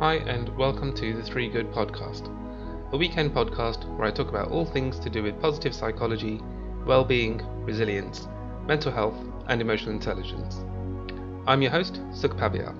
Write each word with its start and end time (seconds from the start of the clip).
Hi, 0.00 0.14
and 0.14 0.56
welcome 0.56 0.94
to 0.94 1.12
the 1.12 1.24
Three 1.24 1.48
Good 1.48 1.72
Podcast, 1.72 2.28
a 2.92 2.96
weekend 2.96 3.34
podcast 3.34 3.84
where 3.96 4.06
I 4.06 4.12
talk 4.12 4.28
about 4.28 4.52
all 4.52 4.64
things 4.64 4.96
to 5.00 5.10
do 5.10 5.24
with 5.24 5.40
positive 5.40 5.74
psychology, 5.74 6.40
well 6.86 7.04
being, 7.04 7.44
resilience, 7.64 8.28
mental 8.64 8.92
health, 8.92 9.16
and 9.48 9.60
emotional 9.60 9.90
intelligence. 9.90 10.60
I'm 11.48 11.62
your 11.62 11.72
host, 11.72 11.94
Sukh 12.12 12.38
Pabial. 12.38 12.72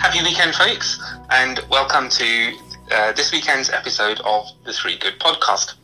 Happy 0.00 0.24
weekend, 0.24 0.56
folks, 0.56 1.00
and 1.30 1.64
welcome 1.70 2.08
to 2.08 2.52
uh, 2.90 3.12
this 3.12 3.30
weekend's 3.30 3.70
episode 3.70 4.18
of 4.24 4.44
the 4.64 4.72
Three 4.72 4.98
Good 4.98 5.20
Podcast. 5.20 5.74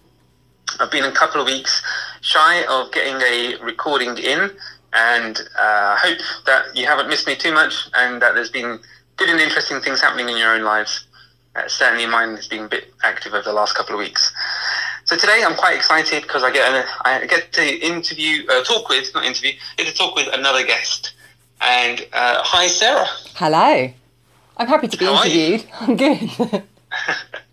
I've 0.80 0.90
been 0.90 1.04
a 1.04 1.12
couple 1.12 1.40
of 1.40 1.46
weeks 1.46 1.80
shy 2.20 2.64
of 2.66 2.92
getting 2.92 3.20
a 3.22 3.62
recording 3.64 4.16
in, 4.18 4.50
and 4.92 5.40
I 5.58 5.94
uh, 5.94 5.96
hope 5.96 6.18
that 6.46 6.76
you 6.76 6.86
haven't 6.86 7.08
missed 7.08 7.26
me 7.26 7.36
too 7.36 7.52
much 7.52 7.88
and 7.96 8.20
that 8.22 8.34
there's 8.34 8.50
been 8.50 8.80
good 9.16 9.28
and 9.28 9.40
interesting 9.40 9.80
things 9.80 10.00
happening 10.00 10.28
in 10.28 10.36
your 10.36 10.54
own 10.54 10.62
lives. 10.62 11.06
Uh, 11.54 11.68
certainly, 11.68 12.06
mine 12.06 12.36
has 12.36 12.48
been 12.48 12.64
a 12.64 12.68
bit 12.68 12.92
active 13.02 13.34
over 13.34 13.42
the 13.42 13.52
last 13.52 13.74
couple 13.74 13.94
of 13.94 13.98
weeks. 13.98 14.32
So 15.04 15.16
today, 15.16 15.42
I'm 15.44 15.56
quite 15.56 15.76
excited 15.76 16.22
because 16.22 16.44
I 16.44 16.52
get 16.52 16.86
I 17.04 17.26
get 17.26 17.52
to 17.54 17.86
interview, 17.86 18.46
uh, 18.48 18.62
talk 18.62 18.88
with, 18.88 19.12
not 19.14 19.24
interview, 19.24 19.52
get 19.76 19.86
to 19.86 19.94
talk 19.94 20.14
with 20.14 20.28
another 20.32 20.64
guest. 20.64 21.14
And 21.60 22.06
uh, 22.12 22.42
hi, 22.42 22.68
Sarah. 22.68 23.06
Hello. 23.34 23.92
I'm 24.56 24.66
happy 24.68 24.88
to 24.88 24.96
be 24.96 25.04
How 25.04 25.22
interviewed. 25.22 25.64
I'm 25.80 25.96
good. 25.96 26.62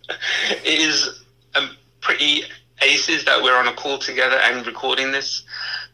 it 0.64 0.80
is 0.80 1.24
um, 1.54 1.76
pretty 2.00 2.42
aces 2.82 3.24
that 3.24 3.42
we're 3.42 3.56
on 3.56 3.68
a 3.68 3.72
call 3.72 3.98
together 3.98 4.36
and 4.36 4.66
recording 4.66 5.12
this 5.12 5.42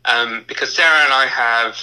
um, 0.05 0.45
because 0.47 0.75
Sarah 0.75 1.05
and 1.05 1.13
I 1.13 1.27
have 1.27 1.79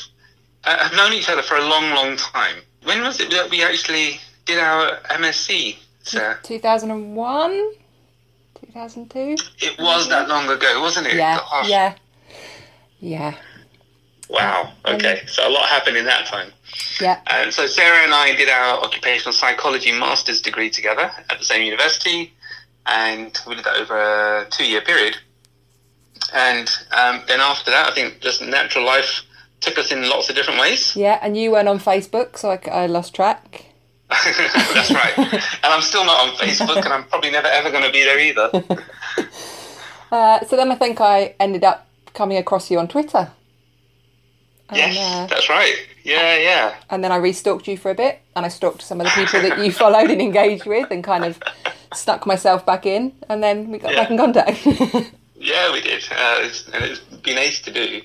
uh, 0.64 0.78
have 0.78 0.96
known 0.96 1.14
each 1.14 1.30
other 1.30 1.42
for 1.42 1.56
a 1.58 1.62
long, 1.68 1.90
long 1.92 2.18
time. 2.18 2.58
When 2.84 3.02
was 3.02 3.20
it 3.20 3.32
that 3.32 3.50
we 3.50 3.64
actually 3.64 4.20
did 4.46 4.60
our 4.60 4.98
MSc? 5.10 5.78
Sarah? 6.04 6.40
2001? 6.44 7.52
2002? 8.66 9.44
It 9.60 9.80
was 9.80 10.08
that 10.10 10.28
long 10.30 10.48
ago, 10.50 10.82
wasn't 10.82 11.08
it? 11.08 11.16
Yeah, 11.16 11.38
Gosh. 11.38 11.70
yeah. 11.70 11.96
Yeah, 13.00 13.34
Wow. 14.30 14.72
Okay. 14.86 15.24
So 15.28 15.46
a 15.48 15.50
lot 15.50 15.68
happened 15.68 15.98
in 15.98 16.06
that 16.06 16.26
time. 16.28 16.52
yeah. 17.02 17.20
And 17.28 17.52
so 17.54 17.66
Sarah 17.66 18.04
and 18.04 18.14
I 18.14 18.36
did 18.36 18.48
our 18.48 18.80
occupational 18.82 19.34
psychology 19.34 19.92
master's 19.92 20.40
degree 20.42 20.70
together 20.70 21.12
at 21.30 21.40
the 21.40 21.44
same 21.44 21.64
university, 21.64 22.32
and 22.92 23.38
we 23.48 23.56
did 23.56 23.66
that 23.66 23.78
over 23.78 23.98
a 24.42 24.50
two-year 24.50 24.82
period. 24.82 25.18
And 26.34 26.70
um, 26.92 27.22
then 27.28 27.40
after 27.40 27.72
that, 27.72 27.90
I 27.90 27.96
think 27.96 28.20
just 28.20 28.42
natural 28.42 28.86
life 28.86 29.24
took 29.62 29.78
us 29.78 29.92
in 29.92 30.08
lots 30.10 30.30
of 30.30 30.36
different 30.36 30.60
ways. 30.60 30.96
Yeah, 30.96 31.20
and 31.22 31.38
you 31.38 31.52
weren't 31.52 31.68
on 31.68 31.80
Facebook, 31.80 32.38
so 32.38 32.52
I, 32.52 32.60
I 32.70 32.86
lost 32.88 33.16
track. 33.16 33.66
That's 34.10 34.92
right. 34.92 35.14
And 35.64 35.74
I'm 35.74 35.82
still 35.82 36.06
not 36.06 36.28
on 36.28 36.36
Facebook, 36.36 36.84
and 36.84 36.94
I'm 36.94 37.06
probably 37.06 37.32
never 37.32 37.48
ever 37.48 37.72
going 37.72 37.84
to 37.84 37.92
be 37.92 38.04
there 38.04 38.20
either. 38.20 38.52
Uh, 40.12 40.46
so 40.46 40.58
then 40.58 40.70
I 40.70 40.76
think 40.76 41.00
I 41.00 41.36
ended 41.40 41.64
up 41.64 41.88
coming 42.14 42.38
across 42.38 42.70
you 42.70 42.78
on 42.80 42.90
Twitter. 42.90 43.32
And, 44.72 44.78
yes, 44.80 44.98
uh, 44.98 45.28
that's 45.28 45.50
right. 45.50 45.76
Yeah, 46.04 46.38
yeah. 46.38 46.76
and 46.90 47.04
then 47.04 47.12
I 47.12 47.20
restalked 47.20 47.68
you 47.68 47.78
for 47.78 47.92
a 47.92 47.96
bit, 47.96 48.20
and 48.36 48.46
I 48.46 48.50
stalked 48.50 48.82
some 48.82 49.00
of 49.02 49.06
the 49.06 49.12
people 49.12 49.42
that 49.42 49.64
you 49.64 49.72
followed 49.84 50.10
and 50.10 50.22
engaged 50.22 50.66
with, 50.66 50.90
and 50.90 51.04
kind 51.04 51.24
of 51.26 51.40
stuck 51.94 52.26
myself 52.26 52.66
back 52.66 52.86
in, 52.86 53.14
and 53.30 53.44
then 53.44 53.70
we 53.70 53.78
got 53.78 53.92
Yeah. 53.94 54.02
back 54.02 54.12
in 54.12 54.18
contact. 54.18 55.12
Yeah, 55.44 55.74
we 55.74 55.82
did, 55.82 56.04
uh, 56.12 56.38
it's, 56.42 56.68
and 56.70 56.84
it's 56.86 57.00
been 57.00 57.40
ace 57.40 57.60
to 57.64 57.72
do. 57.74 58.02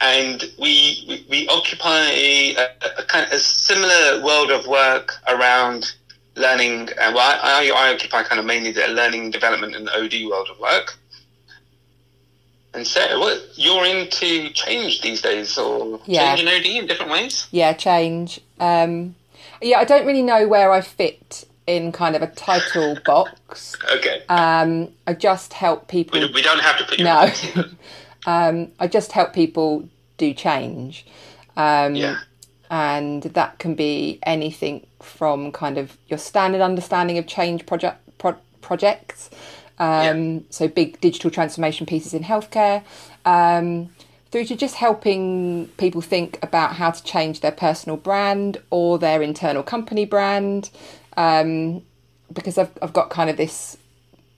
And 0.00 0.42
we 0.58 1.04
we, 1.06 1.26
we 1.28 1.48
occupy 1.48 2.06
a, 2.08 2.56
a 2.98 3.02
kind 3.08 3.26
of 3.26 3.32
a 3.32 3.38
similar 3.38 4.24
world 4.24 4.50
of 4.50 4.66
work 4.66 5.12
around 5.28 5.92
learning. 6.34 6.88
Uh, 6.98 7.12
well, 7.14 7.18
I, 7.18 7.70
I, 7.70 7.88
I 7.90 7.94
occupy 7.94 8.22
kind 8.22 8.40
of 8.40 8.46
mainly 8.46 8.72
the 8.72 8.88
learning, 8.88 9.32
development, 9.32 9.76
and 9.76 9.86
OD 9.90 10.14
world 10.30 10.48
of 10.50 10.58
work. 10.60 10.96
And 12.74 12.86
Sarah, 12.86 13.18
what 13.18 13.38
you're 13.54 13.84
into 13.84 14.48
change 14.50 15.02
these 15.02 15.20
days, 15.20 15.58
or 15.58 16.00
Yeah. 16.06 16.34
change 16.36 16.48
OD 16.48 16.78
in 16.78 16.86
different 16.86 17.12
ways? 17.12 17.46
yeah, 17.50 17.72
change. 17.74 18.40
Um, 18.60 19.14
yeah, 19.60 19.78
I 19.78 19.84
don't 19.84 20.06
really 20.06 20.22
know 20.22 20.48
where 20.48 20.72
I 20.72 20.80
fit 20.80 21.46
in 21.66 21.92
kind 21.92 22.16
of 22.16 22.22
a 22.22 22.26
title 22.28 22.96
box. 23.04 23.76
Okay, 23.96 24.22
Um, 24.28 24.88
I 25.06 25.12
just 25.14 25.52
help 25.52 25.88
people. 25.88 26.18
we, 26.18 26.32
we 26.32 26.42
don't 26.42 26.60
have 26.60 26.78
to 26.78 26.84
put 26.84 26.98
you. 26.98 27.04
No. 27.04 27.18
on 27.18 27.26
this 27.28 27.44
either. 27.56 27.70
um, 28.26 28.68
I 28.80 28.86
just 28.88 29.12
help 29.12 29.32
people 29.34 29.88
do 30.16 30.32
change. 30.34 31.06
Um, 31.56 31.94
Yeah. 31.94 32.18
And 32.70 33.22
that 33.24 33.58
can 33.58 33.74
be 33.74 34.18
anything 34.22 34.86
from 35.02 35.52
kind 35.52 35.76
of 35.76 35.98
your 36.08 36.18
standard 36.18 36.62
understanding 36.62 37.18
of 37.18 37.26
change 37.26 37.66
project 37.66 37.98
pro- 38.16 38.36
projects, 38.62 39.28
um, 39.82 40.44
so 40.48 40.68
big 40.68 41.00
digital 41.00 41.30
transformation 41.30 41.86
pieces 41.86 42.14
in 42.14 42.22
healthcare, 42.22 42.84
um, 43.24 43.90
through 44.30 44.44
to 44.44 44.56
just 44.56 44.76
helping 44.76 45.68
people 45.76 46.00
think 46.00 46.38
about 46.40 46.76
how 46.76 46.90
to 46.92 47.02
change 47.02 47.40
their 47.40 47.52
personal 47.52 47.96
brand 47.96 48.58
or 48.70 48.98
their 48.98 49.22
internal 49.22 49.62
company 49.62 50.04
brand. 50.04 50.70
Um, 51.16 51.82
because 52.32 52.56
I've, 52.56 52.70
I've 52.80 52.92
got 52.92 53.10
kind 53.10 53.28
of 53.28 53.36
this 53.36 53.76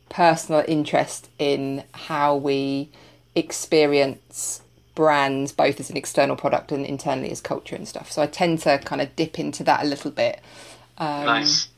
personal 0.08 0.64
interest 0.66 1.28
in 1.38 1.84
how 1.92 2.36
we 2.36 2.88
experience 3.34 4.62
brands 4.94 5.52
both 5.52 5.78
as 5.78 5.90
an 5.90 5.96
external 5.96 6.36
product 6.36 6.72
and 6.72 6.86
internally 6.86 7.30
as 7.30 7.40
culture 7.40 7.76
and 7.76 7.86
stuff. 7.86 8.10
So 8.10 8.22
I 8.22 8.26
tend 8.26 8.60
to 8.60 8.78
kind 8.78 9.02
of 9.02 9.14
dip 9.14 9.38
into 9.38 9.62
that 9.64 9.84
a 9.84 9.86
little 9.86 10.10
bit. 10.10 10.40
Um, 10.98 11.26
nice. 11.26 11.68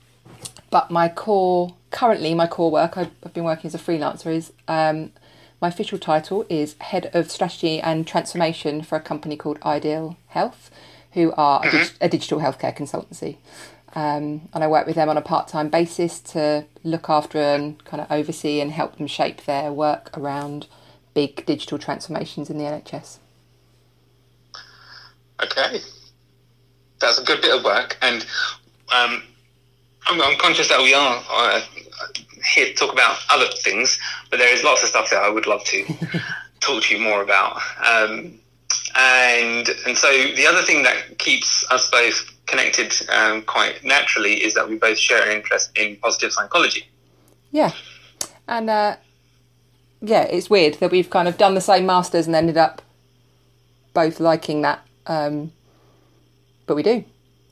But 0.71 0.91
my 0.91 1.09
core, 1.09 1.75
currently, 1.97 2.35
my 2.35 2.47
core 2.47 2.71
work, 2.71 2.99
I've, 2.99 3.11
I've 3.25 3.33
been 3.33 3.45
working 3.45 3.69
as 3.69 3.75
a 3.75 3.79
freelancer, 3.79 4.27
is 4.27 4.53
um, 4.69 5.13
my 5.63 5.69
official 5.69 5.99
title 5.99 6.45
is 6.51 6.77
Head 6.79 7.11
of 7.15 7.31
Strategy 7.31 7.81
and 7.81 8.07
Transformation 8.07 8.83
for 8.83 8.97
a 8.97 9.01
company 9.01 9.35
called 9.35 9.59
Ideal 9.65 10.19
Health, 10.27 10.71
who 11.13 11.33
are 11.39 11.67
a, 11.67 11.71
dig- 11.71 11.97
a 12.03 12.09
digital 12.11 12.41
healthcare 12.41 12.77
consultancy. 12.77 13.39
Um, 13.95 14.51
and 14.53 14.63
I 14.63 14.67
work 14.67 14.87
with 14.87 14.97
them 14.97 15.09
on 15.09 15.17
a 15.17 15.23
part 15.23 15.49
time 15.49 15.71
basis 15.71 16.21
to 16.21 16.67
look 16.85 17.09
after 17.09 17.39
and 17.39 17.83
kind 17.87 18.03
of 18.03 18.13
oversee 18.13 18.61
and 18.61 18.73
help 18.73 18.99
them 18.99 19.07
shape 19.07 19.47
their 19.47 19.73
work 19.73 20.11
around 20.19 20.67
big 21.15 21.47
digital 21.47 21.79
transformations 21.79 22.51
in 22.51 22.59
the 22.59 22.65
NHS. 22.65 23.21
Okay, 25.43 25.81
that's 27.01 27.19
a 27.19 27.25
good 27.25 27.41
bit 27.41 27.57
of 27.57 27.65
work, 27.65 27.97
and 28.03 28.27
um, 28.95 29.23
I'm, 30.07 30.21
I'm 30.21 30.39
conscious 30.39 30.69
that 30.69 30.81
we 30.81 30.95
are 30.95 31.23
uh, 31.31 31.61
here 32.55 32.67
to 32.67 32.75
talk 32.75 32.93
about 32.93 33.19
other 33.31 33.47
things, 33.59 33.99
but 34.31 34.39
there 34.39 34.53
is 34.53 34.63
lots 34.63 34.83
of 34.83 34.89
stuff 34.89 35.11
that 35.11 35.23
I 35.23 35.29
would 35.29 35.47
love 35.47 35.65
to 35.65 35.85
talk 36.61 36.83
to 36.85 36.95
you 36.95 37.01
more 37.01 37.23
about. 37.23 37.61
Um, 37.85 38.39
and 38.95 39.69
and 39.87 39.97
so 39.97 40.11
the 40.11 40.47
other 40.49 40.63
thing 40.63 40.83
that 40.85 41.19
keeps 41.19 41.71
us 41.71 41.91
both 41.91 42.33
connected 42.47 42.95
um, 43.11 43.43
quite 43.43 43.85
naturally 43.85 44.43
is 44.43 44.55
that 44.55 44.69
we 44.69 44.77
both 44.77 44.99
share 44.99 45.29
an 45.29 45.37
interest 45.37 45.77
in 45.77 45.97
positive 45.97 46.33
psychology. 46.33 46.89
Yeah. 47.51 47.73
And 48.49 48.71
uh, 48.71 48.97
yeah, 50.01 50.23
it's 50.23 50.49
weird 50.49 50.75
that 50.75 50.91
we've 50.91 51.11
kind 51.11 51.29
of 51.29 51.37
done 51.37 51.55
the 51.55 51.61
same 51.61 51.87
masters 51.87 52.27
and 52.27 52.37
ended 52.37 52.57
up 52.57 52.81
both 53.93 54.21
liking 54.21 54.63
that. 54.63 54.87
Um, 55.07 55.53
but 56.67 56.77
we 56.77 56.83
do. 56.83 57.05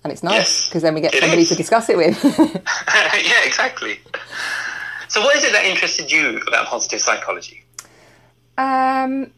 And 0.04 0.12
it's 0.12 0.22
nice 0.22 0.34
Yes, 0.36 0.68
because 0.68 0.82
then 0.82 0.94
we 0.94 1.00
get 1.00 1.14
somebody 1.14 1.42
is. 1.42 1.48
to 1.48 1.54
discuss 1.54 1.88
it 1.88 1.96
with. 1.96 2.22
yeah, 2.38 3.44
exactly. 3.44 3.98
So, 5.08 5.22
what 5.22 5.34
is 5.36 5.44
it 5.44 5.52
that 5.52 5.64
interested 5.64 6.12
you 6.12 6.40
about 6.46 6.66
positive 6.66 7.00
psychology? 7.00 7.62
um, 8.58 9.30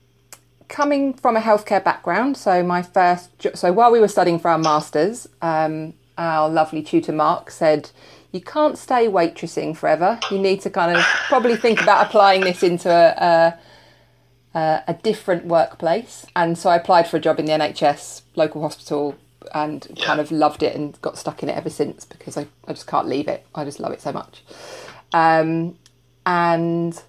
coming 0.68 1.14
from 1.14 1.36
a 1.36 1.40
healthcare 1.40 1.82
background, 1.82 2.36
so 2.36 2.62
my 2.62 2.82
first, 2.82 3.30
so 3.56 3.72
while 3.72 3.90
we 3.92 4.00
were 4.00 4.08
studying 4.08 4.38
for 4.38 4.50
our 4.50 4.58
masters, 4.58 5.28
um, 5.40 5.94
our 6.18 6.48
lovely 6.48 6.82
tutor 6.82 7.12
Mark 7.12 7.50
said, 7.50 7.90
"You 8.32 8.40
can't 8.40 8.76
stay 8.76 9.06
waitressing 9.06 9.76
forever. 9.76 10.18
You 10.30 10.38
need 10.38 10.60
to 10.62 10.70
kind 10.70 10.96
of 10.96 11.02
probably 11.28 11.56
think 11.56 11.80
about 11.80 12.06
applying 12.06 12.40
this 12.42 12.62
into 12.62 12.90
a, 12.90 13.54
a, 14.54 14.58
a, 14.58 14.82
a 14.88 14.94
different 14.94 15.46
workplace." 15.46 16.26
And 16.34 16.58
so 16.58 16.70
I 16.70 16.76
applied 16.76 17.06
for 17.08 17.16
a 17.16 17.20
job 17.20 17.38
in 17.38 17.46
the 17.46 17.52
NHS 17.52 18.22
local 18.34 18.62
hospital 18.62 19.14
and 19.54 19.86
kind 20.02 20.20
of 20.20 20.30
loved 20.30 20.62
it 20.62 20.74
and 20.74 21.00
got 21.02 21.16
stuck 21.18 21.42
in 21.42 21.48
it 21.48 21.56
ever 21.56 21.70
since 21.70 22.04
because 22.04 22.36
I, 22.36 22.46
I 22.66 22.72
just 22.72 22.86
can't 22.86 23.08
leave 23.08 23.28
it. 23.28 23.46
I 23.54 23.64
just 23.64 23.80
love 23.80 23.92
it 23.92 24.00
so 24.00 24.12
much. 24.12 24.42
Um, 25.12 25.76
and 26.24 27.00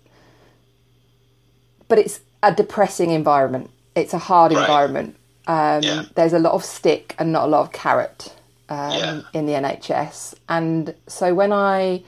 but 1.87 1.97
it's 1.99 2.19
a 2.43 2.53
depressing 2.53 3.11
environment. 3.11 3.69
It's 3.95 4.13
a 4.13 4.17
hard 4.19 4.51
Right. 4.51 4.61
environment. 4.61 5.15
Um, 5.47 5.83
Yeah. 5.83 6.03
There's 6.15 6.33
a 6.33 6.39
lot 6.39 6.53
of 6.53 6.63
stick 6.63 7.15
and 7.17 7.31
not 7.31 7.45
a 7.45 7.47
lot 7.47 7.61
of 7.61 7.71
carrot 7.71 8.33
um, 8.69 8.93
Yeah. 8.97 9.21
in 9.33 9.45
the 9.45 9.53
NHS. 9.53 10.35
And 10.49 10.93
so 11.07 11.33
when 11.33 11.53
I 11.53 12.03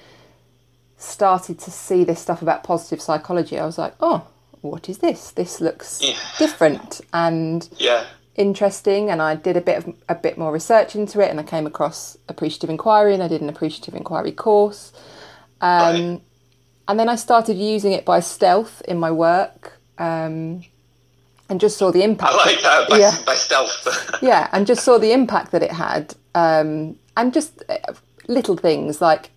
started 0.98 1.58
to 1.60 1.72
see 1.72 2.04
this 2.04 2.20
stuff 2.20 2.42
about 2.42 2.64
positive 2.64 3.02
psychology, 3.02 3.58
I 3.58 3.66
was 3.66 3.78
like, 3.78 3.94
oh, 4.02 4.24
what 4.62 4.90
is 4.90 4.98
this? 4.98 5.32
This 5.32 5.62
looks 5.62 6.02
Yeah. 6.04 6.16
different 6.38 7.00
and 7.14 7.68
Yeah. 7.78 8.04
Interesting. 8.40 9.12
And 9.12 9.22
I 9.22 9.36
did 9.36 9.56
a 9.58 9.62
bit 9.62 9.78
of 9.78 9.96
a 10.08 10.16
bit 10.16 10.38
more 10.38 10.52
research 10.52 10.96
into 10.96 11.20
it, 11.20 11.30
and 11.30 11.40
I 11.40 11.44
came 11.44 11.68
across 11.68 12.18
appreciative 12.28 12.72
inquiry, 12.72 13.14
and 13.14 13.22
I 13.22 13.28
did 13.28 13.42
an 13.42 13.50
appreciative 13.50 13.94
inquiry 13.94 14.32
course. 14.32 14.92
Um, 15.62 15.96
Right. 15.96 16.22
And 16.88 17.00
then 17.00 17.08
I 17.08 17.16
started 17.18 17.56
using 17.56 17.92
it 17.92 18.04
by 18.04 18.20
stealth 18.20 18.82
in 18.88 18.98
my 18.98 19.12
work, 19.12 19.78
um, 20.00 20.64
and 21.48 21.60
just 21.62 21.78
saw 21.78 21.92
the 21.92 22.02
impact. 22.02 22.34
I 22.34 22.38
like 22.38 22.62
that 22.64 22.90
by, 22.90 22.98
Yeah. 22.98 23.16
by 23.28 23.36
stealth. 23.36 23.88
yeah, 24.24 24.50
and 24.52 24.66
just 24.66 24.84
saw 24.84 24.98
the 24.98 25.12
impact 25.12 25.52
that 25.52 25.62
it 25.62 25.72
had, 25.72 26.16
um, 26.34 26.96
and 27.16 27.32
just 27.32 27.64
uh, 27.70 27.94
little 28.28 28.58
things 28.58 29.02
like 29.02 29.30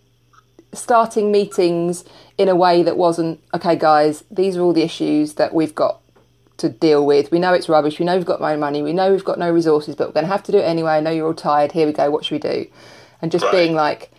starting 0.73 1.31
meetings 1.31 2.05
in 2.39 2.49
a 2.49 2.57
way 2.57 2.83
that 2.83 2.97
wasn't 2.97 3.39
okay, 3.53 3.77
guys. 3.77 4.25
These 4.31 4.57
are 4.57 4.63
all 4.63 4.73
the 4.73 4.83
issues 4.83 5.35
that 5.35 5.53
we've 5.53 5.75
got 5.75 6.01
to 6.63 6.69
deal 6.69 7.05
with. 7.07 7.31
We 7.31 7.39
know 7.39 7.53
it's 7.53 7.69
rubbish. 7.69 7.99
We 7.99 8.07
know 8.07 8.17
we've 8.17 8.27
got 8.27 8.41
no 8.41 8.57
money. 8.57 8.83
We 8.83 8.93
know 8.93 9.13
we've 9.13 9.25
got 9.25 9.39
no 9.39 9.51
resources, 9.51 9.95
but 9.95 10.09
we're 10.09 10.15
going 10.15 10.27
to 10.27 10.33
have 10.33 10.43
to 10.45 10.53
do 10.53 10.59
it 10.59 10.63
anyway. 10.65 10.93
I 10.93 11.01
know 11.01 11.11
you're 11.11 11.27
all 11.27 11.35
tired. 11.35 11.73
Here 11.73 11.87
we 11.87 11.93
go. 11.93 12.11
What 12.11 12.25
should 12.25 12.35
we 12.43 12.51
do? 12.51 12.67
And 13.21 13.31
just 13.31 13.45
Right. 13.45 13.53
being 13.53 13.75
like, 13.75 14.11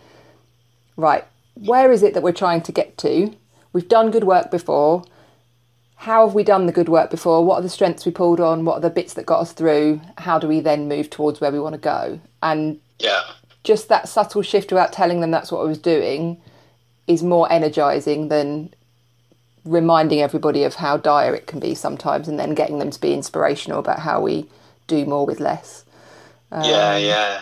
right, 0.95 1.25
where 1.55 1.91
is 1.91 2.03
it 2.03 2.13
that 2.13 2.23
we're 2.23 2.31
trying 2.31 2.61
to 2.61 2.71
get 2.71 2.97
to? 2.99 3.33
We've 3.73 3.87
done 3.89 4.11
good 4.11 4.23
work 4.23 4.51
before. 4.51 5.03
How 5.95 6.25
have 6.25 6.35
we 6.35 6.43
done 6.43 6.65
the 6.65 6.71
good 6.73 6.89
work 6.89 7.09
before? 7.09 7.43
What 7.45 7.59
are 7.59 7.61
the 7.61 7.69
strengths 7.69 8.05
we 8.05 8.11
pulled 8.11 8.39
on? 8.39 8.65
What 8.65 8.75
are 8.77 8.81
the 8.81 8.89
bits 8.89 9.13
that 9.13 9.25
got 9.25 9.39
us 9.39 9.53
through? 9.53 10.01
How 10.17 10.37
do 10.37 10.47
we 10.47 10.59
then 10.59 10.87
move 10.87 11.09
towards 11.09 11.39
where 11.41 11.51
we 11.51 11.59
want 11.59 11.73
to 11.73 11.79
go? 11.79 12.19
And 12.41 12.79
yeah. 12.99 13.21
just 13.63 13.87
that 13.89 14.09
subtle 14.09 14.41
shift 14.41 14.71
without 14.71 14.91
telling 14.91 15.21
them 15.21 15.31
that's 15.31 15.51
what 15.51 15.61
I 15.61 15.63
was 15.63 15.77
doing 15.77 16.41
is 17.07 17.23
more 17.23 17.51
energizing 17.51 18.27
than 18.27 18.73
reminding 19.65 20.21
everybody 20.21 20.63
of 20.63 20.75
how 20.75 20.98
dire 20.98 21.33
it 21.36 21.48
can 21.48 21.60
be 21.60 21.74
sometimes 21.75 22.27
and 22.27 22.39
then 22.39 22.54
getting 22.54 22.80
them 22.80 22.92
to 22.92 23.00
be 23.00 23.13
inspirational 23.13 23.80
about 23.80 24.00
how 24.00 24.21
we 24.21 24.45
do 24.88 25.06
more 25.06 25.25
with 25.25 25.39
less 25.39 25.86
yeah. 26.62 26.98
Yeah. 26.98 27.42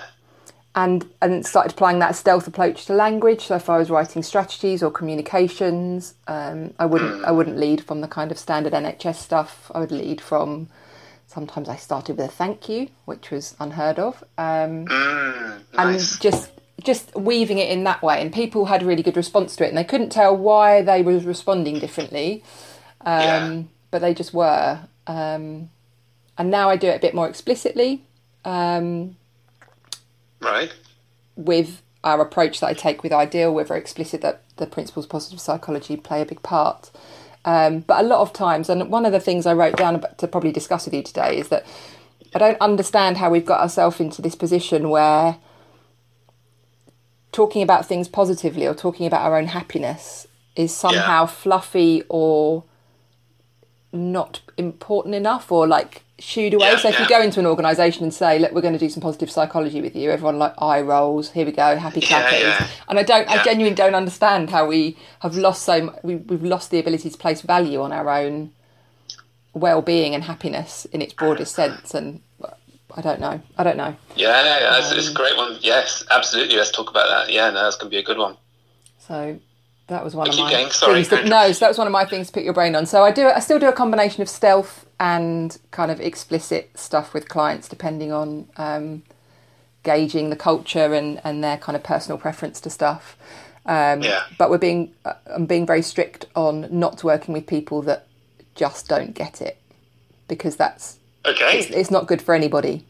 and 0.75 1.05
and 1.21 1.45
started 1.45 1.73
applying 1.73 1.99
that 1.99 2.15
stealth 2.15 2.47
approach 2.47 2.85
to 2.85 2.93
language. 2.93 3.41
So 3.45 3.55
if 3.55 3.69
I 3.69 3.77
was 3.77 3.89
writing 3.89 4.23
strategies 4.23 4.81
or 4.81 4.91
communications, 4.91 6.13
um, 6.27 6.73
I 6.79 6.85
wouldn't 6.85 7.25
I 7.25 7.31
wouldn't 7.31 7.57
lead 7.57 7.83
from 7.83 8.01
the 8.01 8.07
kind 8.07 8.31
of 8.31 8.37
standard 8.37 8.73
NHS 8.73 9.15
stuff. 9.15 9.71
I 9.73 9.79
would 9.79 9.91
lead 9.91 10.21
from. 10.21 10.69
Sometimes 11.27 11.69
I 11.69 11.77
started 11.77 12.17
with 12.17 12.25
a 12.25 12.29
thank 12.31 12.67
you, 12.67 12.89
which 13.05 13.31
was 13.31 13.55
unheard 13.57 13.99
of, 13.99 14.21
um, 14.37 14.85
Mm, 14.85 15.61
and 15.77 15.99
just 16.19 16.51
just 16.83 17.15
weaving 17.15 17.57
it 17.57 17.69
in 17.69 17.83
that 17.85 18.01
way. 18.01 18.21
And 18.21 18.33
people 18.33 18.65
had 18.65 18.83
a 18.83 18.85
really 18.85 19.03
good 19.03 19.17
response 19.17 19.55
to 19.57 19.65
it, 19.65 19.69
and 19.69 19.77
they 19.77 19.83
couldn't 19.83 20.09
tell 20.11 20.35
why 20.35 20.81
they 20.81 21.01
were 21.01 21.17
responding 21.19 21.79
differently, 21.79 22.43
um, 23.01 23.17
Yeah. 23.21 23.63
but 23.91 24.01
they 24.01 24.13
just 24.13 24.33
were. 24.33 24.79
Um, 25.07 25.69
and 26.37 26.49
now 26.49 26.69
I 26.69 26.75
do 26.77 26.87
it 26.87 26.95
a 26.95 26.99
bit 26.99 27.13
more 27.13 27.27
explicitly. 27.27 28.03
Um, 28.45 29.17
Right. 30.41 30.71
with 31.35 31.81
our 32.03 32.19
approach 32.21 32.59
that 32.59 32.67
I 32.67 32.73
take 32.73 33.03
with 33.03 33.13
Ideal, 33.13 33.53
we're 33.53 33.63
very 33.63 33.79
explicit 33.79 34.21
that 34.21 34.41
the 34.57 34.65
principles 34.65 35.05
of 35.05 35.11
positive 35.11 35.39
psychology 35.39 35.95
play 35.97 36.21
a 36.21 36.25
big 36.25 36.41
part. 36.41 36.89
Um, 37.45 37.79
but 37.79 37.99
a 38.03 38.07
lot 38.07 38.21
of 38.21 38.33
times, 38.33 38.69
and 38.69 38.89
one 38.89 39.05
of 39.05 39.11
the 39.11 39.19
things 39.19 39.45
I 39.45 39.53
wrote 39.53 39.75
down 39.75 39.95
about, 39.95 40.17
to 40.19 40.27
probably 40.27 40.51
discuss 40.51 40.85
with 40.85 40.93
you 40.93 41.03
today 41.03 41.37
is 41.37 41.49
that 41.49 41.65
I 42.33 42.39
don't 42.39 42.59
understand 42.61 43.17
how 43.17 43.29
we've 43.29 43.45
got 43.45 43.61
ourselves 43.61 43.99
into 43.99 44.21
this 44.21 44.35
position 44.35 44.89
where 44.89 45.37
talking 47.31 47.61
about 47.63 47.85
things 47.85 48.07
positively 48.07 48.67
or 48.67 48.73
talking 48.73 49.05
about 49.05 49.21
our 49.21 49.37
own 49.37 49.47
happiness 49.47 50.27
is 50.55 50.75
somehow 50.75 51.25
fluffy 51.25 52.03
or 52.09 52.63
not 53.93 54.41
important 54.57 55.15
enough 55.15 55.51
or 55.51 55.67
like 55.67 56.03
shooed 56.19 56.53
away. 56.53 56.67
Yeah, 56.71 56.77
so 56.77 56.89
if 56.89 56.99
you 56.99 57.07
go 57.07 57.21
into 57.21 57.39
an 57.39 57.45
organisation 57.45 58.03
and 58.03 58.13
say, 58.13 58.37
"Look, 58.39 58.51
we're 58.53 58.61
going 58.61 58.73
to 58.73 58.79
do 58.79 58.89
some 58.89 59.01
positive 59.01 59.29
psychology 59.31 59.81
with 59.81 59.95
you," 59.95 60.11
everyone 60.11 60.39
like 60.39 60.53
eye 60.59 60.81
rolls. 60.81 61.31
Here 61.31 61.45
we 61.45 61.51
go, 61.51 61.75
happy 61.77 61.99
Yeah, 62.01 62.07
clappers. 62.07 62.41
yeah. 62.41 62.67
And 62.87 62.99
I 62.99 63.03
don't, 63.03 63.27
I 63.29 63.43
genuinely 63.43 63.75
don't 63.75 63.95
understand 63.95 64.49
how 64.49 64.67
we 64.67 64.97
have 65.21 65.35
lost 65.35 65.63
so. 65.63 65.81
mu- 65.81 65.91
We, 66.03 66.15
we've 66.17 66.43
lost 66.43 66.69
the 66.71 66.79
ability 66.79 67.09
to 67.09 67.17
place 67.17 67.41
value 67.41 67.81
on 67.81 67.91
our 67.91 68.09
own 68.09 68.51
well-being 69.53 70.15
and 70.15 70.23
happiness 70.23 70.85
in 70.93 71.01
its 71.01 71.13
broadest 71.13 71.55
sense. 71.61 71.93
And 71.93 72.21
I 72.95 73.01
don't 73.01 73.19
know. 73.19 73.41
I 73.57 73.63
don't 73.63 73.77
know. 73.77 73.95
Yeah, 74.15 74.43
yeah, 74.43 74.59
yeah. 74.59 74.77
It's, 74.79 74.91
it's 74.91 75.07
Um, 75.07 75.13
a 75.13 75.17
great 75.17 75.37
one. 75.37 75.57
Yes, 75.61 76.03
absolutely. 76.11 76.55
Let's 76.57 76.71
talk 76.71 76.89
about 76.89 77.07
that. 77.09 77.31
Yeah, 77.33 77.49
no, 77.49 77.63
that's 77.63 77.75
going 77.77 77.89
to 77.89 77.95
be 77.95 77.99
a 77.99 78.03
good 78.03 78.17
one. 78.17 78.37
So 78.99 79.39
that 79.87 80.03
was 80.03 80.15
one 80.15 80.27
of 80.27 80.33
Keep 80.33 80.45
my 80.45 80.51
going, 80.51 80.69
sorry, 80.71 81.03
things. 81.03 81.09
That, 81.09 81.25
no, 81.25 81.51
so 81.51 81.59
that 81.59 81.69
was 81.69 81.77
one 81.77 81.87
of 81.87 81.93
my 81.93 82.05
things 82.05 82.27
to 82.27 82.33
pick 82.33 82.43
your 82.45 82.53
brain 82.53 82.75
on. 82.75 82.85
So 82.85 83.03
I 83.03 83.11
do. 83.11 83.27
I 83.27 83.39
still 83.39 83.59
do 83.59 83.67
a 83.67 83.73
combination 83.73 84.21
of 84.21 84.29
stealth 84.29 84.85
and 84.99 85.57
kind 85.71 85.91
of 85.91 85.99
explicit 85.99 86.71
stuff 86.77 87.13
with 87.13 87.27
clients, 87.27 87.67
depending 87.67 88.11
on 88.11 88.47
um, 88.57 89.03
gauging 89.83 90.29
the 90.29 90.35
culture 90.35 90.93
and 90.93 91.19
and 91.23 91.43
their 91.43 91.57
kind 91.57 91.75
of 91.75 91.83
personal 91.83 92.17
preference 92.17 92.61
to 92.61 92.69
stuff. 92.69 93.17
Um, 93.65 94.01
Yeah. 94.01 94.23
But 94.37 94.49
we're 94.49 94.57
being 94.57 94.93
uh, 95.05 95.13
I'm 95.33 95.45
being 95.45 95.65
very 95.65 95.81
strict 95.81 96.25
on 96.35 96.67
not 96.71 97.03
working 97.03 97.33
with 97.33 97.47
people 97.47 97.81
that 97.83 98.07
just 98.55 98.87
don't 98.87 99.13
get 99.13 99.41
it 99.41 99.57
because 100.27 100.55
that's 100.55 100.97
Okay. 101.25 101.59
it's, 101.59 101.69
it's 101.69 101.91
not 101.91 102.07
good 102.07 102.21
for 102.21 102.33
anybody. 102.33 102.85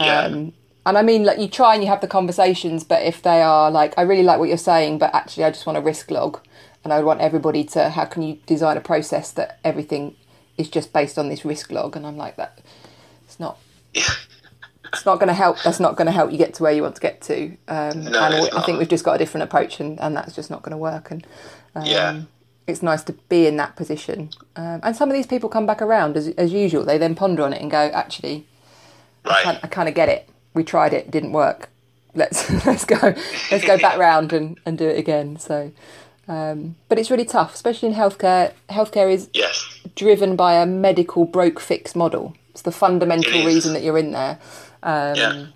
yeah. 0.00 0.22
Um, 0.22 0.52
and 0.84 0.98
I 0.98 1.02
mean, 1.02 1.24
like 1.24 1.38
you 1.38 1.48
try 1.48 1.74
and 1.74 1.82
you 1.82 1.88
have 1.88 2.00
the 2.00 2.08
conversations, 2.08 2.82
but 2.82 3.02
if 3.02 3.22
they 3.22 3.40
are 3.40 3.70
like, 3.70 3.94
I 3.96 4.02
really 4.02 4.24
like 4.24 4.40
what 4.40 4.48
you're 4.48 4.58
saying, 4.58 4.98
but 4.98 5.14
actually, 5.14 5.44
I 5.44 5.50
just 5.50 5.64
want 5.64 5.78
a 5.78 5.80
risk 5.80 6.10
log, 6.10 6.40
and 6.82 6.92
I 6.92 6.96
would 6.96 7.06
want 7.06 7.20
everybody 7.20 7.62
to, 7.64 7.90
how 7.90 8.04
can 8.04 8.22
you 8.22 8.38
design 8.46 8.76
a 8.76 8.80
process 8.80 9.30
that 9.32 9.60
everything 9.62 10.16
is 10.58 10.68
just 10.68 10.92
based 10.92 11.18
on 11.18 11.28
this 11.28 11.44
risk 11.44 11.70
log? 11.70 11.94
And 11.94 12.04
I'm 12.04 12.16
like, 12.16 12.34
that 12.36 12.58
it's 13.24 13.38
not. 13.38 13.58
It's 14.92 15.06
not 15.06 15.16
going 15.20 15.28
to 15.28 15.34
help. 15.34 15.62
That's 15.62 15.80
not 15.80 15.96
going 15.96 16.06
to 16.06 16.12
help 16.12 16.32
you 16.32 16.38
get 16.38 16.54
to 16.54 16.62
where 16.64 16.72
you 16.72 16.82
want 16.82 16.96
to 16.96 17.00
get 17.00 17.20
to. 17.22 17.56
Um, 17.68 18.04
No, 18.04 18.18
and 18.18 18.50
I 18.58 18.62
think 18.62 18.78
we've 18.78 18.88
just 18.88 19.04
got 19.04 19.14
a 19.14 19.18
different 19.18 19.44
approach, 19.44 19.80
and, 19.80 19.98
and 20.00 20.14
that's 20.16 20.34
just 20.34 20.50
not 20.50 20.62
going 20.62 20.72
to 20.72 20.76
work. 20.76 21.10
And 21.10 21.26
um, 21.74 21.86
Yeah. 21.86 22.22
It's 22.66 22.82
nice 22.82 23.02
to 23.04 23.12
be 23.28 23.46
in 23.46 23.56
that 23.56 23.76
position. 23.76 24.30
Um, 24.56 24.80
and 24.82 24.94
some 24.96 25.08
of 25.08 25.14
these 25.14 25.26
people 25.26 25.48
come 25.48 25.66
back 25.66 25.82
around 25.82 26.16
as, 26.16 26.28
as 26.28 26.52
usual. 26.52 26.84
They 26.84 26.98
then 26.98 27.14
ponder 27.14 27.42
on 27.42 27.52
it 27.52 27.60
and 27.60 27.70
go, 27.70 27.78
actually, 27.78 28.46
right. 29.24 29.58
I, 29.62 29.66
kind 29.66 29.88
of 29.88 29.94
get 29.94 30.08
it. 30.08 30.28
We 30.54 30.64
tried 30.64 30.92
it, 30.92 31.06
it 31.06 31.10
didn't 31.10 31.32
work. 31.32 31.68
Let's 32.14 32.50
let's 32.66 32.84
go 32.84 33.14
let's 33.50 33.64
go 33.64 33.78
back 33.78 33.98
round 34.08 34.32
and, 34.32 34.58
and 34.66 34.76
do 34.78 34.86
it 34.86 34.98
again. 34.98 35.38
So, 35.38 35.72
um, 36.28 36.76
but 36.88 36.98
it's 36.98 37.10
really 37.10 37.24
tough, 37.24 37.54
especially 37.54 37.88
in 37.88 37.94
healthcare. 37.94 38.52
Healthcare 38.68 39.10
is 39.12 39.28
Yes. 39.32 39.80
driven 39.96 40.36
by 40.36 40.54
a 40.54 40.66
medical 40.66 41.24
broke 41.24 41.58
fix 41.58 41.96
model. 41.96 42.34
It's 42.50 42.62
the 42.62 42.72
fundamental 42.72 43.44
reason 43.46 43.72
that 43.72 43.82
you're 43.82 43.96
in 43.98 44.12
there. 44.12 44.38
Um, 44.82 45.14
Yeah. 45.16 45.46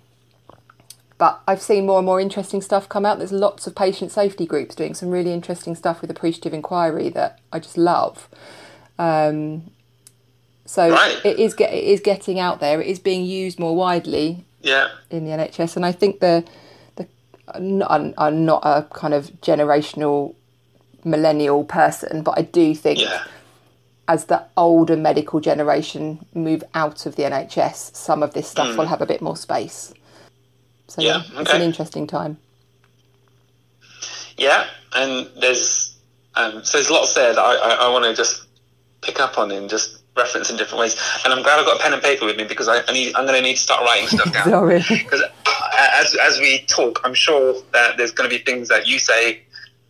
But 1.17 1.41
I've 1.47 1.61
seen 1.61 1.87
more 1.87 1.97
and 1.97 2.05
more 2.05 2.19
interesting 2.21 2.61
stuff 2.61 2.87
come 2.87 3.05
out. 3.05 3.17
There's 3.17 3.31
lots 3.31 3.65
of 3.65 3.73
patient 3.73 4.11
safety 4.11 4.45
groups 4.45 4.75
doing 4.75 4.93
some 4.93 5.09
really 5.09 5.33
interesting 5.33 5.73
stuff 5.75 6.01
with 6.01 6.11
appreciative 6.11 6.53
inquiry 6.53 7.09
that 7.09 7.39
I 7.51 7.59
just 7.59 7.77
love. 7.77 8.29
Um, 8.99 9.71
so 10.65 10.89
Right. 10.91 11.17
it 11.25 11.39
is 11.39 11.53
get, 11.55 11.73
it 11.73 11.83
is 11.83 12.01
getting 12.01 12.39
out 12.39 12.59
there. 12.59 12.81
It 12.81 12.87
is 12.87 12.99
being 12.99 13.25
used 13.25 13.57
more 13.59 13.75
widely 13.75 14.45
Yeah. 14.61 14.89
in 15.09 15.25
the 15.25 15.31
NHS, 15.31 15.75
and 15.75 15.85
I 15.85 15.91
think 15.91 16.19
the 16.19 16.43
the 16.97 17.07
I'm 17.47 17.77
not, 17.79 17.91
I'm- 18.17 18.45
not 18.45 18.61
a 18.63 18.85
kind 18.93 19.13
of 19.13 19.31
generational 19.41 20.35
millennial 21.03 21.63
person, 21.63 22.21
but 22.21 22.37
I 22.37 22.41
do 22.41 22.75
think 22.75 22.99
Yeah. 22.99 23.23
as 24.07 24.25
the 24.25 24.43
older 24.57 24.97
medical 24.97 25.39
generation 25.39 26.25
move 26.33 26.63
out 26.75 27.05
of 27.05 27.15
the 27.15 27.23
NHS, 27.23 27.91
some 27.95 28.21
of 28.21 28.33
this 28.33 28.47
stuff 28.47 28.75
will 28.77 28.87
have 28.87 29.01
a 29.01 29.05
bit 29.05 29.21
more 29.21 29.37
space. 29.37 29.93
So. 30.87 31.01
Yeah, 31.01 31.21
it's 31.25 31.49
okay. 31.49 31.55
an 31.55 31.61
interesting 31.61 32.07
time. 32.07 32.37
Yeah, 34.37 34.67
and 34.95 35.29
there's 35.39 35.95
um, 36.35 36.63
so 36.63 36.77
there's 36.77 36.89
lots 36.89 37.13
there 37.13 37.33
that 37.33 37.41
I, 37.41 37.55
I, 37.55 37.69
I 37.87 37.89
want 37.89 38.05
to 38.05 38.13
just 38.13 38.45
pick 39.01 39.19
up 39.19 39.37
on 39.37 39.51
and 39.51 39.69
just 39.69 40.03
reference 40.15 40.49
in 40.49 40.57
different 40.57 40.79
ways. 40.79 40.95
And 41.23 41.33
I'm 41.33 41.43
glad 41.43 41.59
I've 41.59 41.65
got 41.65 41.79
a 41.79 41.83
pen 41.83 41.93
and 41.93 42.01
paper 42.01 42.25
with 42.25 42.37
me 42.37 42.43
because 42.43 42.67
I, 42.67 42.81
I 42.87 42.91
need 42.91 43.15
I'm 43.15 43.25
going 43.25 43.37
to 43.37 43.41
need 43.41 43.55
to 43.55 43.61
start 43.61 43.83
writing 43.83 44.07
stuff 44.07 44.33
down. 44.33 44.49
Sorry. 44.49 44.83
Because 44.89 45.23
as 45.79 46.15
as 46.15 46.39
we 46.39 46.59
talk, 46.67 47.01
I'm 47.03 47.13
sure 47.13 47.55
that 47.73 47.97
there's 47.97 48.11
going 48.11 48.29
to 48.29 48.35
be 48.35 48.43
things 48.43 48.67
that 48.69 48.87
you 48.87 48.99
say 48.99 49.41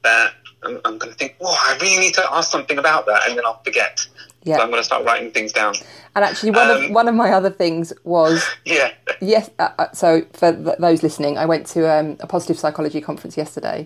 that 0.04 0.34
I'm, 0.63 0.80
I'm 0.86 0.98
going 0.98 1.12
to 1.12 1.18
think, 1.18 1.36
oh, 1.42 1.58
I 1.68 1.77
really 1.82 2.00
need 2.00 2.13
to 2.16 2.34
ask 2.34 2.51
something 2.51 2.77
about 2.77 3.06
that, 3.06 3.27
and 3.27 3.38
then 3.38 3.46
I'll 3.46 3.62
forget. 3.63 4.08
Yeah. 4.44 4.58
So 4.58 4.63
I'm 4.63 4.70
going 4.70 4.80
to 4.80 4.86
start 4.86 5.06
writing 5.06 5.32
things 5.32 5.51
down. 5.51 5.74
And 6.18 6.26
actually, 6.26 6.50
one 6.50 6.72
of 6.72 6.78
Um, 6.86 6.94
one 6.94 7.08
of 7.08 7.14
my 7.14 7.32
other 7.32 7.52
things 7.52 7.94
was 8.04 8.44
Yeah. 8.66 8.90
yes. 9.22 9.52
Uh, 9.60 9.70
uh, 9.78 9.92
so 9.94 10.24
for 10.34 10.52
th- 10.52 10.78
those 10.80 11.04
listening, 11.04 11.38
I 11.38 11.46
went 11.46 11.68
to 11.68 11.88
um, 11.88 12.18
a 12.20 12.26
positive 12.26 12.58
psychology 12.58 13.02
conference 13.02 13.38
yesterday, 13.38 13.86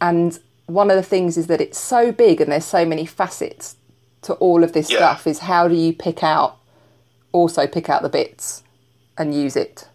and 0.00 0.38
one 0.66 0.88
of 0.88 0.96
the 0.96 1.02
things 1.02 1.36
is 1.36 1.48
that 1.48 1.60
it's 1.60 1.78
so 1.78 2.12
big 2.12 2.40
and 2.40 2.52
there's 2.52 2.64
so 2.64 2.84
many 2.84 3.04
facets 3.04 3.74
to 4.22 4.34
all 4.34 4.62
of 4.62 4.72
this 4.72 4.88
Yeah. 4.88 4.98
stuff. 4.98 5.26
Is 5.26 5.40
how 5.40 5.66
do 5.66 5.74
you 5.74 5.92
pick 5.92 6.22
out, 6.22 6.58
also 7.32 7.66
pick 7.66 7.90
out 7.90 8.02
the 8.02 8.08
bits, 8.08 8.62
and 9.18 9.34
use 9.34 9.56
it. 9.56 9.88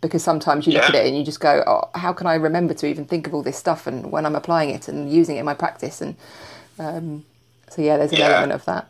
Because 0.00 0.24
sometimes 0.24 0.66
you 0.66 0.72
look 0.72 0.84
Yeah. 0.84 0.88
at 0.88 0.94
it 0.94 1.06
and 1.06 1.14
you 1.18 1.22
just 1.22 1.38
go, 1.40 1.62
"Oh, 1.66 1.90
how 1.98 2.14
can 2.14 2.26
I 2.26 2.34
remember 2.36 2.72
to 2.72 2.86
even 2.86 3.04
think 3.04 3.26
of 3.26 3.34
all 3.34 3.42
this 3.42 3.58
stuff?" 3.58 3.86
And 3.86 4.10
when 4.10 4.24
I'm 4.24 4.34
applying 4.34 4.70
it 4.70 4.88
and 4.88 5.12
using 5.12 5.36
it 5.36 5.40
in 5.40 5.44
my 5.44 5.54
practice, 5.54 6.00
and 6.00 6.16
um, 6.78 7.24
So 7.68 7.82
yeah, 7.82 7.98
there's 7.98 8.12
an 8.12 8.18
Yeah. 8.18 8.28
element 8.30 8.52
of 8.52 8.64
that. 8.64 8.86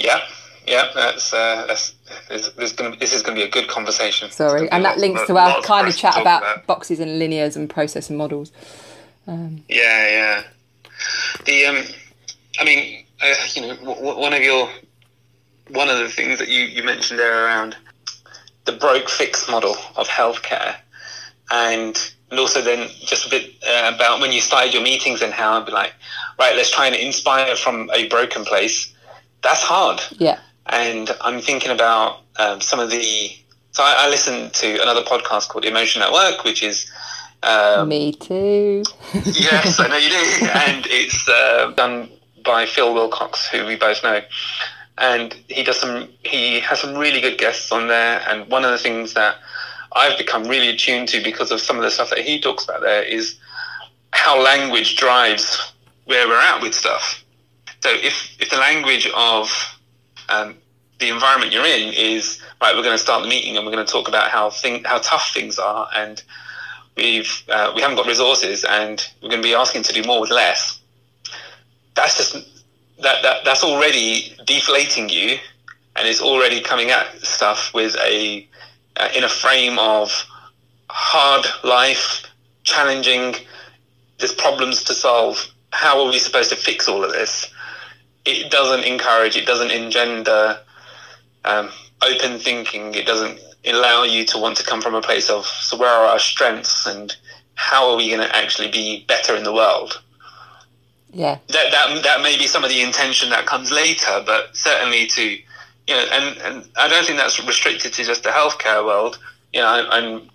Yeah, 0.00 0.20
yeah, 0.66 0.90
that's 0.94 1.32
uh, 1.32 1.66
that's 1.66 1.94
there's, 2.28 2.52
there's 2.54 2.72
gonna 2.72 2.96
this 2.96 3.12
is 3.12 3.22
gonna 3.22 3.36
be 3.36 3.42
a 3.42 3.50
good 3.50 3.68
conversation. 3.68 4.30
Sorry, 4.30 4.68
and 4.70 4.84
that 4.84 4.98
links 4.98 5.26
to 5.26 5.36
our 5.36 5.62
kind 5.62 5.88
of 5.88 5.96
chat 5.96 6.14
talk 6.14 6.22
about, 6.22 6.66
boxes 6.66 7.00
and 7.00 7.20
linears 7.20 7.56
and 7.56 7.68
process 7.68 8.08
and 8.08 8.18
models. 8.18 8.52
Yeah, 9.26 9.62
yeah. 9.68 10.42
The 11.44 11.66
um, 11.66 11.84
I 12.58 12.64
mean, 12.64 13.04
uh, 13.22 13.34
you 13.54 13.62
know, 13.62 13.76
w- 13.76 13.94
w- 13.94 14.18
one 14.18 14.32
of 14.32 14.42
your 14.42 14.68
one 15.70 15.88
of 15.88 15.98
the 15.98 16.08
things 16.08 16.38
that 16.38 16.48
you 16.48 16.62
you 16.64 16.82
mentioned 16.82 17.18
there 17.18 17.44
around 17.44 17.76
the 18.64 18.72
broke 18.72 19.08
fix 19.08 19.48
model 19.48 19.76
of 19.96 20.08
healthcare, 20.08 20.76
and 21.50 22.12
and 22.30 22.38
also 22.38 22.62
then 22.62 22.88
just 23.00 23.26
a 23.26 23.30
bit 23.30 23.54
uh, 23.68 23.92
about 23.94 24.20
when 24.20 24.32
you 24.32 24.40
started 24.40 24.72
your 24.72 24.82
meetings 24.82 25.22
and 25.22 25.32
how 25.32 25.58
I'd 25.58 25.66
be 25.66 25.72
like, 25.72 25.92
right, 26.38 26.54
let's 26.54 26.70
try 26.70 26.86
and 26.86 26.94
inspire 26.94 27.56
from 27.56 27.90
a 27.94 28.08
broken 28.08 28.44
place. 28.44 28.94
That's 29.42 29.62
hard. 29.62 30.00
Yeah, 30.18 30.38
and 30.66 31.10
I'm 31.20 31.40
thinking 31.40 31.70
about 31.70 32.20
um, 32.38 32.60
some 32.60 32.80
of 32.80 32.90
the. 32.90 33.30
So 33.72 33.84
I, 33.84 34.06
I 34.06 34.08
listened 34.08 34.52
to 34.54 34.82
another 34.82 35.02
podcast 35.02 35.48
called 35.48 35.64
Emotion 35.64 36.02
at 36.02 36.12
Work, 36.12 36.44
which 36.44 36.62
is 36.62 36.90
um, 37.42 37.88
me 37.88 38.12
too. 38.12 38.82
yes, 39.14 39.80
I 39.80 39.88
know 39.88 39.96
you 39.96 40.10
do, 40.10 40.46
and 40.46 40.86
it's 40.88 41.28
uh, 41.28 41.72
done 41.76 42.10
by 42.44 42.66
Phil 42.66 42.94
Willcox, 42.94 43.46
who 43.46 43.66
we 43.66 43.76
both 43.76 44.02
know, 44.02 44.20
and 44.98 45.34
he 45.48 45.62
does 45.62 45.80
some. 45.80 46.08
He 46.24 46.60
has 46.60 46.80
some 46.80 46.96
really 46.96 47.20
good 47.20 47.38
guests 47.38 47.72
on 47.72 47.88
there, 47.88 48.22
and 48.28 48.48
one 48.50 48.64
of 48.64 48.70
the 48.70 48.78
things 48.78 49.14
that 49.14 49.36
I've 49.92 50.18
become 50.18 50.44
really 50.44 50.68
attuned 50.68 51.08
to 51.08 51.22
because 51.22 51.50
of 51.50 51.60
some 51.60 51.76
of 51.76 51.82
the 51.82 51.90
stuff 51.90 52.10
that 52.10 52.20
he 52.20 52.40
talks 52.40 52.64
about 52.64 52.82
there 52.82 53.02
is 53.02 53.36
how 54.12 54.40
language 54.42 54.96
drives 54.96 55.72
where 56.04 56.28
we're 56.28 56.40
at 56.40 56.60
with 56.60 56.74
stuff. 56.74 57.24
So 57.80 57.90
if 57.90 58.36
if 58.40 58.50
the 58.50 58.58
language 58.58 59.10
of 59.14 59.50
um, 60.28 60.56
the 60.98 61.08
environment 61.08 61.52
you're 61.52 61.64
in 61.64 61.92
is 61.94 62.40
right, 62.60 62.74
we're 62.74 62.82
going 62.82 62.96
to 62.96 63.02
start 63.02 63.22
the 63.22 63.28
meeting 63.28 63.56
and 63.56 63.66
we're 63.66 63.72
going 63.72 63.84
to 63.84 63.90
talk 63.90 64.08
about 64.08 64.30
how 64.30 64.50
thing 64.50 64.84
how 64.84 64.98
tough 64.98 65.32
things 65.32 65.58
are, 65.58 65.88
and 65.94 66.22
we've 66.96 67.42
uh, 67.48 67.72
we 67.74 67.82
haven't 67.82 67.96
got 67.96 68.06
resources, 68.06 68.64
and 68.64 69.08
we're 69.22 69.30
going 69.30 69.42
to 69.42 69.48
be 69.48 69.54
asking 69.54 69.82
to 69.84 69.92
do 69.92 70.02
more 70.04 70.20
with 70.20 70.30
less. 70.30 70.80
That's 71.94 72.16
just 72.16 72.34
that, 73.02 73.22
that 73.22 73.44
that's 73.44 73.64
already 73.64 74.36
deflating 74.46 75.08
you, 75.08 75.38
and 75.96 76.06
it's 76.06 76.20
already 76.20 76.60
coming 76.60 76.90
at 76.90 77.20
stuff 77.22 77.72
with 77.74 77.96
a 77.96 78.46
uh, 78.96 79.08
in 79.16 79.24
a 79.24 79.28
frame 79.28 79.78
of 79.78 80.26
hard 80.90 81.46
life, 81.64 82.24
challenging. 82.64 83.34
There's 84.18 84.34
problems 84.34 84.84
to 84.84 84.94
solve. 84.94 85.48
How 85.72 86.04
are 86.04 86.10
we 86.10 86.18
supposed 86.18 86.50
to 86.50 86.56
fix 86.56 86.88
all 86.88 87.02
of 87.02 87.12
this? 87.12 87.50
It 88.24 88.50
doesn't 88.50 88.84
encourage. 88.84 89.36
It 89.36 89.46
doesn't 89.46 89.70
engender 89.70 90.60
um, 91.44 91.70
open 92.02 92.38
thinking. 92.38 92.94
It 92.94 93.06
doesn't 93.06 93.40
allow 93.66 94.04
you 94.04 94.24
to 94.26 94.38
want 94.38 94.56
to 94.56 94.64
come 94.64 94.80
from 94.80 94.94
a 94.94 95.02
place 95.02 95.28
of 95.28 95.44
so 95.46 95.76
where 95.76 95.90
are 95.90 96.06
our 96.06 96.18
strengths 96.18 96.86
and 96.86 97.14
how 97.54 97.90
are 97.90 97.96
we 97.96 98.08
going 98.08 98.26
to 98.26 98.36
actually 98.36 98.70
be 98.70 99.04
better 99.06 99.36
in 99.36 99.44
the 99.44 99.52
world. 99.52 100.02
Yeah, 101.12 101.38
That 101.48 101.70
that 101.72 102.02
that 102.04 102.22
may 102.22 102.38
be 102.38 102.46
some 102.46 102.62
of 102.62 102.70
the 102.70 102.80
intention 102.82 103.30
that 103.30 103.44
comes 103.46 103.72
later, 103.72 104.22
but 104.24 104.56
certainly 104.56 105.06
to 105.08 105.22
you 105.22 105.96
know, 105.96 106.06
and 106.12 106.38
and 106.38 106.68
I 106.76 106.88
don't 106.88 107.04
think 107.04 107.18
that's 107.18 107.44
restricted 107.44 107.92
to 107.94 108.04
just 108.04 108.22
the 108.22 108.30
healthcare 108.30 108.84
world. 108.84 109.18
You 109.52 109.60
know, 109.60 109.66
I, 109.66 109.98
I'm 109.98 110.30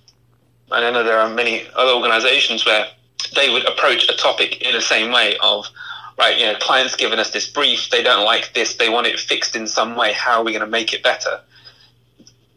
I 0.72 0.92
know 0.92 1.04
there 1.04 1.20
are 1.20 1.30
many 1.30 1.66
other 1.76 1.94
organisations 1.94 2.66
where 2.66 2.88
they 3.36 3.50
would 3.50 3.66
approach 3.66 4.10
a 4.10 4.18
topic 4.18 4.62
in 4.62 4.74
the 4.74 4.82
same 4.82 5.12
way 5.12 5.38
of 5.42 5.66
right, 6.18 6.38
you 6.38 6.46
know, 6.46 6.56
clients 6.60 6.96
giving 6.96 7.20
us 7.20 7.32
this 7.32 7.48
brief, 7.48 7.90
they 7.90 8.04
don't 8.04 8.26
like 8.26 8.54
this, 8.54 8.76
they 8.76 8.90
want 8.90 9.08
it 9.08 9.20
fixed 9.20 9.56
in 9.56 9.68
some 9.68 9.96
way. 9.96 10.14
How 10.14 10.40
are 10.40 10.44
we 10.44 10.52
going 10.52 10.66
to 10.66 10.68
make 10.68 10.94
it 10.94 11.04
better? 11.04 11.42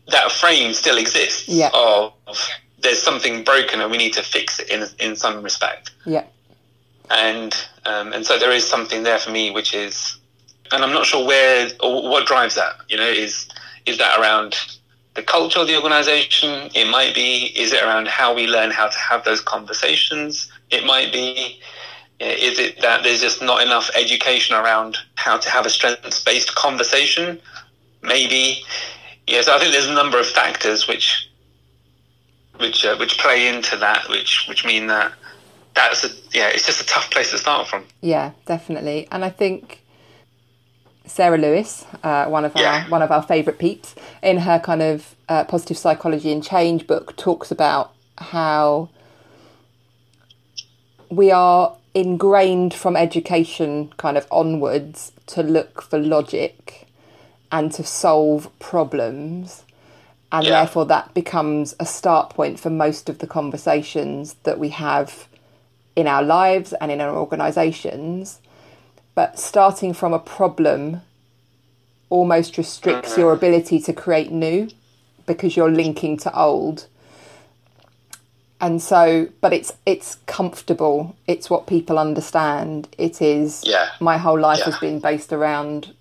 That 0.08 0.32
frame 0.32 0.72
still 0.72 0.96
exists. 0.96 1.48
Yeah. 1.48 1.70
Of 1.74 2.12
there's 2.80 3.02
something 3.02 3.44
broken 3.44 3.80
and 3.80 3.90
we 3.90 3.96
need 3.96 4.12
to 4.14 4.22
fix 4.22 4.60
it 4.60 4.68
in 4.70 4.86
in 4.98 5.16
some 5.16 5.42
respect 5.42 5.90
yeah, 6.06 6.24
and 7.10 7.54
um, 7.86 8.12
and 8.12 8.24
so 8.24 8.38
there 8.38 8.52
is 8.52 8.66
something 8.66 9.02
there 9.02 9.18
for 9.18 9.30
me 9.30 9.50
which 9.50 9.74
is 9.74 10.18
and 10.72 10.84
I'm 10.84 10.92
not 10.92 11.06
sure 11.06 11.26
where 11.26 11.68
or 11.80 12.08
what 12.08 12.26
drives 12.26 12.54
that 12.54 12.76
you 12.88 12.96
know 12.96 13.08
is 13.08 13.48
is 13.86 13.98
that 13.98 14.18
around 14.20 14.56
the 15.14 15.22
culture 15.22 15.60
of 15.60 15.66
the 15.66 15.76
organization 15.76 16.70
it 16.74 16.88
might 16.88 17.14
be 17.14 17.46
is 17.56 17.72
it 17.72 17.82
around 17.82 18.08
how 18.08 18.34
we 18.34 18.46
learn 18.46 18.70
how 18.70 18.88
to 18.88 18.98
have 18.98 19.24
those 19.24 19.40
conversations 19.40 20.50
it 20.70 20.84
might 20.84 21.12
be 21.12 21.60
is 22.20 22.58
it 22.58 22.80
that 22.80 23.02
there's 23.02 23.20
just 23.20 23.42
not 23.42 23.62
enough 23.62 23.90
education 23.94 24.56
around 24.56 24.96
how 25.14 25.36
to 25.36 25.48
have 25.50 25.64
a 25.66 25.70
strengths 25.70 26.22
based 26.22 26.54
conversation 26.54 27.40
maybe 28.02 28.62
yeah 29.26 29.40
so 29.40 29.54
I 29.54 29.58
think 29.58 29.72
there's 29.72 29.86
a 29.86 29.94
number 29.94 30.18
of 30.18 30.26
factors 30.26 30.88
which 30.88 31.28
which 32.58 32.84
uh, 32.84 32.96
which 32.96 33.18
play 33.18 33.48
into 33.48 33.76
that 33.76 34.08
which 34.08 34.46
which 34.48 34.64
mean 34.64 34.88
that 34.88 35.12
that's 35.78 36.04
a, 36.04 36.08
yeah, 36.32 36.48
it's 36.48 36.66
just 36.66 36.80
a 36.80 36.86
tough 36.86 37.10
place 37.10 37.30
to 37.30 37.38
start 37.38 37.68
from. 37.68 37.84
yeah, 38.00 38.32
definitely. 38.46 39.06
And 39.12 39.24
I 39.24 39.30
think 39.30 39.82
Sarah 41.06 41.38
Lewis, 41.38 41.86
uh, 42.02 42.26
one 42.26 42.44
of 42.44 42.56
our 42.56 42.82
one 42.88 43.00
of 43.00 43.10
our 43.10 43.22
favourite 43.22 43.58
peeps, 43.58 43.94
in 44.22 44.38
her 44.38 44.58
kind 44.58 44.82
of 44.82 45.14
uh, 45.28 45.44
positive 45.44 45.78
psychology 45.78 46.32
and 46.32 46.42
change 46.42 46.86
book, 46.86 47.16
talks 47.16 47.50
about 47.50 47.92
how 48.18 48.90
we 51.10 51.30
are 51.30 51.76
ingrained 51.94 52.74
from 52.74 52.96
education 52.96 53.92
kind 53.96 54.16
of 54.16 54.26
onwards 54.30 55.12
to 55.26 55.42
look 55.42 55.82
for 55.82 55.98
logic 55.98 56.86
and 57.50 57.72
to 57.72 57.82
solve 57.84 58.50
problems. 58.58 59.64
And 60.30 60.44
Yeah. 60.44 60.60
therefore 60.60 60.84
that 60.86 61.14
becomes 61.14 61.74
a 61.80 61.86
start 61.86 62.30
point 62.30 62.60
for 62.60 62.70
most 62.70 63.08
of 63.08 63.18
the 63.18 63.26
conversations 63.26 64.36
that 64.42 64.58
we 64.58 64.68
have 64.70 65.26
in 65.96 66.06
our 66.06 66.22
lives 66.22 66.72
and 66.74 66.92
in 66.92 67.00
our 67.00 67.16
organizations. 67.16 68.40
But 69.14 69.38
starting 69.38 69.92
from 69.94 70.12
a 70.12 70.18
problem 70.18 71.00
almost 72.10 72.56
restricts 72.56 73.12
mm-hmm. 73.12 73.20
your 73.20 73.32
ability 73.32 73.80
to 73.80 73.92
create 73.92 74.30
new 74.30 74.68
because 75.26 75.56
you're 75.56 75.70
linking 75.70 76.16
to 76.18 76.38
old 76.38 76.86
and 78.60 78.82
so 78.82 79.28
but 79.40 79.52
it's 79.52 79.72
it's 79.86 80.16
comfortable 80.26 81.16
it's 81.26 81.48
what 81.48 81.66
people 81.66 81.98
understand 81.98 82.88
it 82.98 83.22
is 83.22 83.62
Yeah. 83.66 83.90
my 84.00 84.18
whole 84.18 84.38
life 84.38 84.58
Yeah. 84.58 84.66
has 84.66 84.78
been 84.78 84.98
based 85.00 85.32
around 85.32 85.94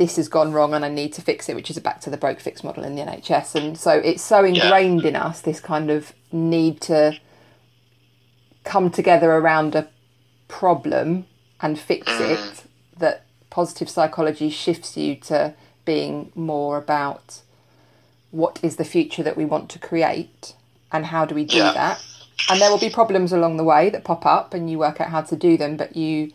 this 0.00 0.16
has 0.16 0.28
gone 0.28 0.50
wrong 0.52 0.72
and 0.72 0.82
I 0.82 0.88
need 0.88 1.12
to 1.12 1.20
fix 1.20 1.46
it, 1.50 1.54
which 1.54 1.68
is 1.68 1.78
back 1.78 2.00
to 2.00 2.08
the 2.08 2.16
broke 2.16 2.40
fix 2.40 2.64
model 2.64 2.84
in 2.84 2.94
the 2.94 3.02
NHS. 3.02 3.54
And 3.54 3.76
so 3.76 3.90
it's 3.90 4.22
so 4.22 4.42
ingrained 4.42 5.04
in 5.04 5.14
us, 5.14 5.42
this 5.42 5.60
kind 5.60 5.90
of 5.90 6.14
need 6.32 6.80
to 6.82 7.20
come 8.64 8.88
together 8.88 9.30
around 9.30 9.74
a 9.74 9.90
problem 10.48 11.26
and 11.60 11.78
fix 11.78 12.10
mm. 12.10 12.30
it, 12.30 12.64
that 12.96 13.26
positive 13.50 13.90
psychology 13.90 14.48
shifts 14.48 14.96
you 14.96 15.16
to 15.16 15.52
being 15.84 16.32
more 16.34 16.78
about 16.78 17.42
what 18.30 18.58
is 18.62 18.76
the 18.76 18.86
future 18.86 19.22
that 19.22 19.36
we 19.36 19.44
want 19.44 19.68
to 19.68 19.78
create 19.78 20.54
and 20.92 21.06
how 21.06 21.24
do 21.24 21.34
we 21.34 21.44
do 21.44 21.56
Yeah. 21.58 21.72
that. 21.72 22.04
And 22.48 22.60
there 22.60 22.70
will 22.70 22.78
be 22.78 22.90
problems 22.90 23.32
along 23.32 23.56
the 23.58 23.64
way 23.64 23.90
that 23.90 24.04
pop 24.04 24.24
up 24.26 24.54
and 24.54 24.70
you 24.70 24.78
work 24.78 25.00
out 25.00 25.10
how 25.10 25.20
to 25.22 25.36
do 25.36 25.56
them, 25.56 25.76
but 25.76 25.96
you 25.96 26.32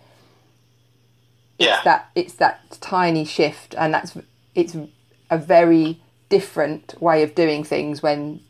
Yeah. 1.57 1.81
that 1.83 2.09
it's 2.15 2.33
that 2.35 2.59
tiny 2.81 3.25
shift 3.25 3.75
and 3.77 3.93
that's 3.93 4.17
it's 4.55 4.75
a 5.29 5.37
very 5.37 6.01
different 6.29 6.95
way 7.01 7.23
of 7.23 7.33
doing 7.33 7.63
things 7.63 8.03
when 8.03 8.41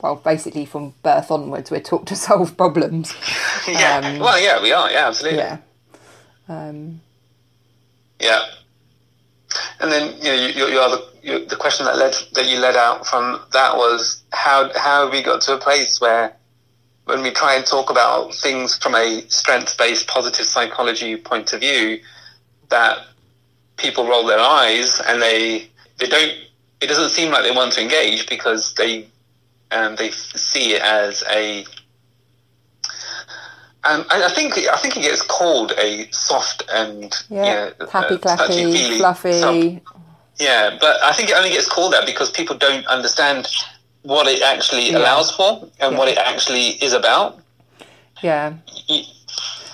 well 0.00 0.16
basically 0.16 0.66
from 0.66 0.94
birth 1.02 1.30
onwards 1.30 1.70
we're 1.70 1.80
taught 1.80 2.06
to 2.06 2.16
solve 2.28 2.56
problems 2.56 3.14
yeah. 3.68 4.00
um, 4.04 4.18
well, 4.18 4.38
yeah, 4.40 4.60
we 4.62 4.72
are. 4.72 4.90
Yeah, 4.90 5.08
absolutely. 5.08 5.38
yeah 5.38 5.58
um, 6.48 7.00
Yeah. 8.20 8.42
And 9.80 9.90
then 9.90 10.16
you 10.18 10.24
know, 10.24 10.46
your, 10.48 10.68
your 10.68 10.82
other 10.82 10.98
your, 11.24 11.40
the 11.40 11.56
question 11.56 11.86
that 11.86 11.96
led 11.96 12.14
that 12.34 12.46
you 12.46 12.58
led 12.58 12.76
out 12.76 13.06
from 13.06 13.40
that 13.52 13.76
was 13.76 14.22
how 14.32 14.70
how 14.76 15.04
have 15.04 15.12
we 15.12 15.22
got 15.22 15.40
to 15.42 15.54
a 15.54 15.58
place 15.58 16.00
where 16.00 16.36
when 17.06 17.22
we 17.22 17.30
try 17.30 17.54
and 17.54 17.66
talk 17.66 17.90
about 17.90 18.34
things 18.34 18.76
from 18.76 18.94
a 18.94 19.22
strength 19.28 19.76
based 19.78 20.06
positive 20.06 20.44
psychology 20.44 21.16
point 21.16 21.52
of 21.52 21.60
view 21.60 21.98
that 22.68 22.98
people 23.76 24.06
roll 24.06 24.26
their 24.26 24.38
eyes 24.38 25.00
and 25.06 25.20
they 25.22 25.66
they 25.98 26.06
don't 26.06 26.32
it 26.80 26.86
doesn't 26.88 27.10
seem 27.10 27.32
like 27.32 27.42
they 27.42 27.50
want 27.50 27.72
to 27.72 27.80
engage 27.80 28.28
because 28.28 28.74
they 28.74 29.06
um, 29.70 29.96
they 29.96 30.10
see 30.10 30.74
it 30.74 30.82
as 30.82 31.24
a 31.30 31.64
um, 33.86 34.04
I 34.10 34.24
I 34.24 34.28
think 34.28 34.56
I 34.58 34.76
think 34.76 34.96
it 34.98 35.02
gets 35.02 35.22
called 35.22 35.72
a 35.78 36.10
soft 36.10 36.64
and 36.70 37.14
yeah. 37.30 37.44
you 37.44 37.74
know, 37.80 37.86
happy 37.90 38.14
uh, 38.14 38.18
clappy 38.18 38.96
fluffy 38.98 39.82
yeah, 40.38 40.76
but 40.80 41.02
I 41.02 41.12
think 41.12 41.30
it 41.30 41.36
only 41.36 41.50
gets 41.50 41.68
called 41.68 41.92
that 41.92 42.06
because 42.06 42.30
people 42.30 42.56
don't 42.56 42.86
understand 42.86 43.48
what 44.02 44.26
it 44.26 44.42
actually 44.42 44.90
Yeah. 44.90 44.98
allows 44.98 45.30
for 45.30 45.62
and 45.80 45.92
Yeah. 45.92 45.98
what 45.98 46.08
it 46.08 46.18
actually 46.18 46.70
is 46.82 46.92
about. 46.92 47.38
yeah 48.22 48.52
You- 48.88 49.02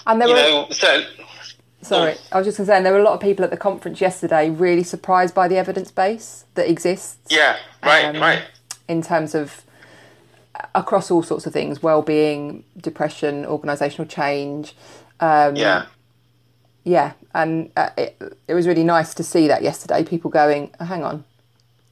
And 0.06 0.20
there 0.20 0.28
you 0.28 0.34
were- 0.34 0.40
know, 0.40 0.66
so 0.70 1.04
Sorry, 1.82 2.14
I 2.30 2.36
was 2.38 2.46
just 2.46 2.58
going 2.58 2.66
to 2.66 2.72
say, 2.72 2.76
and 2.76 2.84
there 2.84 2.92
were 2.92 2.98
a 2.98 3.02
lot 3.02 3.14
of 3.14 3.20
people 3.20 3.42
at 3.44 3.50
the 3.50 3.56
conference 3.56 4.00
yesterday 4.00 4.50
really 4.50 4.82
surprised 4.84 5.34
by 5.34 5.48
the 5.48 5.56
evidence 5.56 5.90
base 5.90 6.44
that 6.54 6.68
exists 6.68 7.16
yeah, 7.30 7.56
right, 7.82 8.04
Um, 8.04 8.20
right, 8.20 8.42
in 8.86 9.02
terms 9.02 9.34
of 9.34 9.62
uh, 10.54 10.66
across 10.74 11.10
all 11.10 11.22
sorts 11.22 11.46
of 11.46 11.52
things 11.52 11.82
well-being, 11.82 12.64
depression, 12.76 13.44
organisational 13.46 14.08
change. 14.08 14.74
Um, 15.20 15.56
yeah, 15.56 15.84
yeah, 16.84 17.12
and 17.34 17.70
uh, 17.76 17.90
it, 17.96 18.20
it 18.48 18.54
was 18.54 18.66
really 18.66 18.84
nice 18.84 19.14
to 19.14 19.22
see 19.22 19.48
that 19.48 19.62
yesterday. 19.62 20.04
People 20.04 20.30
going, 20.30 20.70
oh, 20.80 20.84
hang 20.84 21.04
on, 21.04 21.24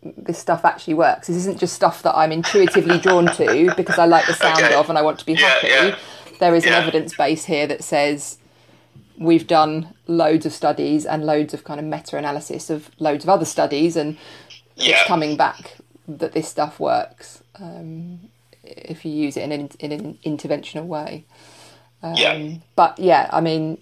this 0.03 0.39
stuff 0.39 0.65
actually 0.65 0.95
works. 0.95 1.27
This 1.27 1.37
isn't 1.37 1.59
just 1.59 1.75
stuff 1.75 2.03
that 2.03 2.17
I'm 2.17 2.33
intuitively 2.33 2.99
drawn 2.99 3.27
to 3.35 3.73
because 3.77 3.99
I 3.99 4.07
like 4.07 4.27
the 4.27 4.35
sound 4.35 4.61
Okay. 4.65 4.75
of 4.75 4.89
and 4.89 4.97
I 4.99 5.03
want 5.03 5.19
to 5.21 5.27
be 5.27 5.35
Yeah, 5.35 5.49
happy. 5.49 5.67
yeah. 5.69 5.97
There 6.41 6.55
is 6.55 6.65
an 6.67 6.73
evidence 6.73 7.15
base 7.17 7.45
here 7.47 7.67
that 7.67 7.83
says 7.83 8.39
we've 9.19 9.47
done 9.49 9.93
loads 10.07 10.47
of 10.47 10.53
studies 10.53 11.05
and 11.05 11.27
loads 11.27 11.53
of 11.53 11.65
kind 11.65 11.81
of 11.81 11.87
meta-analysis 11.87 12.71
of 12.71 12.91
loads 13.01 13.25
of 13.25 13.29
other 13.29 13.45
studies, 13.45 13.97
and 13.97 14.17
yeah, 14.77 14.95
it's 15.01 15.09
coming 15.09 15.37
back 15.37 15.77
that 16.07 16.33
this 16.33 16.49
stuff 16.49 16.79
works 16.79 17.43
um, 17.61 18.21
if 18.63 19.05
you 19.05 19.11
use 19.11 19.37
it 19.37 19.43
in 19.43 19.53
an, 19.53 19.69
in 19.81 19.91
an 19.93 20.19
interventional 20.25 20.85
way. 20.87 21.25
yeah. 22.15 22.33
Um, 22.33 22.63
but 22.77 22.99
yeah, 23.01 23.29
I 23.33 23.41
mean, 23.41 23.79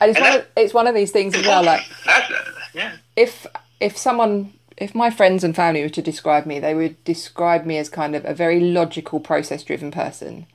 and 0.00 0.10
it's 0.10 0.18
And 0.18 0.24
one 0.28 0.36
of, 0.38 0.46
it's 0.56 0.74
one 0.74 0.86
of 0.86 0.94
these 0.94 1.10
things 1.10 1.34
as 1.34 1.46
well. 1.46 1.62
Like 1.62 1.82
That- 2.06 2.30
yeah, 2.74 2.92
if 3.16 3.46
if 3.80 3.96
someone 3.96 4.52
if 4.76 4.94
my 4.94 5.10
friends 5.10 5.42
and 5.42 5.56
family 5.56 5.82
were 5.82 5.88
to 5.88 6.02
describe 6.02 6.46
me, 6.46 6.60
they 6.60 6.74
would 6.74 7.02
describe 7.04 7.64
me 7.66 7.78
as 7.78 7.88
kind 7.88 8.14
of 8.14 8.24
a 8.24 8.32
very 8.34 8.60
logical, 8.60 9.18
process 9.18 9.64
driven 9.64 9.90
person. 9.90 10.46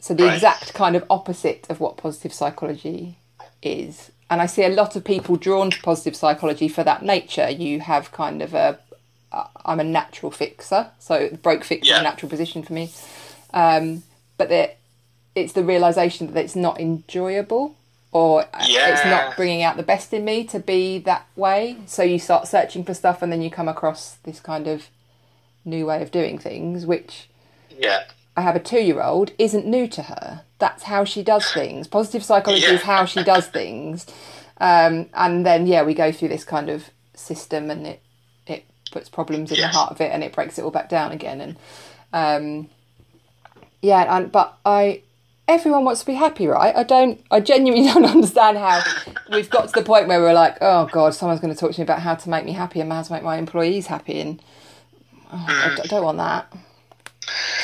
So 0.00 0.14
the 0.14 0.24
Right. 0.24 0.34
exact 0.34 0.72
kind 0.74 0.96
of 0.96 1.04
opposite 1.10 1.66
of 1.68 1.80
what 1.80 1.96
positive 1.98 2.32
psychology 2.32 3.16
is. 3.62 4.10
And 4.30 4.40
I 4.40 4.46
see 4.46 4.64
a 4.64 4.68
lot 4.70 4.96
of 4.96 5.04
people 5.04 5.36
drawn 5.36 5.70
to 5.70 5.80
positive 5.82 6.16
psychology 6.16 6.68
for 6.68 6.82
that 6.84 7.02
nature. 7.02 7.50
You 7.50 7.80
have 7.80 8.12
kind 8.12 8.40
of 8.42 8.54
a 8.54 8.78
uh, 9.32 9.46
I'm 9.66 9.80
a 9.80 9.84
natural 9.84 10.30
fixer, 10.30 10.90
so 10.98 11.28
broke 11.42 11.64
fix 11.64 11.86
is 11.88 11.98
a 11.98 12.02
natural 12.02 12.30
position 12.30 12.62
for 12.62 12.72
me. 12.72 12.92
Um, 13.52 14.04
but 14.38 14.48
the, 14.48 14.70
it's 15.34 15.52
the 15.54 15.64
realization 15.64 16.32
that 16.32 16.44
it's 16.44 16.54
not 16.56 16.80
enjoyable 16.80 17.76
or 18.14 18.42
uh, 18.42 18.46
it's 18.92 19.04
not 19.06 19.36
bringing 19.36 19.62
out 19.62 19.76
the 19.76 19.82
best 19.82 20.14
in 20.14 20.24
me 20.24 20.44
to 20.44 20.60
be 20.60 20.98
that 21.00 21.26
way. 21.36 21.76
So 21.86 22.02
you 22.04 22.18
start 22.20 22.46
searching 22.48 22.84
for 22.84 22.94
stuff 22.94 23.20
and 23.22 23.30
then 23.32 23.42
you 23.42 23.50
come 23.50 23.68
across 23.68 24.14
this 24.22 24.40
kind 24.40 24.68
of 24.68 24.88
new 25.64 25.84
way 25.86 26.00
of 26.00 26.10
doing 26.12 26.38
things, 26.38 26.86
which 26.86 27.28
yeah, 27.76 28.04
I 28.36 28.42
have 28.42 28.54
a 28.56 28.60
two 28.60 28.80
year 28.80 29.02
old 29.02 29.32
isn't 29.38 29.66
new 29.66 29.88
to 29.88 30.02
her. 30.02 30.42
That's 30.60 30.84
how 30.84 31.04
she 31.04 31.24
does 31.24 31.50
things. 31.50 31.88
Positive 31.88 32.24
psychology 32.24 32.62
Yeah. 32.62 32.74
is 32.74 32.82
how 32.82 33.04
she 33.04 33.24
does 33.24 33.46
things. 33.60 34.06
Um, 34.58 35.06
and 35.14 35.44
then, 35.44 35.66
yeah, 35.66 35.82
we 35.82 35.92
go 35.94 36.12
through 36.12 36.28
this 36.28 36.44
kind 36.44 36.70
of 36.70 36.90
system 37.14 37.68
and 37.70 37.84
it, 37.86 38.00
it 38.46 38.64
puts 38.92 39.08
problems 39.08 39.50
in 39.50 39.58
Yes. 39.58 39.72
the 39.72 39.78
heart 39.78 39.90
of 39.90 40.00
it 40.00 40.12
and 40.12 40.22
it 40.22 40.32
breaks 40.32 40.56
it 40.58 40.62
all 40.62 40.70
back 40.70 40.88
down 40.88 41.10
again. 41.10 41.40
And 41.40 41.56
um, 42.12 42.68
yeah, 43.82 44.16
and, 44.16 44.30
but 44.30 44.56
I. 44.64 45.02
Everyone 45.46 45.84
wants 45.84 46.00
to 46.00 46.06
be 46.06 46.14
happy, 46.14 46.46
right? 46.46 46.74
I 46.74 46.84
don't. 46.84 47.20
I 47.30 47.40
genuinely 47.40 47.86
don't 47.92 48.04
understand 48.06 48.56
how 48.56 48.82
we've 49.30 49.50
got 49.50 49.68
to 49.68 49.74
the 49.74 49.84
point 49.84 50.08
where 50.08 50.20
we're 50.20 50.32
like, 50.32 50.56
"Oh 50.60 50.86
God, 50.90 51.14
someone's 51.14 51.40
going 51.40 51.52
to 51.52 51.58
talk 51.58 51.72
to 51.72 51.80
me 51.80 51.84
about 51.84 52.00
how 52.00 52.14
to 52.14 52.30
make 52.30 52.44
me 52.44 52.52
happy 52.52 52.80
and 52.80 52.90
how 52.90 53.02
to 53.02 53.12
make 53.12 53.22
my 53.22 53.36
employees 53.36 53.86
happy," 53.86 54.20
and 54.20 54.42
oh, 55.32 55.44
I 55.46 55.74
d- 55.76 55.82
I 55.84 55.86
don't 55.86 56.04
want 56.04 56.18
that. 56.18 56.52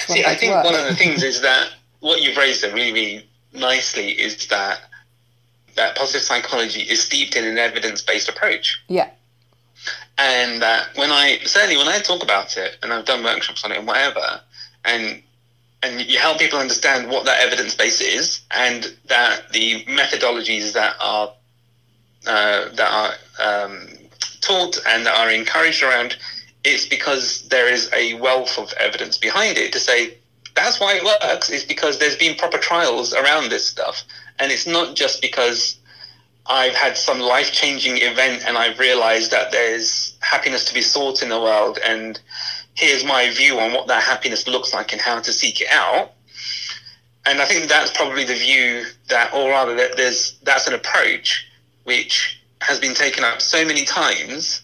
See, 0.07 0.25
I 0.25 0.35
think 0.35 0.53
one 0.65 0.75
of 0.75 0.87
the 0.87 0.95
things 0.95 1.23
is 1.23 1.41
that 1.43 1.71
what 2.01 2.21
you've 2.23 2.37
raised 2.37 2.63
there 2.63 2.75
really, 2.75 2.93
really 2.93 3.29
nicely 3.53 4.11
is 4.11 4.47
that 4.49 4.81
that 5.77 5.97
positive 5.97 6.23
psychology 6.23 6.83
is 6.83 7.03
steeped 7.03 7.37
in 7.37 7.45
an 7.45 7.57
evidence-based 7.57 8.29
approach, 8.29 8.83
Yeah, 8.89 9.09
and 10.19 10.61
that 10.61 10.89
when 10.97 11.11
I 11.11 11.39
certainly 11.45 11.79
when 11.79 11.89
I 11.89 11.99
talk 12.01 12.23
about 12.23 12.59
it, 12.59 12.77
and 12.83 12.93
I've 12.93 13.07
done 13.07 13.25
workshops 13.25 13.65
on 13.65 13.73
it 13.73 13.79
and 13.79 13.87
whatever, 13.87 14.43
and 14.85 15.23
and 15.83 16.01
you 16.01 16.19
help 16.19 16.39
people 16.39 16.59
understand 16.59 17.09
what 17.09 17.25
that 17.25 17.41
evidence 17.41 17.75
base 17.75 18.01
is, 18.01 18.43
and 18.51 18.95
that 19.07 19.51
the 19.53 19.85
methodologies 19.85 20.73
that 20.75 20.95
are 21.01 21.33
uh, 22.27 22.69
that 22.75 22.91
are 22.91 23.65
um, 23.65 23.89
taught 24.41 24.79
and 24.87 25.07
that 25.07 25.17
are 25.17 25.31
encouraged 25.31 25.83
around, 25.83 26.17
it's 26.65 26.87
because 26.87 27.49
there 27.49 27.73
is 27.73 27.91
a 27.95 28.15
wealth 28.15 28.59
of 28.59 28.73
evidence 28.75 29.17
behind 29.17 29.57
it 29.57 29.73
to 29.73 29.81
say 29.81 30.19
that's 30.55 30.81
why 30.81 30.95
it 30.95 31.05
works. 31.05 31.49
Is 31.49 31.65
because 31.65 31.99
there's 31.99 32.17
been 32.17 32.37
proper 32.37 32.59
trials 32.59 33.15
around 33.15 33.51
this 33.51 33.67
stuff, 33.67 34.05
and 34.39 34.53
it's 34.53 34.67
not 34.67 34.97
just 34.97 35.23
because 35.23 35.79
I've 36.47 36.75
had 36.75 36.97
some 36.97 37.21
life 37.21 37.53
changing 37.53 37.99
event 37.99 38.45
and 38.47 38.59
I've 38.59 38.79
realized 38.79 39.31
that 39.31 39.53
there's 39.53 40.17
happiness 40.21 40.65
to 40.67 40.75
be 40.75 40.83
sought 40.83 41.23
in 41.23 41.29
the 41.31 41.41
world, 41.41 41.79
and 41.83 42.21
here's 42.75 43.05
my 43.05 43.31
view 43.31 43.59
on 43.59 43.73
what 43.73 43.87
that 43.89 44.03
happiness 44.03 44.47
looks 44.47 44.73
like 44.73 44.93
and 44.93 45.01
how 45.01 45.21
to 45.21 45.33
seek 45.33 45.61
it 45.61 45.69
out. 45.71 46.13
And 47.27 47.41
I 47.41 47.45
think 47.45 47.69
that's 47.69 47.95
probably 47.97 48.25
the 48.25 48.35
view 48.35 48.85
that, 49.09 49.35
or 49.35 49.51
rather, 49.51 49.77
that 49.77 49.97
there's 49.97 50.39
that's 50.43 50.67
an 50.67 50.75
approach 50.75 51.47
which 51.85 52.41
has 52.63 52.81
been 52.81 52.95
taken 52.95 53.25
up 53.25 53.41
so 53.41 53.65
many 53.65 53.85
times. 53.85 54.63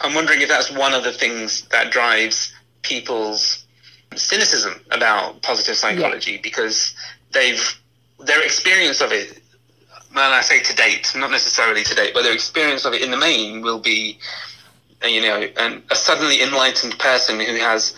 I'm 0.00 0.14
wondering 0.14 0.42
if 0.42 0.48
that's 0.48 0.70
one 0.70 0.94
of 0.94 1.04
the 1.04 1.12
things 1.12 1.66
that 1.68 1.90
drives 1.90 2.54
people's 2.82 3.64
cynicism 4.14 4.80
about 4.90 5.42
positive 5.42 5.76
psychology 5.76 6.38
because 6.42 6.94
they've 7.32 7.80
their 8.20 8.42
experience 8.42 9.00
of 9.00 9.12
it 9.12 9.42
and 10.24 10.34
I 10.34 10.40
say 10.40 10.60
to 10.62 10.74
date, 10.74 11.12
not 11.14 11.30
necessarily 11.30 11.82
to 11.84 11.94
date, 11.94 12.14
but 12.14 12.22
their 12.22 12.32
experience 12.32 12.84
of 12.84 12.94
it 12.94 13.02
in 13.02 13.10
the 13.10 13.16
main 13.16 13.60
will 13.62 13.78
be, 13.78 14.18
Uh, 15.06 15.08
you 15.08 15.20
know, 15.22 15.36
an, 15.56 15.82
a 15.90 15.94
suddenly 15.94 16.42
enlightened 16.42 16.98
person 16.98 17.38
who 17.38 17.54
has 17.56 17.94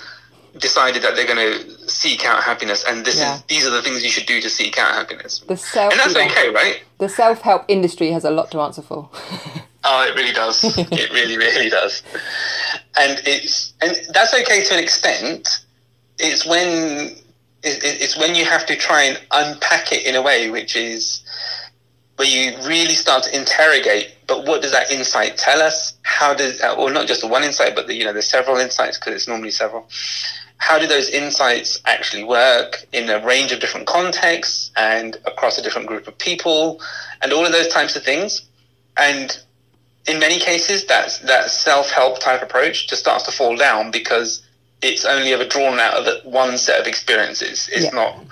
decided 0.59 1.03
that 1.03 1.15
they're 1.17 1.27
going 1.27 1.39
to 1.39 1.89
seek 1.89 2.25
out 2.27 2.43
happiness, 2.43 2.85
and 2.87 3.05
this 3.05 3.19
Yeah. 3.19 3.37
is 3.37 3.43
these 3.45 3.67
are 3.67 3.71
the 3.71 3.81
things 3.83 4.03
you 4.05 4.11
should 4.11 4.27
do 4.27 4.41
to 4.41 4.51
seek 4.51 4.79
out 4.79 4.93
happiness, 4.95 5.41
the 5.47 5.57
self 5.57 5.93
and 5.93 6.01
that's 6.01 6.15
okay, 6.17 6.51
right? 6.51 6.83
the 6.99 7.09
self 7.09 7.41
help 7.41 7.65
industry 7.69 8.11
has 8.11 8.25
a 8.25 8.31
lot 8.31 8.51
to 8.53 8.61
answer 8.61 8.83
for. 8.83 9.09
Oh, 9.91 10.05
it 10.07 10.15
really 10.17 10.33
does. 10.33 10.63
it 10.77 11.11
really, 11.13 11.39
really 11.39 11.71
does. 11.71 12.03
And 12.99 13.23
it's 13.25 13.73
and 13.81 13.97
that's 14.13 14.35
okay 14.35 14.63
to 14.65 14.75
an 14.75 14.81
extent. 14.83 15.49
It's 16.19 16.45
when 16.45 16.69
it, 17.63 17.85
it- 17.85 18.03
it's 18.03 18.19
when 18.19 18.35
you 18.35 18.45
have 18.45 18.67
to 18.67 18.77
try 18.77 19.05
and 19.05 19.19
unpack 19.31 19.93
it 19.93 20.05
in 20.05 20.15
a 20.17 20.21
way 20.21 20.51
which 20.51 20.77
is 20.77 21.23
where 22.19 22.27
you 22.27 22.57
really 22.67 22.95
start 22.95 23.23
to 23.23 23.37
interrogate. 23.37 24.13
But 24.27 24.45
what 24.45 24.61
does 24.61 24.73
that 24.73 24.91
insight 24.91 25.37
tell 25.37 25.63
us? 25.63 25.95
How 26.03 26.35
does, 26.35 26.61
uh, 26.61 26.75
or 26.75 26.91
not 26.91 27.07
just 27.07 27.21
the 27.21 27.29
one 27.29 27.45
insight, 27.45 27.77
but 27.77 27.87
the, 27.87 27.95
you 27.95 28.05
know, 28.05 28.13
there's 28.13 28.29
several 28.29 28.57
insights 28.57 28.99
because 28.99 29.15
it's 29.15 29.29
normally 29.29 29.53
several. 29.53 29.89
How 30.57 30.81
do 30.81 30.89
those 30.89 31.09
insights 31.09 31.81
actually 31.85 32.25
work 32.25 32.85
in 32.93 33.09
a 33.09 33.25
range 33.25 33.53
of 33.53 33.61
different 33.61 33.87
contexts 33.87 34.73
and 34.77 35.17
across 35.27 35.59
a 35.59 35.63
different 35.63 35.87
group 35.87 36.09
of 36.09 36.19
people, 36.19 36.81
and 37.23 37.33
all 37.33 37.47
of 37.47 37.53
those 37.53 37.69
types 37.69 37.95
of 37.95 38.03
things? 38.03 38.43
And 38.97 39.39
in 40.09 40.19
many 40.19 40.41
cases, 40.41 40.87
that's 40.87 41.19
that 41.21 41.51
self-help 41.51 42.19
type 42.19 42.43
approach 42.43 42.89
just 42.89 43.01
starts 43.01 43.25
to 43.27 43.31
fall 43.31 43.55
down 43.57 43.93
because 43.93 44.43
it's 44.83 45.05
only 45.05 45.33
ever 45.33 45.45
drawn 45.45 45.79
out 45.79 45.95
of 45.95 46.25
one 46.25 46.59
set 46.59 46.81
of 46.81 46.89
experiences. 46.89 47.69
It's 47.71 47.85
Yeah. 47.85 47.91
not, 47.91 48.25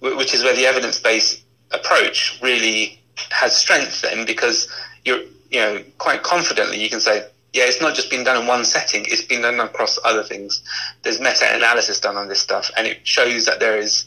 which 0.00 0.32
is 0.32 0.42
where 0.42 0.54
the 0.54 0.66
evidence-based 0.66 1.42
approach 1.72 2.38
really 2.42 2.99
has 3.30 3.54
strength 3.56 4.02
then 4.02 4.24
because 4.26 4.68
you're, 5.04 5.20
you 5.50 5.60
know, 5.60 5.82
quite 5.98 6.22
confidently 6.22 6.82
you 6.82 6.88
can 6.90 7.00
say, 7.00 7.26
yeah, 7.52 7.64
it's 7.64 7.80
not 7.80 7.94
just 7.94 8.10
been 8.10 8.24
done 8.24 8.40
in 8.40 8.46
one 8.46 8.64
setting, 8.64 9.04
it's 9.08 9.22
been 9.22 9.42
done 9.42 9.58
across 9.60 9.98
other 10.04 10.22
things. 10.22 10.62
There's 11.02 11.20
meta-analysis 11.20 12.00
done 12.00 12.16
on 12.16 12.28
this 12.28 12.40
stuff 12.40 12.70
and 12.76 12.86
it 12.86 13.06
shows 13.06 13.46
that 13.46 13.58
there 13.60 13.76
is, 13.76 14.04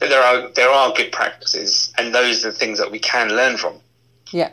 that 0.00 0.08
there 0.08 0.22
are, 0.22 0.48
there 0.50 0.70
are 0.70 0.92
good 0.92 1.12
practices 1.12 1.92
and 1.96 2.14
those 2.14 2.44
are 2.44 2.50
the 2.50 2.56
things 2.56 2.78
that 2.78 2.90
we 2.90 2.98
can 2.98 3.28
learn 3.30 3.56
from. 3.56 3.76
Yeah, 4.32 4.50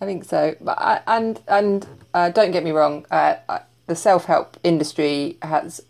I 0.00 0.06
think 0.06 0.24
so. 0.24 0.54
But 0.60 0.78
I, 0.78 1.00
and 1.06 1.40
and 1.48 1.86
uh, 2.14 2.30
don't 2.30 2.52
get 2.52 2.62
me 2.62 2.70
wrong, 2.70 3.06
uh, 3.10 3.36
the 3.86 3.96
self 3.96 4.24
help 4.24 4.56
industry 4.62 5.36
has 5.42 5.80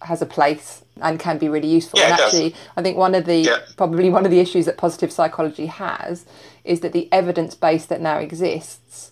has 0.00 0.20
a 0.20 0.26
place 0.26 0.82
and 1.00 1.20
can 1.20 1.38
be 1.38 1.48
really 1.48 1.68
useful. 1.68 2.00
Yeah, 2.00 2.06
and 2.06 2.14
it 2.14 2.16
does. 2.16 2.34
actually, 2.34 2.54
I 2.76 2.82
think 2.82 2.96
one 2.96 3.14
of 3.14 3.24
the 3.24 3.36
Yeah. 3.36 3.58
probably 3.76 4.10
one 4.10 4.24
of 4.24 4.30
the 4.30 4.40
issues 4.40 4.66
that 4.66 4.76
positive 4.76 5.12
psychology 5.12 5.66
has 5.66 6.26
is 6.64 6.80
that 6.80 6.92
the 6.92 7.08
evidence 7.12 7.54
base 7.54 7.86
that 7.86 8.00
now 8.00 8.18
exists 8.18 9.10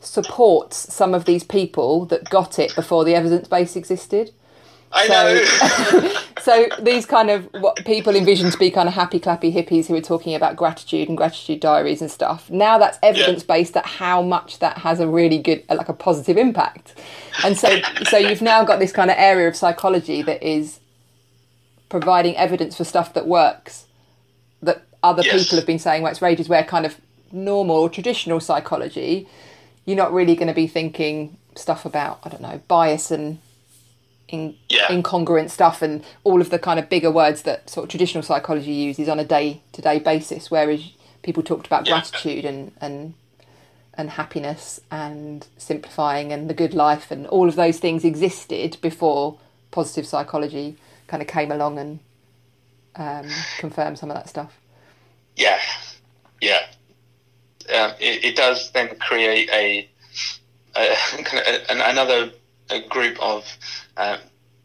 supports 0.00 0.92
some 0.92 1.12
of 1.14 1.26
these 1.26 1.44
people 1.44 2.06
that 2.06 2.30
got 2.30 2.58
it 2.58 2.74
before 2.74 3.04
the 3.04 3.14
evidence 3.14 3.46
base 3.48 3.76
existed. 3.76 4.32
I 4.92 5.06
So- 5.06 6.00
know. 6.00 6.12
So 6.40 6.68
these 6.80 7.04
kind 7.04 7.28
of 7.28 7.46
what 7.60 7.84
people 7.84 8.16
envision 8.16 8.50
to 8.50 8.56
be 8.56 8.70
kind 8.70 8.88
of 8.88 8.94
happy 8.94 9.20
clappy 9.20 9.52
hippies 9.52 9.88
who 9.88 9.94
are 9.94 10.00
talking 10.00 10.34
about 10.34 10.56
gratitude 10.56 11.06
and 11.06 11.18
gratitude 11.18 11.60
diaries 11.60 12.00
and 12.00 12.10
stuff. 12.10 12.48
Now 12.48 12.78
that's 12.78 12.98
evidence 13.02 13.42
based 13.42 13.74
that 13.74 13.84
how 13.84 14.22
much 14.22 14.58
that 14.60 14.78
has 14.78 15.00
a 15.00 15.06
really 15.06 15.36
good 15.36 15.62
like 15.68 15.90
a 15.90 15.92
positive 15.92 16.38
impact. 16.38 16.94
And 17.44 17.58
so 17.58 17.80
so 18.04 18.16
you've 18.16 18.40
now 18.40 18.64
got 18.64 18.78
this 18.78 18.90
kind 18.90 19.10
of 19.10 19.18
area 19.18 19.48
of 19.48 19.54
psychology 19.54 20.22
that 20.22 20.42
is 20.42 20.80
providing 21.90 22.34
evidence 22.38 22.74
for 22.74 22.84
stuff 22.84 23.12
that 23.12 23.26
works 23.26 23.84
other 25.02 25.22
Yes. 25.24 25.42
people 25.44 25.56
have 25.56 25.66
been 25.66 25.78
saying 25.78 26.02
well, 26.02 26.12
it's 26.12 26.22
rages 26.22 26.48
where 26.48 26.62
kind 26.64 26.84
of 26.86 26.96
normal 27.32 27.88
traditional 27.88 28.40
psychology, 28.40 29.26
you're 29.84 29.96
not 29.96 30.12
really 30.12 30.34
going 30.34 30.48
to 30.48 30.54
be 30.54 30.66
thinking 30.66 31.36
stuff 31.56 31.84
about 31.84 32.18
I 32.24 32.28
don't 32.28 32.42
know 32.42 32.60
bias 32.68 33.10
and 33.10 33.38
in, 34.28 34.54
Yeah. 34.68 34.86
incongruent 34.88 35.50
stuff 35.50 35.82
and 35.82 36.04
all 36.22 36.40
of 36.40 36.50
the 36.50 36.58
kind 36.58 36.78
of 36.78 36.88
bigger 36.88 37.10
words 37.10 37.42
that 37.42 37.68
sort 37.68 37.84
of 37.84 37.90
traditional 37.90 38.22
psychology 38.22 38.72
uses 38.72 39.08
on 39.08 39.18
a 39.18 39.24
day 39.24 39.60
to 39.72 39.82
day 39.82 39.98
basis, 39.98 40.50
whereas 40.50 40.82
people 41.22 41.42
talked 41.42 41.66
about 41.66 41.86
Yeah. 41.86 41.94
gratitude 41.94 42.44
and 42.44 42.72
and 42.80 43.14
and 43.94 44.10
happiness 44.10 44.80
and 44.90 45.46
simplifying 45.58 46.32
and 46.32 46.48
the 46.48 46.54
good 46.54 46.72
life 46.74 47.10
and 47.10 47.26
all 47.26 47.48
of 47.48 47.56
those 47.56 47.78
things 47.78 48.04
existed 48.04 48.76
before 48.80 49.36
positive 49.72 50.06
psychology 50.06 50.76
kind 51.08 51.20
of 51.20 51.28
came 51.28 51.50
along 51.52 51.76
and 51.78 51.98
um, 52.96 53.28
confirmed 53.58 53.98
some 53.98 54.10
of 54.10 54.16
that 54.16 54.28
stuff. 54.28 54.56
Yeah, 55.40 55.58
yeah. 56.40 56.60
Um, 57.74 57.92
it, 57.98 58.24
it 58.24 58.36
does 58.36 58.70
then 58.72 58.96
create 58.98 59.48
a, 59.50 59.88
a, 60.76 60.96
kind 61.24 61.38
of 61.46 61.54
a- 61.70 61.90
another 61.90 62.30
a 62.70 62.80
group 62.88 63.18
of 63.20 63.44
um, 63.96 64.18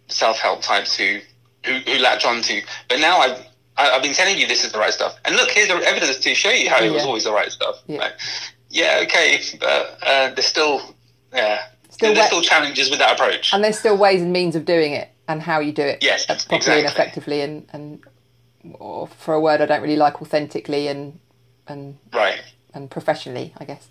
self-help 0.07 0.61
types 0.61 0.95
who, 0.95 1.19
who 1.65 1.73
who 1.79 1.97
latch 1.99 2.25
onto. 2.25 2.61
But 2.89 2.99
now 2.99 3.19
I've 3.19 3.39
I- 3.77 3.91
I've 3.91 4.03
been 4.03 4.13
telling 4.13 4.37
you 4.37 4.47
this 4.47 4.63
is 4.65 4.71
the 4.71 4.79
right 4.79 4.93
stuff, 4.93 5.15
and 5.25 5.35
look, 5.35 5.49
here's 5.51 5.67
the 5.69 5.75
evidence 5.75 6.17
to 6.19 6.35
show 6.35 6.51
you 6.51 6.69
how 6.69 6.83
it 6.83 6.91
was 6.91 7.03
always 7.05 7.23
the 7.23 7.31
right 7.31 7.51
stuff. 7.51 7.81
Yeah. 7.87 7.99
Like, 7.99 8.13
yeah, 8.69 8.99
okay, 9.03 9.39
but 9.59 9.97
uh, 10.05 10.33
there's 10.35 10.45
still 10.45 10.81
yeah, 11.33 11.61
Still 11.89 12.13
there's 12.13 12.27
still 12.27 12.41
challenges 12.41 12.89
with 12.89 12.99
that 12.99 13.13
approach. 13.13 13.53
And 13.53 13.63
there's 13.63 13.79
still 13.79 13.97
ways 13.97 14.21
and 14.21 14.33
means 14.33 14.55
of 14.57 14.65
doing 14.65 14.91
it 14.93 15.09
and 15.29 15.41
how 15.41 15.59
you 15.61 15.71
do 15.71 15.81
it 15.83 15.99
Yes, 16.03 16.25
properly 16.25 16.57
exactly. 16.57 16.79
and 16.81 16.85
effectively 16.87 17.41
and, 17.41 17.67
and 17.71 18.03
for 19.17 19.33
a 19.33 19.39
word 19.39 19.61
I 19.61 19.65
don't 19.65 19.81
really 19.81 19.95
like 19.95 20.21
authentically 20.21 20.87
and 20.87 21.19
and 21.67 21.97
right. 22.13 22.41
and 22.73 22.89
professionally, 22.89 23.53
I 23.57 23.65
guess. 23.65 23.87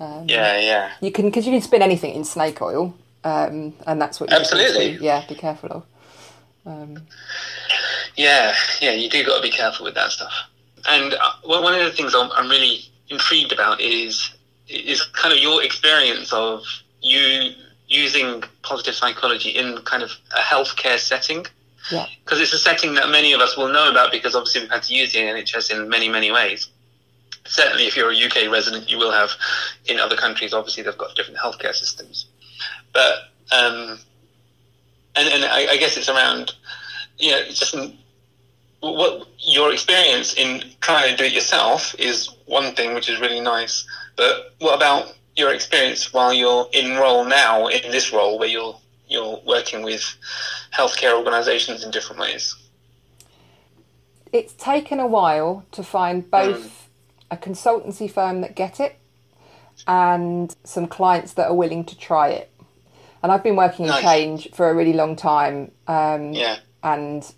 Um, 0.00 0.26
Yeah, 0.28 0.58
yeah. 0.58 0.90
You 1.00 1.12
can 1.12 1.26
because 1.26 1.46
you 1.46 1.52
can 1.52 1.60
spin 1.62 1.82
anything 1.82 2.14
in 2.14 2.24
snake 2.24 2.60
oil, 2.62 2.94
um, 3.24 3.74
and 3.86 4.00
that's 4.00 4.20
what 4.20 4.30
you 4.30 4.38
need 4.38 4.44
to- 4.46 4.54
Absolutely. 4.56 5.04
yeah, 5.04 5.24
be 5.28 5.34
careful 5.34 5.70
of. 5.72 5.82
Um, 6.66 7.06
Yeah, 8.16 8.54
yeah, 8.80 8.92
you 8.92 9.10
do 9.10 9.24
got 9.24 9.36
to 9.36 9.42
be 9.42 9.50
careful 9.50 9.84
with 9.84 9.94
that 9.94 10.10
stuff. 10.12 10.32
And 10.88 11.14
uh, 11.14 11.32
one 11.42 11.62
one 11.62 11.74
of 11.74 11.84
the 11.84 11.92
things 11.92 12.14
I'm, 12.14 12.30
I'm 12.32 12.48
really 12.48 12.80
intrigued 13.08 13.52
about 13.52 13.80
is 13.80 14.30
is 14.68 15.02
kind 15.02 15.32
of 15.32 15.38
your 15.40 15.62
experience 15.62 16.32
of 16.32 16.64
you 17.02 17.52
using 17.88 18.42
positive 18.62 18.94
psychology 18.94 19.50
in 19.50 19.76
kind 19.84 20.02
of 20.02 20.10
a 20.36 20.40
healthcare 20.40 20.98
setting. 20.98 21.44
Yeah. 21.90 22.06
Because 22.24 22.40
it's 22.40 22.52
a 22.52 22.58
setting 22.58 22.94
that 22.94 23.10
many 23.10 23.32
of 23.32 23.40
us 23.40 23.56
will 23.56 23.68
know 23.68 23.90
about 23.90 24.10
because 24.10 24.34
obviously 24.34 24.62
we've 24.62 24.70
had 24.70 24.82
to 24.84 24.94
use 24.94 25.12
the 25.12 25.18
NHS 25.20 25.70
in 25.70 25.88
many, 25.88 26.08
many 26.08 26.30
ways. 26.30 26.68
Certainly, 27.46 27.86
if 27.86 27.96
you're 27.96 28.10
a 28.10 28.16
UK 28.16 28.50
resident, 28.50 28.90
you 28.90 28.96
will 28.96 29.12
have 29.12 29.30
in 29.86 30.00
other 30.00 30.16
countries, 30.16 30.54
obviously, 30.54 30.82
they've 30.82 30.96
got 30.96 31.14
different 31.14 31.38
healthcare 31.38 31.74
systems. 31.74 32.26
But, 32.94 33.14
um, 33.52 33.98
and, 35.14 35.28
and 35.28 35.44
I, 35.44 35.72
I 35.72 35.76
guess 35.76 35.98
it's 35.98 36.08
around, 36.08 36.54
you 37.18 37.32
know, 37.32 37.44
just 37.44 37.76
what 38.80 39.28
your 39.38 39.72
experience 39.72 40.34
in 40.34 40.64
trying 40.80 41.10
to 41.10 41.16
do 41.16 41.24
it 41.24 41.32
yourself 41.32 41.94
is 41.98 42.30
one 42.46 42.74
thing, 42.74 42.94
which 42.94 43.10
is 43.10 43.20
really 43.20 43.40
nice. 43.40 43.86
But 44.16 44.54
what 44.58 44.74
about 44.74 45.14
your 45.36 45.52
experience 45.52 46.12
while 46.12 46.32
you're 46.32 46.66
in 46.72 46.96
role 46.96 47.24
now, 47.24 47.66
in 47.66 47.90
this 47.90 48.12
role 48.12 48.38
where 48.38 48.48
you're 48.48 48.78
you're 49.08 49.38
working 49.46 49.82
with 49.82 50.16
healthcare 50.76 51.16
organisations 51.16 51.84
in 51.84 51.90
different 51.90 52.20
ways? 52.20 52.54
it's 54.32 54.52
taken 54.54 54.98
a 54.98 55.06
while 55.06 55.64
to 55.70 55.80
find 55.84 56.28
both 56.28 56.88
a 57.30 57.36
consultancy 57.36 58.10
firm 58.10 58.40
that 58.40 58.56
get 58.56 58.80
it 58.80 58.98
and 59.86 60.56
some 60.64 60.88
clients 60.88 61.34
that 61.34 61.46
are 61.46 61.54
willing 61.54 61.84
to 61.84 61.96
try 61.96 62.30
it. 62.30 62.50
And 63.22 63.30
I've 63.30 63.44
been 63.44 63.54
working 63.54 63.84
in 63.84 63.92
Nice. 63.92 64.02
change 64.02 64.50
for 64.52 64.68
a 64.68 64.74
really 64.74 64.92
long 64.92 65.14
time. 65.14 65.70
Um, 65.86 66.32
Yeah, 66.32 66.56
and 66.82 67.32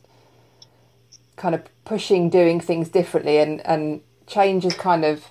kind 1.37 1.55
of 1.55 1.62
pushing 1.85 2.31
doing 2.31 2.61
things 2.61 2.88
differently 2.88 3.38
and 3.38 3.61
and 3.66 4.01
change 4.27 4.64
is 4.64 4.75
kind 4.75 5.05
of 5.05 5.27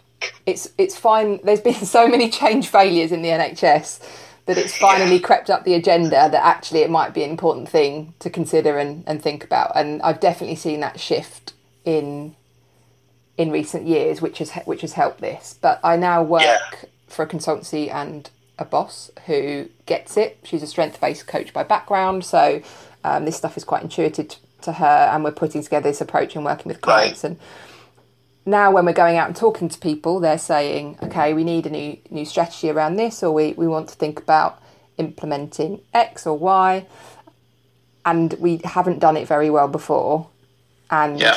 it's 0.45 0.69
it's 0.77 0.95
fine 0.95 1.39
there's 1.43 1.61
been 1.61 1.73
so 1.97 2.07
many 2.07 2.29
change 2.29 2.67
failures 2.67 3.11
in 3.11 3.23
the 3.23 3.29
NHS 3.29 3.99
that 4.45 4.57
it's 4.57 4.75
finally 4.77 5.19
crept 5.19 5.49
up 5.49 5.63
the 5.63 5.73
agenda 5.73 6.29
that 6.29 6.33
actually 6.45 6.81
it 6.81 6.89
might 6.89 7.13
be 7.13 7.23
an 7.23 7.29
important 7.31 7.67
thing 7.69 8.13
to 8.19 8.29
consider 8.29 8.77
and, 8.77 9.03
and 9.07 9.21
think 9.21 9.43
about. 9.43 9.71
And 9.75 10.01
I've 10.03 10.19
definitely 10.19 10.55
seen 10.55 10.79
that 10.81 10.99
shift 10.99 11.53
in 11.83 12.35
in 13.37 13.51
recent 13.51 13.85
years 13.85 14.21
which 14.21 14.37
has 14.37 14.51
which 14.65 14.81
has 14.81 14.93
helped 14.93 15.19
this. 15.21 15.57
But 15.61 15.79
I 15.83 15.97
now 15.97 16.23
work 16.23 16.43
Yeah. 16.43 16.59
for 17.07 17.23
a 17.23 17.27
consultancy 17.27 17.93
and 17.93 18.29
a 18.57 18.65
boss 18.65 19.11
who 19.25 19.67
gets 19.85 20.15
it. 20.15 20.37
She's 20.43 20.63
a 20.63 20.67
strength 20.67 21.01
based 21.01 21.27
coach 21.27 21.51
by 21.51 21.63
background 21.63 22.23
so 22.23 22.61
um, 23.03 23.25
this 23.25 23.35
stuff 23.35 23.57
is 23.57 23.63
quite 23.63 23.83
intuitive 23.83 24.29
t- 24.29 24.37
to 24.61 24.73
her 24.73 25.09
and 25.11 25.23
we're 25.23 25.31
putting 25.31 25.61
together 25.61 25.89
this 25.89 26.01
approach 26.01 26.35
and 26.35 26.45
working 26.45 26.69
with 26.69 26.81
clients 26.81 27.23
and 27.23 27.37
now 28.45 28.71
when 28.71 28.85
we're 28.85 28.93
going 28.93 29.17
out 29.17 29.27
and 29.27 29.35
talking 29.35 29.67
to 29.69 29.79
people 29.79 30.19
they're 30.19 30.37
saying 30.37 30.97
okay 31.01 31.33
we 31.33 31.43
need 31.43 31.65
a 31.65 31.69
new 31.69 31.97
new 32.11 32.25
strategy 32.25 32.69
around 32.69 32.95
this 32.95 33.23
or 33.23 33.31
we, 33.33 33.53
we 33.53 33.67
want 33.67 33.89
to 33.89 33.95
think 33.95 34.19
about 34.19 34.61
implementing 34.97 35.81
x 35.93 36.25
or 36.25 36.37
y. 36.37 36.85
And 38.05 38.33
we 38.33 38.61
haven't 38.63 38.99
done 38.99 39.17
it 39.17 39.27
very 39.27 39.49
well 39.49 39.67
before. 39.67 40.27
And 40.91 41.19
yeah, 41.19 41.35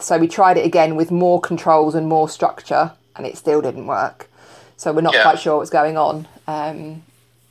so 0.00 0.18
we 0.18 0.26
tried 0.26 0.56
it 0.56 0.66
again 0.66 0.96
with 0.96 1.10
more 1.12 1.40
controls 1.40 1.94
and 1.94 2.08
more 2.08 2.28
structure 2.28 2.92
and 3.14 3.24
it 3.26 3.38
still 3.38 3.60
didn't 3.62 3.86
work. 3.86 4.28
So 4.76 4.92
we're 4.92 5.02
not 5.02 5.14
Yeah. 5.14 5.22
quite 5.22 5.38
sure 5.38 5.58
what's 5.58 5.70
going 5.70 5.96
on. 5.96 6.26
Um, 6.48 7.04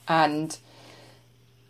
and 0.08 0.58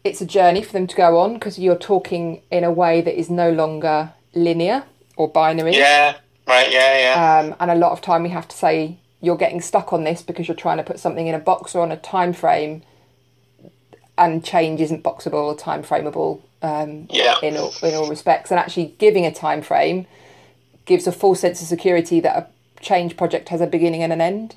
it's 0.03 0.21
a 0.21 0.25
journey 0.25 0.63
for 0.63 0.73
them 0.73 0.87
to 0.87 0.95
go 0.95 1.19
on 1.19 1.35
because 1.35 1.59
you're 1.59 1.75
talking 1.77 2.41
in 2.49 2.63
a 2.63 2.71
way 2.71 3.01
that 3.01 3.17
is 3.17 3.29
no 3.29 3.51
longer 3.51 4.13
linear 4.33 4.85
or 5.15 5.27
binary. 5.27 5.77
Yeah, 5.77 6.15
right, 6.51 6.71
yeah, 6.71 6.97
yeah, 7.15 7.39
um, 7.39 7.55
and 7.59 7.71
a 7.71 7.75
lot 7.75 7.91
of 7.91 8.01
time 8.01 8.23
we 8.23 8.29
have 8.29 8.47
to 8.47 8.55
say 8.55 8.97
you're 9.21 9.37
getting 9.37 9.61
stuck 9.61 9.93
on 9.93 10.03
this 10.03 10.21
because 10.21 10.47
you're 10.47 10.55
trying 10.65 10.77
to 10.77 10.83
put 10.83 10.99
something 10.99 11.27
in 11.27 11.35
a 11.35 11.39
box 11.39 11.75
or 11.75 11.81
on 11.81 11.91
a 11.91 11.97
time 11.97 12.33
frame 12.33 12.83
and 14.17 14.43
change 14.43 14.81
isn't 14.81 15.03
boxable 15.03 15.33
or 15.45 15.55
time 15.55 15.83
frameable 15.83 16.41
um, 16.61 17.07
Yeah. 17.09 17.35
in, 17.41 17.57
all, 17.57 17.73
in 17.81 17.95
all 17.95 18.09
respects 18.09 18.51
and 18.51 18.59
actually 18.59 18.95
giving 18.99 19.25
a 19.25 19.31
time 19.33 19.61
frame 19.61 20.05
gives 20.85 21.07
a 21.07 21.11
full 21.11 21.35
sense 21.35 21.61
of 21.61 21.67
security 21.67 22.19
that 22.19 22.35
a 22.35 22.47
change 22.83 23.15
project 23.17 23.49
has 23.49 23.61
a 23.61 23.67
beginning 23.67 24.03
and 24.03 24.11
an 24.11 24.21
end 24.21 24.55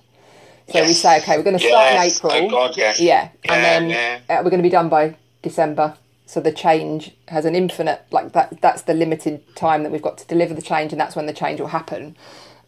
so 0.73 0.83
we 0.83 0.95
say 0.95 1.19
okay 1.19 1.37
we're 1.37 1.43
going 1.45 1.59
to 1.59 1.65
start 1.65 1.93
Yes. 1.93 2.21
in 2.21 2.29
april 2.31 2.33
Oh 2.33 2.51
God, 2.51 2.77
yes. 2.77 3.01
yeah, 3.01 3.29
Yeah, 3.45 3.53
and 3.55 3.65
then 3.65 3.91
yeah. 3.91 4.21
uh, 4.39 4.43
we're 4.43 4.51
going 4.51 4.63
to 4.63 4.69
be 4.69 4.71
done 4.71 4.89
by 4.89 5.15
December. 5.43 5.95
So 6.27 6.41
the 6.41 6.53
change 6.53 7.13
has 7.29 7.45
an 7.45 7.55
infinite, 7.55 8.03
like 8.11 8.33
that. 8.33 8.61
That's 8.61 8.83
the 8.83 8.95
limited 8.95 9.55
time 9.57 9.83
that 9.83 9.93
we've 9.93 10.03
got 10.03 10.19
to 10.19 10.27
deliver 10.27 10.55
the 10.55 10.63
change, 10.63 10.93
and 10.93 11.01
that's 11.01 11.15
when 11.17 11.27
the 11.27 11.33
change 11.35 11.61
will 11.61 11.69
happen. 11.69 12.17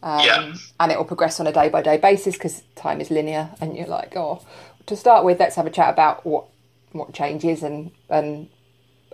Um, 0.03 0.25
Yeah. 0.25 0.53
And 0.79 0.91
it 0.91 0.97
will 0.97 1.05
progress 1.05 1.39
on 1.39 1.47
a 1.47 1.51
day 1.51 1.69
by 1.69 1.81
day 1.81 1.97
basis 1.97 2.35
because 2.35 2.61
time 2.75 3.01
is 3.01 3.09
linear. 3.09 3.49
And 3.59 3.75
you're 3.75 3.87
like, 3.87 4.15
oh, 4.15 4.41
to 4.85 4.95
start 4.95 5.25
with, 5.25 5.39
let's 5.39 5.55
have 5.55 5.65
a 5.65 5.71
chat 5.71 5.89
about 5.91 6.25
what 6.25 6.45
what 6.91 7.13
change 7.13 7.43
is 7.45 7.63
and 7.63 7.91
and 8.09 8.47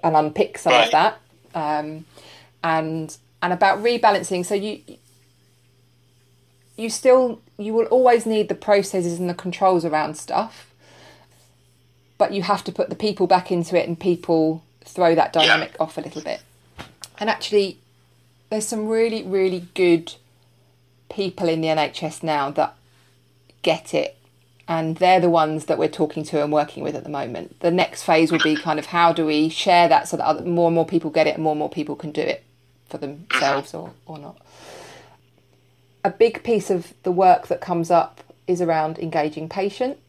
and 0.04 0.16
unpick 0.16 0.58
some 0.58 0.74
Right. 0.74 0.86
of 0.86 0.92
that. 0.92 1.22
Um, 1.56 2.06
and 2.64 3.16
and 3.42 3.54
about 3.54 3.80
rebalancing. 3.80 4.46
So 4.46 4.56
you 4.56 4.82
you 6.78 6.90
still 6.90 7.42
you 7.58 7.74
will 7.74 7.86
always 7.86 8.26
need 8.26 8.50
the 8.50 8.56
processes 8.56 9.20
and 9.20 9.30
the 9.30 9.34
controls 9.34 9.86
around 9.86 10.16
stuff 10.18 10.73
but 12.24 12.32
you 12.32 12.42
have 12.42 12.64
to 12.64 12.72
put 12.72 12.88
the 12.88 12.96
people 12.96 13.28
back 13.28 13.52
into 13.52 13.78
it 13.78 13.86
and 13.86 14.00
people 14.00 14.64
throw 14.86 15.14
that 15.14 15.34
dynamic 15.34 15.76
off 15.78 15.98
a 15.98 16.02
little 16.02 16.22
bit. 16.22 16.42
And 17.18 17.30
actually 17.30 17.80
there's 18.50 18.66
some 18.66 18.88
really 18.88 19.24
really 19.24 19.68
good 19.74 20.14
people 21.10 21.50
in 21.50 21.60
the 21.60 21.68
NHS 21.68 22.24
now 22.24 22.50
that 22.52 22.76
get 23.62 23.94
it 23.94 24.16
and 24.70 24.96
they're 24.96 25.20
the 25.20 25.30
ones 25.30 25.66
that 25.66 25.78
we're 25.78 25.90
talking 25.90 26.24
to 26.24 26.42
and 26.42 26.54
working 26.54 26.82
with 26.82 26.96
at 26.96 27.04
the 27.04 27.10
moment. 27.10 27.60
The 27.60 27.72
next 27.72 28.04
phase 28.04 28.32
will 28.32 28.40
be 28.40 28.56
kind 28.56 28.80
of 28.80 28.86
how 28.86 29.12
do 29.12 29.26
we 29.26 29.50
share 29.50 29.90
that 29.90 30.08
so 30.08 30.16
that 30.16 30.26
other, 30.26 30.46
more 30.46 30.68
and 30.68 30.76
more 30.76 30.86
people 30.86 31.10
get 31.10 31.28
it 31.28 31.36
and 31.36 31.44
more 31.44 31.52
and 31.52 31.60
more 31.60 31.70
people 31.70 31.98
can 31.98 32.14
do 32.14 32.22
it 32.22 32.46
for 32.88 32.98
themselves 33.00 33.74
mm-hmm. 33.74 33.92
or, 34.08 34.16
or 34.16 34.18
not. 34.18 34.38
A 36.06 36.10
big 36.10 36.42
piece 36.42 36.70
of 36.70 36.94
the 37.04 37.12
work 37.12 37.48
that 37.48 37.60
comes 37.60 37.92
up 37.92 38.22
is 38.48 38.62
around 38.62 38.98
engaging 38.98 39.50
patients 39.50 40.00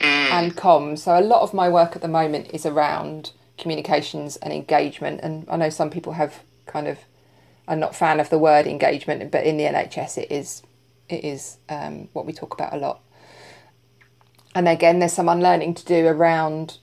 and 0.00 0.56
comms. 0.56 1.00
So 1.00 1.18
a 1.18 1.20
lot 1.20 1.42
of 1.42 1.54
my 1.54 1.68
work 1.68 1.96
at 1.96 2.02
the 2.02 2.08
moment 2.08 2.50
is 2.52 2.66
around 2.66 3.32
communications 3.58 4.36
and 4.36 4.52
engagement. 4.52 5.20
And 5.22 5.46
I 5.48 5.56
know 5.56 5.70
some 5.70 5.90
people 5.90 6.14
have 6.14 6.42
kind 6.66 6.88
of 6.88 6.98
are 7.68 7.76
not 7.76 7.96
fan 7.96 8.20
of 8.20 8.30
the 8.30 8.38
word 8.38 8.66
engagement, 8.66 9.30
but 9.30 9.44
in 9.44 9.56
the 9.56 9.64
NHS 9.64 10.18
it 10.18 10.30
is 10.30 10.62
it 11.08 11.24
is 11.24 11.58
um, 11.68 12.08
what 12.12 12.26
we 12.26 12.32
talk 12.32 12.52
about 12.54 12.72
a 12.72 12.76
lot. 12.76 13.00
And 14.54 14.68
again, 14.68 14.98
there's 14.98 15.12
some 15.12 15.28
unlearning 15.28 15.74
to 15.74 15.84
do 15.84 16.06
around 16.06 16.78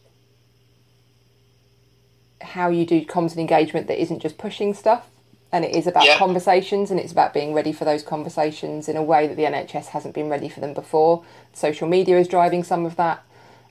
how 2.41 2.69
you 2.69 2.85
do 2.85 3.03
comms 3.05 3.31
and 3.31 3.39
engagement 3.39 3.87
that 3.87 4.01
isn't 4.01 4.21
just 4.21 4.37
pushing 4.37 4.73
stuff 4.73 5.07
and 5.53 5.63
it 5.63 5.73
is 5.75 5.85
about 5.87 6.03
Yeah. 6.05 6.17
conversations 6.17 6.89
and 6.91 6.99
it's 6.99 7.11
about 7.11 7.31
being 7.33 7.53
ready 7.53 7.71
for 7.71 7.85
those 7.85 8.01
conversations 8.03 8.89
in 8.89 8.97
a 8.97 9.03
way 9.03 9.27
that 9.27 9.37
the 9.37 9.45
NHS 9.45 9.87
hasn't 9.89 10.15
been 10.15 10.27
ready 10.27 10.49
for 10.49 10.59
them 10.59 10.73
before. 10.73 11.23
Social 11.53 11.87
media 11.87 12.17
is 12.17 12.27
driving 12.27 12.63
some 12.63 12.85
of 12.87 12.95
that, 12.97 13.19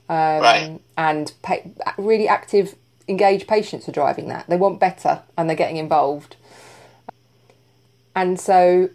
um, 0.09 0.39
Right. 0.41 0.79
and 0.97 1.33
pa- 1.41 1.57
really 1.97 2.27
active, 2.27 2.75
engaged 3.09 3.47
patients 3.47 3.87
are 3.89 3.91
driving 3.91 4.29
that. 4.29 4.45
They 4.47 4.55
want 4.55 4.79
better 4.79 5.23
and 5.37 5.49
they're 5.49 5.57
getting 5.57 5.75
involved, 5.77 6.37
and 8.15 8.39
so 8.39 8.89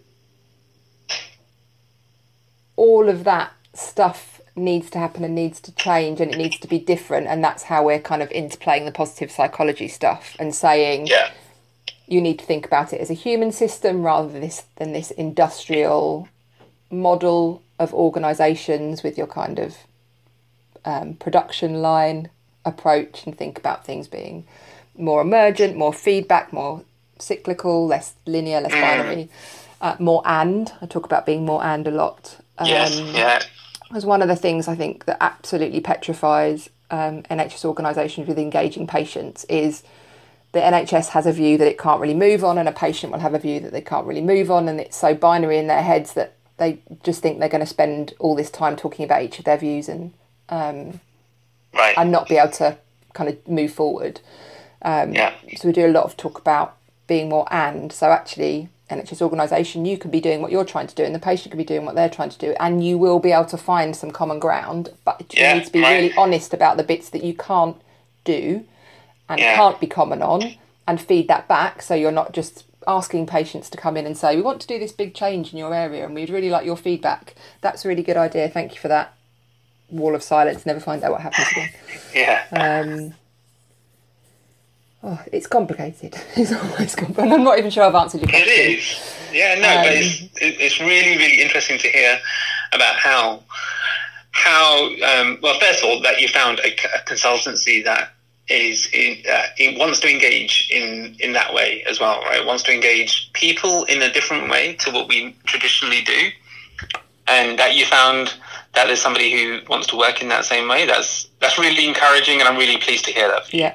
all 2.76 3.08
of 3.08 3.24
that 3.24 3.50
stuff 3.74 4.40
needs 4.56 4.88
to 4.90 4.98
happen 4.98 5.24
and 5.24 5.34
needs 5.34 5.60
to 5.60 5.72
change 5.74 6.20
and 6.20 6.32
it 6.32 6.38
needs 6.38 6.58
to 6.58 6.66
be 6.66 6.78
different 6.78 7.26
and 7.28 7.44
that's 7.44 7.64
how 7.64 7.84
we're 7.84 8.00
kind 8.00 8.22
of 8.22 8.28
interplaying 8.30 8.84
the 8.84 8.90
positive 8.90 9.30
psychology 9.30 9.86
stuff 9.88 10.34
and 10.40 10.52
saying 10.54 11.06
Yeah. 11.06 11.30
You 12.08 12.20
need 12.20 12.38
to 12.38 12.44
think 12.44 12.66
about 12.66 12.92
it 12.92 13.00
as 13.00 13.10
a 13.10 13.14
human 13.14 13.52
system 13.52 14.02
rather 14.02 14.28
than 14.28 14.40
this 14.40 14.64
than 14.76 14.92
this 14.92 15.10
industrial 15.12 16.28
model 16.90 17.62
of 17.78 17.92
organizations 17.94 19.02
with 19.02 19.18
your 19.18 19.26
kind 19.26 19.58
of 19.58 19.76
um, 20.84 21.14
production 21.14 21.82
line 21.82 22.30
approach 22.64 23.24
and 23.26 23.36
think 23.36 23.58
about 23.58 23.84
things 23.84 24.08
being 24.08 24.44
more 24.96 25.20
emergent 25.20 25.76
more 25.76 25.92
feedback 25.92 26.52
more 26.52 26.82
cyclical 27.18 27.86
less 27.86 28.14
linear 28.26 28.60
less 28.60 28.72
binary 28.72 29.28
uh, 29.80 29.96
more 29.98 30.22
and 30.24 30.72
i 30.82 30.86
talk 30.86 31.04
about 31.04 31.24
being 31.26 31.44
more 31.44 31.62
and 31.64 31.86
a 31.86 31.90
lot 31.90 32.36
Yes. 32.64 32.98
um, 32.98 33.14
yeah. 33.14 33.40
was 33.92 34.04
one 34.04 34.20
of 34.22 34.28
the 34.28 34.36
things 34.36 34.66
I 34.68 34.74
think 34.74 35.04
that 35.04 35.18
absolutely 35.20 35.80
petrifies 35.80 36.68
um, 36.90 37.22
NHS 37.24 37.64
organisations 37.64 38.26
with 38.26 38.38
engaging 38.38 38.86
patients 38.86 39.44
is 39.44 39.82
the 40.52 40.60
NHS 40.60 41.08
has 41.08 41.26
a 41.26 41.32
view 41.32 41.58
that 41.58 41.66
it 41.68 41.78
can't 41.78 42.00
really 42.00 42.14
move 42.14 42.42
on, 42.44 42.58
and 42.58 42.68
a 42.68 42.72
patient 42.72 43.12
will 43.12 43.20
have 43.20 43.34
a 43.34 43.38
view 43.38 43.60
that 43.60 43.72
they 43.72 43.80
can't 43.80 44.06
really 44.06 44.20
move 44.22 44.50
on, 44.50 44.68
and 44.68 44.80
it's 44.80 44.96
so 44.96 45.14
binary 45.14 45.58
in 45.58 45.66
their 45.66 45.82
heads 45.82 46.14
that 46.14 46.34
they 46.56 46.78
just 47.04 47.22
think 47.22 47.38
they're 47.38 47.48
going 47.48 47.60
to 47.60 47.66
spend 47.66 48.14
all 48.18 48.34
this 48.34 48.50
time 48.50 48.74
talking 48.76 49.04
about 49.04 49.22
each 49.22 49.38
of 49.38 49.44
their 49.44 49.58
views 49.58 49.88
and 49.88 50.12
um, 50.48 51.00
Right. 51.74 51.96
and 51.98 52.10
not 52.10 52.28
be 52.28 52.36
able 52.38 52.50
to 52.52 52.78
kind 53.12 53.28
of 53.28 53.46
move 53.46 53.72
forward. 53.72 54.20
Um, 54.82 55.12
yeah. 55.12 55.34
So 55.56 55.68
we 55.68 55.72
do 55.74 55.86
a 55.86 55.92
lot 55.92 56.04
of 56.04 56.16
talk 56.16 56.38
about 56.38 56.76
being 57.06 57.28
more 57.28 57.46
and. 57.52 57.92
So 57.92 58.10
actually, 58.10 58.70
NHS 58.90 59.20
organisation, 59.20 59.84
you 59.84 59.98
can 59.98 60.10
be 60.10 60.20
doing 60.20 60.40
what 60.40 60.50
you're 60.50 60.64
trying 60.64 60.86
to 60.86 60.94
do, 60.94 61.04
and 61.04 61.14
the 61.14 61.18
patient 61.18 61.50
can 61.52 61.58
be 61.58 61.64
doing 61.64 61.84
what 61.84 61.94
they're 61.94 62.08
trying 62.08 62.30
to 62.30 62.38
do, 62.38 62.54
and 62.58 62.82
you 62.84 62.96
will 62.96 63.18
be 63.18 63.32
able 63.32 63.44
to 63.46 63.58
find 63.58 63.94
some 63.94 64.10
common 64.10 64.38
ground. 64.38 64.90
But 65.04 65.32
you 65.34 65.42
Yeah, 65.42 65.54
need 65.54 65.66
to 65.66 65.72
be 65.72 65.82
right. 65.82 65.92
really 65.94 66.14
honest 66.16 66.54
about 66.54 66.78
the 66.78 66.82
bits 66.84 67.10
that 67.10 67.22
you 67.22 67.34
can't 67.34 67.76
do 68.24 68.64
and 69.28 69.40
Yeah. 69.40 69.54
can't 69.56 69.78
be 69.80 69.86
common 69.86 70.22
on, 70.22 70.54
and 70.86 71.00
feed 71.00 71.28
that 71.28 71.46
back. 71.48 71.82
So 71.82 71.94
you're 71.94 72.10
not 72.12 72.32
just 72.32 72.64
asking 72.86 73.26
patients 73.26 73.68
to 73.70 73.76
come 73.76 73.96
in 73.96 74.06
and 74.06 74.16
say, 74.16 74.34
"We 74.36 74.42
want 74.42 74.60
to 74.62 74.66
do 74.66 74.78
this 74.78 74.92
big 74.92 75.14
change 75.14 75.52
in 75.52 75.58
your 75.58 75.74
area, 75.74 76.04
and 76.04 76.14
we'd 76.14 76.30
really 76.30 76.50
like 76.50 76.64
your 76.64 76.76
feedback." 76.76 77.34
That's 77.60 77.84
a 77.84 77.88
really 77.88 78.02
good 78.02 78.16
idea. 78.16 78.48
Thank 78.48 78.74
you 78.74 78.80
for 78.80 78.88
that. 78.88 79.12
Wall 79.90 80.14
of 80.14 80.22
silence. 80.22 80.64
Never 80.66 80.80
find 80.80 81.02
out 81.04 81.12
what 81.12 81.20
happens 81.22 81.48
again. 81.52 81.70
Yeah. 82.14 82.42
Um, 82.52 83.14
oh, 85.02 85.20
it's 85.32 85.46
complicated. 85.46 86.16
It's 86.36 86.52
always 86.52 86.94
complicated. 86.94 87.32
I'm 87.32 87.44
not 87.44 87.58
even 87.58 87.70
sure 87.70 87.84
I've 87.84 87.94
answered 87.94 88.20
your 88.22 88.30
question. 88.30 88.48
It 88.50 88.78
is. 88.78 89.14
Yeah, 89.32 89.54
no, 89.56 89.82
but 89.82 89.92
it's, 89.92 90.22
it's 90.40 90.80
really, 90.80 91.18
really 91.18 91.42
interesting 91.42 91.78
to 91.78 91.88
hear 91.88 92.18
about 92.72 92.96
how, 92.96 93.42
how 94.30 94.86
um, 95.04 95.38
well, 95.42 95.58
first 95.60 95.82
of 95.84 95.90
all, 95.90 96.00
that 96.02 96.20
you 96.20 96.28
found 96.28 96.60
a, 96.60 96.68
a 96.72 97.02
consultancy 97.06 97.84
that 97.84 98.10
is 98.48 98.88
in, 98.92 99.22
uh, 99.30 99.42
it 99.56 99.78
wants 99.78 100.00
to 100.00 100.10
engage 100.10 100.70
in, 100.72 101.16
in 101.20 101.32
that 101.32 101.52
way 101.52 101.84
as 101.88 102.00
well, 102.00 102.20
right? 102.22 102.44
Wants 102.44 102.62
to 102.64 102.72
engage 102.72 103.30
people 103.32 103.84
in 103.84 104.02
a 104.02 104.12
different 104.12 104.50
way 104.50 104.74
to 104.76 104.90
what 104.90 105.08
we 105.08 105.36
traditionally 105.44 106.02
do. 106.02 106.28
And 107.26 107.58
that 107.58 107.76
you 107.76 107.84
found 107.84 108.34
that 108.74 108.86
there's 108.86 109.02
somebody 109.02 109.32
who 109.32 109.60
wants 109.68 109.86
to 109.88 109.96
work 109.96 110.22
in 110.22 110.28
that 110.28 110.44
same 110.44 110.68
way. 110.68 110.86
That's 110.86 111.28
that's 111.40 111.58
really 111.58 111.86
encouraging, 111.86 112.40
and 112.40 112.48
I'm 112.48 112.56
really 112.56 112.78
pleased 112.78 113.04
to 113.04 113.12
hear 113.12 113.28
that. 113.28 113.52
Yeah, 113.52 113.74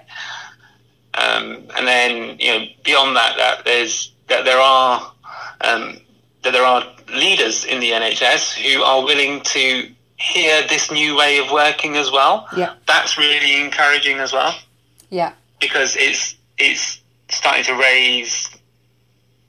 Um, 1.13 1.67
and 1.77 1.87
then 1.87 2.39
you 2.39 2.51
know 2.51 2.65
beyond 2.83 3.15
that, 3.15 3.37
that 3.37 3.65
there's 3.65 4.11
that 4.27 4.45
there 4.45 4.59
are 4.59 5.13
um, 5.61 5.99
that 6.43 6.51
there 6.51 6.65
are 6.65 6.83
leaders 7.13 7.65
in 7.65 7.79
the 7.79 7.91
NHS 7.91 8.53
who 8.53 8.81
are 8.81 9.03
willing 9.03 9.41
to 9.41 9.91
hear 10.23 10.65
this 10.67 10.89
new 10.89 11.17
way 11.17 11.37
of 11.37 11.51
working 11.51 11.95
as 11.97 12.09
well. 12.11 12.47
yeah, 12.55 12.73
That's 12.87 13.17
really 13.17 13.61
encouraging 13.61 14.19
as 14.19 14.31
well 14.31 14.55
yeah, 15.13 15.33
because 15.59 15.95
it's 15.95 16.35
it's 16.57 16.99
starting 17.29 17.63
to 17.65 17.73
raise, 17.75 18.49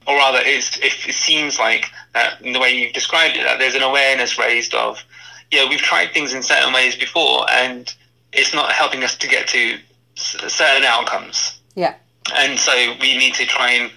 or 0.07 0.15
rather, 0.17 0.41
it's, 0.43 0.77
it, 0.79 0.93
it 1.09 1.15
seems 1.15 1.59
like 1.59 1.87
that 2.13 2.41
in 2.43 2.53
the 2.53 2.61
way 2.61 2.71
you've 2.71 2.93
described 2.93 3.37
it, 3.37 3.45
that 3.45 3.59
there's 3.59 3.75
an 3.75 3.83
awareness 3.83 4.39
raised 4.39 4.75
of, 4.75 5.03
yeah, 5.51 5.67
we've 5.69 5.81
tried 5.81 6.13
things 6.13 6.35
in 6.35 6.43
certain 6.43 6.73
ways 6.73 6.97
before, 6.97 7.47
and 7.51 7.95
it's 8.33 8.55
not 8.55 8.73
helping 8.73 9.03
us 9.05 9.17
to 9.17 9.27
get 9.29 9.47
to 9.49 9.79
certain 10.17 10.85
outcomes, 10.85 11.59
yeah, 11.75 11.95
and 12.35 12.59
so 12.59 12.73
we 13.01 13.17
need 13.17 13.35
to 13.35 13.47
try 13.47 13.71
and 13.71 13.91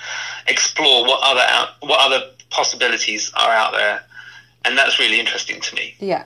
explore 0.47 1.03
what 1.03 1.19
other 1.21 1.45
out, 1.49 1.69
what 1.81 1.99
other 1.99 2.25
possibilities 2.49 3.31
are 3.35 3.51
out 3.51 3.73
there, 3.73 4.01
and 4.63 4.77
that's 4.77 4.99
really 4.99 5.19
interesting 5.19 5.59
to 5.59 5.75
me. 5.75 5.95
yeah. 5.99 6.23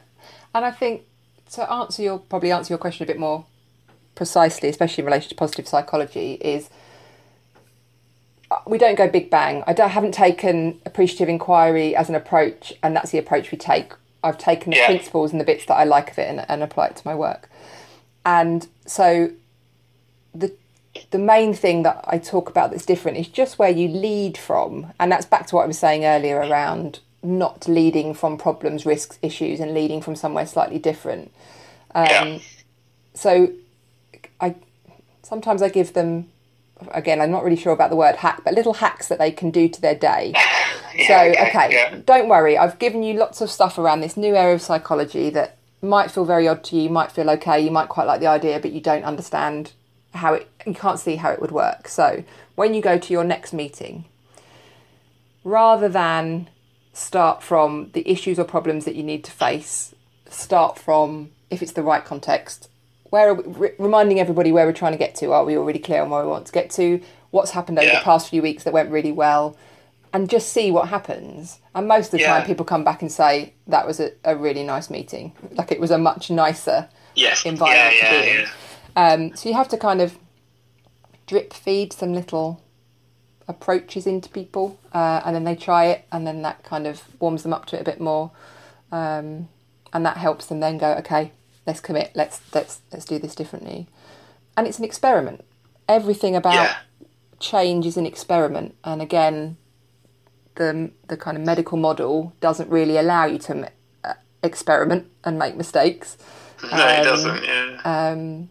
And 0.54 0.66
I 0.66 0.72
think 0.72 1.04
to 1.52 1.72
answer 1.72 2.02
your 2.02 2.20
probably 2.20 2.52
answer 2.52 2.74
your 2.74 2.78
question 2.78 3.04
a 3.04 3.08
bit 3.08 3.20
more 3.20 3.46
precisely, 4.16 4.70
especially 4.70 5.02
in 5.02 5.06
relation 5.06 5.30
to 5.30 5.36
positive 5.36 5.68
psychology, 5.68 6.34
is 6.34 6.70
uh, 8.50 8.58
we 8.68 8.78
don't 8.78 8.96
go 8.96 9.08
big 9.08 9.30
bang. 9.30 9.64
I 9.66 9.74
don't, 9.74 9.90
haven't 9.90 10.14
taken 10.14 10.80
appreciative 10.86 11.30
inquiry 11.30 11.96
as 11.96 12.10
an 12.10 12.16
approach, 12.16 12.74
and 12.84 12.96
that's 12.96 13.12
the 13.12 13.18
approach 13.18 13.52
we 13.52 13.58
take. 13.58 13.94
I've 14.24 14.38
taken 14.38 14.72
the 14.72 14.78
Yeah. 14.78 14.86
principles 14.88 15.32
and 15.32 15.40
the 15.40 15.46
bits 15.46 15.66
that 15.66 15.76
I 15.76 15.84
like 15.86 16.12
of 16.12 16.20
it 16.20 16.28
and, 16.30 16.46
and 16.48 16.62
apply 16.62 16.88
it 16.88 16.96
to 16.98 17.08
my 17.08 17.16
work. 17.16 17.50
And 18.26 18.68
so 18.86 19.32
the 20.36 20.54
the 21.12 21.18
main 21.18 21.54
thing 21.54 21.84
that 21.84 22.04
I 22.06 22.18
talk 22.18 22.50
about 22.50 22.70
that's 22.72 22.86
different 22.86 23.18
is 23.18 23.28
just 23.30 23.58
where 23.58 23.70
you 23.70 23.88
lead 23.88 24.38
from, 24.38 24.92
and 25.00 25.12
that's 25.12 25.26
back 25.26 25.48
to 25.48 25.56
what 25.56 25.64
I 25.64 25.68
was 25.68 25.80
saying 25.80 26.04
earlier 26.06 26.38
around 26.38 27.00
not 27.24 27.68
leading 27.68 28.14
from 28.14 28.38
problems, 28.38 28.86
risks, 28.86 29.20
issues, 29.22 29.60
and 29.60 29.74
leading 29.74 30.02
from 30.02 30.16
somewhere 30.16 30.46
slightly 30.46 30.80
different. 30.80 31.32
Um, 31.94 32.06
yeah, 32.08 32.40
So, 33.14 33.52
I 34.40 34.56
sometimes 35.24 35.62
I 35.62 35.70
give 35.70 35.94
them 35.94 36.30
again. 36.92 37.22
I'm 37.22 37.32
not 37.32 37.44
really 37.44 37.56
sure 37.58 37.74
about 37.74 37.90
the 37.90 37.96
word 37.96 38.16
hack, 38.18 38.42
but 38.44 38.54
little 38.54 38.74
hacks 38.74 39.08
that 39.10 39.20
they 39.20 39.32
can 39.32 39.52
do 39.52 39.70
to 39.70 39.82
their 39.82 39.96
day. 39.96 40.34
yeah, 40.96 41.08
so, 41.08 41.24
Yeah, 41.24 41.46
okay, 41.48 41.68
yeah. 41.72 41.98
don't 42.06 42.28
worry. 42.28 42.58
I've 42.58 42.80
given 42.80 43.04
you 43.04 43.14
lots 43.16 43.42
of 43.42 43.52
stuff 43.52 43.78
around 43.78 44.02
this 44.02 44.18
new 44.18 44.36
area 44.36 44.56
of 44.56 44.62
psychology 44.62 45.30
that 45.32 45.58
might 45.82 46.10
feel 46.12 46.26
very 46.26 46.48
odd 46.48 46.64
to. 46.66 46.76
You 46.78 46.90
might 46.90 47.12
feel 47.12 47.30
okay. 47.32 47.60
You 47.62 47.72
might 47.72 47.90
quite 47.90 48.08
like 48.08 48.20
the 48.20 48.28
idea, 48.28 48.60
but 48.60 48.72
you 48.72 48.82
don't 48.82 49.04
understand 49.04 49.74
how 50.14 50.34
it. 50.36 50.50
You 50.66 50.74
can't 50.74 51.00
see 51.00 51.18
how 51.18 51.30
it 51.32 51.42
would 51.42 51.52
work. 51.52 51.88
So, 51.88 52.24
when 52.56 52.74
you 52.74 52.82
go 52.82 52.98
to 52.98 53.14
your 53.14 53.24
next 53.24 53.54
meeting, 53.54 54.06
rather 55.44 55.90
than 55.90 56.50
start 56.94 57.42
from 57.44 57.90
the 57.94 58.10
issues 58.10 58.38
or 58.40 58.44
problems 58.44 58.86
that 58.86 58.96
you 58.96 59.04
need 59.04 59.24
to 59.24 59.32
face, 59.32 59.94
start 60.30 60.78
from 60.78 61.32
if 61.50 61.62
it's 61.62 61.74
the 61.74 61.84
right 61.84 62.04
context. 62.04 62.70
Where 63.10 63.30
are 63.30 63.34
we, 63.34 63.44
re- 63.54 63.72
reminding 63.78 64.20
everybody 64.20 64.52
where 64.52 64.66
we're 64.66 64.74
trying 64.74 64.94
to 64.94 64.98
get 64.98 65.16
to? 65.16 65.32
Are 65.34 65.44
we 65.46 65.58
already 65.58 65.80
clear 65.80 66.02
on 66.02 66.10
where 66.10 66.22
we 66.24 66.30
want 66.30 66.46
to 66.48 66.52
get 66.52 66.70
to? 66.72 67.02
What's 67.32 67.52
happened 67.52 67.78
over 67.80 67.88
Yeah. 67.88 68.00
the 68.00 68.04
past 68.06 68.30
few 68.30 68.42
weeks 68.42 68.64
that 68.64 68.74
went 68.74 68.90
really 68.92 69.12
well? 69.12 69.58
And 70.14 70.30
just 70.30 70.52
see 70.52 70.72
what 70.72 70.90
happens. 70.90 71.60
And 71.74 71.88
most 71.88 72.08
of 72.08 72.12
the 72.12 72.20
Yeah. 72.20 72.38
time, 72.40 72.46
people 72.46 72.66
come 72.66 72.84
back 72.84 73.02
and 73.02 73.12
say 73.12 73.54
that 73.68 73.88
was 73.88 74.00
a, 74.02 74.12
a 74.26 74.36
really 74.36 74.64
nice 74.64 74.90
meeting. 74.90 75.34
Like 75.52 75.72
it 75.72 75.80
was 75.80 75.92
a 75.92 75.98
much 75.98 76.30
nicer 76.30 76.90
yes, 77.16 77.46
yeah, 77.46 77.52
environment 77.52 77.96
to 78.02 78.10
be 78.10 78.30
in. 78.30 78.46
yeah. 78.98 79.12
um, 79.14 79.36
so 79.36 79.48
you 79.50 79.56
have 79.56 79.70
to 79.70 79.78
kind 79.78 80.02
of 80.02 80.18
drip 81.28 81.54
feed 81.54 81.94
some 81.94 82.14
little 82.14 82.62
approaches 83.48 84.06
into 84.08 84.30
people, 84.30 84.80
uh, 84.94 85.22
and 85.26 85.36
then 85.36 85.44
they 85.44 85.56
try 85.56 85.86
it, 85.86 86.06
and 86.12 86.26
then 86.26 86.42
that 86.42 86.64
kind 86.64 86.88
of 86.88 87.04
warms 87.20 87.44
them 87.44 87.54
up 87.54 87.66
to 87.68 87.76
it 87.76 87.82
a 87.82 87.86
bit 87.86 88.00
more, 88.00 88.32
um, 88.92 89.48
and 89.94 90.06
that 90.06 90.18
helps 90.18 90.46
them 90.46 90.60
then 90.60 90.78
go, 90.78 90.94
okay, 90.94 91.32
let's 91.68 91.80
commit, 91.80 92.12
let's 92.16 92.42
let's 92.54 92.82
let's 92.92 93.06
do 93.06 93.20
this 93.20 93.36
differently, 93.36 93.88
and 94.56 94.68
it's 94.68 94.80
an 94.80 94.86
experiment. 94.86 95.44
Everything 95.88 96.36
about 96.36 96.54
Yeah. 96.54 96.76
change 97.40 97.86
is 97.86 97.98
an 97.98 98.06
experiment, 98.06 98.76
and 98.84 99.02
again, 99.02 99.58
the 100.56 100.92
the 101.08 101.18
kind 101.18 101.38
of 101.38 101.44
medical 101.44 101.78
model 101.78 102.34
doesn't 102.40 102.70
really 102.70 102.98
allow 102.98 103.26
you 103.26 103.38
to 103.40 103.70
uh, 104.04 104.14
experiment 104.44 105.08
and 105.24 105.38
make 105.38 105.56
mistakes. 105.56 106.18
No, 106.64 106.88
it 106.88 107.00
Um, 107.00 107.04
doesn't. 107.04 107.44
Yeah. 107.44 108.46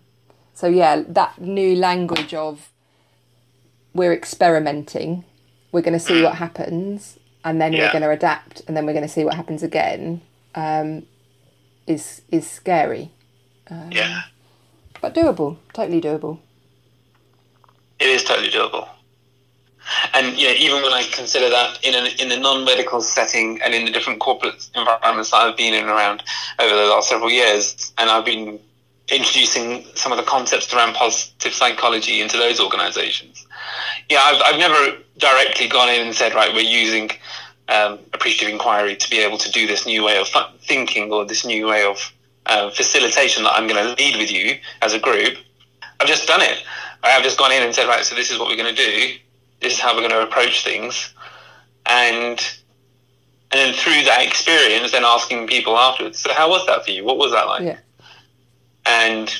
So 0.54 0.66
yeah, 0.66 1.02
that 1.08 1.40
new 1.40 1.74
language 1.74 2.34
of 2.34 2.69
we're 3.94 4.12
experimenting, 4.12 5.24
we're 5.72 5.82
going 5.82 5.98
to 5.98 6.00
see 6.00 6.22
what 6.22 6.36
happens, 6.36 7.18
and 7.44 7.60
then 7.60 7.72
we're 7.72 7.92
going 7.92 8.02
to 8.02 8.10
adapt, 8.10 8.62
and 8.66 8.76
then 8.76 8.86
we're 8.86 8.92
going 8.92 9.04
to 9.04 9.08
see 9.08 9.24
what 9.24 9.34
happens 9.34 9.62
again. 9.62 10.22
Um, 10.54 11.06
is 11.86 12.22
is 12.30 12.48
scary, 12.48 13.10
yeah. 13.90 14.22
but 15.00 15.14
doable, 15.14 15.56
totally 15.72 16.00
doable. 16.00 16.38
It 17.98 18.08
is 18.08 18.24
totally 18.24 18.50
doable. 18.50 18.88
and 20.14 20.36
know, 20.36 20.54
even 20.56 20.82
when 20.82 20.92
I 20.92 21.04
consider 21.12 21.48
that 21.50 21.84
in 21.84 21.94
an 21.94 22.06
in 22.18 22.30
a 22.32 22.38
non-medical 22.40 23.00
setting 23.00 23.60
and 23.62 23.74
in 23.74 23.84
the 23.84 23.90
different 23.90 24.20
corporate 24.20 24.68
environments 24.74 25.30
that 25.30 25.38
I've 25.38 25.56
been 25.56 25.74
in 25.74 25.86
around 25.86 26.22
over 26.58 26.74
the 26.74 26.86
last 26.86 27.08
several 27.08 27.30
years, 27.30 27.92
and 27.98 28.10
I've 28.10 28.24
been 28.24 28.60
introducing 29.08 29.84
some 29.94 30.12
of 30.12 30.18
the 30.18 30.24
concepts 30.24 30.72
around 30.72 30.94
positive 30.94 31.52
psychology 31.52 32.20
into 32.20 32.36
those 32.36 32.60
organizations. 32.60 33.46
Yeah, 34.08 34.20
I've, 34.22 34.42
I've 34.44 34.58
never 34.58 34.98
directly 35.18 35.68
gone 35.68 35.88
in 35.88 36.06
and 36.06 36.14
said, 36.14 36.34
right, 36.34 36.52
we're 36.52 36.60
using 36.60 37.10
um, 37.68 37.98
appreciative 38.12 38.52
inquiry 38.52 38.96
to 38.96 39.10
be 39.10 39.18
able 39.18 39.38
to 39.38 39.50
do 39.50 39.66
this 39.66 39.86
new 39.86 40.04
way 40.04 40.18
of 40.18 40.28
thinking 40.60 41.12
or 41.12 41.24
this 41.24 41.44
new 41.44 41.66
way 41.66 41.84
of 41.84 42.12
uh, 42.46 42.70
facilitation 42.70 43.44
that 43.44 43.52
I'm 43.52 43.66
going 43.66 43.84
to 43.84 44.02
lead 44.02 44.16
with 44.16 44.32
you 44.32 44.58
as 44.82 44.94
a 44.94 44.98
group. 44.98 45.38
I've 46.00 46.08
just 46.08 46.26
done 46.26 46.40
it. 46.40 46.64
I've 47.02 47.22
just 47.22 47.38
gone 47.38 47.52
in 47.52 47.62
and 47.62 47.74
said, 47.74 47.86
right, 47.86 48.04
so 48.04 48.14
this 48.14 48.30
is 48.30 48.38
what 48.38 48.48
we're 48.48 48.56
going 48.56 48.74
to 48.74 48.84
do. 48.84 49.14
This 49.60 49.74
is 49.74 49.80
how 49.80 49.94
we're 49.94 50.00
going 50.00 50.10
to 50.10 50.22
approach 50.22 50.64
things. 50.64 51.14
And 51.86 52.40
and 53.52 53.58
then 53.58 53.74
through 53.74 54.04
that 54.04 54.24
experience, 54.24 54.92
then 54.92 55.04
asking 55.04 55.48
people 55.48 55.76
afterwards, 55.76 56.20
so 56.20 56.32
how 56.32 56.48
was 56.48 56.64
that 56.66 56.84
for 56.84 56.92
you? 56.92 57.04
What 57.04 57.18
was 57.18 57.32
that 57.32 57.48
like? 57.48 57.62
Yeah. 57.62 57.78
And 58.86 59.34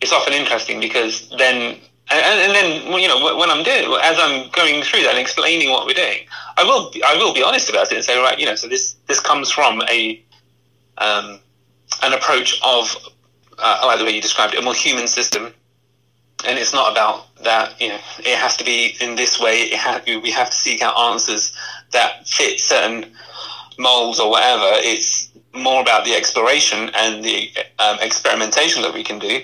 it's 0.00 0.12
often 0.12 0.32
interesting 0.32 0.80
because 0.80 1.28
then 1.36 1.78
and, 2.10 2.40
and, 2.40 2.52
then 2.54 3.00
you 3.00 3.08
know 3.08 3.36
when 3.36 3.50
I'm 3.50 3.62
doing 3.62 3.84
as 4.02 4.18
I'm 4.18 4.50
going 4.50 4.82
through 4.82 5.02
that 5.02 5.10
and 5.10 5.18
explaining 5.18 5.70
what 5.70 5.86
we're 5.86 5.94
doing, 5.94 6.26
I 6.56 6.64
will 6.64 6.90
I 7.04 7.16
will 7.16 7.32
be 7.32 7.42
honest 7.42 7.70
about 7.70 7.90
it 7.90 7.96
and 7.96 8.04
say 8.04 8.18
right 8.18 8.38
you 8.38 8.46
know 8.46 8.54
so 8.54 8.68
this 8.68 8.96
this 9.06 9.20
comes 9.20 9.50
from 9.50 9.82
a 9.88 10.22
um, 10.98 11.40
an 12.02 12.12
approach 12.12 12.60
of 12.64 12.96
uh, 13.58 13.82
like 13.86 13.98
the 13.98 14.04
way 14.04 14.10
you 14.10 14.20
described 14.20 14.54
it 14.54 14.60
a 14.60 14.62
more 14.62 14.74
human 14.74 15.06
system, 15.06 15.54
and 16.46 16.58
it's 16.58 16.72
not 16.72 16.92
about 16.92 17.34
that 17.44 17.80
you 17.80 17.88
know 17.88 17.98
it 18.18 18.38
has 18.38 18.56
to 18.56 18.64
be 18.64 18.96
in 19.00 19.14
this 19.14 19.40
way. 19.40 19.70
Ha- 19.72 20.02
we 20.06 20.30
have 20.30 20.50
to 20.50 20.56
seek 20.56 20.82
out 20.82 20.98
answers 20.98 21.56
that 21.92 22.26
fit 22.28 22.60
certain 22.60 23.12
molds 23.78 24.20
or 24.20 24.30
whatever. 24.30 24.68
It's 24.76 25.30
more 25.54 25.82
about 25.82 26.04
the 26.04 26.14
exploration 26.14 26.90
and 26.94 27.24
the 27.24 27.50
um, 27.78 27.98
experimentation 28.00 28.82
that 28.82 28.92
we 28.92 29.04
can 29.04 29.18
do, 29.18 29.40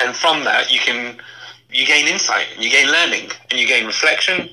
and 0.00 0.14
from 0.14 0.44
that 0.44 0.72
you 0.72 0.80
can 0.80 1.20
you 1.74 1.86
gain 1.86 2.06
insight, 2.06 2.46
and 2.54 2.64
you 2.64 2.70
gain 2.70 2.86
learning, 2.86 3.30
and 3.50 3.58
you 3.58 3.66
gain 3.66 3.84
reflection, 3.86 4.48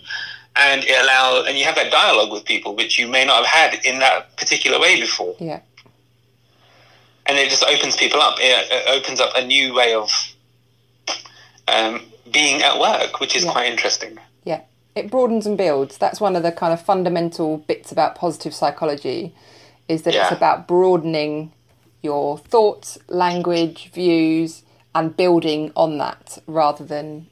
and 0.55 0.83
it 0.83 1.01
allows 1.03 1.47
and 1.47 1.57
you 1.57 1.63
have 1.63 1.75
that 1.75 1.91
dialogue 1.91 2.31
with 2.31 2.43
people 2.45 2.75
which 2.75 2.99
you 2.99 3.07
may 3.07 3.23
not 3.25 3.45
have 3.45 3.73
had 3.73 3.85
in 3.85 3.99
that 3.99 4.35
particular 4.37 4.79
way 4.79 4.99
before. 4.99 5.35
Yeah. 5.39 5.61
And 7.25 7.37
it 7.37 7.49
just 7.49 7.63
opens 7.63 7.95
people 7.95 8.19
up. 8.19 8.37
It, 8.39 8.67
it 8.69 8.89
opens 8.89 9.21
up 9.21 9.31
a 9.35 9.45
new 9.45 9.73
way 9.73 9.93
of 9.93 10.11
um, 11.67 12.01
being 12.31 12.61
at 12.61 12.79
work, 12.79 13.19
which 13.19 13.35
is 13.35 13.45
yeah. 13.45 13.51
quite 13.51 13.71
interesting. 13.71 14.17
Yeah, 14.43 14.61
it 14.95 15.09
broadens 15.09 15.45
and 15.45 15.57
builds. 15.57 15.97
That's 15.97 16.19
one 16.19 16.35
of 16.35 16.43
the 16.43 16.51
kind 16.51 16.73
of 16.73 16.81
fundamental 16.81 17.59
bits 17.59 17.91
about 17.91 18.15
positive 18.15 18.53
psychology, 18.53 19.33
is 19.87 20.01
that 20.01 20.13
yeah. 20.13 20.23
it's 20.23 20.35
about 20.35 20.67
broadening 20.67 21.53
your 22.01 22.39
thoughts, 22.39 22.97
language, 23.07 23.91
views, 23.93 24.63
and 24.93 25.15
building 25.15 25.71
on 25.75 25.97
that 25.97 26.37
rather 26.47 26.83
than 26.83 27.27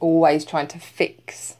always 0.00 0.44
trying 0.44 0.68
to 0.68 0.78
fix 0.78 1.56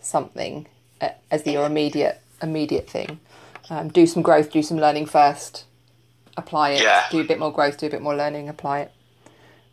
something 0.00 0.66
uh, 1.00 1.10
as 1.30 1.46
your 1.46 1.66
immediate 1.66 2.20
immediate 2.42 2.88
thing. 2.88 3.20
Um, 3.68 3.88
do 3.88 4.06
some 4.06 4.22
growth, 4.22 4.50
do 4.50 4.62
some 4.62 4.78
learning 4.78 5.06
first, 5.06 5.64
apply 6.36 6.70
it. 6.70 6.82
Yeah. 6.82 7.04
Do 7.10 7.20
a 7.20 7.24
bit 7.24 7.38
more 7.38 7.52
growth, 7.52 7.78
do 7.78 7.86
a 7.86 7.90
bit 7.90 8.02
more 8.02 8.16
learning, 8.16 8.48
apply 8.48 8.80
it. 8.80 8.92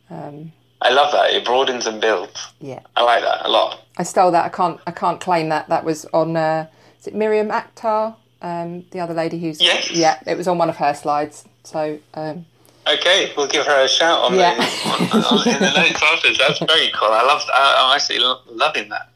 Um, 0.10 0.52
I 0.82 0.92
love 0.92 1.12
that. 1.12 1.32
It 1.32 1.44
broadens 1.44 1.88
and 1.88 2.00
builds. 2.00 2.48
Yeah, 2.60 2.82
I 2.96 3.02
like 3.04 3.24
that 3.24 3.46
a 3.46 3.50
lot. 3.50 3.82
I 3.98 4.04
stole 4.04 4.32
that. 4.32 4.46
I 4.46 4.50
can't. 4.50 4.80
I 4.86 4.92
can't 4.92 5.20
claim 5.20 5.50
that. 5.50 5.70
That 5.70 5.84
was 5.84 6.06
on. 6.14 6.36
Uh, 6.36 6.68
is 7.00 7.08
it 7.08 7.16
Miriam 7.16 7.50
Akhtar? 7.50 8.16
Um, 8.42 8.86
the 8.92 9.00
other 9.00 9.16
lady 9.16 9.40
who's. 9.40 9.60
Yes. 9.60 9.90
Yeah, 9.92 10.20
it 10.28 10.38
was 10.38 10.48
on 10.48 10.58
one 10.58 10.70
of 10.70 10.78
her 10.78 10.94
slides. 10.94 11.46
So. 11.64 12.00
Um, 12.14 12.46
Okay, 12.94 13.34
we'll 13.36 13.48
give 13.48 13.66
her 13.66 13.84
a 13.84 13.88
shout 13.88 14.20
on, 14.20 14.36
yeah. 14.36 14.56
the, 14.56 15.18
on, 15.18 15.40
on, 15.40 15.48
in 15.48 15.60
the 15.60 15.74
notes 15.76 16.02
afterwards. 16.02 16.38
That's 16.38 16.60
very 16.60 16.90
cool. 16.94 17.10
I 17.10 17.24
love. 17.24 17.42
I, 17.54 17.90
am 17.90 17.96
actually 17.96 18.20
loving 18.50 18.90
that. 18.90 19.10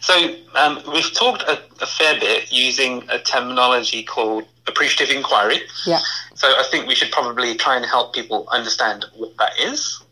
So 0.00 0.36
um, 0.56 0.82
we've 0.92 1.12
talked 1.14 1.42
a, 1.42 1.60
a, 1.80 1.86
fair 1.86 2.18
bit 2.18 2.50
using 2.50 3.08
a 3.08 3.20
terminology 3.20 4.02
called 4.02 4.44
appreciative 4.66 5.14
inquiry. 5.14 5.60
Yeah. 5.86 6.00
So 6.34 6.48
I 6.48 6.64
think 6.70 6.88
we 6.88 6.96
should 6.96 7.12
probably 7.12 7.54
try 7.54 7.76
and 7.76 7.86
help 7.86 8.12
people 8.12 8.48
understand 8.50 9.04
what 9.14 9.36
that 9.38 9.52
is. 9.60 10.02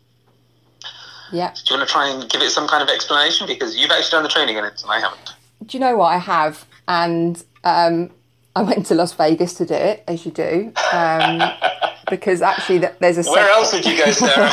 Yeah. 1.31 1.53
Do 1.53 1.73
you 1.73 1.77
want 1.77 1.89
to 1.89 1.93
try 1.93 2.09
and 2.09 2.29
give 2.29 2.41
it 2.41 2.51
some 2.51 2.67
kind 2.67 2.83
of 2.83 2.89
explanation 2.89 3.47
because 3.47 3.75
you've 3.75 3.91
actually 3.91 4.11
done 4.11 4.23
the 4.23 4.29
training 4.29 4.57
in 4.57 4.65
it 4.65 4.81
and 4.81 4.91
I 4.91 4.99
haven't? 4.99 5.33
Do 5.65 5.77
you 5.77 5.81
know 5.81 5.97
what 5.97 6.07
I 6.07 6.17
have? 6.17 6.65
And 6.87 7.43
um, 7.63 8.11
I 8.55 8.63
went 8.63 8.85
to 8.87 8.95
Las 8.95 9.13
Vegas 9.13 9.53
to 9.55 9.65
do 9.65 9.73
it, 9.73 10.03
as 10.07 10.25
you 10.25 10.31
do. 10.31 10.73
Um, 10.91 11.41
because 12.09 12.41
actually 12.41 12.79
there's 12.99 13.17
a. 13.17 13.31
Where 13.31 13.49
else 13.49 13.73
would 13.73 13.85
you 13.85 13.97
go, 13.97 14.11
Sarah? 14.11 14.49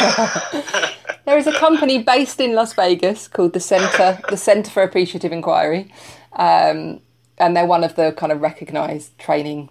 there 1.27 1.37
is 1.37 1.47
a 1.47 1.53
company 1.53 2.03
based 2.03 2.41
in 2.41 2.55
Las 2.55 2.73
Vegas 2.75 3.29
called 3.29 3.53
the 3.53 3.61
Center, 3.61 4.19
the 4.29 4.37
Center 4.37 4.71
for 4.71 4.83
Appreciative 4.83 5.33
Inquiry, 5.33 5.93
um, 6.35 7.01
and 7.37 7.57
they're 7.57 7.67
one 7.67 7.85
of 7.85 7.97
the 7.97 8.13
kind 8.13 8.33
of 8.33 8.41
recognised 8.41 9.19
training 9.19 9.69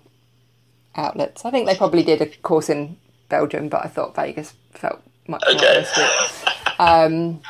outlets. 0.96 1.46
I 1.46 1.52
think 1.52 1.66
they 1.66 1.76
probably 1.76 2.04
did 2.04 2.22
a 2.22 2.26
course 2.26 2.70
in 2.70 2.98
Belgium, 3.30 3.70
but 3.70 3.86
I 3.86 3.88
thought 3.88 4.16
Vegas 4.16 4.54
felt 4.72 5.02
much 5.28 5.44
okay. 5.50 5.86
more 5.98 6.08
um, 6.80 7.42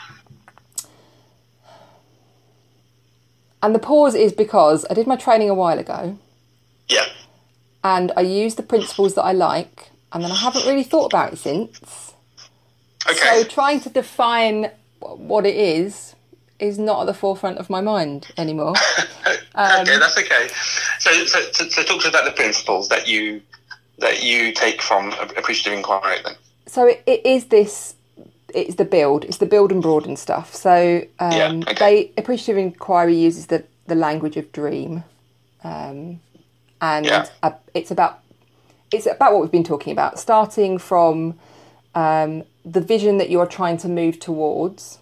and 3.61 3.75
the 3.75 3.79
pause 3.79 4.15
is 4.15 4.33
because 4.33 4.85
I 4.89 4.93
did 4.93 5.07
my 5.07 5.15
training 5.15 5.49
a 5.49 5.53
while 5.53 5.79
ago. 5.79 6.17
Yeah. 6.89 7.05
And 7.83 8.11
I 8.17 8.21
use 8.21 8.55
the 8.55 8.63
principles 8.63 9.15
that 9.15 9.23
I 9.23 9.31
like 9.31 9.91
and 10.11 10.23
then 10.23 10.31
I 10.31 10.35
haven't 10.35 10.65
really 10.65 10.83
thought 10.83 11.13
about 11.13 11.33
it 11.33 11.37
since. 11.37 12.13
Okay. 13.09 13.41
So 13.41 13.43
trying 13.43 13.79
to 13.81 13.89
define 13.89 14.71
what 14.99 15.45
it 15.45 15.55
is 15.55 16.15
is 16.59 16.79
not 16.79 17.01
at 17.01 17.05
the 17.05 17.13
forefront 17.13 17.57
of 17.59 17.69
my 17.69 17.81
mind 17.81 18.27
anymore. 18.37 18.73
um, 19.55 19.81
okay, 19.81 19.99
that's 19.99 20.17
okay. 20.17 20.47
So, 20.99 21.11
so, 21.25 21.39
so, 21.51 21.69
so, 21.69 21.83
talk 21.83 22.01
to 22.01 22.07
us 22.07 22.09
about 22.09 22.25
the 22.25 22.31
principles 22.31 22.89
that 22.89 23.07
you 23.07 23.41
that 23.99 24.23
you 24.23 24.51
take 24.53 24.81
from 24.81 25.11
appreciative 25.37 25.73
inquiry. 25.73 26.17
Then. 26.23 26.35
So 26.65 26.87
it, 26.87 27.03
it 27.05 27.25
is 27.25 27.45
this. 27.45 27.95
It's 28.53 28.75
the 28.75 28.85
build. 28.85 29.25
It's 29.25 29.37
the 29.37 29.45
build 29.45 29.71
and 29.71 29.81
broaden 29.81 30.15
stuff. 30.15 30.55
So 30.55 31.03
um, 31.19 31.31
yeah, 31.31 31.51
okay. 31.67 31.73
they 31.75 32.11
appreciative 32.17 32.57
inquiry 32.57 33.15
uses 33.15 33.47
the 33.47 33.63
the 33.87 33.95
language 33.95 34.35
of 34.35 34.51
dream, 34.51 35.03
um, 35.63 36.19
and 36.81 37.05
yeah. 37.05 37.27
it's 37.73 37.91
about 37.91 38.21
it's 38.91 39.05
about 39.05 39.33
what 39.33 39.41
we've 39.41 39.51
been 39.51 39.63
talking 39.63 39.91
about, 39.91 40.19
starting 40.19 40.77
from 40.77 41.37
um, 41.95 42.43
the 42.63 42.81
vision 42.81 43.17
that 43.17 43.29
you're 43.29 43.45
trying 43.47 43.77
to 43.77 43.89
move 43.89 44.19
towards, 44.19 44.99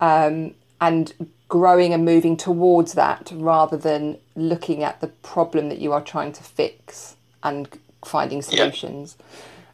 um, 0.00 0.54
and 0.80 1.14
growing 1.48 1.92
and 1.92 2.04
moving 2.04 2.36
towards 2.36 2.94
that 2.94 3.32
rather 3.34 3.76
than 3.76 4.18
looking 4.36 4.82
at 4.82 5.00
the 5.00 5.08
problem 5.08 5.68
that 5.68 5.78
you 5.78 5.92
are 5.92 6.02
trying 6.02 6.32
to 6.32 6.42
fix 6.42 7.16
and 7.42 7.68
finding 8.04 8.40
solutions 8.42 9.16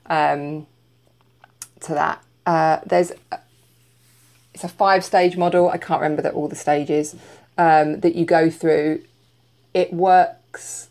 um, 0.07 0.67
to 1.81 1.93
that. 1.93 2.23
Uh, 2.47 2.79
there's 2.87 3.13
it's 4.55 4.65
a 4.65 4.69
five 4.69 5.05
stage 5.05 5.37
model. 5.37 5.69
I 5.69 5.77
can't 5.79 6.01
remember 6.01 6.23
that 6.23 6.33
all 6.33 6.49
the 6.49 6.57
stages 6.57 7.15
um, 7.59 8.01
that 8.01 8.15
you 8.15 8.25
go 8.25 8.49
through. 8.49 9.03
It 9.75 9.93
works 9.93 10.86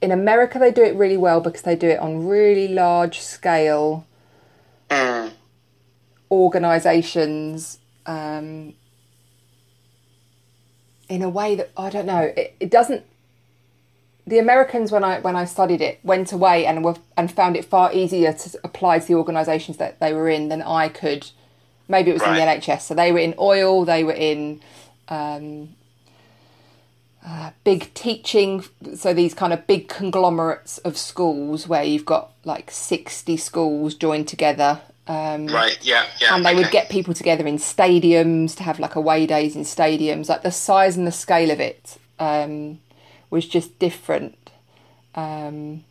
in 0.00 0.10
America 0.10 0.58
they 0.58 0.70
do 0.70 0.82
it 0.82 0.94
really 0.94 1.16
well 1.16 1.40
because 1.40 1.62
they 1.62 1.76
do 1.76 1.88
it 1.88 1.98
on 1.98 2.26
really 2.26 2.68
large 2.68 3.20
scale 3.20 4.06
mm. 4.90 5.32
organizations 6.30 7.78
um, 8.06 8.74
in 11.08 11.22
a 11.22 11.28
way 11.28 11.54
that 11.56 11.70
I 11.76 11.90
don't 11.90 12.06
know 12.06 12.32
it, 12.36 12.54
it, 12.60 12.70
doesn't 12.70 13.04
the 14.26 14.38
Americans 14.38 14.92
when 14.92 15.02
I 15.02 15.20
when 15.20 15.36
I 15.36 15.44
studied 15.44 15.80
it 15.80 15.98
went 16.02 16.32
away 16.32 16.64
and 16.64 16.84
were 16.84 16.96
and 17.16 17.30
found 17.30 17.56
it 17.56 17.64
far 17.64 17.92
easier 17.92 18.32
to 18.32 18.60
apply 18.62 19.00
to 19.00 19.06
the 19.06 19.14
organizations 19.14 19.78
that 19.78 20.00
they 20.00 20.12
were 20.12 20.28
in 20.28 20.48
than 20.48 20.62
I 20.62 20.88
could 20.88 21.30
maybe 21.88 22.10
it 22.10 22.14
was 22.14 22.22
right. 22.22 22.38
in 22.38 22.60
the 22.60 22.66
NHS 22.66 22.82
so 22.82 22.94
they 22.94 23.10
were 23.10 23.18
in 23.18 23.34
oil 23.38 23.84
they 23.84 24.04
were 24.04 24.12
in 24.12 24.60
um, 25.08 25.70
uh, 27.28 27.50
big 27.62 27.92
teaching 27.92 28.64
so 28.94 29.12
these 29.12 29.34
kind 29.34 29.52
of 29.52 29.66
big 29.66 29.86
conglomerates 29.86 30.78
of 30.78 30.96
schools 30.96 31.68
where 31.68 31.82
you've 31.84 32.06
got 32.06 32.32
like 32.44 32.70
60 32.70 33.36
schools 33.36 33.94
joined 33.94 34.26
together 34.26 34.80
um, 35.08 35.46
right 35.48 35.78
yeah 35.82 36.06
yeah 36.20 36.34
and 36.34 36.44
they 36.44 36.50
okay. 36.50 36.58
would 36.58 36.70
get 36.70 36.88
people 36.88 37.12
together 37.12 37.46
in 37.46 37.58
stadiums 37.58 38.56
to 38.56 38.62
have 38.62 38.78
like 38.80 38.94
away 38.94 39.26
days 39.26 39.56
in 39.56 39.62
stadiums 39.62 40.30
like 40.30 40.42
the 40.42 40.50
size 40.50 40.96
and 40.96 41.06
the 41.06 41.12
scale 41.12 41.50
of 41.50 41.60
it 41.60 41.98
um, 42.18 42.80
was 43.28 43.46
just 43.46 43.78
different 43.78 44.50
um, 45.14 45.84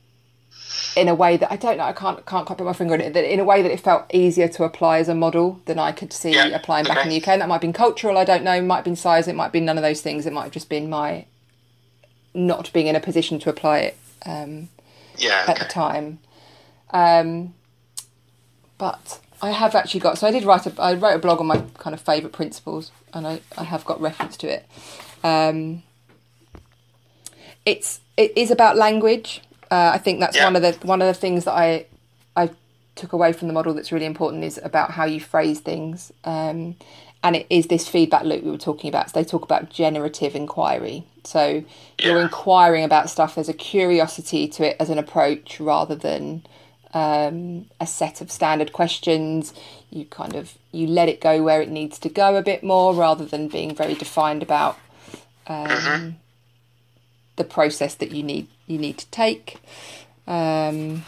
in 0.95 1.07
a 1.07 1.15
way 1.15 1.37
that 1.37 1.51
I 1.51 1.55
don't 1.55 1.77
know. 1.77 1.83
I 1.83 1.93
can't 1.93 2.25
can't 2.25 2.45
quite 2.45 2.57
put 2.57 2.65
my 2.65 2.73
finger 2.73 2.93
on 2.95 3.01
it. 3.01 3.13
That 3.13 3.31
in 3.31 3.39
a 3.39 3.43
way 3.43 3.61
that 3.61 3.71
it 3.71 3.79
felt 3.79 4.05
easier 4.13 4.47
to 4.49 4.63
apply 4.63 4.99
as 4.99 5.09
a 5.09 5.15
model 5.15 5.61
than 5.65 5.77
I 5.79 5.91
could 5.91 6.11
see 6.13 6.33
Yeah, 6.33 6.47
applying 6.47 6.85
back 6.85 7.03
in 7.05 7.09
the 7.09 7.17
UK. 7.17 7.27
And 7.29 7.41
that 7.41 7.47
might 7.47 7.55
have 7.55 7.61
been 7.61 7.73
cultural. 7.73 8.17
I 8.17 8.23
don't 8.25 8.43
know. 8.43 8.61
Might 8.61 8.77
have 8.77 8.85
been 8.85 8.95
size. 8.95 9.27
It 9.27 9.35
might 9.35 9.45
have 9.45 9.51
been 9.53 9.65
none 9.65 9.77
of 9.77 9.83
those 9.83 10.01
things. 10.01 10.25
It 10.25 10.33
might 10.33 10.43
have 10.43 10.51
just 10.51 10.69
been 10.69 10.89
my 10.89 11.25
not 12.33 12.71
being 12.73 12.87
in 12.87 12.95
a 12.95 12.99
position 12.99 13.39
to 13.39 13.49
apply 13.49 13.79
it 13.79 13.97
um, 14.25 14.69
Yeah. 15.17 15.45
at 15.47 15.59
the 15.59 15.65
time. 15.65 16.19
Um, 16.91 17.53
but 18.77 19.19
I 19.41 19.51
have 19.51 19.75
actually 19.75 19.99
got. 19.99 20.17
So 20.17 20.27
I 20.27 20.31
did 20.31 20.43
write 20.43 20.65
a. 20.65 20.81
I 20.81 20.93
wrote 20.93 21.15
a 21.15 21.19
blog 21.19 21.39
on 21.39 21.47
my 21.47 21.63
kind 21.77 21.93
of 21.93 22.01
favourite 22.01 22.33
principles, 22.33 22.91
and 23.13 23.27
I, 23.27 23.41
I 23.57 23.63
have 23.65 23.85
got 23.85 23.99
reference 24.01 24.37
to 24.37 24.47
it. 24.47 24.65
Um, 25.23 25.83
it's 27.65 27.99
it 28.15 28.33
is 28.37 28.51
about 28.51 28.77
language. 28.77 29.41
Uh, 29.69 29.91
I 29.93 29.97
think 29.97 30.19
that's 30.19 30.37
Yeah. 30.37 30.45
one 30.45 30.55
of 30.55 30.61
the 30.61 30.73
one 30.87 31.01
of 31.01 31.07
the 31.07 31.13
things 31.13 31.45
that 31.45 31.53
I 31.53 31.85
I 32.35 32.49
took 32.95 33.13
away 33.13 33.31
from 33.33 33.47
the 33.47 33.53
model 33.53 33.73
that's 33.73 33.91
really 33.91 34.05
important 34.05 34.43
is 34.43 34.59
about 34.63 34.91
how 34.91 35.05
you 35.05 35.19
phrase 35.19 35.59
things. 35.59 36.11
Um, 36.23 36.75
and 37.23 37.35
it 37.35 37.47
is 37.49 37.67
this 37.67 37.87
feedback 37.87 38.23
loop 38.23 38.43
we 38.43 38.51
were 38.51 38.57
talking 38.57 38.87
about. 38.89 39.09
So 39.09 39.19
they 39.19 39.25
talk 39.25 39.43
about 39.43 39.69
generative 39.69 40.35
inquiry. 40.35 41.03
So 41.23 41.63
you're 42.01 42.21
inquiring 42.21 42.83
about 42.83 43.09
stuff. 43.09 43.35
There's 43.35 43.49
a 43.49 43.53
curiosity 43.53 44.47
to 44.49 44.67
it 44.69 44.77
as 44.79 44.89
an 44.89 44.97
approach 44.97 45.59
rather 45.59 45.95
than 45.95 46.45
um, 46.93 47.65
a 47.81 47.87
set 47.87 48.21
of 48.21 48.31
standard 48.31 48.71
questions. 48.71 49.53
You 49.89 50.05
kind 50.05 50.35
of 50.35 50.57
you 50.71 50.87
let 50.87 51.09
it 51.09 51.19
go 51.19 51.43
where 51.43 51.61
it 51.61 51.69
needs 51.69 51.99
to 51.99 52.09
go 52.09 52.35
a 52.35 52.41
bit 52.41 52.63
more 52.63 52.93
rather 52.93 53.25
than 53.25 53.47
being 53.47 53.75
very 53.75 53.95
defined 53.95 54.41
about 54.43 54.77
um, 55.47 56.17
the 57.35 57.43
process 57.43 57.95
that 57.95 58.11
you 58.11 58.23
need 58.23 58.47
you 58.67 58.77
need 58.77 58.97
to 58.99 59.07
take. 59.07 59.57
Um, 60.27 61.03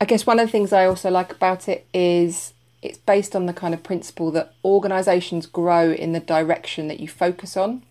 I 0.00 0.06
guess 0.06 0.26
one 0.26 0.38
of 0.40 0.48
the 0.48 0.52
things 0.52 0.72
I 0.72 0.86
also 0.86 1.10
like 1.10 1.32
about 1.32 1.68
it 1.68 1.86
is 1.94 2.52
it's 2.82 2.98
based 2.98 3.34
on 3.34 3.46
the 3.46 3.52
kind 3.54 3.72
of 3.72 3.82
principle 3.82 4.30
that 4.32 4.52
organisations 4.64 5.46
grow 5.46 5.92
in 5.92 6.12
the 6.12 6.20
direction 6.20 6.88
that 6.88 7.00
you 7.00 7.08
focus 7.08 7.56
on. 7.56 7.82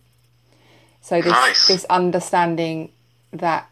So 1.02 1.22
this 1.22 1.32
Nice. 1.32 1.68
this 1.68 1.86
understanding 1.89 2.91
that 3.32 3.68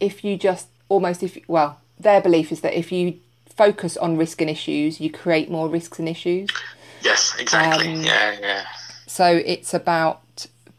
if 0.00 0.24
you 0.24 0.36
just 0.36 0.68
almost 0.88 1.22
if 1.22 1.38
well 1.48 1.80
their 1.98 2.20
belief 2.20 2.50
is 2.52 2.60
that 2.60 2.74
if 2.74 2.90
you 2.92 3.18
focus 3.48 3.96
on 3.96 4.16
risk 4.18 4.40
and 4.40 4.50
issues 4.50 5.00
you 5.00 5.10
create 5.10 5.50
more 5.50 5.68
risks 5.68 5.98
and 5.98 6.08
issues. 6.08 6.50
Yes. 7.02 7.34
Exactly. 7.38 7.92
Um, 7.94 8.02
yeah. 8.02 8.36
Yeah. 8.40 8.64
So 9.06 9.40
it's 9.44 9.72
about 9.72 10.22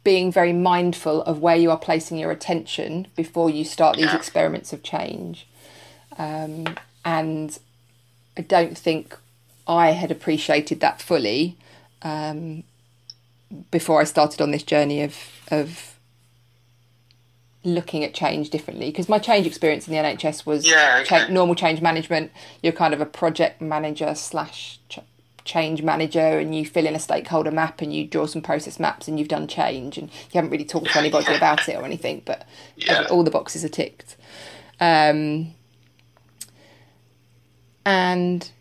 being 0.07 0.31
very 0.31 0.53
mindful 0.53 1.21
of 1.23 1.39
where 1.41 1.57
you 1.57 1.69
are 1.69 1.77
placing 1.77 2.17
your 2.17 2.31
attention 2.31 3.05
before 3.13 3.49
you 3.49 3.65
start 3.65 3.97
these 3.97 4.13
experiments 4.13 4.71
of 4.71 4.81
change. 4.81 5.45
Um, 6.17 6.77
and 7.03 7.59
I 8.37 8.41
don't 8.43 8.77
think 8.77 9.17
I 9.67 9.87
had 9.91 10.09
appreciated 10.09 10.79
that 10.79 11.01
fully 11.01 11.57
um, 12.03 12.63
before 13.69 13.99
I 13.99 14.05
started 14.05 14.39
on 14.39 14.51
this 14.51 14.63
journey 14.63 15.03
of 15.03 15.13
of 15.51 15.95
looking 17.65 18.01
at 18.05 18.13
change 18.13 18.49
differently 18.49 18.89
because 18.89 19.09
my 19.09 19.19
change 19.19 19.45
experience 19.45 19.89
in 19.89 19.93
the 19.93 19.99
NHS 19.99 20.45
was 20.45 20.65
Yeah, 20.65 20.99
okay. 21.01 21.25
cha- 21.25 21.27
normal 21.27 21.53
change 21.55 21.81
management. 21.81 22.31
You're 22.63 22.71
kind 22.71 22.93
of 22.93 23.01
a 23.01 23.05
project 23.05 23.59
manager 23.59 24.15
slash 24.15 24.79
ch- 24.87 24.99
change 25.47 25.81
manager, 25.81 26.19
and 26.39 26.53
you 26.55 26.65
fill 26.65 26.85
in 26.85 26.95
a 26.95 26.99
stakeholder 26.99 27.49
map 27.51 27.81
and 27.81 27.91
you 27.93 28.05
draw 28.05 28.27
some 28.27 28.41
process 28.43 28.79
maps, 28.79 29.07
and 29.07 29.17
you've 29.17 29.27
done 29.29 29.47
change, 29.47 29.97
and 29.97 30.09
you 30.09 30.33
haven't 30.35 30.51
really 30.51 30.65
talked 30.65 30.91
to 30.91 30.99
anybody 30.99 31.33
about 31.33 31.67
it 31.67 31.75
or 31.75 31.83
anything, 31.85 32.21
but 32.25 32.45
Yeah. 32.75 33.07
all 33.09 33.23
the 33.23 33.31
boxes 33.31 33.65
are 33.65 33.69
ticked. 33.69 34.15
Um, 34.79 35.53
and 37.85 38.51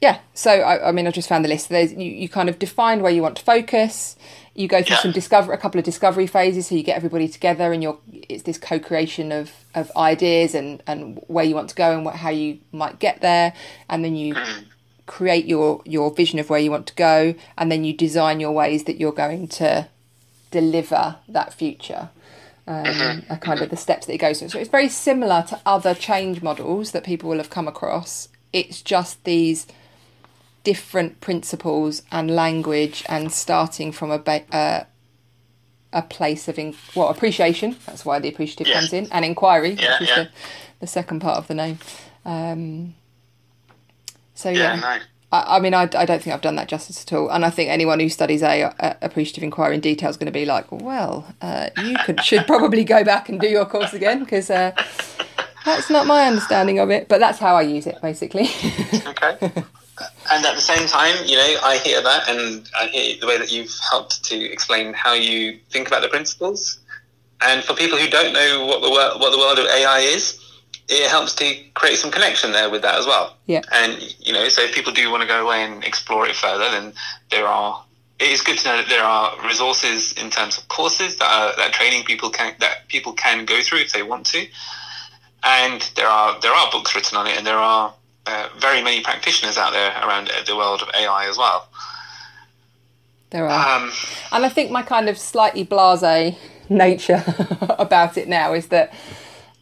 yeah, 0.00 0.20
so 0.32 0.50
I, 0.50 0.88
I 0.88 0.92
mean, 0.92 1.06
I 1.06 1.10
just 1.10 1.28
found 1.28 1.44
the 1.44 1.48
list. 1.48 1.68
There's 1.68 1.92
you, 1.92 2.10
you 2.10 2.28
kind 2.28 2.48
of 2.48 2.58
define 2.58 3.02
where 3.02 3.12
you 3.12 3.20
want 3.20 3.36
to 3.36 3.42
focus. 3.44 4.16
You 4.54 4.66
go 4.66 4.82
through 4.82 4.96
Yeah. 4.96 5.02
some 5.02 5.12
discover 5.12 5.52
a 5.52 5.58
couple 5.58 5.78
of 5.78 5.84
discovery 5.84 6.26
phases, 6.26 6.68
so 6.68 6.74
you 6.74 6.82
get 6.82 6.96
everybody 6.96 7.28
together, 7.28 7.72
and 7.72 7.82
you're 7.82 7.98
it's 8.10 8.44
this 8.44 8.56
co-creation 8.58 9.30
of 9.32 9.50
of 9.74 9.90
ideas 9.96 10.54
and 10.54 10.82
and 10.86 11.20
where 11.26 11.44
you 11.44 11.54
want 11.54 11.68
to 11.70 11.74
go 11.74 11.92
and 11.94 12.04
what, 12.06 12.14
how 12.16 12.30
you 12.30 12.58
might 12.72 12.98
get 12.98 13.20
there, 13.20 13.52
and 13.90 14.02
then 14.04 14.16
you 14.16 14.34
create 15.16 15.44
your 15.46 15.82
your 15.84 16.10
vision 16.14 16.38
of 16.38 16.48
where 16.48 16.60
you 16.60 16.70
want 16.70 16.86
to 16.86 16.94
go, 16.94 17.34
and 17.58 17.70
then 17.70 17.82
you 17.84 17.92
design 17.92 18.38
your 18.40 18.52
ways 18.52 18.84
that 18.84 18.96
you're 19.00 19.12
going 19.26 19.48
to 19.48 19.88
deliver 20.50 21.16
that 21.28 21.52
future. 21.52 22.10
Um, 22.66 23.24
are 23.28 23.38
kind 23.38 23.60
of 23.60 23.68
the 23.70 23.76
steps 23.76 24.06
that 24.06 24.14
it 24.14 24.18
goes 24.18 24.38
through. 24.38 24.50
So 24.50 24.58
it's 24.60 24.70
very 24.70 24.88
similar 24.88 25.42
to 25.48 25.58
other 25.66 25.92
change 25.92 26.40
models 26.40 26.92
that 26.92 27.02
people 27.02 27.28
will 27.28 27.38
have 27.38 27.50
come 27.50 27.66
across. 27.66 28.28
It's 28.52 28.80
just 28.80 29.24
these 29.24 29.66
different 30.62 31.20
principles 31.20 32.02
and 32.12 32.30
language 32.30 33.02
and 33.08 33.32
starting 33.32 33.90
from 33.90 34.12
a 34.12 34.18
ba- 34.20 34.44
uh, 34.54 34.84
a 35.92 36.02
place 36.02 36.46
of 36.46 36.58
in- 36.60 36.76
well 36.94 37.08
appreciation 37.08 37.76
that's 37.86 38.04
why 38.04 38.18
the 38.20 38.28
appreciative 38.28 38.72
comes 38.72 38.92
in 38.92 39.08
and 39.10 39.24
inquiry 39.24 39.70
Yeah, 39.72 39.94
which 39.94 40.02
is 40.02 40.08
yeah. 40.08 40.22
the, 40.24 40.28
the 40.80 40.86
second 40.86 41.20
part 41.20 41.38
of 41.38 41.48
the 41.48 41.54
name 41.54 41.78
um, 42.24 42.94
so 44.40 44.50
Yeah. 44.50 44.74
yeah, 44.74 44.80
Nice. 44.80 45.02
I, 45.32 45.56
I 45.56 45.60
mean 45.60 45.74
I, 45.74 45.82
I 45.82 46.04
don't 46.06 46.22
think 46.22 46.34
I've 46.34 46.40
done 46.40 46.56
that 46.56 46.68
justice 46.68 47.02
at 47.02 47.12
all 47.12 47.28
and 47.30 47.44
I 47.44 47.50
think 47.50 47.70
anyone 47.70 48.00
who 48.00 48.08
studies 48.08 48.42
a, 48.42 48.62
a 48.78 48.96
appreciative 49.02 49.44
inquiry 49.44 49.74
in 49.76 49.80
detail 49.80 50.10
is 50.10 50.16
going 50.16 50.26
to 50.26 50.32
be 50.32 50.44
like 50.44 50.70
well 50.72 51.26
uh, 51.40 51.70
you 51.76 51.96
could 52.04 52.22
should 52.22 52.46
probably 52.46 52.84
go 52.84 53.04
back 53.04 53.28
and 53.28 53.40
do 53.40 53.48
your 53.48 53.64
course 53.66 53.92
again 53.92 54.20
because 54.24 54.50
uh, 54.50 54.72
that's 55.64 55.90
not 55.90 56.06
my 56.06 56.26
understanding 56.26 56.78
of 56.78 56.90
it 56.90 57.08
but 57.08 57.20
that's 57.20 57.38
how 57.38 57.54
I 57.54 57.62
use 57.62 57.86
it 57.86 58.00
basically 58.02 58.48
Okay. 59.06 59.36
and 60.32 60.46
at 60.46 60.54
the 60.54 60.60
same 60.62 60.86
time, 60.88 61.14
you 61.26 61.36
know, 61.36 61.56
I 61.62 61.76
hear 61.84 62.00
that, 62.02 62.26
and 62.28 62.66
I 62.80 62.86
hear 62.86 63.16
the 63.20 63.26
way 63.26 63.36
that 63.36 63.52
you've 63.52 63.70
helped 63.90 64.24
to 64.24 64.36
explain 64.50 64.94
how 64.94 65.12
you 65.12 65.58
think 65.70 65.88
about 65.88 66.00
the 66.00 66.08
principles. 66.08 66.78
And 67.42 67.62
for 67.62 67.74
people 67.74 67.98
who 67.98 68.08
don't 68.08 68.32
know 68.32 68.64
what 68.64 68.80
the 68.80 68.88
wor- 68.88 69.18
what 69.20 69.30
the 69.30 69.36
world 69.38 69.58
of 69.58 69.66
AI 69.66 69.98
is, 69.98 70.39
it 70.90 71.08
helps 71.08 71.34
to 71.36 71.54
create 71.74 71.96
some 71.96 72.10
connection 72.10 72.50
there 72.50 72.68
with 72.68 72.82
that 72.82 72.96
as 72.96 73.06
well. 73.06 73.36
Yeah. 73.46 73.62
And 73.72 74.14
you 74.18 74.32
know, 74.32 74.48
so 74.48 74.62
if 74.62 74.74
people 74.74 74.92
do 74.92 75.10
want 75.10 75.22
to 75.22 75.28
go 75.28 75.44
away 75.44 75.62
and 75.62 75.84
explore 75.84 76.26
it 76.26 76.34
further, 76.34 76.70
then 76.70 76.92
there 77.30 77.46
are. 77.46 77.84
It 78.18 78.28
is 78.28 78.42
good 78.42 78.58
to 78.58 78.68
know 78.68 78.76
that 78.76 78.88
there 78.90 79.02
are 79.02 79.34
resources 79.46 80.12
in 80.12 80.28
terms 80.28 80.58
of 80.58 80.68
courses 80.68 81.16
that 81.16 81.30
are, 81.30 81.56
that 81.56 81.72
training 81.72 82.04
people 82.04 82.28
can 82.28 82.54
that 82.58 82.86
people 82.88 83.12
can 83.14 83.46
go 83.46 83.62
through 83.62 83.78
if 83.78 83.92
they 83.92 84.02
want 84.02 84.26
to, 84.26 84.46
and 85.44 85.80
there 85.94 86.08
are 86.08 86.38
there 86.40 86.52
are 86.52 86.70
books 86.70 86.94
written 86.94 87.16
on 87.16 87.26
it, 87.26 87.38
and 87.38 87.46
there 87.46 87.56
are 87.56 87.94
uh, 88.26 88.48
very 88.58 88.82
many 88.82 89.00
practitioners 89.00 89.56
out 89.56 89.72
there 89.72 89.92
around 90.02 90.30
the 90.46 90.56
world 90.56 90.82
of 90.82 90.88
AI 90.94 91.28
as 91.28 91.38
well. 91.38 91.68
there 93.30 93.48
are 93.48 93.76
Um, 93.76 93.92
And 94.32 94.44
I 94.44 94.48
think 94.50 94.70
my 94.70 94.82
kind 94.82 95.08
of 95.08 95.16
slightly 95.16 95.62
blase 95.62 96.36
nature 96.68 97.24
about 97.78 98.16
it 98.18 98.28
now 98.28 98.52
is 98.54 98.66
that 98.68 98.92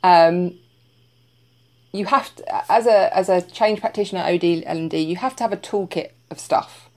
um, 0.02 0.58
you 1.92 2.06
have 2.06 2.34
to, 2.36 2.72
as 2.72 2.86
a 2.86 3.16
as 3.16 3.28
a 3.28 3.42
change 3.42 3.80
practitioner 3.80 4.22
OD 4.22 4.44
L 4.44 4.62
and 4.66 4.90
D, 4.90 4.98
you 4.98 5.16
have 5.16 5.36
to 5.36 5.42
have 5.44 5.52
a 5.52 5.56
toolkit 5.56 6.10
of 6.30 6.38
stuff, 6.38 6.90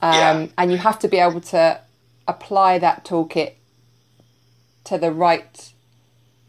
um, 0.00 0.12
Yeah. 0.12 0.46
and 0.58 0.70
you 0.72 0.78
have 0.78 0.98
to 1.00 1.08
be 1.08 1.18
able 1.18 1.40
to 1.42 1.80
apply 2.28 2.78
that 2.78 3.04
toolkit 3.04 3.54
to 4.84 4.98
the 4.98 5.12
right 5.12 5.72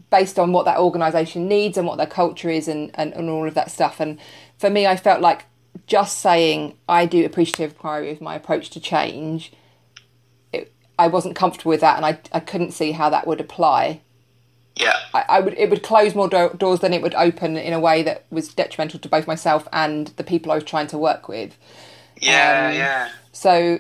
based 0.10 0.38
on 0.38 0.52
what 0.52 0.66
that 0.66 0.78
organisation 0.78 1.48
needs 1.48 1.78
and 1.78 1.88
what 1.88 1.98
their 1.98 2.06
culture 2.08 2.50
is 2.50 2.68
and, 2.68 2.92
and, 2.96 3.14
and 3.14 3.30
all 3.30 3.48
of 3.48 3.54
that 3.54 3.72
stuff. 3.72 4.00
And 4.00 4.20
for 4.58 4.70
me, 4.70 4.86
I 4.86 4.96
felt 4.98 5.22
like 5.22 5.46
just 5.88 6.20
saying 6.20 6.76
I 6.88 7.06
do 7.06 7.26
appreciative 7.26 7.72
inquiry 7.72 8.10
with 8.10 8.22
my 8.22 8.36
approach 8.36 8.70
to 8.72 8.80
change, 8.80 9.54
it, 10.52 10.72
I 11.00 11.08
wasn't 11.08 11.36
comfortable 11.36 11.70
with 11.70 11.82
that, 11.82 11.96
and 11.98 12.06
I, 12.06 12.20
I 12.34 12.42
couldn't 12.42 12.72
see 12.72 12.92
how 12.92 13.10
that 13.10 13.26
would 13.26 13.40
apply. 13.40 14.02
Yeah, 14.76 14.98
I, 15.14 15.26
I 15.30 15.40
would 15.42 15.54
it 15.58 15.70
would 15.70 15.84
close 15.84 16.16
more 16.16 16.28
do- 16.30 16.56
doors 16.58 16.80
than 16.80 16.94
it 16.94 17.02
would 17.02 17.16
open 17.16 17.58
in 17.58 17.74
a 17.74 17.80
way 17.80 18.04
that 18.04 18.26
was 18.32 18.54
detrimental 18.54 19.00
to 19.00 19.10
both 19.10 19.28
myself 19.28 19.68
and 19.74 20.08
the 20.18 20.24
people 20.24 20.52
I 20.52 20.56
was 20.56 20.64
trying 20.64 20.88
to 20.88 20.98
work 20.98 21.28
with. 21.28 21.58
yeah, 22.20 22.68
Um, 22.70 22.76
yeah, 22.76 23.10
So 23.32 23.80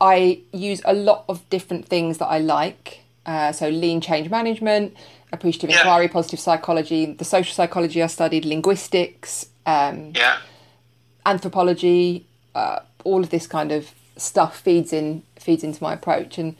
I 0.00 0.40
use 0.52 0.82
a 0.84 0.92
lot 0.94 1.24
of 1.28 1.48
different 1.50 1.86
things 1.86 2.18
that 2.18 2.26
I 2.26 2.38
like. 2.38 3.00
Uh, 3.24 3.52
so 3.52 3.68
lean 3.68 4.00
change 4.00 4.30
management, 4.30 4.94
appreciative 5.32 5.70
Yeah. 5.70 5.78
inquiry, 5.78 6.08
positive 6.08 6.40
psychology, 6.40 7.06
the 7.06 7.24
social 7.24 7.54
psychology 7.54 8.02
I 8.02 8.08
studied, 8.08 8.44
linguistics, 8.44 9.46
um, 9.64 10.12
yeah, 10.16 10.38
anthropology, 11.24 12.26
uh, 12.54 12.80
all 13.04 13.20
of 13.20 13.30
this 13.30 13.46
kind 13.46 13.72
of 13.72 13.92
stuff 14.16 14.58
feeds 14.60 14.92
in 14.92 15.22
feeds 15.38 15.64
into 15.64 15.82
my 15.82 15.92
approach, 15.94 16.38
and 16.38 16.56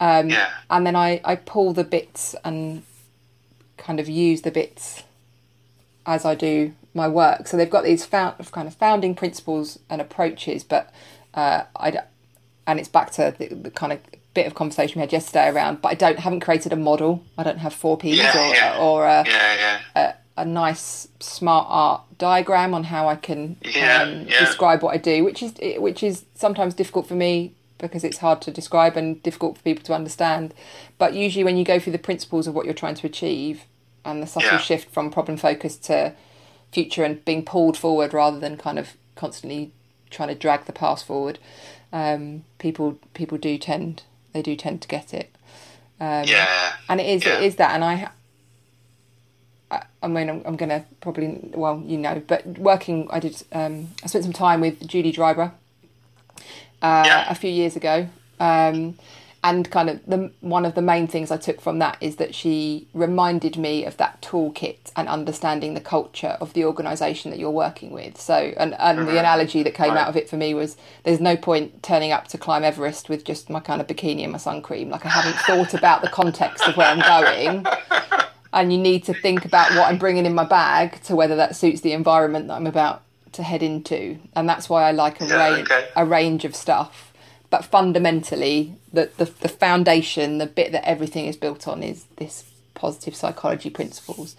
um, 0.00 0.30
yeah, 0.30 0.50
and 0.70 0.86
then 0.86 0.96
I, 0.96 1.20
I 1.24 1.36
pull 1.36 1.72
the 1.72 1.84
bits 1.84 2.34
and 2.44 2.82
kind 3.76 4.00
of 4.00 4.08
use 4.08 4.42
the 4.42 4.50
bits 4.50 5.02
as 6.06 6.24
I 6.24 6.34
do 6.34 6.74
my 6.94 7.06
work. 7.08 7.46
So 7.46 7.56
they've 7.56 7.70
got 7.70 7.84
these 7.84 8.04
found, 8.04 8.50
kind 8.52 8.66
of 8.66 8.74
founding 8.74 9.14
principles 9.14 9.78
and 9.88 10.00
approaches, 10.00 10.64
but 10.64 10.92
uh, 11.34 11.64
I 11.76 12.00
and 12.66 12.78
it's 12.78 12.88
back 12.88 13.10
to 13.12 13.34
the, 13.38 13.54
the 13.54 13.70
kind 13.70 13.92
of 13.92 14.00
bit 14.32 14.46
of 14.46 14.54
conversation 14.54 14.96
we 14.96 15.00
had 15.00 15.12
yesterday 15.12 15.48
around, 15.48 15.82
but 15.82 15.88
I 15.90 15.94
don't 15.94 16.18
haven't 16.18 16.40
created 16.40 16.72
a 16.72 16.76
model. 16.76 17.24
I 17.36 17.42
don't 17.42 17.58
have 17.58 17.74
four 17.74 17.96
P's 17.96 18.18
Yeah, 18.18 18.32
or 18.50 18.54
yeah. 18.54 18.78
or 18.78 19.04
a, 19.04 19.24
Yeah, 19.26 19.80
yeah. 19.94 20.14
a, 20.36 20.42
a 20.42 20.44
nice 20.44 21.08
smart 21.20 21.66
art 21.68 22.02
diagram 22.18 22.74
on 22.74 22.84
how 22.84 23.08
I 23.08 23.16
can 23.16 23.56
um, 23.64 24.26
describe 24.26 24.82
what 24.82 24.94
I 24.94 24.98
do, 24.98 25.24
which 25.24 25.42
is 25.42 25.54
which 25.78 26.02
is 26.02 26.24
sometimes 26.34 26.74
difficult 26.74 27.06
for 27.06 27.14
me 27.14 27.54
because 27.80 28.04
it's 28.04 28.18
hard 28.18 28.40
to 28.42 28.50
describe 28.50 28.96
and 28.96 29.22
difficult 29.22 29.56
for 29.56 29.62
people 29.62 29.84
to 29.84 29.94
understand. 29.94 30.54
But 30.98 31.14
usually, 31.14 31.44
when 31.44 31.56
you 31.56 31.64
go 31.64 31.78
through 31.78 31.92
the 31.92 31.98
principles 31.98 32.46
of 32.46 32.54
what 32.54 32.64
you're 32.64 32.74
trying 32.74 32.94
to 32.96 33.06
achieve 33.06 33.64
and 34.04 34.22
the 34.22 34.26
subtle 34.26 34.50
Yeah. 34.52 34.58
shift 34.58 34.90
from 34.90 35.10
problem 35.10 35.36
focus 35.36 35.76
to 35.76 36.12
future 36.72 37.04
and 37.04 37.24
being 37.24 37.44
pulled 37.44 37.76
forward 37.76 38.12
rather 38.14 38.38
than 38.38 38.56
kind 38.56 38.78
of 38.78 38.94
constantly 39.16 39.72
trying 40.10 40.28
to 40.28 40.34
drag 40.34 40.64
the 40.64 40.72
past 40.72 41.04
forward, 41.04 41.38
um, 41.92 42.44
people 42.58 42.98
people 43.14 43.38
do 43.38 43.58
tend 43.58 44.02
they 44.32 44.42
do 44.42 44.54
tend 44.54 44.80
to 44.80 44.86
get 44.88 45.12
it 45.12 45.28
yeah. 46.00 46.72
and 46.88 47.00
it 47.00 47.06
is 47.06 47.24
Yeah. 47.26 47.38
it 47.38 47.44
is 47.44 47.56
that 47.56 47.74
and 47.74 47.84
i 47.84 48.08
I, 50.02 50.06
mean 50.08 50.30
i'm, 50.30 50.42
I'm 50.46 50.56
gonna 50.56 50.84
probably 51.00 51.50
well 51.52 51.82
you 51.84 51.98
know 51.98 52.22
but 52.26 52.46
working 52.46 53.08
i 53.10 53.18
did 53.20 53.42
um 53.52 53.88
i 54.02 54.06
spent 54.06 54.24
some 54.24 54.32
time 54.32 54.60
with 54.60 54.86
judy 54.86 55.12
dryber 55.12 55.52
uh, 56.82 57.04
Yeah. 57.06 57.26
a 57.30 57.34
few 57.34 57.50
years 57.50 57.76
ago 57.76 58.08
um 58.40 58.94
and 59.42 59.70
kind 59.70 59.88
of 59.88 60.04
the 60.06 60.30
one 60.40 60.66
of 60.66 60.74
the 60.74 60.82
main 60.82 61.06
things 61.06 61.30
I 61.30 61.38
took 61.38 61.62
from 61.62 61.78
that 61.78 61.96
is 62.02 62.16
that 62.16 62.34
she 62.34 62.86
reminded 62.92 63.56
me 63.56 63.86
of 63.86 63.96
that 63.96 64.20
toolkit 64.20 64.92
and 64.96 65.08
understanding 65.08 65.72
the 65.72 65.80
culture 65.80 66.36
of 66.42 66.52
the 66.52 66.64
organisation 66.66 67.30
that 67.30 67.40
you're 67.40 67.50
working 67.50 67.90
with. 67.90 68.20
So, 68.20 68.34
and, 68.58 68.74
and 68.78 69.08
the 69.08 69.18
analogy 69.18 69.62
that 69.62 69.72
came 69.72 69.94
Right. 69.94 70.00
out 70.00 70.08
of 70.08 70.16
it 70.16 70.28
for 70.28 70.36
me 70.36 70.52
was 70.52 70.76
there's 71.04 71.20
no 71.20 71.36
point 71.38 71.82
turning 71.82 72.12
up 72.12 72.28
to 72.28 72.36
climb 72.38 72.64
Everest 72.64 73.08
with 73.08 73.24
just 73.24 73.48
my 73.48 73.60
kind 73.60 73.80
of 73.80 73.86
bikini 73.86 74.24
and 74.24 74.32
my 74.32 74.36
sun 74.38 74.60
cream. 74.60 74.90
Like 74.90 75.06
I 75.06 75.08
haven't 75.08 75.36
thought 75.46 75.72
about 75.72 76.02
the 76.02 76.10
context 76.10 76.68
of 76.68 76.76
where 76.76 76.88
I'm 76.88 77.00
going. 77.00 77.66
And 78.52 78.70
you 78.72 78.78
need 78.78 79.04
to 79.04 79.14
think 79.14 79.46
about 79.46 79.70
what 79.70 79.88
I'm 79.88 79.96
bringing 79.96 80.26
in 80.26 80.34
my 80.34 80.44
bag 80.44 81.00
to 81.04 81.16
whether 81.16 81.36
that 81.36 81.56
suits 81.56 81.80
the 81.80 81.92
environment 81.92 82.48
that 82.48 82.54
I'm 82.56 82.66
about 82.66 83.00
to 83.32 83.42
head 83.42 83.62
into. 83.62 84.18
And 84.36 84.48
that's 84.48 84.68
why 84.68 84.84
I 84.84 84.92
like 84.92 85.20
a, 85.20 85.26
Yeah, 85.26 85.36
range, 85.36 85.70
okay. 85.70 85.88
a 85.96 86.04
range 86.06 86.44
of 86.44 86.56
stuff. 86.56 87.12
But 87.50 87.64
fundamentally, 87.64 88.76
the, 88.92 89.10
the, 89.16 89.26
the 89.26 89.48
foundation, 89.48 90.38
the 90.38 90.46
bit 90.46 90.72
that 90.72 90.88
everything 90.88 91.26
is 91.26 91.36
built 91.36 91.68
on, 91.68 91.82
is 91.82 92.06
this 92.16 92.44
positive 92.74 93.16
psychology 93.16 93.70
principles. 93.70 94.36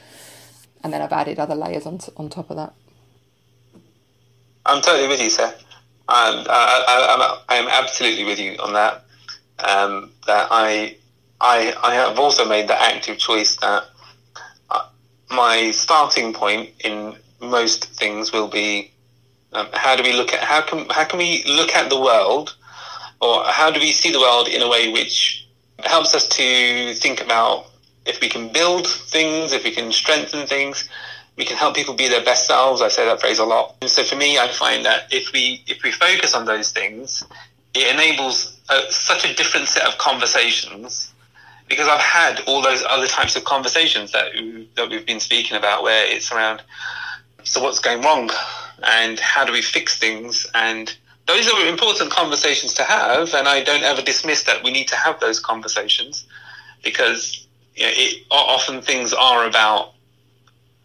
And 0.83 0.93
then 0.93 1.01
I've 1.01 1.13
added 1.13 1.39
other 1.39 1.55
layers 1.55 1.85
on, 1.85 1.99
on 2.17 2.29
top 2.29 2.49
of 2.49 2.57
that. 2.57 2.73
I'm 4.65 4.81
totally 4.81 5.07
with 5.09 5.21
you, 5.21 5.29
sir. 5.29 5.47
Um, 6.07 6.45
I, 6.49 6.85
I, 6.87 7.15
I'm, 7.15 7.39
I 7.49 7.55
am 7.63 7.67
absolutely 7.69 8.25
with 8.25 8.39
you 8.39 8.57
on 8.59 8.73
that. 8.73 9.05
Um, 9.59 10.11
that 10.27 10.47
I, 10.51 10.97
I, 11.41 11.73
I 11.83 11.95
have 11.95 12.19
also 12.19 12.45
made 12.45 12.67
the 12.67 12.79
active 12.81 13.17
choice 13.17 13.55
that 13.57 13.85
uh, 14.69 14.83
my 15.31 15.71
starting 15.71 16.33
point 16.33 16.71
in 16.83 17.15
most 17.41 17.85
things 17.85 18.31
will 18.31 18.47
be 18.47 18.91
um, 19.53 19.67
how 19.73 19.95
do 19.95 20.03
we 20.03 20.13
look 20.13 20.33
at 20.33 20.39
how 20.39 20.61
can 20.61 20.87
how 20.89 21.03
can 21.03 21.19
we 21.19 21.43
look 21.45 21.75
at 21.75 21.89
the 21.89 21.99
world, 21.99 22.55
or 23.19 23.43
how 23.43 23.69
do 23.69 23.79
we 23.79 23.91
see 23.91 24.11
the 24.11 24.19
world 24.19 24.47
in 24.47 24.61
a 24.61 24.69
way 24.69 24.91
which 24.91 25.47
helps 25.79 26.15
us 26.15 26.27
to 26.29 26.93
think 26.95 27.21
about 27.21 27.65
if 28.05 28.21
we 28.21 28.29
can 28.29 28.51
build 28.51 28.87
things, 28.87 29.51
if 29.51 29.63
we 29.63 29.71
can 29.71 29.91
strengthen 29.91 30.47
things, 30.47 30.89
we 31.37 31.45
can 31.45 31.57
help 31.57 31.75
people 31.75 31.93
be 31.93 32.07
their 32.07 32.23
best 32.23 32.47
selves. 32.47 32.81
I 32.81 32.87
say 32.87 33.05
that 33.05 33.19
phrase 33.19 33.39
a 33.39 33.45
lot. 33.45 33.75
And 33.81 33.89
so 33.89 34.03
for 34.03 34.15
me, 34.15 34.37
I 34.37 34.47
find 34.47 34.85
that 34.85 35.11
if 35.11 35.31
we 35.31 35.63
if 35.67 35.83
we 35.83 35.91
focus 35.91 36.33
on 36.33 36.45
those 36.45 36.71
things, 36.71 37.23
it 37.73 37.93
enables 37.93 38.57
a, 38.69 38.91
such 38.91 39.25
a 39.25 39.33
different 39.33 39.67
set 39.67 39.83
of 39.83 39.97
conversations. 39.97 41.13
Because 41.67 41.87
I've 41.87 42.01
had 42.01 42.41
all 42.47 42.61
those 42.61 42.83
other 42.89 43.07
types 43.07 43.35
of 43.35 43.43
conversations 43.43 44.11
that 44.11 44.31
that 44.75 44.89
we've 44.89 45.05
been 45.05 45.19
speaking 45.19 45.57
about, 45.57 45.83
where 45.83 46.05
it's 46.05 46.31
around 46.31 46.61
so 47.43 47.61
what's 47.61 47.79
going 47.79 48.01
wrong? 48.01 48.29
And 48.83 49.19
how 49.19 49.45
do 49.45 49.51
we 49.51 49.61
fix 49.61 49.97
things? 49.97 50.47
And 50.53 50.93
those 51.27 51.47
are 51.51 51.65
important 51.67 52.11
conversations 52.11 52.73
to 52.73 52.83
have 52.83 53.33
and 53.35 53.47
i 53.47 53.63
don't 53.63 53.83
ever 53.83 54.01
dismiss 54.01 54.43
that 54.43 54.63
we 54.63 54.71
need 54.71 54.87
to 54.87 54.95
have 54.95 55.19
those 55.19 55.39
conversations 55.39 56.25
because 56.83 57.47
you 57.75 57.85
know, 57.85 57.91
it, 57.93 58.25
often 58.31 58.81
things 58.81 59.13
are 59.13 59.45
about 59.45 59.93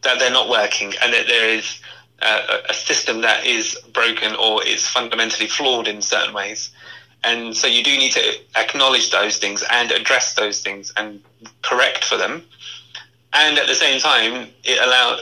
that 0.02 0.18
they're 0.18 0.30
not 0.30 0.48
working 0.48 0.92
and 1.02 1.12
that 1.12 1.26
there 1.26 1.48
is 1.48 1.80
a 2.22 2.60
a 2.68 2.74
system 2.74 3.20
that 3.22 3.44
is 3.44 3.78
broken 3.92 4.34
or 4.36 4.64
is 4.64 4.86
fundamentally 4.86 5.48
flawed 5.48 5.86
in 5.86 6.00
certain 6.00 6.32
ways. 6.32 6.70
And 7.24 7.56
so 7.56 7.66
you 7.66 7.82
do 7.82 7.96
need 7.96 8.12
to 8.12 8.34
acknowledge 8.56 9.10
those 9.10 9.36
things 9.38 9.64
and 9.70 9.90
address 9.90 10.34
those 10.34 10.62
things 10.62 10.92
and 10.96 11.20
correct 11.62 12.04
for 12.04 12.16
them. 12.16 12.44
And 13.32 13.58
at 13.58 13.66
the 13.66 13.74
same 13.74 14.00
time 14.00 14.48
it 14.64 14.78
allow 14.80 15.18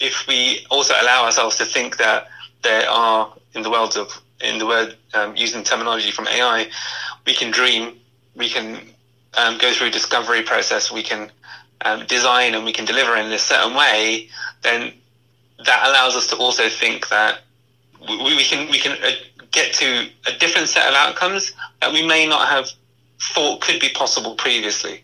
if 0.00 0.26
we 0.26 0.66
also 0.70 0.94
allow 1.00 1.24
ourselves 1.24 1.56
to 1.56 1.64
think 1.64 1.96
that 1.98 2.28
there 2.62 2.88
are 2.88 3.32
in 3.54 3.62
the 3.62 3.70
world 3.70 3.96
of 3.96 4.20
in 4.40 4.58
the 4.58 4.66
word 4.66 4.96
um, 5.14 5.34
using 5.36 5.64
terminology 5.64 6.12
from 6.12 6.28
AI, 6.28 6.68
we 7.26 7.34
can 7.34 7.50
dream, 7.50 7.98
we 8.36 8.48
can 8.48 8.78
um, 9.36 9.58
go 9.58 9.72
through 9.72 9.88
a 9.88 9.90
discovery 9.90 10.42
process, 10.42 10.92
we 10.92 11.02
can 11.02 11.30
um, 11.82 12.06
design 12.06 12.54
and 12.54 12.64
we 12.64 12.72
can 12.72 12.84
deliver 12.84 13.16
in 13.16 13.32
a 13.32 13.38
certain 13.38 13.74
way, 13.74 14.28
then 14.62 14.92
that 15.64 15.88
allows 15.88 16.14
us 16.14 16.28
to 16.28 16.36
also 16.36 16.68
think 16.68 17.08
that 17.08 17.40
we, 18.08 18.36
we 18.36 18.44
can 18.44 18.70
we 18.70 18.78
can 18.78 18.96
uh, 19.02 19.10
get 19.50 19.72
to 19.74 20.08
a 20.26 20.38
different 20.38 20.68
set 20.68 20.88
of 20.88 20.94
outcomes 20.94 21.52
that 21.80 21.92
we 21.92 22.06
may 22.06 22.26
not 22.26 22.48
have 22.48 22.68
thought 23.20 23.60
could 23.60 23.80
be 23.80 23.88
possible 23.90 24.34
previously. 24.36 25.02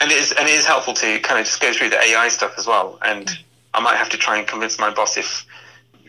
And 0.00 0.10
it 0.10 0.18
is 0.18 0.32
and 0.32 0.48
it 0.48 0.54
is 0.54 0.66
helpful 0.66 0.94
to 0.94 1.18
kind 1.20 1.38
of 1.40 1.46
just 1.46 1.60
go 1.60 1.72
through 1.72 1.90
the 1.90 2.00
AI 2.02 2.28
stuff 2.28 2.54
as 2.58 2.66
well. 2.66 2.98
And 3.02 3.30
I 3.72 3.80
might 3.80 3.96
have 3.96 4.08
to 4.10 4.16
try 4.16 4.38
and 4.38 4.46
convince 4.46 4.78
my 4.78 4.90
boss 4.92 5.16
if 5.16 5.44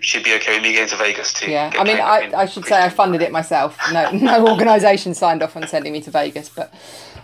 she'd 0.02 0.24
be 0.24 0.34
okay 0.36 0.56
with 0.56 0.64
me 0.64 0.76
going 0.76 0.88
to 0.90 0.96
Vegas 0.98 1.34
to. 1.34 1.50
Yeah, 1.50 1.72
I 1.78 1.84
mean, 1.84 1.98
I, 1.98 2.32
I 2.36 2.46
should 2.46 2.66
say 2.66 2.82
I 2.84 2.90
funded 2.90 3.22
it 3.22 3.32
myself. 3.32 3.78
No, 3.92 4.12
no 4.12 4.48
organisation 4.52 5.14
signed 5.14 5.42
off 5.42 5.56
on 5.56 5.68
sending 5.68 5.94
me 5.94 6.02
to 6.02 6.12
Vegas, 6.12 6.50
but 6.50 6.74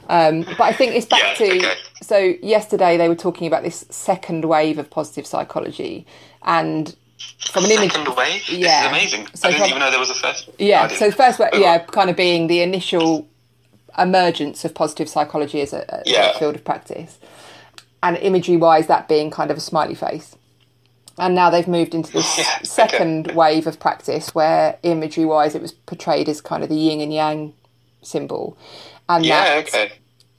um, 0.09 0.41
but 0.41 0.61
I 0.61 0.73
think 0.73 0.93
it's 0.95 1.05
back 1.05 1.39
Yeah, 1.39 1.45
to 1.47 1.57
okay. 1.57 1.73
so 2.01 2.17
yesterday 2.41 2.97
they 2.97 3.07
were 3.07 3.15
talking 3.15 3.47
about 3.47 3.63
this 3.63 3.85
second 3.89 4.45
wave 4.45 4.77
of 4.77 4.89
positive 4.89 5.25
psychology, 5.27 6.05
and 6.43 6.95
from 7.51 7.65
an 7.65 7.71
image, 7.71 7.95
wave. 8.17 8.49
Yeah. 8.49 8.89
Amazing. 8.89 9.27
So 9.35 9.47
I 9.47 9.51
didn't 9.51 9.61
from- 9.61 9.69
even 9.69 9.79
know 9.79 9.91
there 9.91 9.99
was 9.99 10.09
a 10.09 10.15
first. 10.15 10.49
yeah. 10.57 10.87
So 10.87 11.09
the 11.11 11.15
first, 11.15 11.37
wa- 11.39 11.49
Oh, 11.53 11.57
yeah, 11.59 11.77
kind 11.79 12.09
of 12.09 12.15
being 12.15 12.47
the 12.47 12.61
initial 12.61 13.27
emergence 13.97 14.63
of 14.65 14.73
positive 14.73 15.09
psychology 15.09 15.61
as 15.61 15.73
a, 15.73 16.03
Yeah. 16.05 16.31
a 16.31 16.39
field 16.39 16.55
of 16.55 16.63
practice, 16.63 17.17
and 18.03 18.17
imagery 18.17 18.57
wise, 18.57 18.87
that 18.87 19.07
being 19.07 19.29
kind 19.31 19.51
of 19.51 19.57
a 19.57 19.61
smiley 19.61 19.95
face. 19.95 20.35
And 21.17 21.35
now 21.35 21.49
they've 21.49 21.67
moved 21.67 21.93
into 21.93 22.11
this 22.11 22.37
Yeah, 22.37 22.45
okay. 22.57 22.63
second 22.65 23.31
wave 23.33 23.67
of 23.67 23.79
practice 23.79 24.33
where 24.33 24.77
imagery 24.83 25.25
wise 25.25 25.55
it 25.55 25.61
was 25.61 25.71
portrayed 25.73 26.29
as 26.29 26.41
kind 26.41 26.63
of 26.63 26.69
the 26.69 26.75
yin 26.75 27.01
and 27.01 27.13
yang 27.13 27.53
symbol. 28.01 28.57
And 29.09 29.25
Yeah. 29.25 29.43
that 29.43 29.67
Okay. 29.67 29.91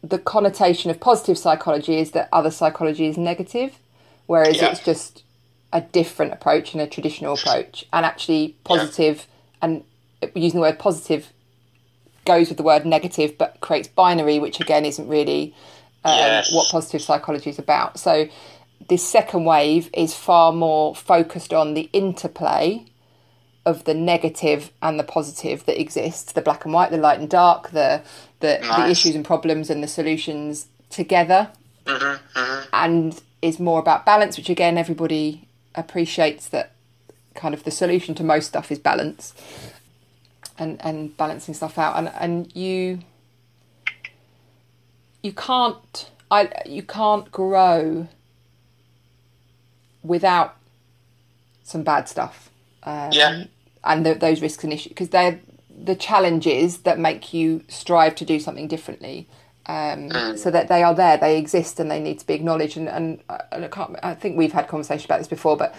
the 0.02 0.18
connotation 0.18 0.90
of 0.90 0.98
positive 0.98 1.38
psychology 1.38 1.98
is 1.98 2.10
that 2.12 2.28
other 2.32 2.50
psychology 2.50 3.06
is 3.06 3.16
negative, 3.16 3.78
whereas 4.26 4.56
Yeah. 4.56 4.70
it's 4.70 4.80
just 4.80 5.22
a 5.72 5.80
different 5.80 6.32
approach 6.32 6.72
and 6.74 6.82
a 6.82 6.86
traditional 6.86 7.34
approach. 7.34 7.84
And 7.92 8.04
actually, 8.04 8.56
positive 8.64 9.26
and 9.60 9.84
using 10.34 10.58
the 10.60 10.62
word 10.66 10.78
positive 10.78 11.31
goes 12.24 12.48
with 12.48 12.56
the 12.56 12.62
word 12.62 12.84
negative, 12.86 13.36
but 13.38 13.60
creates 13.60 13.88
binary, 13.88 14.38
which 14.38 14.60
again 14.60 14.84
isn't 14.84 15.08
really 15.08 15.54
um, 16.04 16.16
Yes. 16.16 16.52
what 16.52 16.68
positive 16.70 17.02
psychology 17.02 17.50
is 17.50 17.58
about. 17.58 17.98
So, 17.98 18.28
this 18.88 19.06
second 19.06 19.44
wave 19.44 19.88
is 19.94 20.14
far 20.14 20.52
more 20.52 20.94
focused 20.94 21.52
on 21.52 21.74
the 21.74 21.88
interplay 21.92 22.84
of 23.64 23.84
the 23.84 23.94
negative 23.94 24.72
and 24.82 24.98
the 24.98 25.04
positive 25.04 25.64
that 25.66 25.80
exists 25.80 26.32
the 26.32 26.40
black 26.40 26.64
and 26.64 26.74
white 26.74 26.90
the 26.90 26.96
light 26.96 27.20
and 27.20 27.30
dark 27.30 27.70
the 27.70 28.02
the, 28.40 28.58
the 28.60 28.90
issues 28.90 29.14
and 29.14 29.24
problems 29.24 29.70
and 29.70 29.82
the 29.82 29.88
solutions 29.88 30.66
together 30.90 31.48
Mm-hmm, 31.86 32.68
and 32.72 33.20
is 33.40 33.58
more 33.60 33.78
about 33.80 34.04
balance 34.06 34.36
which 34.36 34.48
again 34.48 34.76
everybody 34.78 35.46
appreciates 35.76 36.48
that 36.48 36.72
kind 37.34 37.54
of 37.54 37.62
the 37.64 37.70
solution 37.70 38.14
to 38.16 38.22
most 38.24 38.46
stuff 38.48 38.70
is 38.72 38.78
balance 38.80 39.32
and 40.58 40.80
and 40.84 41.16
balancing 41.16 41.54
stuff 41.54 41.78
out. 41.78 41.96
And 41.96 42.08
and 42.18 42.54
you 42.56 43.00
you 45.22 45.32
can't 45.32 46.10
i 46.30 46.50
you 46.66 46.82
can't 46.82 47.30
grow 47.30 48.08
without 50.02 50.56
some 51.62 51.82
bad 51.82 52.08
stuff. 52.08 52.50
Um, 52.82 53.12
Yeah. 53.12 53.44
and 53.84 54.04
th 54.04 54.18
those 54.18 54.40
risks 54.42 54.64
and 54.64 54.72
issues 54.72 54.88
because 54.90 55.10
they're 55.10 55.40
the 55.84 55.94
challenges 55.96 56.78
that 56.78 56.98
make 56.98 57.32
you 57.34 57.62
strive 57.68 58.14
to 58.16 58.24
do 58.24 58.38
something 58.38 58.68
differently 58.68 59.26
um, 59.66 60.10
so 60.36 60.50
that 60.50 60.68
they 60.68 60.82
are 60.82 60.94
there 60.94 61.16
they 61.16 61.38
exist 61.38 61.80
and 61.80 61.90
they 61.90 62.00
need 62.00 62.18
to 62.18 62.26
be 62.26 62.34
acknowledged. 62.34 62.76
And, 62.76 62.88
and, 62.88 63.20
uh, 63.28 63.38
and 63.52 63.64
I, 63.64 63.68
can't, 63.68 63.96
I 64.02 64.14
think 64.14 64.36
we've 64.36 64.52
had 64.52 64.68
conversation 64.68 65.06
about 65.06 65.18
this 65.18 65.28
before 65.28 65.56
but 65.56 65.74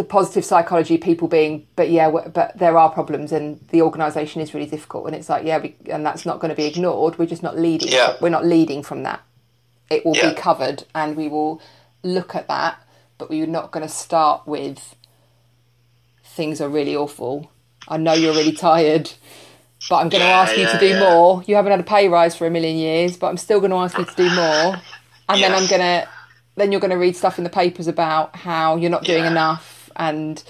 the 0.00 0.04
positive 0.04 0.46
psychology 0.46 0.96
people 0.96 1.28
being 1.28 1.66
but 1.76 1.90
yeah 1.90 2.08
but 2.10 2.56
there 2.56 2.78
are 2.78 2.88
problems 2.90 3.32
and 3.32 3.60
the 3.68 3.82
organization 3.82 4.40
is 4.40 4.54
really 4.54 4.64
difficult. 4.76 5.04
And 5.06 5.14
it's 5.14 5.28
like 5.28 5.44
yeah 5.44 5.58
we, 5.58 5.76
and 5.90 6.06
that's 6.06 6.24
not 6.24 6.40
going 6.40 6.48
to 6.48 6.56
be 6.56 6.64
ignored. 6.64 7.18
We're 7.18 7.26
just 7.26 7.42
not 7.42 7.58
leading. 7.58 7.90
Yeah. 7.92 8.16
we're 8.22 8.30
not 8.30 8.46
leading 8.46 8.82
from 8.82 9.02
that. 9.02 9.20
It 9.90 10.06
will 10.06 10.16
Yeah. 10.16 10.30
be 10.30 10.34
covered 10.34 10.84
and 10.94 11.16
we 11.18 11.28
will 11.28 11.60
look 12.02 12.34
at 12.34 12.48
that 12.48 12.82
but 13.18 13.28
we're 13.28 13.46
not 13.46 13.72
going 13.72 13.86
to 13.86 13.92
start 13.92 14.46
with 14.46 14.94
things 16.24 16.62
are 16.62 16.68
really 16.70 16.96
awful. 16.96 17.50
I 17.86 17.98
know 17.98 18.14
you're 18.14 18.32
really 18.34 18.52
tired 18.52 19.12
but 19.90 19.96
i'm 19.96 20.08
going 20.08 20.22
to 20.22 20.28
Yeah, 20.28 20.40
ask 20.42 20.56
you 20.56 20.66
to 20.66 20.78
do 20.78 20.98
more. 20.98 21.42
You 21.46 21.56
haven't 21.56 21.72
had 21.72 21.80
a 21.80 21.84
pay 21.84 22.08
rise 22.08 22.34
for 22.36 22.46
a 22.46 22.50
million 22.50 22.76
years 22.78 23.18
but 23.18 23.26
i'm 23.28 23.36
still 23.36 23.60
going 23.60 23.70
to 23.72 23.76
ask 23.76 23.98
you 23.98 24.06
to 24.06 24.14
do 24.14 24.30
more. 24.34 24.76
And 25.28 25.42
then 25.42 25.52
i'm 25.52 25.66
going 25.68 25.82
to 25.82 26.08
then 26.56 26.72
you're 26.72 26.80
going 26.80 26.90
to 26.90 26.96
read 27.06 27.16
stuff 27.16 27.36
in 27.38 27.44
the 27.44 27.50
papers 27.50 27.86
about 27.88 28.34
how 28.36 28.76
you're 28.76 28.90
not 28.90 29.04
doing 29.04 29.24
Yeah. 29.24 29.30
enough 29.30 29.76
and 30.00 30.42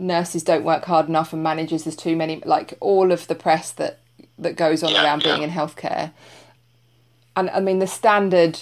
nurses 0.00 0.42
don't 0.42 0.64
work 0.64 0.86
hard 0.86 1.08
enough 1.08 1.32
and 1.32 1.42
managers 1.42 1.84
there's 1.84 1.94
too 1.94 2.16
many 2.16 2.40
like 2.44 2.74
all 2.80 3.12
of 3.12 3.26
the 3.28 3.34
press 3.34 3.70
that 3.72 3.98
that 4.38 4.56
goes 4.56 4.82
on 4.82 4.92
Yeah, 4.92 5.04
around 5.04 5.22
being 5.22 5.42
in 5.42 5.50
healthcare. 5.50 6.12
And 7.36 7.50
i 7.50 7.60
mean 7.60 7.78
the 7.78 7.86
standard 7.86 8.60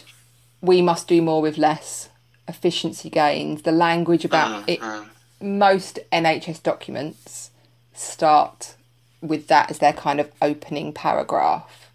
we 0.61 0.83
must 0.83 1.07
do 1.09 1.23
more 1.23 1.41
with 1.41 1.57
less 1.57 2.09
efficiency 2.49 3.09
gains. 3.11 3.63
The 3.63 3.73
language 3.73 4.25
about 4.25 4.63
uh, 4.63 4.65
it 4.67 4.83
uh. 4.83 5.05
most 5.41 5.99
nhs 6.13 6.63
documents 6.63 7.51
start 7.93 8.75
with 9.21 9.47
that 9.49 9.71
as 9.71 9.79
their 9.79 9.93
kind 9.93 10.21
of 10.21 10.31
opening 10.43 10.93
paragraph. 10.93 11.91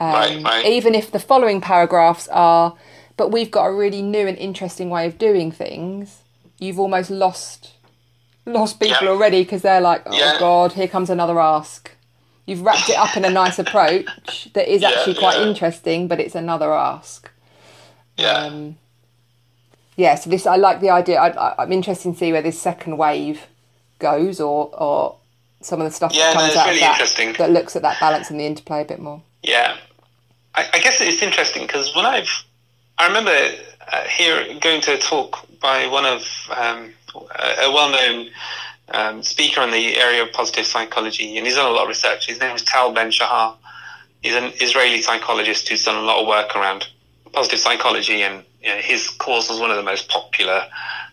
Right, 0.00 0.36
um, 0.36 0.42
right. 0.42 0.66
even 0.66 0.94
if 0.94 1.12
the 1.12 1.20
following 1.20 1.60
paragraphs 1.60 2.26
are 2.28 2.76
but 3.16 3.30
we've 3.30 3.52
got 3.52 3.66
a 3.66 3.72
really 3.72 4.02
new 4.02 4.26
and 4.26 4.36
interesting 4.38 4.90
way 4.90 5.06
of 5.06 5.18
doing 5.18 5.52
things 5.52 6.23
you've 6.64 6.78
almost 6.80 7.10
lost 7.10 7.72
lost 8.46 8.78
people 8.80 9.04
Yeah. 9.04 9.10
already 9.10 9.42
because 9.42 9.62
they're 9.62 9.80
like 9.80 10.02
oh 10.06 10.16
Yeah. 10.16 10.38
god 10.38 10.72
here 10.72 10.88
comes 10.88 11.10
another 11.10 11.38
ask. 11.40 11.90
You've 12.46 12.60
wrapped 12.60 12.90
it 12.90 12.96
up 12.98 13.16
in 13.16 13.24
a 13.24 13.30
nice 13.30 13.58
approach 13.58 14.50
that 14.52 14.70
is 14.70 14.82
Yeah, 14.82 14.90
actually 14.90 15.14
quite 15.14 15.38
interesting 15.40 16.08
but 16.08 16.20
it's 16.20 16.34
another 16.34 16.72
ask. 16.74 17.30
Yeah. 18.16 18.32
um, 18.32 18.76
yeah 19.96 20.14
so 20.14 20.28
this 20.30 20.46
i 20.46 20.56
like 20.56 20.80
the 20.80 20.90
idea. 20.90 21.18
I, 21.20 21.28
I, 21.30 21.62
i'm 21.62 21.72
interested 21.72 22.12
to 22.12 22.18
see 22.18 22.32
where 22.32 22.42
this 22.42 22.60
second 22.60 22.96
wave 22.98 23.46
goes 23.98 24.40
or 24.40 24.70
or 24.74 25.16
some 25.62 25.80
of 25.80 25.86
the 25.86 25.90
stuff 25.90 26.12
that 26.12 26.34
comes 26.34 26.48
it's 26.48 26.56
out 26.56 26.66
really 26.66 26.80
that 26.80 27.38
that 27.38 27.50
looks 27.50 27.74
at 27.76 27.82
that 27.82 27.98
balance 27.98 28.30
and 28.30 28.38
the 28.38 28.44
interplay 28.44 28.82
a 28.82 28.84
bit 28.84 29.00
more. 29.00 29.22
Yeah, 29.42 29.76
I, 30.54 30.68
I 30.74 30.78
guess 30.80 31.00
it's 31.00 31.22
interesting 31.22 31.66
because 31.66 31.94
when 31.96 32.04
I've, 32.04 32.44
I 32.98 33.06
remember 33.06 33.34
uh, 33.92 34.04
here 34.04 34.44
going 34.60 34.82
to 34.82 34.94
a 34.94 34.98
talk 34.98 35.38
by 35.64 35.86
one 35.86 36.04
of 36.04 36.20
um, 36.54 36.92
a, 37.14 37.72
well-known 37.72 38.28
um, 38.92 39.22
speaker 39.22 39.62
in 39.62 39.70
the 39.70 39.96
area 39.96 40.22
of 40.22 40.30
positive 40.30 40.66
psychology, 40.66 41.38
and 41.38 41.46
he's 41.46 41.56
done 41.56 41.64
a 41.64 41.72
lot 41.72 41.84
of 41.84 41.88
research. 41.88 42.26
His 42.26 42.38
name 42.38 42.54
is 42.54 42.62
Tal 42.62 42.92
Ben 42.92 43.10
Shahar. 43.10 43.56
He's 44.22 44.34
an 44.34 44.52
Israeli 44.60 45.00
psychologist 45.00 45.66
who's 45.70 45.82
done 45.82 45.96
a 45.96 46.02
lot 46.02 46.20
of 46.20 46.28
work 46.28 46.54
around 46.54 46.86
positive 47.32 47.60
psychology, 47.60 48.22
and 48.22 48.44
you 48.62 48.68
know, 48.68 48.76
his 48.76 49.08
course 49.08 49.48
was 49.48 49.58
one 49.58 49.70
of 49.70 49.78
the 49.78 49.82
most 49.82 50.10
popular 50.10 50.66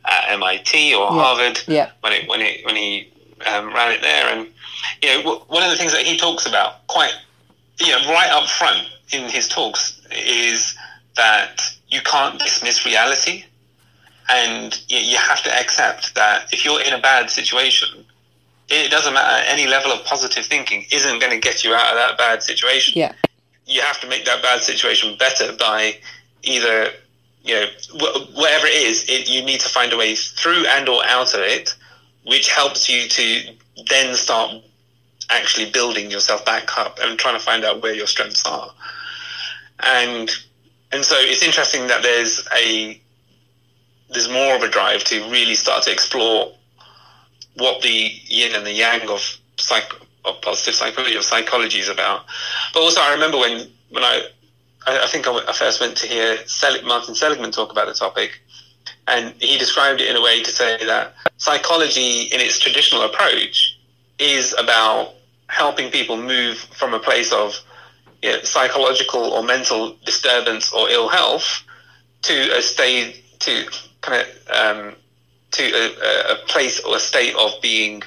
at 0.03 0.31
MIT 0.31 0.95
or 0.95 1.07
Harvard 1.07 1.61
yeah 1.67 1.91
when 2.01 2.11
it 2.11 2.27
when 2.27 2.41
it 2.41 2.65
when 2.65 2.75
he 2.75 3.09
um, 3.47 3.73
ran 3.73 3.93
it 3.93 4.01
there, 4.01 4.25
and 4.33 4.49
you 5.01 5.09
know 5.09 5.23
w- 5.23 5.41
one 5.47 5.63
of 5.63 5.71
the 5.71 5.77
things 5.77 5.93
that 5.93 6.05
he 6.05 6.17
talks 6.17 6.45
about 6.45 6.85
quite 6.87 7.13
you 7.79 7.87
know 7.87 7.99
right 8.09 8.29
up 8.31 8.49
front 8.49 8.85
in 9.13 9.29
his 9.29 9.47
talks 9.47 10.01
is 10.11 10.75
that 11.15 11.73
you 11.87 12.01
can't 12.01 12.37
dismiss 12.39 12.85
reality, 12.85 13.45
and 14.29 14.81
you, 14.87 14.99
you 14.99 15.17
have 15.17 15.43
to 15.43 15.51
accept 15.59 16.15
that 16.15 16.51
if 16.53 16.63
you're 16.65 16.81
in 16.81 16.93
a 16.93 16.99
bad 16.99 17.29
situation, 17.29 18.05
it 18.69 18.89
doesn't 18.89 19.13
matter. 19.13 19.43
Any 19.47 19.67
level 19.67 19.91
of 19.91 20.03
positive 20.05 20.45
thinking 20.45 20.85
isn't 20.91 21.19
going 21.19 21.31
to 21.31 21.39
get 21.39 21.63
you 21.63 21.73
out 21.73 21.89
of 21.89 21.95
that 21.95 22.17
bad 22.17 22.41
situation. 22.41 22.93
Yeah. 22.97 23.13
You 23.65 23.81
have 23.81 23.99
to 24.01 24.07
make 24.07 24.25
that 24.25 24.41
bad 24.41 24.61
situation 24.61 25.17
better 25.17 25.53
by 25.53 25.97
either 26.43 26.89
you 27.43 27.55
know 27.55 27.65
wh- 27.93 28.35
whatever 28.35 28.67
it 28.67 28.83
is 28.83 29.05
it, 29.09 29.29
you 29.29 29.43
need 29.43 29.59
to 29.59 29.69
find 29.69 29.93
a 29.93 29.97
way 29.97 30.15
through 30.15 30.65
and 30.67 30.87
or 30.87 31.03
out 31.05 31.33
of 31.33 31.39
it 31.41 31.75
which 32.23 32.51
helps 32.51 32.89
you 32.89 33.07
to 33.07 33.55
then 33.89 34.13
start 34.15 34.55
actually 35.29 35.71
building 35.71 36.11
yourself 36.11 36.45
back 36.45 36.77
up 36.77 36.99
and 37.01 37.17
trying 37.17 37.35
to 37.35 37.43
find 37.43 37.63
out 37.63 37.81
where 37.81 37.93
your 37.93 38.07
strengths 38.07 38.45
are. 38.45 38.71
And 39.79 40.29
and 40.91 41.05
so 41.05 41.15
it's 41.17 41.41
interesting 41.41 41.87
that 41.87 42.03
there's 42.03 42.47
a 42.55 43.00
there's 44.11 44.29
more 44.29 44.55
of 44.55 44.61
a 44.61 44.67
drive 44.67 45.03
to 45.05 45.21
really 45.29 45.55
start 45.55 45.83
to 45.83 45.91
explore 45.91 46.51
what 47.55 47.81
the 47.81 48.11
yin 48.25 48.55
and 48.55 48.65
the 48.65 48.71
yang 48.71 49.09
of 49.09 49.37
psych 49.57 49.93
of 50.23 50.39
positive 50.41 50.75
psychology 50.75 51.17
or 51.17 51.21
psychology 51.21 51.79
is 51.79 51.89
about. 51.89 52.25
But 52.73 52.81
also, 52.81 53.01
I 53.01 53.13
remember 53.13 53.37
when 53.37 53.67
when 53.89 54.03
I 54.03 54.23
I, 54.87 55.03
I 55.03 55.07
think 55.07 55.27
I, 55.27 55.37
I 55.47 55.53
first 55.53 55.81
went 55.81 55.97
to 55.97 56.07
hear 56.07 56.37
Martin 56.85 57.15
Seligman 57.15 57.51
talk 57.51 57.71
about 57.71 57.87
the 57.87 57.93
topic, 57.93 58.39
and 59.07 59.33
he 59.39 59.57
described 59.57 60.01
it 60.01 60.09
in 60.09 60.15
a 60.15 60.21
way 60.21 60.41
to 60.43 60.51
say 60.51 60.77
that 60.85 61.13
psychology, 61.37 62.23
in 62.23 62.39
its 62.39 62.59
traditional 62.59 63.03
approach, 63.03 63.77
is 64.19 64.53
about 64.57 65.13
helping 65.47 65.91
people 65.91 66.15
move 66.15 66.57
from 66.57 66.93
a 66.93 66.99
place 66.99 67.33
of 67.33 67.59
you 68.21 68.31
know, 68.31 68.41
psychological 68.43 69.21
or 69.21 69.43
mental 69.43 69.95
disturbance 70.05 70.71
or 70.71 70.89
ill 70.89 71.09
health 71.09 71.63
to 72.21 72.57
a 72.57 72.61
state 72.61 73.23
to 73.39 73.65
kind 74.01 74.21
of 74.21 74.27
um, 74.55 74.95
to 75.51 75.63
a, 75.63 76.33
a- 76.33 76.45
place 76.47 76.79
or 76.83 76.95
a 76.95 76.99
state 76.99 77.35
of 77.35 77.51
being, 77.61 78.03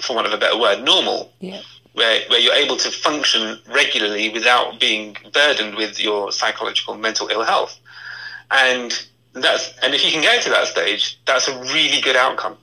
for 0.00 0.14
want 0.14 0.26
of 0.26 0.32
a 0.32 0.38
better 0.38 0.58
word, 0.58 0.82
normal, 0.84 1.32
yeah 1.40 1.60
where, 1.98 2.20
where 2.28 2.38
you're 2.38 2.54
able 2.54 2.76
to 2.76 2.90
function 2.90 3.58
regularly 3.66 4.28
without 4.28 4.78
being 4.78 5.16
burdened 5.32 5.74
with 5.74 5.98
your 5.98 6.30
psychological 6.30 6.94
mental 6.94 7.28
ill 7.28 7.42
health. 7.42 7.76
And 8.52 8.92
that's 9.32 9.74
and 9.82 9.94
if 9.94 10.04
you 10.04 10.12
can 10.12 10.22
get 10.22 10.42
to 10.42 10.50
that 10.50 10.68
stage, 10.68 11.18
that's 11.26 11.48
a 11.48 11.58
really 11.58 12.00
good 12.00 12.16
outcome. 12.16 12.56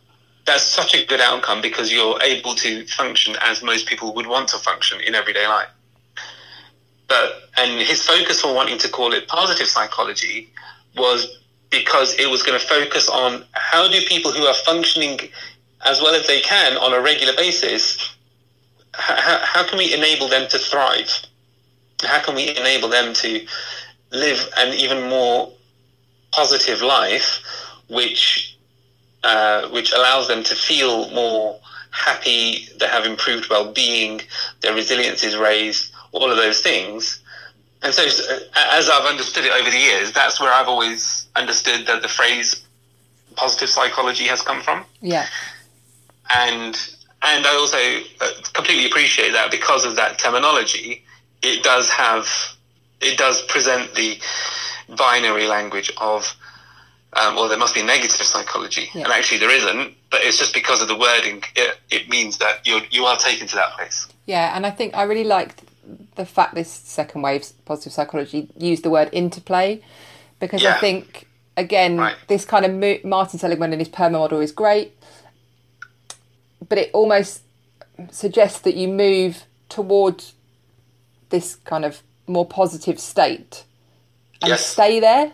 That's 0.45 0.63
such 0.63 0.95
a 0.95 1.05
good 1.05 1.19
outcome 1.19 1.61
because 1.61 1.91
you're 1.91 2.21
able 2.21 2.55
to 2.55 2.85
function 2.87 3.35
as 3.41 3.61
most 3.61 3.87
people 3.87 4.13
would 4.15 4.27
want 4.27 4.47
to 4.49 4.57
function 4.57 5.01
in 5.01 5.15
everyday 5.15 5.47
life. 5.47 5.69
But 7.07 7.49
and 7.57 7.81
his 7.85 8.05
focus 8.05 8.41
for 8.41 8.53
wanting 8.55 8.77
to 8.79 8.89
call 8.89 9.13
it 9.13 9.27
positive 9.27 9.67
psychology 9.67 10.49
was 10.95 11.39
because 11.79 12.13
it 12.19 12.29
was 12.29 12.43
going 12.43 12.59
to 12.59 12.65
focus 12.65 13.09
on 13.09 13.43
how 13.53 13.87
do 13.87 13.99
people 14.07 14.31
who 14.31 14.45
are 14.45 14.53
functioning 14.53 15.19
as 15.85 16.01
well 16.01 16.15
as 16.15 16.25
they 16.27 16.41
can 16.41 16.77
on 16.77 16.93
a 16.93 17.01
regular 17.01 17.33
basis 17.35 18.15
how, 18.97 19.39
how 19.43 19.67
can 19.67 19.77
we 19.77 19.93
enable 19.93 20.27
them 20.27 20.47
to 20.49 20.57
thrive? 20.57 21.11
How 22.01 22.21
can 22.21 22.35
we 22.35 22.55
enable 22.55 22.89
them 22.89 23.13
to 23.15 23.45
live 24.11 24.49
an 24.57 24.73
even 24.73 25.09
more 25.09 25.51
positive 26.31 26.81
life, 26.81 27.41
which 27.89 28.57
uh, 29.23 29.67
which 29.69 29.91
allows 29.91 30.27
them 30.27 30.43
to 30.43 30.55
feel 30.55 31.09
more 31.11 31.59
happy, 31.89 32.67
they 32.79 32.85
have 32.85 33.05
improved 33.05 33.49
well-being, 33.49 34.21
their 34.61 34.75
resilience 34.75 35.23
is 35.23 35.35
raised, 35.35 35.91
all 36.11 36.29
of 36.29 36.37
those 36.37 36.61
things. 36.61 37.23
And 37.81 37.93
so, 37.93 38.03
uh, 38.03 38.39
as 38.71 38.89
I've 38.89 39.05
understood 39.05 39.45
it 39.45 39.51
over 39.51 39.69
the 39.69 39.77
years, 39.77 40.11
that's 40.11 40.39
where 40.39 40.51
I've 40.51 40.67
always 40.67 41.27
understood 41.35 41.85
that 41.87 42.01
the 42.01 42.07
phrase 42.07 42.65
positive 43.35 43.69
psychology 43.69 44.23
has 44.23 44.41
come 44.41 44.61
from 44.61 44.85
yeah 45.01 45.27
and 46.33 46.95
and 47.21 47.45
I 47.45 47.55
also 47.55 47.77
uh, 48.21 48.31
completely 48.53 48.85
appreciate 48.85 49.31
that 49.31 49.49
because 49.49 49.83
of 49.83 49.95
that 49.95 50.19
terminology, 50.19 51.03
it 51.41 51.63
does 51.63 51.89
have 51.89 52.27
it 53.01 53.17
does 53.17 53.41
present 53.43 53.93
the 53.95 54.19
binary 54.95 55.47
language 55.47 55.91
of 55.97 56.35
um, 57.13 57.35
well, 57.35 57.47
there 57.47 57.57
must 57.57 57.73
be 57.73 57.81
negative 57.81 58.25
psychology, 58.25 58.89
Yeah. 58.93 59.03
and 59.05 59.13
actually 59.13 59.37
there 59.37 59.49
isn't. 59.49 59.95
But 60.11 60.23
it's 60.23 60.37
just 60.37 60.53
because 60.53 60.81
of 60.81 60.89
the 60.89 60.97
wording, 60.97 61.43
it, 61.55 61.77
it 61.89 62.09
means 62.09 62.37
that 62.39 62.65
you 62.67 62.81
you 62.91 63.05
are 63.05 63.17
taken 63.17 63.47
to 63.47 63.55
that 63.55 63.71
place. 63.73 64.07
Yeah, 64.25 64.55
and 64.55 64.65
I 64.65 64.71
think 64.71 64.95
I 64.95 65.03
really 65.03 65.23
liked 65.23 65.61
the 66.15 66.25
fact 66.25 66.55
this 66.55 66.69
second 66.71 67.21
wave 67.21 67.45
positive 67.65 67.93
psychology 67.93 68.49
used 68.57 68.83
the 68.83 68.89
word 68.89 69.09
interplay 69.11 69.81
because 70.39 70.63
I 70.65 70.79
think 70.79 71.27
again 71.57 71.97
Right. 71.97 72.15
this 72.27 72.45
kind 72.45 72.65
of 72.65 72.73
mo- 72.73 72.99
Martin 73.03 73.39
Seligman 73.39 73.71
and 73.71 73.79
his 73.81 73.89
perma 73.89 74.13
model 74.13 74.39
is 74.41 74.51
great, 74.51 74.93
but 76.67 76.77
it 76.77 76.89
almost 76.93 77.41
suggests 78.11 78.59
that 78.59 78.75
you 78.75 78.87
move 78.87 79.43
towards 79.69 80.33
this 81.29 81.55
kind 81.55 81.85
of 81.85 82.01
more 82.27 82.45
positive 82.45 82.99
state 82.99 83.63
and 84.41 84.49
Yes. 84.49 84.65
stay 84.65 84.99
there. 84.99 85.31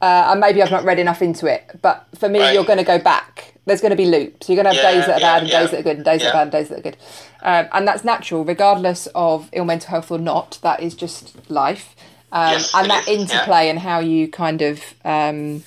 Uh, 0.00 0.28
and 0.30 0.40
maybe 0.40 0.62
I've 0.62 0.70
not 0.70 0.84
read 0.84 0.98
enough 1.00 1.22
into 1.22 1.46
it, 1.46 1.64
but 1.82 2.06
for 2.16 2.28
me, 2.28 2.38
Right. 2.40 2.54
you're 2.54 2.64
going 2.64 2.78
to 2.78 2.84
go 2.84 2.98
back. 2.98 3.54
There's 3.68 3.80
going 3.80 3.90
to 3.90 3.96
be 3.96 4.06
loops. 4.06 4.48
You're 4.48 4.56
going 4.62 4.74
to 4.74 4.82
have 4.82 4.82
Yeah, 4.82 4.98
days 4.98 5.06
that 5.06 5.16
are 5.16 5.20
yeah, 5.20 5.34
bad 5.34 5.42
and 5.42 5.50
yeah. 5.50 5.60
days 5.60 5.70
that 5.70 5.80
are 5.80 5.82
good, 5.82 5.96
and 5.96 6.04
days 6.04 6.20
that 6.22 6.30
are 6.30 6.32
bad 6.32 6.42
and 6.42 6.52
days 6.52 6.68
that 6.70 6.78
are 6.78 6.82
good. 6.82 6.96
Um, 7.42 7.68
and 7.72 7.86
that's 7.86 8.02
natural, 8.04 8.44
regardless 8.44 9.06
of 9.14 9.48
ill 9.52 9.64
mental 9.64 9.90
health 9.90 10.10
or 10.10 10.18
not. 10.18 10.58
That 10.62 10.80
is 10.82 10.94
just 10.94 11.50
life. 11.50 11.94
Um, 12.32 12.52
Yes, 12.52 12.74
and 12.74 12.90
that 12.90 13.08
is, 13.08 13.20
interplay 13.20 13.68
and 13.68 13.78
how 13.78 14.00
you 14.00 14.28
kind 14.28 14.60
of 14.62 14.82
um, 15.04 15.62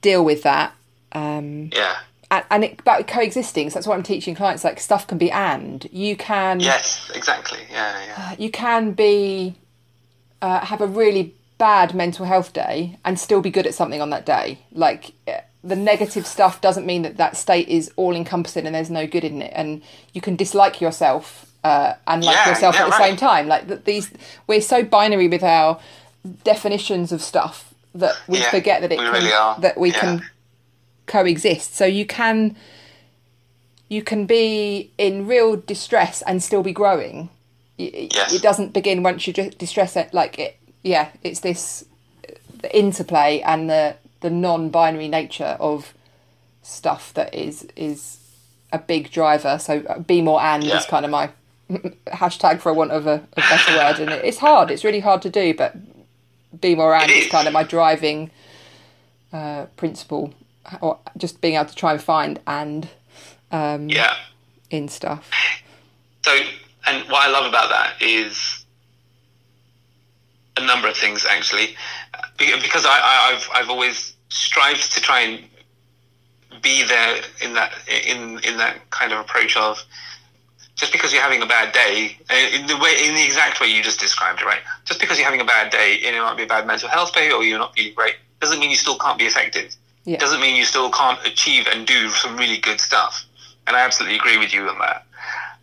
deal 0.00 0.24
with 0.24 0.42
that. 0.42 0.72
Um, 1.12 1.70
Yeah. 1.74 1.96
and, 2.30 2.44
and 2.50 2.64
it, 2.64 2.80
about 2.80 3.06
coexisting. 3.06 3.70
So 3.70 3.74
that's 3.74 3.86
what 3.86 3.96
I'm 3.96 4.02
teaching 4.02 4.34
clients. 4.34 4.64
Like 4.64 4.80
stuff 4.80 5.06
can 5.06 5.18
be 5.18 5.30
and 5.30 5.86
you 5.92 6.16
can 6.16 6.60
Yes, 6.60 7.10
exactly. 7.14 7.60
Yeah, 7.70 8.04
yeah. 8.06 8.34
you 8.38 8.50
can 8.50 8.92
be 8.92 9.56
uh, 10.42 10.60
have 10.66 10.80
a 10.80 10.86
really 10.86 11.34
bad 11.58 11.94
mental 11.94 12.26
health 12.26 12.52
day 12.52 12.98
and 13.04 13.18
still 13.18 13.40
be 13.40 13.50
good 13.50 13.66
at 13.66 13.74
something 13.74 14.00
on 14.02 14.10
that 14.10 14.26
day. 14.26 14.58
Like 14.72 15.12
eh, 15.26 15.40
the 15.64 15.76
negative 15.76 16.26
stuff 16.26 16.60
doesn't 16.60 16.86
mean 16.86 17.02
that 17.02 17.16
that 17.16 17.36
state 17.36 17.68
is 17.68 17.90
all 17.96 18.14
encompassing 18.14 18.66
and 18.66 18.74
there's 18.74 18.90
no 18.90 19.06
good 19.06 19.24
in 19.24 19.42
it. 19.42 19.52
And 19.54 19.82
you 20.12 20.20
can 20.20 20.36
dislike 20.36 20.80
yourself 20.80 21.46
uh, 21.64 21.94
and 22.06 22.24
like 22.24 22.36
Yeah, 22.36 22.50
yourself 22.50 22.74
yeah, 22.76 22.82
at 22.82 22.84
the 22.86 22.90
right. 22.92 23.00
same 23.08 23.16
time. 23.16 23.48
Like 23.48 23.66
that 23.68 23.84
these 23.84 24.10
we're 24.46 24.60
so 24.60 24.84
binary 24.84 25.28
with 25.28 25.42
our 25.42 25.80
definitions 26.44 27.12
of 27.12 27.20
stuff 27.22 27.74
that 27.94 28.16
we 28.28 28.38
Yeah, 28.38 28.50
forget 28.50 28.80
that 28.82 28.92
it 28.92 28.98
we 28.98 29.04
can, 29.04 29.14
really 29.14 29.32
are. 29.32 29.58
that 29.60 29.78
we 29.78 29.90
can 29.90 30.22
coexist. 31.06 31.74
So 31.74 31.84
you 31.84 32.06
can 32.06 32.56
you 33.88 34.02
can 34.02 34.26
be 34.26 34.90
in 34.98 35.26
real 35.26 35.56
distress 35.56 36.22
and 36.22 36.42
still 36.42 36.62
be 36.62 36.72
growing. 36.72 37.28
Y- 37.78 38.08
Yes. 38.14 38.32
It 38.32 38.42
doesn't 38.42 38.72
begin 38.72 39.02
once 39.02 39.26
you 39.26 39.32
just 39.32 39.58
distress 39.58 39.96
it. 39.96 40.12
Like 40.12 40.38
it, 40.38 40.56
yeah, 40.82 41.08
it's 41.22 41.40
this 41.40 41.84
the 42.60 42.76
interplay 42.76 43.40
and 43.40 43.68
the 43.70 43.96
the 44.26 44.30
non-binary 44.30 45.06
nature 45.06 45.56
of 45.60 45.94
stuff 46.62 47.14
that 47.14 47.32
is 47.32 47.64
is 47.76 48.18
a 48.72 48.78
big 48.78 49.08
driver. 49.12 49.56
So 49.56 49.84
uh, 49.88 50.00
be 50.00 50.20
more 50.20 50.40
and 50.42 50.64
Yeah. 50.64 50.78
is 50.78 50.84
kind 50.86 51.04
of 51.04 51.12
my 51.12 51.30
hashtag 52.08 52.60
for 52.60 52.70
a 52.70 52.74
want 52.74 52.90
of 52.90 53.06
a, 53.06 53.22
a 53.36 53.40
better 53.40 53.76
word. 53.76 54.00
And 54.00 54.10
it, 54.12 54.24
it's 54.24 54.38
hard. 54.38 54.72
It's 54.72 54.82
really 54.82 54.98
hard 54.98 55.22
to 55.22 55.30
do, 55.30 55.54
but 55.54 55.76
be 56.60 56.74
more 56.74 56.92
and 56.92 57.08
is 57.08 57.26
is. 57.26 57.30
kind 57.30 57.46
of 57.46 57.52
my 57.54 57.62
driving 57.62 58.32
uh, 59.32 59.66
principle, 59.76 60.34
or 60.80 60.98
just 61.16 61.40
being 61.40 61.54
able 61.54 61.66
to 61.66 61.74
try 61.76 61.92
and 61.92 62.02
find 62.02 62.40
and 62.48 62.88
um, 63.52 63.88
Yeah. 63.88 64.14
in 64.70 64.88
stuff. 64.88 65.30
So, 66.24 66.32
and 66.88 67.08
what 67.08 67.24
I 67.28 67.30
love 67.30 67.46
about 67.46 67.68
that 67.68 68.02
is 68.02 68.64
a 70.56 70.66
number 70.66 70.88
of 70.88 70.96
things 70.96 71.24
actually, 71.24 71.76
because 72.38 72.84
I, 72.86 72.98
I, 72.98 73.32
I've 73.32 73.48
I've 73.54 73.70
always 73.70 74.15
strived 74.36 74.92
to 74.94 75.00
try 75.00 75.20
and 75.20 75.44
be 76.62 76.84
there 76.84 77.22
in 77.42 77.54
that 77.54 77.72
in 77.88 78.38
in 78.40 78.56
that 78.58 78.78
kind 78.90 79.12
of 79.12 79.18
approach 79.20 79.56
of 79.56 79.82
just 80.74 80.92
because 80.92 81.12
you're 81.12 81.22
having 81.22 81.42
a 81.42 81.46
bad 81.46 81.72
day 81.72 82.16
uh, 82.30 82.56
in 82.56 82.66
the 82.66 82.76
way 82.76 82.94
in 83.06 83.14
the 83.14 83.24
exact 83.24 83.60
way 83.60 83.66
you 83.66 83.82
just 83.82 84.00
described 84.00 84.40
it 84.40 84.44
right? 84.44 84.60
Just 84.84 85.00
because 85.00 85.18
you're 85.18 85.24
having 85.24 85.40
a 85.40 85.44
bad 85.44 85.70
day 85.70 86.00
and 86.04 86.14
it 86.14 86.20
might 86.20 86.36
be 86.36 86.42
a 86.42 86.46
bad 86.46 86.66
mental 86.66 86.88
health 86.88 87.12
day 87.14 87.30
or 87.30 87.42
you're 87.42 87.58
not 87.58 87.74
feeling 87.74 87.94
great 87.94 88.16
doesn't 88.40 88.60
mean 88.60 88.70
you 88.70 88.76
still 88.76 88.98
can't 88.98 89.18
be 89.18 89.24
effective. 89.24 89.74
Yeah. 90.04 90.18
doesn't 90.18 90.40
mean 90.40 90.54
you 90.54 90.64
still 90.64 90.90
can't 90.90 91.18
achieve 91.26 91.66
and 91.66 91.84
do 91.84 92.10
some 92.10 92.36
really 92.36 92.58
good 92.58 92.80
stuff. 92.80 93.24
And 93.66 93.74
I 93.74 93.80
absolutely 93.80 94.16
agree 94.16 94.38
with 94.38 94.54
you 94.54 94.68
on 94.68 94.78
that. 94.78 95.04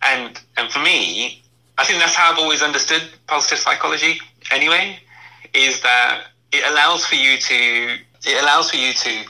And 0.02 0.40
and 0.56 0.70
for 0.70 0.80
me 0.80 1.42
I 1.78 1.84
think 1.84 1.98
that's 1.98 2.14
how 2.14 2.32
I've 2.32 2.38
always 2.38 2.62
understood 2.62 3.02
positive 3.26 3.58
psychology 3.58 4.20
anyway 4.50 4.98
is 5.54 5.80
that 5.82 6.24
it 6.52 6.64
allows 6.70 7.04
for 7.06 7.16
you 7.16 7.36
to 7.38 7.96
it 8.26 8.42
allows 8.42 8.70
for 8.70 8.76
you 8.76 8.92
to 8.92 9.24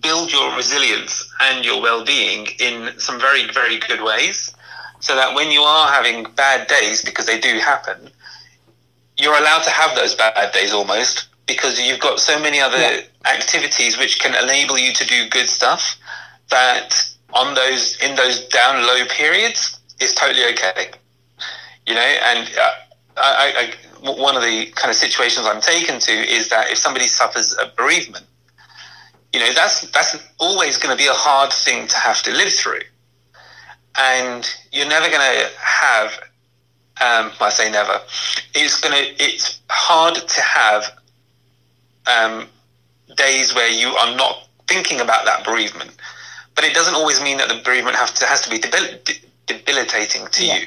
build 0.00 0.32
your 0.32 0.54
resilience 0.56 1.28
and 1.40 1.64
your 1.64 1.80
well-being 1.82 2.46
in 2.60 2.98
some 2.98 3.18
very 3.20 3.50
very 3.52 3.78
good 3.78 4.02
ways 4.02 4.54
so 5.00 5.14
that 5.16 5.34
when 5.34 5.50
you 5.50 5.60
are 5.62 5.88
having 5.88 6.24
bad 6.36 6.66
days 6.68 7.02
because 7.02 7.26
they 7.26 7.38
do 7.40 7.58
happen 7.58 8.08
you're 9.18 9.36
allowed 9.36 9.62
to 9.62 9.70
have 9.70 9.94
those 9.96 10.14
bad 10.14 10.52
days 10.52 10.72
almost 10.72 11.28
because 11.46 11.80
you've 11.80 12.00
got 12.00 12.20
so 12.20 12.38
many 12.40 12.60
other 12.60 12.78
Yeah. 12.78 13.00
activities 13.26 13.98
which 13.98 14.20
can 14.20 14.34
enable 14.42 14.78
you 14.78 14.92
to 14.94 15.04
do 15.06 15.28
good 15.28 15.48
stuff 15.48 15.96
that 16.50 17.04
on 17.32 17.54
those 17.54 17.96
in 18.02 18.16
those 18.16 18.46
down 18.48 18.86
low 18.86 19.04
periods 19.06 19.78
it's 20.00 20.14
totally 20.14 20.44
okay 20.52 20.90
you 21.86 21.94
know 21.94 22.00
and 22.00 22.48
uh, 22.58 22.70
I, 23.16 23.52
I, 24.00 24.08
I 24.08 24.10
one 24.12 24.34
of 24.36 24.42
the 24.42 24.66
kind 24.76 24.88
of 24.90 24.96
situations 24.96 25.46
I'm 25.46 25.60
taken 25.60 25.98
to 26.00 26.12
is 26.12 26.48
that 26.48 26.70
if 26.70 26.78
somebody 26.78 27.06
suffers 27.06 27.54
a 27.58 27.66
bereavement 27.76 28.24
you 29.32 29.40
know 29.40 29.52
that's 29.54 29.82
that's 29.92 30.16
always 30.38 30.76
going 30.76 30.96
to 30.96 31.00
be 31.02 31.08
a 31.08 31.12
hard 31.12 31.52
thing 31.52 31.86
to 31.88 31.96
have 31.96 32.22
to 32.22 32.30
live 32.32 32.52
through 32.52 32.80
and 33.98 34.48
you're 34.72 34.88
never 34.88 35.08
going 35.08 35.20
to 35.20 35.48
have 35.58 36.12
um, 37.02 37.32
I 37.40 37.48
say 37.50 37.70
never 37.70 38.00
it's 38.54 38.80
going 38.80 38.94
to 38.94 39.22
it's 39.24 39.60
hard 39.70 40.14
to 40.16 40.40
have 40.42 40.84
um, 42.06 42.48
days 43.16 43.54
where 43.54 43.70
you 43.70 43.88
are 43.88 44.14
not 44.16 44.48
thinking 44.68 45.00
about 45.00 45.24
that 45.26 45.44
bereavement 45.44 45.90
but 46.54 46.64
it 46.64 46.74
doesn't 46.74 46.94
always 46.94 47.20
mean 47.22 47.38
that 47.38 47.48
the 47.48 47.60
bereavement 47.64 47.96
have 47.96 48.12
to, 48.14 48.26
has 48.26 48.40
to 48.42 48.50
be 48.50 48.58
debil- 48.58 48.98
de- 49.04 49.20
debilitating 49.46 50.26
to 50.28 50.44
Yeah. 50.44 50.58
you 50.58 50.66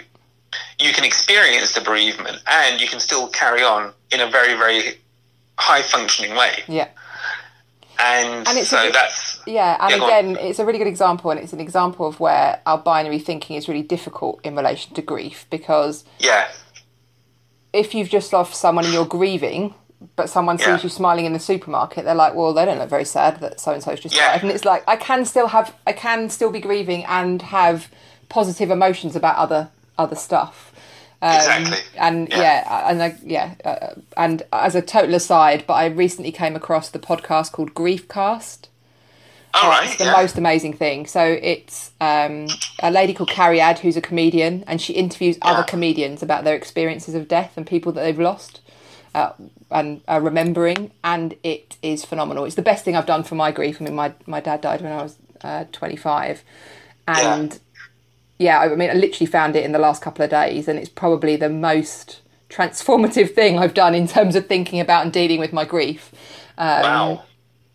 you 0.79 0.93
can 0.93 1.03
experience 1.03 1.73
the 1.73 1.81
bereavement 1.81 2.37
and 2.47 2.79
you 2.81 2.87
can 2.87 2.99
still 2.99 3.27
carry 3.27 3.63
on 3.63 3.93
in 4.11 4.19
a 4.21 4.29
very 4.29 4.55
very 4.55 4.97
high 5.59 5.81
functioning 5.81 6.35
way 6.35 6.63
Yeah. 6.67 6.87
And, 7.99 8.47
And 8.47 8.57
it's 8.57 8.69
so 8.69 8.77
a- 8.87 8.91
that's 8.91 9.39
Yeah, 9.45 9.77
and 9.79 9.91
Yeah, 9.91 9.97
go 9.97 10.03
on. 10.05 10.09
again, 10.09 10.37
it's 10.37 10.59
a 10.59 10.65
really 10.65 10.77
good 10.77 10.87
example, 10.87 11.31
and 11.31 11.39
it's 11.39 11.53
an 11.53 11.59
example 11.59 12.07
of 12.07 12.19
where 12.19 12.59
our 12.65 12.77
binary 12.77 13.19
thinking 13.19 13.55
is 13.55 13.67
really 13.67 13.81
difficult 13.83 14.39
in 14.43 14.55
relation 14.55 14.93
to 14.95 15.01
grief 15.01 15.45
because 15.49 16.03
yeah 16.19 16.47
if 17.73 17.95
you've 17.95 18.09
just 18.09 18.31
lost 18.31 18.53
someone 18.53 18.85
and 18.85 18.93
you're 18.93 19.05
grieving, 19.05 19.73
but 20.15 20.29
someone 20.29 20.57
sees 20.59 20.67
Yeah. 20.67 20.79
you 20.83 20.89
smiling 20.89 21.25
in 21.25 21.33
the 21.33 21.39
supermarket, 21.39 22.05
they're 22.05 22.13
like, 22.13 22.35
"Well, 22.35 22.53
they 22.53 22.65
don't 22.65 22.77
look 22.77 22.89
very 22.89 23.05
sad 23.05 23.39
that 23.39 23.59
so 23.59 23.71
and 23.71 23.81
so's 23.81 23.99
just 23.99 24.15
Yeah. 24.15 24.33
died." 24.33 24.43
And 24.43 24.51
it's 24.51 24.63
like 24.65 24.83
I 24.87 24.95
can 24.95 25.25
still 25.25 25.47
have, 25.47 25.73
I 25.87 25.93
can 25.93 26.29
still 26.29 26.51
be 26.51 26.59
grieving 26.59 27.03
and 27.05 27.41
have 27.41 27.87
positive 28.29 28.69
emotions 28.69 29.15
about 29.15 29.37
other 29.37 29.69
other 29.97 30.15
stuff. 30.15 30.71
Um, 31.23 31.35
Exactly. 31.35 31.79
And 31.97 32.29
Yeah. 32.29 32.39
yeah, 32.41 32.89
and 32.91 33.03
I, 33.03 33.15
yeah, 33.23 33.55
uh, 33.65 33.95
and 34.17 34.43
as 34.53 34.75
a 34.75 34.81
total 34.83 35.15
aside, 35.15 35.65
but 35.67 35.75
I 35.75 35.87
recently 35.87 36.33
came 36.33 36.55
across 36.55 36.89
the 36.89 36.99
podcast 36.99 37.53
called 37.53 37.73
Griefcast. 37.73 38.67
all 39.55 39.69
right 39.69 39.87
It's 39.87 39.97
the 39.97 40.05
yeah. 40.05 40.13
most 40.13 40.37
amazing 40.37 40.73
thing. 40.73 41.07
So 41.07 41.23
it's 41.41 41.91
um, 42.01 42.47
a 42.81 42.91
lady 42.91 43.13
called 43.13 43.29
Cariad 43.29 43.79
who's 43.79 43.97
a 43.97 44.01
comedian, 44.01 44.63
and 44.67 44.81
she 44.81 44.93
interviews 44.93 45.37
other 45.41 45.63
comedians 45.63 46.23
about 46.23 46.43
their 46.45 46.55
experiences 46.55 47.15
of 47.15 47.27
death 47.29 47.53
and 47.57 47.67
people 47.67 47.91
that 47.93 48.01
they've 48.03 48.19
lost 48.19 48.61
uh, 49.15 49.31
and 49.71 50.01
are 50.07 50.21
remembering. 50.21 50.91
And 51.03 51.35
it 51.43 51.77
is 51.83 52.05
phenomenal. 52.05 52.45
It's 52.45 52.55
the 52.55 52.63
best 52.63 52.85
thing 52.85 52.95
I've 52.97 53.05
done 53.07 53.23
for 53.23 53.35
my 53.35 53.51
grief. 53.51 53.81
I 53.81 53.85
mean, 53.85 53.95
my 53.95 54.13
my 54.27 54.41
dad 54.41 54.61
died 54.61 54.81
when 54.81 54.91
I 54.91 55.03
was 55.03 55.17
uh, 55.43 55.65
25, 55.71 56.43
and 57.07 57.59
yeah. 58.43 58.59
I 58.59 58.75
mean, 58.75 58.89
I 58.89 58.93
literally 58.93 59.25
found 59.31 59.55
it 59.55 59.63
in 59.65 59.71
the 59.71 59.79
last 59.79 60.01
couple 60.01 60.23
of 60.23 60.29
days, 60.31 60.67
and 60.67 60.77
it's 60.79 60.89
probably 60.89 61.35
the 61.35 61.49
most 61.49 62.21
transformative 62.49 63.33
thing 63.39 63.57
I've 63.59 63.73
done 63.73 63.95
in 63.95 64.07
terms 64.07 64.35
of 64.35 64.47
thinking 64.47 64.79
about 64.79 65.03
and 65.03 65.11
dealing 65.13 65.39
with 65.39 65.53
my 65.53 65.65
grief 65.65 66.11
um, 66.57 66.81
wow 66.83 67.23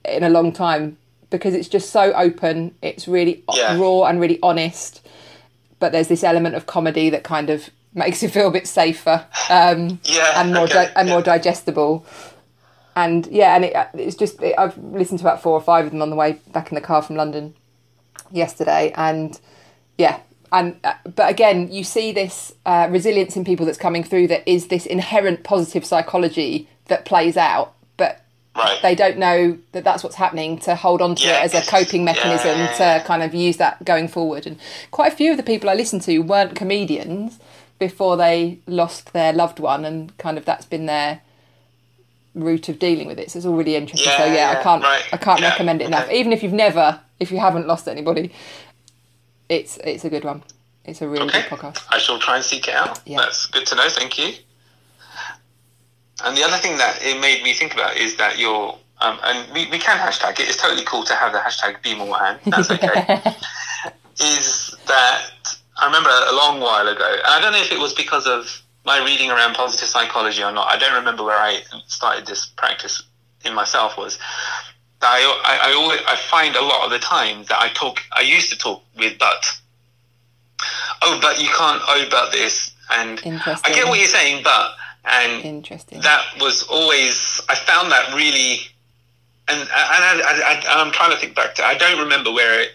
in 0.04 0.22
a 0.22 0.28
long 0.30 0.52
time 0.52 0.96
because 1.30 1.52
it's 1.54 1.68
just 1.68 1.90
so 1.90 2.12
open. 2.14 2.74
It's 2.80 3.06
really 3.08 3.42
Yeah. 3.52 3.76
raw 3.78 4.04
and 4.04 4.20
really 4.20 4.38
honest. 4.42 5.06
But 5.80 5.92
there's 5.92 6.08
this 6.08 6.24
element 6.24 6.54
of 6.54 6.64
comedy 6.66 7.10
that 7.10 7.22
kind 7.24 7.50
of 7.50 7.68
makes 7.94 8.22
it 8.22 8.30
feel 8.30 8.48
a 8.48 8.50
bit 8.50 8.66
safer 8.66 9.26
um, 9.50 10.00
Yeah, 10.04 10.40
and 10.40 10.54
more 10.54 10.64
okay, 10.64 10.86
di- 10.86 10.92
and 10.96 11.08
yeah. 11.08 11.14
more 11.14 11.22
digestible. 11.22 12.06
And 12.96 13.26
yeah, 13.26 13.54
and 13.54 13.64
it, 13.66 13.74
it's 13.94 14.16
just 14.16 14.40
it, 14.42 14.54
I've 14.58 14.76
listened 14.78 15.20
to 15.20 15.24
about 15.26 15.42
four 15.42 15.52
or 15.52 15.60
five 15.60 15.84
of 15.86 15.90
them 15.92 16.00
on 16.02 16.10
the 16.10 16.16
way 16.16 16.40
back 16.52 16.70
in 16.72 16.74
the 16.74 16.80
car 16.80 17.02
from 17.02 17.16
London 17.16 17.54
yesterday, 18.32 18.92
and 18.96 19.38
yeah. 19.98 20.20
And 20.52 20.76
uh, 20.84 20.94
but 21.04 21.30
again, 21.30 21.70
you 21.72 21.84
see 21.84 22.12
this 22.12 22.52
uh, 22.66 22.88
resilience 22.90 23.36
in 23.36 23.44
people 23.44 23.66
that's 23.66 23.78
coming 23.78 24.04
through. 24.04 24.28
That 24.28 24.46
is 24.48 24.68
this 24.68 24.86
inherent 24.86 25.44
positive 25.44 25.84
psychology 25.84 26.68
that 26.86 27.04
plays 27.04 27.36
out, 27.36 27.74
but 27.96 28.22
right 28.56 28.80
they 28.82 28.94
don't 28.94 29.18
know 29.18 29.58
that 29.72 29.84
that's 29.84 30.02
what's 30.02 30.16
happening 30.16 30.58
to 30.60 30.74
hold 30.74 31.02
on 31.02 31.14
to 31.16 31.26
Yeah, 31.26 31.40
it 31.40 31.44
as 31.44 31.54
a 31.54 31.62
coping 31.70 32.04
mechanism 32.04 32.46
yeah, 32.58 32.70
yeah, 32.78 32.78
yeah. 32.80 32.98
to 33.00 33.04
kind 33.06 33.22
of 33.22 33.34
use 33.34 33.58
that 33.58 33.84
going 33.84 34.08
forward. 34.08 34.46
And 34.46 34.58
quite 34.90 35.12
a 35.12 35.16
few 35.16 35.30
of 35.32 35.36
the 35.36 35.42
people 35.42 35.68
I 35.70 35.74
listened 35.74 36.02
to 36.02 36.18
weren't 36.20 36.54
comedians 36.56 37.38
before 37.78 38.16
they 38.16 38.58
lost 38.66 39.12
their 39.12 39.32
loved 39.32 39.60
one, 39.60 39.84
and 39.84 40.16
kind 40.18 40.38
of 40.38 40.44
that's 40.44 40.66
been 40.66 40.86
their 40.86 41.20
route 42.34 42.68
of 42.68 42.78
dealing 42.78 43.06
with 43.06 43.18
it. 43.18 43.30
So 43.30 43.38
it's 43.38 43.46
all 43.46 43.56
really 43.56 43.76
interesting. 43.76 44.12
so 44.12 44.24
Yeah, 44.24 44.34
yeah, 44.52 44.58
I 44.58 44.62
can't 44.62 44.82
right. 44.82 45.04
I 45.12 45.16
can't 45.16 45.40
Yeah, 45.40 45.50
recommend 45.50 45.82
it 45.82 45.86
enough. 45.86 46.10
Even 46.10 46.32
if 46.32 46.42
you've 46.42 46.52
never, 46.52 47.00
if 47.20 47.30
you 47.30 47.38
haven't 47.38 47.66
lost 47.66 47.88
anybody, 47.88 48.32
it's 49.48 49.76
it's 49.78 50.04
a 50.04 50.10
good 50.10 50.24
one. 50.24 50.42
It's 50.84 51.02
a 51.02 51.08
really 51.08 51.26
Okay. 51.26 51.42
good 51.42 51.50
podcast. 51.58 51.84
I 51.90 51.98
shall 51.98 52.18
try 52.18 52.36
and 52.36 52.44
seek 52.44 52.68
it 52.68 52.74
out. 52.74 53.00
Yeah. 53.06 53.18
That's 53.18 53.46
good 53.46 53.66
to 53.66 53.74
know. 53.76 53.88
Thank 53.90 54.18
you. 54.18 54.32
And 56.24 56.36
the 56.36 56.42
other 56.44 56.56
thing 56.56 56.78
that 56.78 56.98
it 57.02 57.20
made 57.20 57.42
me 57.42 57.52
think 57.52 57.74
about 57.74 57.96
is 57.96 58.16
that 58.16 58.38
you're, 58.38 58.76
um, 59.00 59.18
and 59.22 59.52
we, 59.52 59.66
we 59.70 59.78
can 59.78 59.96
hashtag 59.98 60.32
it. 60.40 60.48
It's 60.48 60.56
totally 60.56 60.84
cool 60.84 61.04
to 61.04 61.14
have 61.14 61.32
the 61.32 61.38
hashtag 61.38 61.80
be 61.82 61.94
more 61.94 62.16
hand. 62.18 62.40
That's 62.46 62.70
okay. 62.70 63.20
is 64.20 64.74
that 64.86 65.26
I 65.76 65.86
remember 65.86 66.10
a 66.10 66.34
long 66.34 66.58
while 66.60 66.88
ago, 66.88 67.08
and 67.08 67.26
I 67.26 67.40
don't 67.40 67.52
know 67.52 67.60
if 67.60 67.70
it 67.70 67.78
was 67.78 67.92
because 67.94 68.26
of 68.26 68.62
my 68.84 68.98
reading 69.04 69.30
around 69.30 69.54
positive 69.54 69.88
psychology 69.88 70.42
or 70.42 70.50
not. 70.50 70.72
I 70.72 70.78
don't 70.78 70.94
remember 70.94 71.22
where 71.22 71.38
I 71.38 71.62
started 71.86 72.26
this 72.26 72.46
practice 72.46 73.02
in 73.44 73.54
myself 73.54 73.96
was, 73.96 74.18
I, 75.00 75.40
I, 75.44 75.70
I, 75.70 75.74
always, 75.74 76.00
I 76.06 76.16
find 76.16 76.56
a 76.56 76.62
lot 76.62 76.84
of 76.84 76.90
the 76.90 76.98
time 76.98 77.44
that 77.44 77.58
I 77.60 77.68
talk, 77.68 78.00
I 78.12 78.22
used 78.22 78.50
to 78.50 78.58
talk 78.58 78.82
with 78.96 79.18
but. 79.18 79.60
Oh, 81.02 81.18
but 81.22 81.40
you 81.40 81.46
can't. 81.46 81.80
Oh, 81.86 82.04
but 82.10 82.32
this. 82.32 82.74
And 82.90 83.20
I 83.24 83.70
get 83.72 83.86
what 83.86 83.98
you're 83.98 84.08
saying, 84.08 84.42
but 84.42 84.72
and 85.04 85.44
interesting. 85.44 86.00
That 86.00 86.24
was 86.40 86.64
always. 86.64 87.40
I 87.48 87.54
found 87.54 87.92
that 87.92 88.14
really, 88.14 88.58
and 89.46 89.60
and 89.60 89.68
I, 89.70 90.60
I, 90.68 90.82
am 90.82 90.90
trying 90.90 91.12
to 91.12 91.16
think 91.16 91.36
back 91.36 91.54
to. 91.56 91.64
I 91.64 91.74
don't 91.74 92.00
remember 92.00 92.32
where 92.32 92.60
it. 92.60 92.70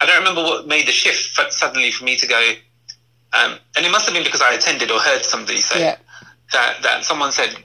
I 0.00 0.06
don't 0.06 0.18
remember 0.18 0.42
what 0.42 0.66
made 0.66 0.88
the 0.88 0.92
shift 0.92 1.38
suddenly 1.52 1.90
for 1.90 2.04
me 2.04 2.16
to 2.16 2.26
go. 2.26 2.52
Um, 3.32 3.58
and 3.76 3.84
it 3.84 3.90
must 3.90 4.06
have 4.06 4.14
been 4.14 4.24
because 4.24 4.42
I 4.42 4.54
attended 4.54 4.90
or 4.90 4.98
heard 4.98 5.22
somebody 5.22 5.58
say 5.58 5.80
yeah. 5.80 5.96
that 6.52 6.82
that 6.82 7.04
someone 7.04 7.30
said 7.30 7.56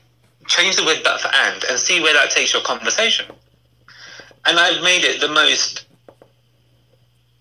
change 0.48 0.76
the 0.76 0.86
word 0.86 1.00
but 1.04 1.22
for 1.22 1.30
and 1.34 1.64
and 1.70 1.80
see 1.80 2.02
where 2.02 2.14
that 2.14 2.30
takes 2.30 2.54
your 2.54 2.62
conversation 2.64 3.26
and 4.46 4.60
I've 4.60 4.84
made 4.84 5.04
it 5.04 5.22
the 5.22 5.30
most 5.30 5.86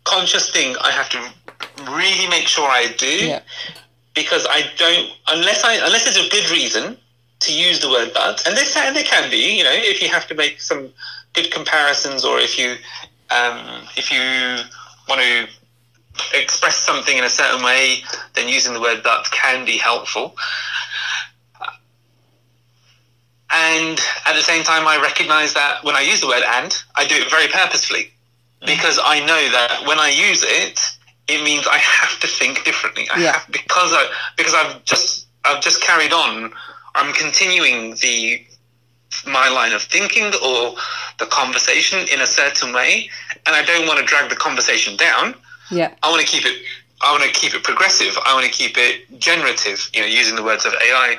conscious 0.04 0.50
thing 0.50 0.76
I 0.80 0.90
have 0.90 1.08
to 1.10 1.32
really 1.90 2.28
make 2.28 2.46
sure 2.48 2.68
I 2.68 2.92
do 2.96 3.06
yeah. 3.06 3.40
because 4.14 4.46
I 4.48 4.64
don't 4.76 5.10
unless 5.28 5.64
I 5.64 5.74
unless 5.74 6.04
there's 6.04 6.26
a 6.26 6.30
good 6.30 6.50
reason 6.50 6.96
to 7.40 7.52
use 7.52 7.80
the 7.80 7.88
word 7.88 8.10
but 8.14 8.46
and 8.46 8.56
there 8.56 8.64
and 8.76 8.96
there 8.96 9.04
can 9.04 9.30
be 9.30 9.56
you 9.58 9.64
know 9.64 9.72
if 9.72 10.02
you 10.02 10.08
have 10.08 10.26
to 10.28 10.34
make 10.34 10.60
some 10.60 10.90
good 11.32 11.50
comparisons 11.50 12.24
or 12.24 12.38
if 12.38 12.58
you 12.58 12.76
um, 13.30 13.86
if 13.96 14.10
you 14.10 14.64
want 15.08 15.20
to 15.20 15.48
express 16.34 16.76
something 16.76 17.16
in 17.16 17.24
a 17.24 17.30
certain 17.30 17.64
way 17.64 18.02
then 18.34 18.48
using 18.48 18.74
the 18.74 18.80
word 18.80 19.00
but 19.02 19.30
can 19.30 19.64
be 19.64 19.78
helpful 19.78 20.36
and 23.62 24.00
at 24.26 24.34
the 24.34 24.42
same 24.42 24.64
time, 24.64 24.88
I 24.88 25.00
recognize 25.00 25.54
that 25.54 25.84
when 25.84 25.94
I 25.94 26.00
use 26.00 26.20
the 26.20 26.26
word 26.26 26.42
and, 26.42 26.76
I 26.96 27.06
do 27.06 27.14
it 27.14 27.30
very 27.30 27.48
purposefully 27.48 28.10
because 28.66 28.98
I 29.02 29.20
know 29.20 29.42
that 29.50 29.86
when 29.86 29.98
I 29.98 30.08
use 30.08 30.42
it, 30.44 30.80
it 31.28 31.44
means 31.44 31.66
I 31.66 31.78
have 31.78 32.18
to 32.20 32.26
think 32.26 32.64
differently. 32.64 33.06
I 33.12 33.20
yeah. 33.20 33.32
have, 33.32 33.46
because 33.52 33.92
I 33.92 34.10
because 34.36 34.54
I've 34.54 34.84
just 34.84 35.26
I've 35.44 35.62
just 35.62 35.80
carried 35.80 36.12
on. 36.12 36.52
I'm 36.94 37.12
continuing 37.14 37.94
the 37.96 38.44
my 39.26 39.48
line 39.48 39.72
of 39.72 39.82
thinking 39.82 40.32
or 40.44 40.74
the 41.18 41.26
conversation 41.26 42.00
in 42.12 42.20
a 42.20 42.26
certain 42.26 42.72
way, 42.72 43.08
and 43.46 43.54
I 43.54 43.62
don't 43.62 43.86
want 43.86 44.00
to 44.00 44.04
drag 44.04 44.28
the 44.28 44.36
conversation 44.36 44.96
down. 44.96 45.34
Yeah, 45.70 45.94
I 46.02 46.10
want 46.10 46.20
to 46.20 46.26
keep 46.26 46.44
it. 46.44 46.62
I 47.00 47.12
want 47.12 47.22
to 47.24 47.30
keep 47.30 47.54
it 47.54 47.62
progressive. 47.62 48.16
I 48.24 48.34
want 48.34 48.46
to 48.46 48.52
keep 48.52 48.76
it 48.76 49.20
generative. 49.20 49.88
You 49.94 50.00
know, 50.00 50.06
using 50.06 50.34
the 50.34 50.42
words 50.42 50.66
of 50.66 50.72
AI 50.74 51.18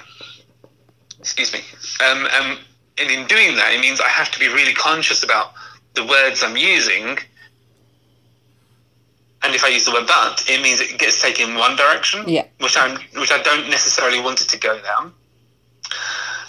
excuse 1.23 1.53
me. 1.53 1.61
Um, 2.05 2.25
um, 2.25 2.57
and 2.97 3.09
in 3.09 3.25
doing 3.27 3.55
that, 3.55 3.73
it 3.73 3.79
means 3.79 4.01
I 4.01 4.09
have 4.09 4.29
to 4.31 4.39
be 4.39 4.49
really 4.49 4.73
conscious 4.73 5.23
about 5.23 5.53
the 5.93 6.05
words 6.05 6.43
I'm 6.43 6.57
using. 6.57 7.17
And 9.41 9.55
if 9.55 9.63
I 9.63 9.69
use 9.69 9.85
the 9.85 9.93
word 9.93 10.05
"but," 10.05 10.43
it 10.49 10.61
means 10.61 10.81
it 10.81 10.99
gets 10.99 11.21
taken 11.21 11.51
in 11.51 11.55
one 11.55 11.77
direction, 11.77 12.27
yeah. 12.27 12.45
which 12.59 12.77
I'm, 12.77 12.99
which 13.15 13.31
I 13.31 13.41
don't 13.41 13.69
necessarily 13.69 14.19
want 14.19 14.41
it 14.41 14.49
to 14.49 14.59
go 14.59 14.81
down. 14.81 15.13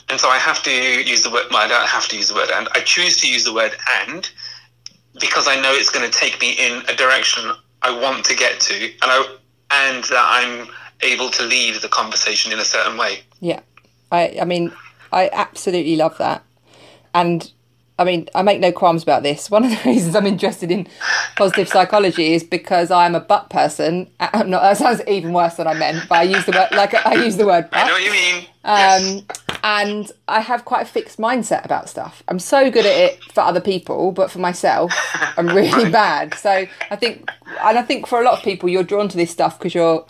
And 0.09 0.21
so 0.21 0.29
I 0.29 0.39
have 0.39 0.61
to 0.65 0.73
use 0.73 1.23
the 1.23 1.31
word. 1.31 1.47
Well, 1.51 1.65
I 1.65 1.69
don't 1.69 1.89
have 1.89 2.09
to 2.09 2.17
use 2.17 2.29
the 2.29 2.35
word 2.35 2.51
"and." 2.51 2.69
I 2.75 2.81
choose 2.81 3.17
to 3.19 3.31
use 3.31 3.45
the 3.45 3.55
word 3.55 3.77
"and" 4.09 4.29
because 5.21 5.47
I 5.47 5.61
know 5.61 5.73
it's 5.73 5.91
going 5.91 6.09
to 6.09 6.19
take 6.19 6.41
me 6.41 6.53
in 6.53 6.83
a 6.89 6.95
direction 6.97 7.53
I 7.83 7.97
want 7.97 8.25
to 8.27 8.35
get 8.35 8.61
to, 8.61 8.75
and 8.75 9.09
I 9.17 9.37
and 9.71 10.05
that 10.05 10.27
I'm 10.39 10.69
able 11.01 11.31
to 11.31 11.43
lead 11.45 11.77
the 11.77 11.89
conversation 11.89 12.53
in 12.53 12.59
a 12.59 12.65
certain 12.65 12.97
way. 12.97 13.21
Yeah. 13.41 13.61
I, 14.15 14.39
I 14.41 14.45
mean, 14.45 14.73
I 15.13 15.31
absolutely 15.33 15.97
love 15.97 16.17
that. 16.19 16.43
And 17.15 17.51
I 17.99 18.05
mean, 18.05 18.29
I 18.35 18.43
make 18.43 18.59
no 18.61 18.73
qualms 18.73 19.03
about 19.03 19.23
this. 19.23 19.51
One 19.51 19.65
of 19.65 19.71
the 19.71 19.89
reasons 19.89 20.17
I'm 20.17 20.27
interested 20.27 20.71
in 20.71 20.89
positive 21.37 21.69
psychology 21.69 22.35
is 22.35 22.43
because 22.43 22.91
I'm 22.91 23.15
a 23.15 23.21
butt 23.21 23.51
person. 23.51 24.11
I'm 24.21 24.51
not. 24.51 24.63
That 24.63 24.77
sounds 24.77 25.01
even 25.07 25.33
worse 25.33 25.55
than 25.55 25.67
I 25.67 25.75
meant, 25.75 26.09
but 26.09 26.19
I 26.19 26.23
use 26.23 26.45
the 26.45 26.53
word 26.53 26.69
like 26.73 26.95
I 27.07 27.15
use 27.25 27.37
the 27.37 27.47
word. 27.47 27.71
Butt. 27.71 27.81
I 27.81 27.87
know 27.87 27.93
what 27.93 28.05
you 28.05 28.13
mean. 28.13 28.47
Um, 28.65 29.25
yes. 29.29 29.41
And 29.63 30.13
I 30.29 30.41
have 30.41 30.65
quite 30.65 30.83
a 30.83 30.87
fixed 30.87 31.19
mindset 31.19 31.65
about 31.65 31.89
stuff. 31.89 32.23
I'm 32.29 32.39
so 32.39 32.71
good 32.71 32.85
at 32.85 32.97
it 32.97 33.25
for 33.33 33.41
other 33.41 33.61
people, 33.61 34.13
but 34.13 34.31
for 34.31 34.39
myself, 34.39 34.93
I'm 35.39 35.49
really 35.49 35.91
bad. 35.91 36.35
So 36.35 36.51
I 36.91 36.97
think, 36.97 37.31
and 37.63 37.79
I 37.79 37.83
think 37.83 38.07
for 38.07 38.21
a 38.21 38.25
lot 38.25 38.39
of 38.39 38.45
people, 38.45 38.69
you're 38.69 38.83
drawn 38.83 39.09
to 39.09 39.17
this 39.17 39.31
stuff 39.31 39.59
because 39.59 39.75
you're 39.75 40.07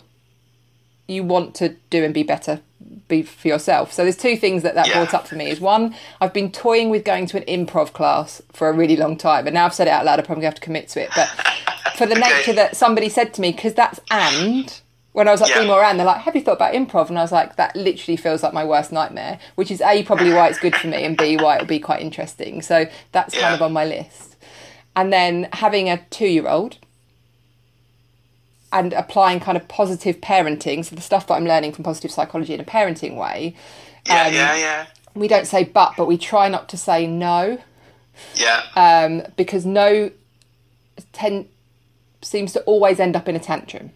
you 1.07 1.23
want 1.23 1.53
to 1.55 1.69
do 1.89 2.03
and 2.03 2.13
be 2.13 2.23
better 2.23 2.61
be 3.07 3.23
for 3.23 3.47
yourself. 3.47 3.93
So 3.93 4.03
there's 4.03 4.17
two 4.17 4.37
things 4.37 4.63
that 4.63 4.75
that 4.75 4.87
yeah. 4.87 4.93
brought 4.93 5.13
up 5.13 5.27
for 5.27 5.35
me. 5.35 5.49
Is 5.49 5.59
one, 5.59 5.95
I've 6.21 6.33
been 6.33 6.51
toying 6.51 6.89
with 6.89 7.03
going 7.03 7.27
to 7.27 7.37
an 7.37 7.43
improv 7.43 7.93
class 7.93 8.41
for 8.51 8.69
a 8.69 8.73
really 8.73 8.95
long 8.95 9.17
time, 9.17 9.47
and 9.47 9.53
now 9.53 9.65
I've 9.65 9.73
said 9.73 9.87
it 9.87 9.91
out 9.91 10.05
loud. 10.05 10.19
I 10.19 10.23
probably 10.23 10.45
have 10.45 10.55
to 10.55 10.61
commit 10.61 10.87
to 10.89 11.01
it. 11.01 11.09
But 11.15 11.27
for 11.97 12.05
the 12.05 12.17
okay. 12.17 12.29
nature 12.29 12.53
that 12.53 12.75
somebody 12.75 13.09
said 13.09 13.33
to 13.35 13.41
me, 13.41 13.51
because 13.51 13.73
that's 13.73 13.99
and 14.11 14.81
when 15.13 15.27
I 15.27 15.31
was 15.31 15.39
like 15.39 15.55
yeah. 15.55 15.65
more 15.65 15.83
and 15.83 15.97
they're 15.99 16.05
like, 16.05 16.21
"Have 16.21 16.35
you 16.35 16.41
thought 16.41 16.57
about 16.57 16.73
improv?" 16.73 17.09
And 17.09 17.17
I 17.17 17.21
was 17.21 17.31
like, 17.31 17.55
"That 17.55 17.75
literally 17.75 18.17
feels 18.17 18.43
like 18.43 18.53
my 18.53 18.65
worst 18.65 18.91
nightmare." 18.91 19.39
Which 19.55 19.71
is 19.71 19.81
a 19.81 20.03
probably 20.03 20.33
why 20.33 20.49
it's 20.49 20.59
good 20.59 20.75
for 20.75 20.87
me, 20.87 21.03
and 21.03 21.17
b 21.17 21.37
why 21.37 21.55
it'll 21.55 21.67
be 21.67 21.79
quite 21.79 22.01
interesting. 22.01 22.61
So 22.61 22.85
that's 23.11 23.35
yeah. 23.35 23.41
kind 23.41 23.55
of 23.55 23.61
on 23.61 23.71
my 23.71 23.85
list. 23.85 24.35
And 24.97 25.11
then 25.11 25.49
having 25.51 25.89
a 25.89 25.97
two-year-old 26.09 26.77
and 28.71 28.93
applying 28.93 29.39
kind 29.39 29.57
of 29.57 29.67
positive 29.67 30.21
parenting, 30.21 30.83
so 30.83 30.95
the 30.95 31.01
stuff 31.01 31.27
that 31.27 31.35
I'm 31.35 31.45
learning 31.45 31.73
from 31.73 31.83
positive 31.83 32.11
psychology 32.11 32.53
in 32.53 32.59
a 32.59 32.65
parenting 32.65 33.15
way. 33.15 33.55
Yeah, 34.05 34.23
um, 34.23 34.33
yeah, 34.33 34.55
yeah. 34.55 34.85
We 35.13 35.27
don't 35.27 35.47
say 35.47 35.63
but, 35.63 35.93
but 35.97 36.05
we 36.07 36.17
try 36.17 36.49
not 36.49 36.67
to 36.69 36.77
say 36.77 37.07
no. 37.07 37.59
Yeah. 38.35 38.63
Um, 38.75 39.23
because 39.35 39.65
no 39.65 40.11
ten, 41.13 41.47
seems 42.21 42.53
to 42.53 42.61
always 42.61 42.99
end 42.99 43.15
up 43.15 43.27
in 43.27 43.35
a 43.35 43.39
tantrum. 43.39 43.91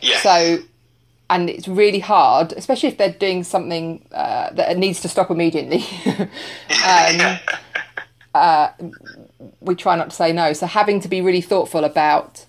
Yeah. 0.00 0.18
So, 0.18 0.58
and 1.30 1.50
it's 1.50 1.68
really 1.68 1.98
hard, 2.00 2.52
especially 2.52 2.88
if 2.88 2.98
they're 2.98 3.12
doing 3.12 3.44
something 3.44 4.04
uh, 4.12 4.50
that 4.52 4.78
needs 4.78 5.00
to 5.02 5.08
stop 5.08 5.30
immediately. 5.30 5.84
um, 6.86 7.38
uh, 8.34 8.70
we 9.60 9.74
try 9.74 9.96
not 9.96 10.10
to 10.10 10.16
say 10.16 10.32
no. 10.32 10.52
So 10.52 10.66
having 10.66 11.00
to 11.00 11.08
be 11.08 11.20
really 11.20 11.40
thoughtful 11.40 11.84
about 11.84 12.46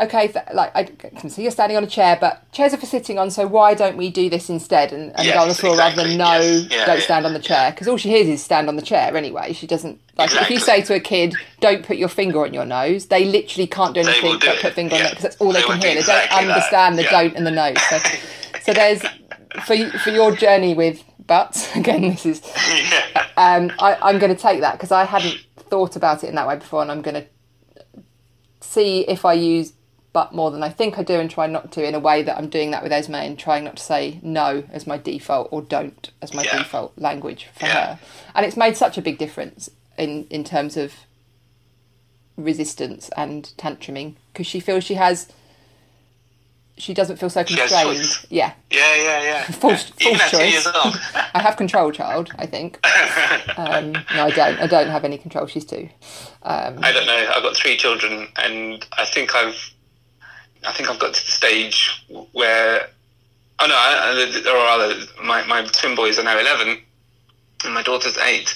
okay, 0.00 0.28
th- 0.28 0.44
like 0.54 0.74
I 0.74 0.84
can 0.84 1.28
see 1.30 1.42
you're 1.42 1.50
standing 1.50 1.76
on 1.76 1.84
a 1.84 1.88
chair, 1.88 2.16
but 2.20 2.50
chairs 2.52 2.72
are 2.72 2.78
for 2.78 2.86
sitting 2.86 3.18
on, 3.18 3.30
so 3.30 3.46
why 3.46 3.74
don't 3.74 3.96
we 3.96 4.10
do 4.10 4.30
this 4.30 4.48
instead 4.48 4.92
and, 4.92 5.14
and 5.16 5.26
yes, 5.26 5.34
go 5.34 5.42
on 5.42 5.48
the 5.48 5.54
floor 5.54 5.72
exactly. 5.74 6.02
rather 6.02 6.08
than 6.08 6.18
no, 6.18 6.40
yes. 6.40 6.70
yeah, 6.70 6.86
don't 6.86 6.98
yeah, 6.98 7.04
stand 7.04 7.26
on 7.26 7.32
the 7.34 7.40
chair? 7.40 7.70
Because 7.70 7.88
all 7.88 7.96
she 7.96 8.08
hears 8.08 8.26
is 8.28 8.42
stand 8.42 8.68
on 8.68 8.76
the 8.76 8.82
chair 8.82 9.16
anyway. 9.16 9.52
She 9.52 9.66
doesn't 9.66 10.00
like 10.16 10.28
exactly. 10.28 10.56
if 10.56 10.60
you 10.60 10.64
say 10.64 10.82
to 10.82 10.94
a 10.94 11.00
kid, 11.00 11.34
"Don't 11.60 11.84
put 11.84 11.96
your 11.96 12.08
finger 12.08 12.44
on 12.44 12.54
your 12.54 12.64
nose," 12.64 13.06
they 13.06 13.24
literally 13.24 13.66
can't 13.66 13.94
do 13.94 14.00
anything 14.00 14.38
do 14.38 14.46
but 14.46 14.56
it. 14.56 14.62
put 14.62 14.72
finger 14.72 14.96
yeah. 14.96 15.00
on 15.02 15.06
it 15.06 15.10
because 15.10 15.22
that's 15.22 15.36
all 15.36 15.52
they, 15.52 15.60
they 15.60 15.66
can 15.66 15.80
hear. 15.80 15.94
They 15.94 16.02
don't 16.02 16.32
understand 16.32 16.98
that. 16.98 17.04
the 17.04 17.10
don't 17.10 17.36
and 17.36 17.46
the 17.46 17.50
no. 17.50 17.74
So, 17.74 17.98
so 18.62 18.72
there's 18.72 19.02
for 19.64 19.76
for 19.98 20.10
your 20.10 20.34
journey 20.34 20.74
with 20.74 21.04
butts 21.26 21.74
again. 21.76 22.02
This 22.02 22.26
is 22.26 22.42
um, 23.36 23.70
I, 23.78 23.96
I'm 24.02 24.18
going 24.18 24.34
to 24.34 24.40
take 24.40 24.60
that 24.60 24.72
because 24.72 24.92
I 24.92 25.04
hadn't 25.04 25.44
thought 25.56 25.96
about 25.96 26.24
it 26.24 26.28
in 26.28 26.34
that 26.36 26.48
way 26.48 26.56
before, 26.56 26.82
and 26.82 26.90
I'm 26.90 27.02
going 27.02 27.22
to 27.22 27.26
see 28.60 29.00
if 29.00 29.24
I 29.24 29.32
use 29.32 29.72
but 30.12 30.34
more 30.34 30.50
than 30.50 30.62
I 30.62 30.68
think 30.68 30.98
I 30.98 31.02
do 31.02 31.14
and 31.14 31.30
try 31.30 31.46
not 31.46 31.70
to 31.72 31.86
in 31.86 31.94
a 31.94 32.00
way 32.00 32.22
that 32.22 32.36
I'm 32.36 32.48
doing 32.48 32.72
that 32.72 32.82
with 32.82 32.92
Esme 32.92 33.14
and 33.14 33.38
trying 33.38 33.64
not 33.64 33.76
to 33.76 33.82
say 33.82 34.18
no 34.22 34.64
as 34.72 34.86
my 34.86 34.98
default 34.98 35.48
or 35.52 35.62
don't 35.62 36.10
as 36.20 36.34
my 36.34 36.42
yeah. 36.42 36.58
default 36.58 36.98
language 36.98 37.48
for 37.54 37.66
yeah. 37.66 37.94
her. 37.94 38.00
And 38.34 38.44
it's 38.44 38.56
made 38.56 38.76
such 38.76 38.98
a 38.98 39.02
big 39.02 39.18
difference 39.18 39.70
in, 39.96 40.26
in 40.28 40.42
terms 40.42 40.76
of 40.76 40.94
resistance 42.36 43.10
and 43.16 43.52
tantruming 43.56 44.16
because 44.32 44.46
she 44.46 44.58
feels 44.58 44.82
she 44.82 44.94
has 44.94 45.30
she 46.76 46.94
doesn't 46.94 47.16
feel 47.16 47.28
so 47.28 47.44
constrained. 47.44 48.26
Yeah. 48.30 48.54
Yeah, 48.70 48.96
yeah, 48.96 49.22
yeah. 49.22 49.42
False, 49.50 49.92
yeah. 50.00 50.16
choice. 50.28 50.66
I 51.34 51.40
have 51.40 51.56
control 51.56 51.92
child, 51.92 52.32
I 52.38 52.46
think. 52.46 52.78
Um, 53.56 53.92
no, 53.92 54.24
I 54.24 54.30
don't. 54.30 54.58
I 54.58 54.66
don't 54.66 54.88
have 54.88 55.04
any 55.04 55.18
control. 55.18 55.46
She's 55.46 55.64
two. 55.64 55.90
Um, 56.42 56.78
I 56.82 56.90
don't 56.90 57.06
know. 57.06 57.32
I've 57.34 57.42
got 57.42 57.54
three 57.54 57.76
children, 57.76 58.28
and 58.36 58.86
I 58.96 59.04
think 59.04 59.34
I've 59.34 59.74
I 60.64 60.72
think 60.72 60.90
I've 60.90 60.98
got 60.98 61.14
to 61.14 61.24
the 61.24 61.30
stage 61.30 62.04
where 62.32 62.88
oh 63.60 63.66
no, 63.66 63.74
I, 63.74 64.40
there 64.42 64.56
are 64.56 64.68
other. 64.68 64.94
My 65.22 65.46
my 65.46 65.64
twin 65.64 65.94
boys 65.94 66.18
are 66.18 66.24
now 66.24 66.38
eleven, 66.38 66.78
and 67.64 67.74
my 67.74 67.82
daughter's 67.82 68.18
eight, 68.18 68.54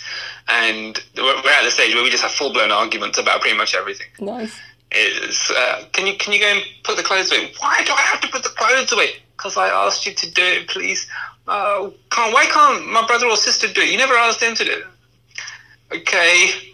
and 0.49 0.99
we're, 1.17 1.43
we're 1.43 1.51
at 1.51 1.65
the 1.65 1.71
stage 1.71 1.95
where 1.95 2.03
we 2.03 2.11
just 2.11 2.23
have 2.23 2.33
full 2.33 2.53
blown 2.53 2.71
arguments 2.71 3.19
about 3.19 3.41
pretty 3.41 3.57
much 3.57 3.75
everything. 3.75 4.09
Nice. 4.21 4.59
Is 4.93 5.51
uh, 5.57 5.85
can 5.93 6.07
you 6.07 6.17
can 6.17 6.33
you 6.33 6.41
go 6.41 6.47
and 6.47 6.63
put 6.85 6.97
the 6.97 7.03
clothes 7.03 7.31
away? 7.33 7.53
Why 7.59 7.83
do 7.85 7.93
I 7.93 8.01
have 8.03 8.21
to 8.21 8.29
put 8.29 8.43
the 8.43 8.51
clothes 8.51 8.93
away? 8.93 9.11
Because 9.37 9.57
I 9.57 9.69
asked 9.69 10.07
you 10.07 10.15
to 10.15 10.31
do 10.31 10.43
it, 10.43 10.69
please. 10.69 11.09
Uh, 11.47 11.91
can't 12.11 12.33
why 12.33 12.47
can't 12.47 12.87
my 12.89 13.07
brother 13.07 13.27
or 13.27 13.37
sister 13.37 13.67
do 13.73 13.81
it? 13.81 13.91
You 13.91 13.99
never 13.99 14.15
asked 14.15 14.41
them 14.41 14.55
to 14.55 14.65
do 14.65 14.71
it. 14.71 14.87
Okay, 15.93 16.74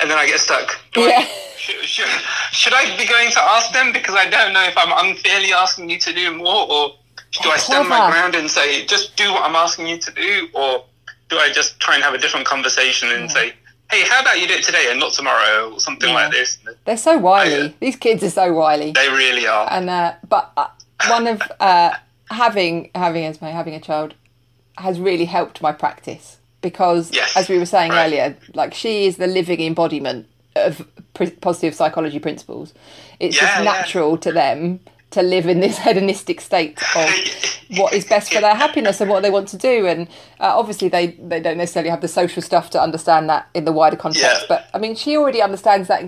and 0.00 0.10
then 0.10 0.18
I 0.18 0.26
get 0.26 0.40
stuck. 0.40 0.80
Do 0.92 1.00
yeah. 1.00 1.18
I, 1.18 1.30
should, 1.56 1.84
should, 1.84 2.06
should, 2.52 2.72
I 2.74 2.96
be 2.96 3.06
going 3.06 3.30
to 3.30 3.40
ask 3.40 3.72
them 3.72 3.92
because 3.92 4.14
I 4.14 4.28
don't 4.28 4.52
know 4.52 4.64
if 4.64 4.76
I'm 4.76 5.06
unfairly 5.06 5.52
asking 5.52 5.90
you 5.90 5.98
to 5.98 6.12
do 6.12 6.34
more, 6.36 6.70
or 6.70 6.94
do 7.42 7.50
I 7.50 7.56
stand 7.56 7.88
my 7.88 8.10
ground 8.10 8.34
and 8.34 8.50
say 8.50 8.84
just 8.86 9.16
do 9.16 9.32
what 9.32 9.42
I'm 9.42 9.56
asking 9.56 9.86
you 9.86 9.98
to 9.98 10.12
do, 10.12 10.48
or 10.54 10.84
do 11.28 11.38
I 11.38 11.50
just 11.52 11.80
try 11.80 11.94
and 11.94 12.04
have 12.04 12.14
a 12.14 12.18
different 12.18 12.46
conversation 12.46 13.10
and 13.10 13.22
yeah. 13.22 13.28
say, 13.28 13.52
hey, 13.90 14.02
how 14.08 14.20
about 14.20 14.40
you 14.40 14.46
do 14.46 14.54
it 14.54 14.64
today 14.64 14.86
and 14.90 15.00
not 15.00 15.12
tomorrow, 15.12 15.72
or 15.72 15.80
something 15.80 16.08
Yeah. 16.08 16.14
like 16.14 16.32
this. 16.32 16.58
They're 16.84 16.96
so 16.96 17.18
wily. 17.18 17.54
Oh, 17.54 17.62
yeah. 17.64 17.68
These 17.80 17.96
kids 17.96 18.22
are 18.22 18.30
so 18.30 18.52
wily. 18.52 18.92
They 18.92 19.08
really 19.08 19.46
are. 19.46 19.68
and 19.70 19.90
uh, 19.90 20.14
but 20.28 20.52
uh, 20.56 20.68
one 21.08 21.26
of 21.26 21.42
uh, 21.60 21.94
having 22.30 22.90
having 22.94 23.36
my 23.40 23.50
having 23.50 23.74
a 23.74 23.80
child 23.80 24.14
has 24.78 24.98
really 25.00 25.26
helped 25.26 25.62
my 25.62 25.72
practice 25.72 26.38
because 26.64 27.12
Yes, 27.12 27.36
as 27.36 27.48
we 27.48 27.58
were 27.58 27.66
saying 27.76 27.92
right. 27.92 28.06
earlier 28.06 28.36
like 28.54 28.74
she 28.74 29.06
is 29.06 29.16
the 29.18 29.28
living 29.28 29.60
embodiment 29.60 30.26
of 30.56 30.72
pr- 31.14 31.36
positive 31.40 31.74
psychology 31.74 32.18
principles 32.18 32.74
it's 33.20 33.36
Yeah, 33.36 33.42
just 33.42 33.56
yeah. 33.58 33.64
natural 33.72 34.16
to 34.18 34.32
them 34.32 34.80
to 35.12 35.22
live 35.22 35.46
in 35.46 35.60
this 35.60 35.78
hedonistic 35.86 36.40
state 36.40 36.78
of 36.96 37.08
what 37.78 37.92
is 37.92 38.04
best 38.04 38.32
for 38.32 38.40
their 38.40 38.54
happiness 38.54 39.00
and 39.00 39.08
what 39.10 39.22
they 39.22 39.30
want 39.30 39.48
to 39.48 39.56
do 39.58 39.86
and 39.86 40.08
uh, 40.40 40.58
obviously 40.58 40.88
they 40.88 41.08
they 41.30 41.40
don't 41.40 41.56
necessarily 41.58 41.90
have 41.90 42.00
the 42.00 42.08
social 42.08 42.42
stuff 42.42 42.70
to 42.70 42.80
understand 42.80 43.28
that 43.28 43.46
in 43.54 43.64
the 43.64 43.72
wider 43.72 43.96
context 43.96 44.24
Yeah. 44.42 44.46
but 44.48 44.68
i 44.74 44.78
mean 44.78 44.94
she 44.96 45.16
already 45.16 45.40
understands 45.42 45.86
that 45.88 46.02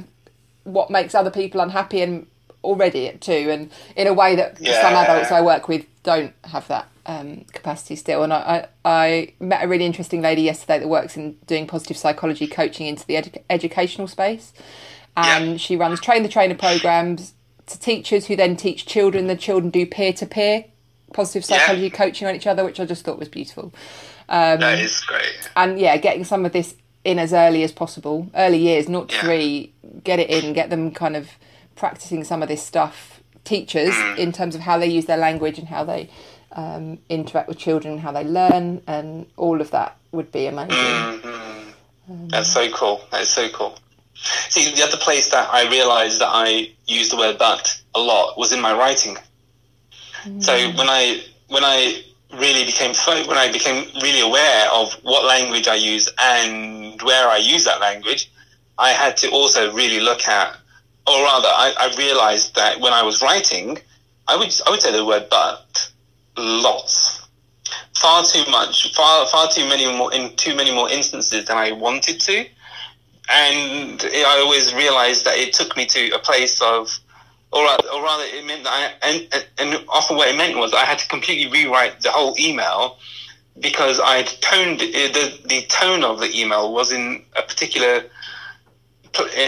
what 0.64 0.90
makes 0.90 1.14
other 1.14 1.30
people 1.30 1.60
unhappy 1.60 2.00
and 2.02 2.26
already 2.64 3.12
too 3.20 3.48
and 3.54 3.70
in 3.94 4.06
a 4.08 4.12
way 4.12 4.34
that 4.36 4.56
Yeah. 4.60 4.80
some 4.82 4.94
adults 4.94 5.30
i 5.30 5.40
work 5.40 5.68
with 5.68 5.84
don't 6.02 6.32
have 6.44 6.66
that 6.68 6.86
um, 7.06 7.44
capacity 7.52 7.96
still 7.96 8.22
and 8.22 8.32
I, 8.32 8.66
I, 8.84 8.90
I 8.90 9.32
met 9.40 9.64
a 9.64 9.68
really 9.68 9.84
interesting 9.86 10.20
lady 10.22 10.42
yesterday 10.42 10.78
that 10.80 10.88
works 10.88 11.16
in 11.16 11.36
doing 11.46 11.66
positive 11.66 11.96
psychology 11.96 12.46
coaching 12.46 12.86
into 12.86 13.06
the 13.06 13.14
edu- 13.14 13.42
educational 13.48 14.08
space 14.08 14.52
and 15.16 15.52
Yeah. 15.52 15.56
she 15.56 15.76
runs 15.76 16.00
train 16.00 16.22
the 16.22 16.28
trainer 16.28 16.54
programs 16.56 17.32
to 17.66 17.78
teachers 17.78 18.26
who 18.26 18.36
then 18.36 18.56
teach 18.56 18.86
children 18.86 19.26
the 19.28 19.36
children 19.36 19.70
do 19.70 19.86
peer-to-peer 19.86 20.64
positive 21.12 21.48
Yeah. 21.48 21.58
psychology 21.58 21.90
coaching 21.90 22.26
on 22.28 22.34
each 22.34 22.46
other 22.46 22.64
which 22.64 22.80
i 22.80 22.84
just 22.84 23.04
thought 23.04 23.18
was 23.18 23.28
beautiful 23.28 23.72
um, 24.28 24.58
that 24.60 24.80
is 24.80 25.00
great. 25.02 25.48
and 25.54 25.78
yeah, 25.78 25.96
getting 25.98 26.24
some 26.24 26.44
of 26.44 26.52
this 26.52 26.74
in 27.04 27.20
as 27.20 27.32
early 27.32 27.62
as 27.62 27.70
possible, 27.70 28.28
early 28.34 28.58
years, 28.58 28.88
not 28.88 29.12
Yeah. 29.12 29.20
three, 29.20 29.72
get 30.02 30.18
it 30.18 30.28
in, 30.28 30.52
get 30.52 30.68
them 30.70 30.90
kind 30.90 31.14
of 31.16 31.28
practicing 31.76 32.24
some 32.24 32.42
of 32.42 32.48
this 32.48 32.60
stuff. 32.64 33.20
Teachers, 33.44 33.94
Mm. 33.94 34.18
in 34.18 34.32
terms 34.32 34.56
of 34.56 34.62
how 34.62 34.76
they 34.78 34.88
use 34.88 35.04
their 35.04 35.16
language 35.16 35.60
and 35.60 35.68
how 35.68 35.84
they 35.84 36.10
um, 36.56 36.98
interact 37.08 37.48
with 37.48 37.58
children, 37.58 37.98
how 37.98 38.12
they 38.12 38.24
learn, 38.24 38.82
and 38.86 39.26
all 39.36 39.60
of 39.60 39.70
that 39.70 39.96
would 40.12 40.32
be 40.32 40.46
amazing. 40.46 40.74
Mm-hmm. 40.74 42.28
That's 42.28 42.48
so 42.52 42.68
cool. 42.70 43.02
That 43.10 43.22
is 43.22 43.28
so 43.28 43.48
cool. 43.50 43.78
See, 44.48 44.74
the 44.74 44.82
other 44.82 44.96
place 44.96 45.30
that 45.30 45.48
I 45.52 45.68
realized 45.70 46.20
that 46.20 46.30
I 46.32 46.72
used 46.86 47.12
the 47.12 47.18
word 47.18 47.36
"but" 47.38 47.80
a 47.94 48.00
lot 48.00 48.38
was 48.38 48.52
in 48.52 48.60
my 48.60 48.72
writing. 48.72 49.16
So 50.40 50.52
when 50.72 50.88
I 50.88 51.22
when 51.48 51.62
I 51.62 52.02
really 52.32 52.64
became 52.64 52.92
when 53.28 53.38
I 53.38 53.52
became 53.52 53.86
really 54.02 54.20
aware 54.20 54.68
of 54.72 54.92
what 55.02 55.24
language 55.24 55.68
I 55.68 55.76
use 55.76 56.08
and 56.18 57.00
where 57.02 57.28
I 57.28 57.36
use 57.36 57.64
that 57.64 57.80
language, 57.80 58.30
I 58.78 58.90
had 58.90 59.16
to 59.18 59.30
also 59.30 59.72
really 59.72 60.00
look 60.00 60.26
at, 60.26 60.56
or 61.06 61.22
rather, 61.22 61.48
I, 61.48 61.74
I 61.78 61.94
realized 61.96 62.56
that 62.56 62.80
when 62.80 62.92
I 62.92 63.02
was 63.02 63.22
writing, 63.22 63.78
I 64.26 64.36
would 64.36 64.52
I 64.66 64.70
would 64.70 64.82
say 64.82 64.90
the 64.90 65.04
word 65.04 65.28
"but" 65.30 65.92
lots 66.36 67.26
far 67.96 68.22
too 68.24 68.44
much, 68.50 68.94
far 68.94 69.26
far 69.26 69.48
too 69.48 69.66
many 69.68 69.90
more 69.96 70.12
in 70.12 70.34
too 70.36 70.54
many 70.54 70.72
more 70.74 70.90
instances 70.90 71.46
than 71.46 71.56
I 71.56 71.72
wanted 71.72 72.20
to, 72.20 72.46
and 73.28 74.02
I 74.04 74.40
always 74.44 74.74
realised 74.74 75.24
that 75.24 75.36
it 75.36 75.52
took 75.52 75.76
me 75.76 75.86
to 75.86 76.10
a 76.10 76.18
place 76.18 76.60
of, 76.60 76.98
or 77.52 77.64
rather, 77.64 77.88
or 77.88 78.02
rather 78.02 78.24
it 78.24 78.44
meant 78.46 78.64
that 78.64 78.72
I 79.02 79.08
and 79.08 79.46
and 79.58 79.84
often 79.88 80.16
what 80.16 80.28
it 80.28 80.36
meant 80.36 80.56
was 80.56 80.74
I 80.74 80.84
had 80.84 80.98
to 80.98 81.08
completely 81.08 81.50
rewrite 81.50 82.00
the 82.00 82.10
whole 82.10 82.36
email 82.38 82.98
because 83.58 83.98
I'd 84.00 84.26
toned 84.26 84.80
the 84.80 85.40
the 85.44 85.62
tone 85.68 86.04
of 86.04 86.20
the 86.20 86.30
email 86.38 86.72
was 86.72 86.92
in 86.92 87.24
a 87.36 87.42
particular 87.42 88.04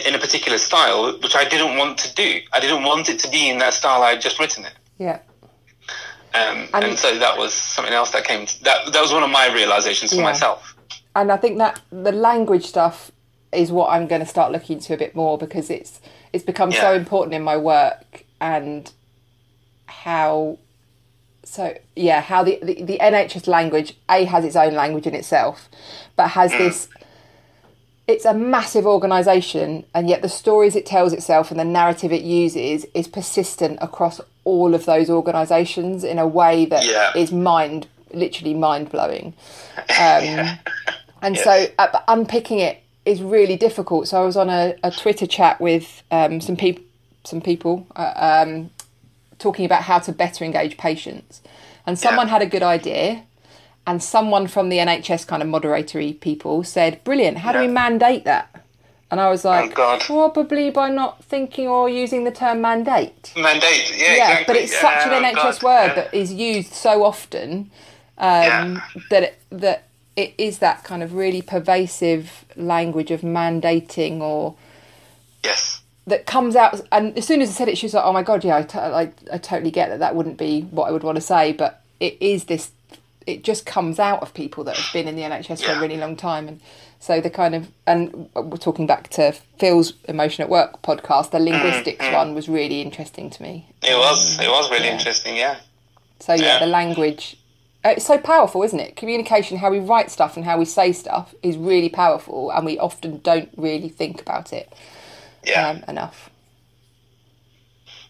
in 0.06 0.14
a 0.14 0.18
particular 0.18 0.56
style 0.56 1.18
which 1.18 1.36
I 1.36 1.44
didn't 1.44 1.76
want 1.76 1.98
to 1.98 2.14
do. 2.14 2.40
I 2.52 2.60
didn't 2.60 2.84
want 2.84 3.10
it 3.10 3.18
to 3.20 3.30
be 3.30 3.50
in 3.50 3.58
that 3.58 3.74
style 3.74 4.02
I 4.02 4.10
had 4.10 4.20
just 4.22 4.40
written 4.40 4.64
it. 4.64 4.72
Yeah, 4.98 5.18
Um, 6.38 6.68
And- 6.74 6.84
and, 6.84 6.98
so 6.98 7.18
that 7.18 7.36
was 7.36 7.52
something 7.52 7.92
else 7.94 8.10
that 8.10 8.24
came. 8.24 8.46
That 8.62 8.92
that 8.92 9.02
was 9.02 9.12
one 9.12 9.22
of 9.22 9.30
my 9.30 9.46
realizations 9.52 10.10
for 10.12 10.16
Yeah. 10.18 10.22
myself. 10.32 10.74
and 11.16 11.32
I 11.32 11.36
think 11.36 11.58
that 11.58 11.80
the 11.90 12.12
language 12.12 12.64
stuff 12.66 13.10
is 13.52 13.72
what 13.72 13.90
I'm 13.90 14.06
going 14.06 14.20
to 14.20 14.26
start 14.26 14.52
looking 14.52 14.76
into 14.76 14.94
a 14.94 14.96
bit 14.96 15.14
more 15.16 15.36
because 15.38 15.68
it's 15.70 16.00
it's 16.32 16.44
become 16.44 16.70
so 16.70 16.92
important 16.92 17.34
in 17.34 17.42
my 17.42 17.56
work 17.56 18.24
and 18.40 18.92
how 19.86 20.58
so 21.44 21.74
yeah 21.96 22.20
how 22.20 22.44
the, 22.44 22.58
the 22.62 22.82
the 22.82 22.98
NHS 23.00 23.46
language 23.48 23.94
a 24.10 24.24
has 24.26 24.44
its 24.44 24.54
own 24.54 24.74
language 24.74 25.06
in 25.06 25.14
itself 25.14 25.68
but 26.14 26.28
has 26.28 26.50
this 26.52 26.88
it's 28.08 28.24
a 28.24 28.32
massive 28.34 28.86
organization 28.86 29.84
and 29.94 30.08
yet 30.08 30.22
the 30.22 30.28
stories 30.28 30.74
it 30.74 30.86
tells 30.86 31.12
itself 31.12 31.50
and 31.50 31.60
the 31.60 31.64
narrative 31.64 32.10
it 32.10 32.22
uses 32.22 32.86
is 32.94 33.06
persistent 33.06 33.78
across 33.82 34.20
all 34.44 34.74
of 34.74 34.86
those 34.86 35.10
organizations 35.10 36.02
in 36.04 36.18
a 36.18 36.26
way 36.26 36.64
that 36.64 36.82
is 37.14 37.30
Yeah. 37.30 37.38
mind 37.38 37.86
literally 38.12 38.54
mind 38.54 38.90
blowing 38.90 39.34
um, 40.00 40.58
and 41.22 41.36
so 41.38 41.66
uh, 41.78 42.00
unpicking 42.08 42.58
it 42.60 42.82
is 43.04 43.22
really 43.22 43.56
difficult. 43.56 44.06
So 44.08 44.20
I 44.22 44.24
was 44.24 44.36
on 44.36 44.50
a, 44.50 44.74
a 44.82 44.90
Twitter 44.90 45.26
chat 45.26 45.60
with 45.60 46.02
um, 46.10 46.40
some 46.42 46.56
people, 46.56 46.84
some 47.24 47.40
people 47.40 47.86
uh, 47.96 48.12
um, 48.46 48.70
talking 49.38 49.64
about 49.64 49.82
how 49.82 49.98
to 50.00 50.12
better 50.12 50.44
engage 50.44 50.76
patients, 50.76 51.40
and 51.86 51.98
someone 51.98 52.26
Yeah. 52.26 52.32
had 52.34 52.42
a 52.42 52.46
good 52.46 52.62
idea, 52.62 53.22
and 53.88 54.02
someone 54.02 54.46
from 54.46 54.68
the 54.68 54.76
NHS 54.76 55.26
kind 55.26 55.42
of 55.42 55.48
moderatory 55.48 56.20
people 56.20 56.62
said, 56.62 57.02
"Brilliant! 57.04 57.38
How 57.38 57.52
do 57.52 57.58
we 57.58 57.68
mandate 57.68 58.24
that?" 58.26 58.54
And 59.10 59.18
I 59.18 59.30
was 59.30 59.46
like, 59.46 59.74
God. 59.74 60.02
"Probably 60.02 60.68
by 60.70 60.90
not 60.90 61.24
thinking 61.24 61.66
or 61.68 61.88
using 61.88 62.24
the 62.24 62.30
term 62.30 62.60
mandate." 62.60 63.32
Mandate, 63.34 63.90
yeah, 63.96 64.14
yeah, 64.14 64.30
exactly. 64.30 64.44
but 64.46 64.56
it's 64.62 64.72
Yeah, 64.74 64.80
such 64.82 65.06
an 65.06 65.12
oh, 65.14 65.26
NHS 65.26 65.60
God, 65.60 65.62
word 65.62 65.86
yeah. 65.88 65.94
that 65.94 66.14
is 66.14 66.32
used 66.34 66.74
so 66.74 67.02
often 67.02 67.70
um, 68.18 68.42
Yeah. 68.44 68.80
that 69.10 69.22
it, 69.22 69.38
that 69.50 69.84
it 70.16 70.34
is 70.36 70.58
that 70.58 70.84
kind 70.84 71.02
of 71.02 71.14
really 71.14 71.40
pervasive 71.40 72.44
language 72.56 73.10
of 73.10 73.22
mandating 73.22 74.20
or 74.20 74.54
Yes, 75.42 75.80
that 76.06 76.26
comes 76.26 76.56
out. 76.56 76.78
And 76.92 77.16
as 77.16 77.26
soon 77.26 77.40
as 77.40 77.48
I 77.48 77.52
said 77.52 77.68
it, 77.68 77.78
she 77.78 77.86
was 77.86 77.94
like, 77.94 78.04
"Oh 78.04 78.12
my 78.12 78.22
god, 78.22 78.44
yeah, 78.44 78.56
I, 78.56 78.62
to- 78.64 78.80
I, 78.82 79.12
I 79.32 79.38
totally 79.38 79.70
get 79.70 79.88
that. 79.88 80.00
That 80.00 80.14
wouldn't 80.14 80.36
be 80.36 80.62
what 80.76 80.88
I 80.88 80.90
would 80.90 81.04
want 81.04 81.16
to 81.16 81.22
say, 81.22 81.52
but 81.52 81.82
it 82.00 82.18
is 82.20 82.44
this. 82.44 82.70
It 83.28 83.44
just 83.44 83.66
comes 83.66 83.98
out 83.98 84.22
of 84.22 84.32
people 84.32 84.64
that 84.64 84.76
have 84.76 84.92
been 84.92 85.06
in 85.06 85.14
the 85.14 85.22
NHS 85.22 85.62
for 85.62 85.72
a 85.72 85.80
really 85.80 85.98
long 85.98 86.16
time, 86.16 86.48
and 86.48 86.60
so 86.98 87.20
the 87.20 87.28
kind 87.28 87.54
of 87.54 87.68
and 87.86 88.30
we're 88.34 88.56
talking 88.56 88.86
back 88.86 89.08
to 89.10 89.32
Phil's 89.58 89.92
Emotion 90.08 90.42
at 90.44 90.48
Work 90.48 90.80
podcast. 90.82 91.30
The 91.30 91.38
linguistics 91.38 92.04
one 92.10 92.34
was 92.34 92.48
really 92.48 92.80
interesting 92.80 93.28
to 93.30 93.42
me. 93.42 93.68
it 93.82 93.98
was. 93.98 94.40
It 94.40 94.48
was 94.48 94.70
really 94.70 94.86
yeah. 94.86 94.96
interesting. 94.96 95.36
Yeah, 95.36 95.56
So 96.20 96.32
yeah, 96.32 96.44
Yeah. 96.44 96.58
the 96.60 96.66
language. 96.66 97.36
uh, 97.84 97.90
It's 97.90 98.06
so 98.06 98.16
powerful, 98.16 98.62
isn't 98.62 98.80
it? 98.80 98.96
Communication, 98.96 99.58
how 99.58 99.70
we 99.70 99.78
write 99.78 100.10
stuff 100.10 100.34
and 100.36 100.44
how 100.46 100.56
we 100.58 100.64
say 100.64 100.92
stuff, 100.92 101.34
is 101.42 101.58
really 101.58 101.90
powerful, 101.90 102.50
and 102.50 102.64
we 102.64 102.78
often 102.78 103.18
don't 103.18 103.50
really 103.58 103.90
think 103.90 104.22
about 104.22 104.54
it 104.54 104.72
yeah. 105.44 105.68
um, 105.68 105.84
enough. 105.86 106.30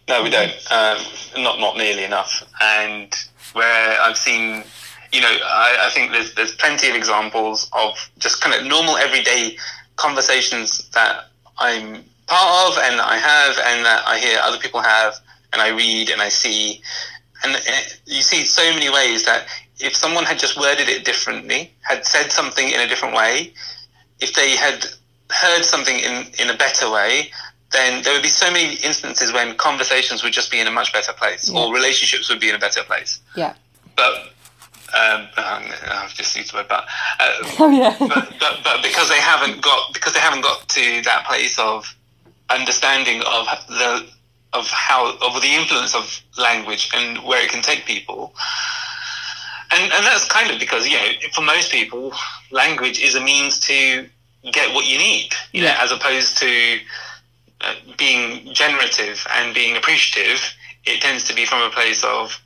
No, 0.07 0.23
we 0.23 0.29
don't. 0.29 0.51
Um, 0.71 0.97
not 1.37 1.59
not 1.59 1.77
nearly 1.77 2.03
enough. 2.05 2.43
And 2.61 3.13
where 3.53 4.01
I've 4.01 4.17
seen, 4.17 4.63
you 5.11 5.21
know, 5.21 5.37
I, 5.43 5.87
I 5.87 5.89
think 5.91 6.11
there's 6.11 6.33
there's 6.35 6.55
plenty 6.55 6.89
of 6.89 6.95
examples 6.95 7.69
of 7.73 7.97
just 8.17 8.41
kind 8.41 8.55
of 8.55 8.67
normal 8.67 8.97
everyday 8.97 9.57
conversations 9.95 10.89
that 10.89 11.25
I'm 11.57 12.03
part 12.27 12.71
of 12.71 12.83
and 12.83 12.99
that 12.99 13.07
I 13.07 13.17
have 13.17 13.57
and 13.65 13.85
that 13.85 14.07
I 14.07 14.19
hear 14.19 14.39
other 14.41 14.57
people 14.57 14.81
have 14.81 15.15
and 15.51 15.61
I 15.61 15.69
read 15.69 16.09
and 16.09 16.21
I 16.21 16.29
see. 16.29 16.81
And 17.43 17.55
uh, 17.55 17.59
you 18.05 18.21
see 18.21 18.45
so 18.45 18.61
many 18.73 18.89
ways 18.89 19.25
that 19.25 19.47
if 19.79 19.95
someone 19.95 20.25
had 20.25 20.37
just 20.37 20.59
worded 20.59 20.89
it 20.89 21.05
differently, 21.05 21.73
had 21.81 22.05
said 22.05 22.31
something 22.31 22.69
in 22.69 22.81
a 22.81 22.87
different 22.87 23.15
way, 23.15 23.53
if 24.19 24.33
they 24.33 24.55
had 24.55 24.85
heard 25.31 25.63
something 25.63 25.97
in, 25.97 26.27
in 26.39 26.49
a 26.49 26.57
better 26.57 26.91
way, 26.91 27.31
then 27.71 28.03
there 28.03 28.13
would 28.13 28.23
be 28.23 28.29
so 28.29 28.51
many 28.51 28.75
instances 28.75 29.31
when 29.31 29.55
conversations 29.55 30.23
would 30.23 30.33
just 30.33 30.51
be 30.51 30.59
in 30.59 30.67
a 30.67 30.71
much 30.71 30.91
better 30.91 31.13
place 31.13 31.49
or 31.49 31.73
relationships 31.73 32.29
would 32.29 32.39
be 32.39 32.49
in 32.49 32.55
a 32.55 32.59
better 32.59 32.83
place. 32.83 33.21
Yeah. 33.35 33.53
But 33.95 34.33
um, 34.93 35.27
I've 35.37 36.13
just 36.13 36.35
used 36.35 36.51
the 36.53 36.57
word 36.57 36.67
but, 36.69 36.85
uh, 37.19 37.31
Oh 37.59 37.69
yeah. 37.69 37.95
but, 37.99 38.33
but 38.39 38.59
but 38.63 38.81
because 38.83 39.09
they 39.09 39.19
haven't 39.19 39.61
got 39.61 39.93
because 39.93 40.13
they 40.13 40.19
haven't 40.19 40.41
got 40.41 40.67
to 40.69 41.01
that 41.03 41.25
place 41.25 41.57
of 41.59 41.95
understanding 42.49 43.21
of 43.21 43.45
the 43.67 44.07
of 44.53 44.67
how 44.69 45.15
of 45.21 45.41
the 45.41 45.53
influence 45.53 45.93
of 45.95 46.21
language 46.37 46.89
and 46.95 47.19
where 47.23 47.41
it 47.43 47.49
can 47.49 47.61
take 47.61 47.85
people. 47.85 48.33
And, 49.71 49.83
and 49.93 50.03
that's 50.03 50.25
kind 50.25 50.49
of 50.49 50.59
because 50.59 50.87
you 50.87 50.97
know 50.97 51.07
for 51.33 51.41
most 51.41 51.71
people 51.71 52.11
language 52.51 52.99
is 52.99 53.13
a 53.15 53.21
means 53.21 53.59
to 53.67 54.07
get 54.51 54.73
what 54.73 54.87
you 54.87 54.97
need 54.97 55.29
you 55.51 55.61
know 55.61 55.67
Yeah. 55.67 55.77
as 55.83 55.91
opposed 55.91 56.37
to 56.39 56.79
uh, 57.61 57.75
being 57.97 58.51
generative 58.53 59.27
and 59.35 59.53
being 59.53 59.77
appreciative 59.77 60.41
it 60.85 61.01
tends 61.01 61.23
to 61.25 61.35
be 61.35 61.45
from 61.45 61.61
a 61.61 61.69
place 61.69 62.03
of 62.03 62.41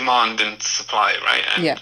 demand 0.00 0.40
and 0.40 0.62
supply 0.62 1.14
right 1.24 1.42
and 1.56 1.64
Yeah. 1.64 1.78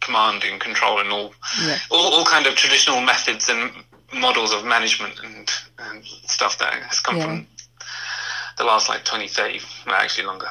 command 0.00 0.44
and 0.44 0.60
control 0.60 1.00
and 1.00 1.10
all 1.10 1.34
Yeah. 1.66 1.78
all, 1.90 2.06
all 2.14 2.24
kind 2.24 2.46
of 2.46 2.54
traditional 2.54 3.00
methods 3.00 3.48
and 3.48 3.72
models 4.12 4.52
of 4.52 4.64
management 4.64 5.14
and, 5.24 5.50
and 5.78 6.04
stuff 6.36 6.58
that 6.58 6.72
has 6.74 7.00
come 7.00 7.16
Yeah. 7.16 7.24
from 7.24 7.46
the 8.58 8.64
last 8.64 8.88
like 8.88 9.04
20, 9.04 9.28
30, 9.28 9.60
well, 9.86 9.94
actually 9.94 10.26
longer, 10.26 10.50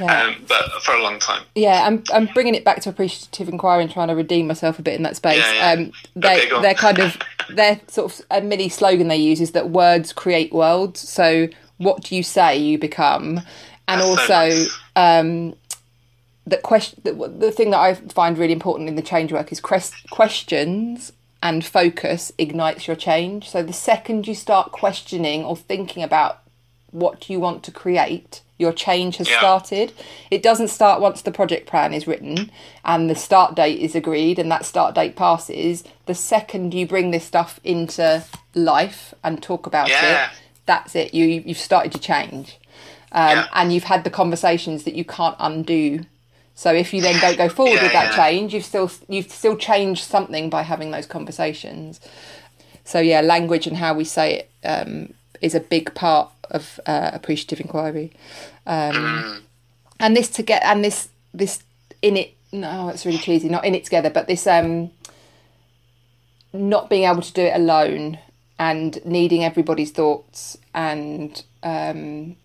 Yeah. 0.00 0.22
um, 0.24 0.44
but 0.46 0.82
for 0.82 0.94
a 0.94 1.02
long 1.02 1.18
time. 1.18 1.42
Yeah, 1.54 1.84
I'm 1.86 2.02
I'm 2.12 2.26
bringing 2.34 2.54
it 2.54 2.64
back 2.64 2.80
to 2.82 2.90
appreciative 2.90 3.48
inquiry 3.48 3.82
and 3.82 3.90
trying 3.92 4.08
to 4.08 4.14
redeem 4.14 4.46
myself 4.46 4.78
a 4.78 4.82
bit 4.82 4.94
in 4.94 5.02
that 5.04 5.16
space. 5.16 5.38
Yeah, 5.38 5.52
yeah. 5.54 5.70
Um, 5.72 5.92
they 6.14 6.46
Okay, 6.48 6.60
they're 6.62 6.74
kind 6.74 6.98
of 6.98 7.16
their 7.48 7.80
sort 7.88 8.12
of 8.12 8.26
a 8.30 8.40
mini 8.42 8.68
slogan 8.68 9.08
they 9.08 9.16
use 9.16 9.40
is 9.40 9.52
that 9.52 9.70
words 9.70 10.12
create 10.12 10.52
worlds. 10.52 11.00
So 11.08 11.48
what 11.78 12.02
do 12.04 12.14
you 12.16 12.22
say, 12.22 12.58
you 12.58 12.78
become, 12.78 13.40
and 13.88 14.00
That's 14.00 14.04
so 14.04 14.10
also 14.10 14.48
nice. 14.48 14.78
um, 14.96 15.54
that 16.46 16.62
question. 16.62 17.00
The, 17.04 17.12
the 17.12 17.50
thing 17.52 17.70
that 17.70 17.78
I 17.80 17.94
find 17.94 18.38
really 18.38 18.52
important 18.52 18.88
in 18.88 18.96
the 18.96 19.02
change 19.02 19.32
work 19.32 19.50
is 19.52 19.60
quest- 19.60 20.08
questions 20.10 21.12
and 21.42 21.64
focus 21.64 22.32
ignites 22.38 22.86
your 22.86 22.96
change. 22.96 23.48
So 23.50 23.62
the 23.62 23.72
second 23.72 24.26
you 24.26 24.34
start 24.34 24.72
questioning 24.72 25.44
or 25.44 25.56
thinking 25.56 26.02
about 26.02 26.42
what 26.90 27.28
you 27.28 27.38
want 27.40 27.62
to 27.64 27.70
create, 27.70 28.40
your 28.58 28.72
change 28.72 29.16
has 29.18 29.28
Yeah. 29.28 29.38
started. 29.38 29.92
It 30.30 30.42
doesn't 30.42 30.68
start 30.68 31.00
once 31.00 31.20
the 31.20 31.30
project 31.30 31.68
plan 31.68 31.92
is 31.92 32.06
written 32.06 32.50
and 32.84 33.10
the 33.10 33.14
start 33.14 33.54
date 33.54 33.80
is 33.80 33.94
agreed 33.94 34.38
and 34.38 34.50
that 34.50 34.64
start 34.64 34.94
date 34.94 35.14
passes. 35.14 35.84
The 36.06 36.14
second 36.14 36.72
you 36.72 36.86
bring 36.86 37.10
this 37.10 37.24
stuff 37.24 37.60
into 37.64 38.24
life 38.54 39.12
and 39.22 39.42
talk 39.42 39.66
about 39.66 39.88
Yeah. 39.90 40.26
it, 40.26 40.30
that's 40.64 40.94
it. 40.94 41.12
You 41.12 41.26
you've 41.26 41.58
started 41.58 41.92
to 41.92 41.98
change, 41.98 42.56
um, 43.12 43.28
Yeah. 43.30 43.46
and 43.52 43.72
you've 43.74 43.84
had 43.84 44.04
the 44.04 44.10
conversations 44.10 44.84
that 44.84 44.94
you 44.94 45.04
can't 45.04 45.36
undo. 45.38 46.00
So 46.56 46.72
if 46.72 46.94
you 46.94 47.02
then 47.02 47.20
don't 47.20 47.36
go 47.36 47.50
forward 47.50 47.74
Yeah, 47.74 47.82
with 47.82 47.92
that 47.92 48.16
yeah. 48.16 48.16
change, 48.16 48.54
you've 48.54 48.64
still 48.64 48.90
you've 49.08 49.30
still 49.30 49.56
changed 49.56 50.02
something 50.04 50.48
by 50.48 50.62
having 50.62 50.90
those 50.90 51.04
conversations. 51.06 52.00
So 52.82 52.98
yeah, 52.98 53.20
language 53.20 53.66
and 53.66 53.76
how 53.76 53.92
we 53.92 54.04
say 54.04 54.38
it 54.38 54.50
um, 54.64 55.12
is 55.42 55.54
a 55.54 55.60
big 55.60 55.94
part 55.94 56.32
of 56.50 56.80
uh, 56.86 57.10
appreciative 57.12 57.60
inquiry, 57.60 58.10
um, 58.66 59.42
and 60.00 60.16
this 60.16 60.28
to 60.30 60.42
get 60.42 60.62
and 60.64 60.82
this 60.82 61.08
this 61.34 61.62
in 62.00 62.16
it. 62.16 62.32
No, 62.52 62.88
it's 62.88 63.04
really 63.04 63.18
cheesy. 63.18 63.50
Not 63.50 63.66
in 63.66 63.74
it 63.74 63.84
together, 63.84 64.08
but 64.08 64.26
this 64.26 64.46
um, 64.46 64.90
not 66.54 66.88
being 66.88 67.04
able 67.04 67.20
to 67.20 67.32
do 67.34 67.42
it 67.42 67.54
alone 67.54 68.18
and 68.58 69.04
needing 69.04 69.44
everybody's 69.44 69.90
thoughts 69.90 70.56
and 70.72 71.44
um, 71.62 72.36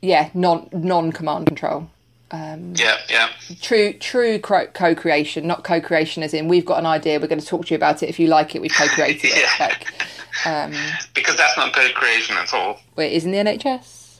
yeah, 0.00 0.30
non 0.32 0.68
non 0.72 1.10
command 1.10 1.46
control 1.46 1.90
Um, 2.34 2.72
yeah, 2.76 2.96
yeah. 3.10 3.28
true 3.60 3.92
true 3.92 4.38
co-creation 4.38 5.46
not 5.46 5.64
co-creation 5.64 6.22
as 6.22 6.32
in 6.32 6.48
we've 6.48 6.64
got 6.64 6.78
an 6.78 6.86
idea 6.86 7.20
we're 7.20 7.26
going 7.26 7.38
to 7.42 7.46
talk 7.46 7.66
to 7.66 7.74
you 7.74 7.76
about 7.76 8.02
it 8.02 8.08
if 8.08 8.18
you 8.18 8.26
like 8.26 8.54
it 8.54 8.62
we've 8.62 8.72
co-created 8.72 9.24
it 9.34 9.48
Yeah. 9.60 9.66
like 9.66 10.46
um, 10.46 10.72
Because 11.14 11.36
that's 11.36 11.58
not 11.58 11.74
co-creation 11.74 12.38
at 12.38 12.54
all. 12.54 12.80
where 12.94 13.06
it 13.06 13.12
is 13.12 13.26
in 13.26 13.32
the 13.32 13.36
nhs 13.38 14.18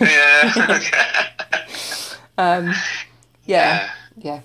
Yeah. 0.00 0.76
okay. 0.76 2.16
Um, 2.38 2.72
yeah 3.44 3.90
yeah 4.16 4.40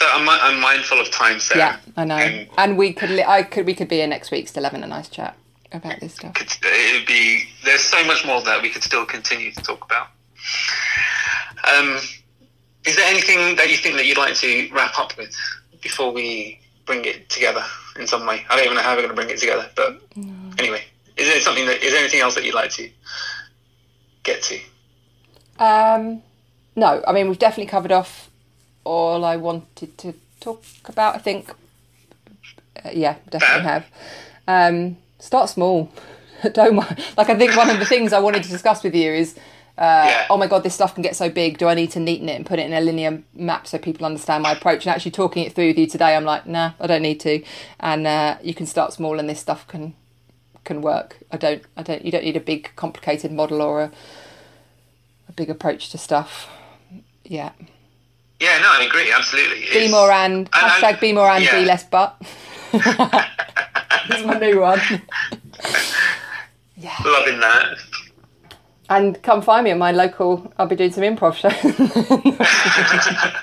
So 0.00 0.06
I'm, 0.10 0.26
I'm 0.28 0.58
mindful 0.60 1.00
of 1.00 1.10
time, 1.10 1.38
Sarah. 1.38 1.58
yeah 1.60 1.76
i 1.98 2.04
know 2.06 2.16
And 2.16 2.48
and 2.56 2.78
we 2.78 2.94
could 2.94 3.10
li- 3.10 3.24
i 3.28 3.42
could 3.42 3.66
we 3.66 3.74
could 3.74 3.88
be 3.88 3.96
here 3.96 4.06
next 4.06 4.30
week 4.30 4.48
still 4.48 4.64
having 4.64 4.82
a 4.82 4.86
nice 4.86 5.10
chat 5.10 5.36
about 5.70 6.00
this 6.00 6.14
stuff 6.14 6.32
could- 6.32 6.56
it'd 6.64 7.06
be 7.06 7.44
there's 7.64 7.82
so 7.82 8.02
much 8.06 8.24
more 8.24 8.40
that 8.42 8.62
we 8.62 8.70
could 8.70 8.82
still 8.82 9.04
continue 9.04 9.52
to 9.52 9.62
talk 9.62 9.84
about. 9.84 10.08
Um, 11.76 11.98
is 12.84 12.96
there 12.96 13.06
anything 13.06 13.56
that 13.56 13.70
you 13.70 13.76
think 13.76 13.96
that 13.96 14.06
you'd 14.06 14.18
like 14.18 14.34
to 14.36 14.68
wrap 14.72 14.98
up 14.98 15.16
with 15.16 15.34
before 15.80 16.12
we 16.12 16.60
bring 16.84 17.04
it 17.04 17.28
together 17.30 17.64
in 17.98 18.06
some 18.06 18.26
way? 18.26 18.44
I 18.50 18.56
don't 18.56 18.64
even 18.66 18.76
know 18.76 18.82
how 18.82 18.90
we're 18.94 19.02
going 19.02 19.08
to 19.08 19.14
bring 19.14 19.30
it 19.30 19.38
together, 19.38 19.68
but 19.74 20.00
anyway, 20.58 20.82
is 21.16 21.28
there 21.28 21.40
something 21.40 21.66
that 21.66 21.82
is 21.82 21.92
there 21.92 22.00
anything 22.00 22.20
else 22.20 22.34
that 22.34 22.44
you'd 22.44 22.54
like 22.54 22.70
to 22.72 22.90
get 24.22 24.42
to? 24.42 24.58
um 25.58 26.22
no. 26.76 27.02
I 27.06 27.12
mean 27.12 27.28
we've 27.28 27.38
definitely 27.38 27.70
covered 27.70 27.92
off 27.92 28.28
all 28.82 29.24
i 29.24 29.36
wanted 29.36 29.96
to 29.98 30.14
talk 30.40 30.64
about 30.86 31.14
i 31.14 31.18
think. 31.18 31.50
Uh, 32.84 32.90
yeah 32.92 33.16
definitely 33.30 33.62
have. 33.62 33.86
Um 34.48 34.96
start 35.20 35.48
small. 35.48 35.92
Don't 36.52 36.74
mind 36.74 36.98
like 37.16 37.30
i 37.30 37.38
think 37.38 37.56
one 37.56 37.70
of 37.70 37.78
the 37.78 37.86
things 37.86 38.12
i 38.12 38.18
wanted 38.18 38.42
to 38.42 38.48
discuss 38.50 38.82
with 38.82 38.94
you 38.94 39.12
is 39.12 39.36
uh, 39.76 40.04
Yeah. 40.08 40.26
oh 40.30 40.36
my 40.36 40.46
god 40.46 40.62
this 40.62 40.74
stuff 40.74 40.94
can 40.94 41.02
get 41.02 41.16
so 41.16 41.28
big 41.28 41.58
do 41.58 41.66
i 41.66 41.74
need 41.74 41.90
to 41.90 41.98
neaten 41.98 42.28
it 42.28 42.36
and 42.36 42.46
put 42.46 42.58
it 42.60 42.66
in 42.66 42.72
a 42.72 42.80
linear 42.80 43.22
map 43.34 43.66
so 43.66 43.76
people 43.78 44.06
understand 44.06 44.42
my 44.42 44.52
approach 44.52 44.86
and 44.86 44.94
actually 44.94 45.10
talking 45.10 45.44
it 45.44 45.52
through 45.52 45.66
with 45.68 45.78
you 45.78 45.86
today 45.86 46.14
i'm 46.14 46.24
like 46.24 46.46
nah 46.46 46.72
i 46.80 46.86
don't 46.86 47.02
need 47.02 47.18
to 47.20 47.42
and 47.80 48.06
uh, 48.06 48.36
you 48.42 48.54
can 48.54 48.66
start 48.66 48.92
small 48.92 49.18
and 49.18 49.28
this 49.28 49.40
stuff 49.40 49.66
can 49.66 49.94
can 50.64 50.80
work 50.80 51.18
i 51.32 51.36
don't 51.36 51.62
i 51.76 51.82
don't 51.82 52.04
you 52.04 52.12
don't 52.12 52.24
need 52.24 52.36
a 52.36 52.40
big 52.40 52.70
complicated 52.76 53.32
model 53.32 53.60
or 53.60 53.82
a, 53.82 53.90
a 55.28 55.32
big 55.32 55.50
approach 55.50 55.90
to 55.90 55.98
stuff 55.98 56.48
yeah 57.24 57.50
Yeah, 58.40 58.58
no, 58.60 58.68
I 58.80 58.84
agree 58.84 59.10
absolutely. 59.12 59.60
be 59.60 59.66
It's- 59.76 59.90
more 59.90 60.10
and 60.12 60.48
I- 60.52 60.66
I- 60.66 60.70
hashtag 60.70 61.00
be 61.00 61.12
more 61.12 61.28
and 61.28 61.42
yeah. 61.44 61.58
be 61.58 61.64
less 61.64 61.82
but 61.84 62.16
this 64.08 64.20
is 64.20 64.24
my 64.26 64.38
new 64.38 64.60
one 64.60 64.80
yeah. 66.76 66.96
Loving 67.04 67.40
that. 67.40 67.78
And 68.90 69.22
come 69.22 69.40
find 69.42 69.64
me 69.64 69.70
at 69.70 69.78
my 69.78 69.92
local 69.92 70.52
i'll 70.58 70.66
be 70.66 70.76
doing 70.76 70.92
some 70.92 71.02
improv 71.04 71.34
shows 71.34 71.52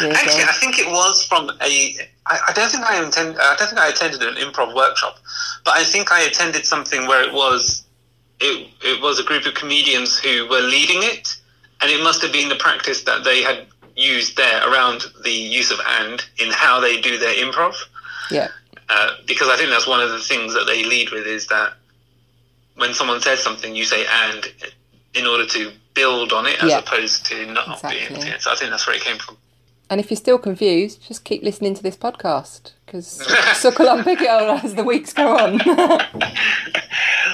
Actually, 0.00 0.44
I 0.44 0.52
think 0.60 0.78
it 0.78 0.86
was 0.86 1.24
from 1.24 1.50
a. 1.50 1.96
I, 2.26 2.38
I 2.48 2.52
don't 2.52 2.70
think 2.70 2.84
I 2.84 3.02
intend. 3.02 3.36
I 3.36 3.56
don't 3.58 3.68
think 3.68 3.80
I 3.80 3.88
attended 3.88 4.22
an 4.22 4.34
improv 4.36 4.74
workshop, 4.74 5.18
but 5.64 5.74
I 5.74 5.82
think 5.82 6.12
I 6.12 6.20
attended 6.20 6.66
something 6.66 7.06
where 7.06 7.22
it 7.22 7.32
was. 7.32 7.84
It 8.40 8.68
it 8.82 9.02
was 9.02 9.18
a 9.18 9.24
group 9.24 9.46
of 9.46 9.54
comedians 9.54 10.18
who 10.18 10.48
were 10.48 10.60
leading 10.60 11.02
it, 11.02 11.36
and 11.80 11.90
it 11.90 12.02
must 12.02 12.22
have 12.22 12.32
been 12.32 12.48
the 12.48 12.56
practice 12.56 13.02
that 13.04 13.24
they 13.24 13.42
had 13.42 13.66
used 13.96 14.36
there 14.36 14.68
around 14.70 15.02
the 15.24 15.32
use 15.32 15.72
of 15.72 15.80
and 16.00 16.24
in 16.38 16.50
how 16.50 16.80
they 16.80 17.00
do 17.00 17.18
their 17.18 17.34
improv. 17.34 17.74
yeah 18.30 18.48
Uh, 18.88 19.10
because 19.26 19.48
I 19.48 19.56
think 19.56 19.70
that's 19.70 19.88
one 19.88 20.00
of 20.00 20.10
the 20.10 20.20
things 20.20 20.54
that 20.54 20.66
they 20.66 20.84
lead 20.84 21.10
with 21.10 21.26
is 21.26 21.48
that 21.48 21.72
when 22.78 22.94
someone 22.94 23.20
says 23.20 23.40
something, 23.40 23.74
you 23.76 23.84
say 23.84 24.06
and 24.24 24.52
in 25.14 25.26
order 25.26 25.46
to 25.46 25.72
build 25.94 26.32
on 26.32 26.46
it 26.46 26.62
as 26.62 26.70
Yeah. 26.70 26.78
opposed 26.78 27.26
to 27.26 27.46
not 27.52 27.68
Exactly. 27.76 28.16
being. 28.16 28.26
Yeah, 28.26 28.38
so 28.38 28.50
I 28.50 28.54
think 28.56 28.70
that's 28.70 28.86
where 28.86 28.96
it 28.96 29.02
came 29.02 29.18
from. 29.18 29.36
And 29.90 30.00
if 30.00 30.10
you're 30.10 30.16
still 30.18 30.38
confused, 30.38 31.02
just 31.08 31.24
keep 31.24 31.42
listening 31.42 31.74
to 31.74 31.82
this 31.82 31.96
podcast 31.96 32.72
because 32.84 33.06
suckle 33.56 33.88
and 33.88 34.04
pick 34.04 34.20
it 34.20 34.28
on 34.28 34.60
as 34.64 34.74
the 34.74 34.84
weeks 34.84 35.12
go 35.12 35.36
on. 35.36 35.60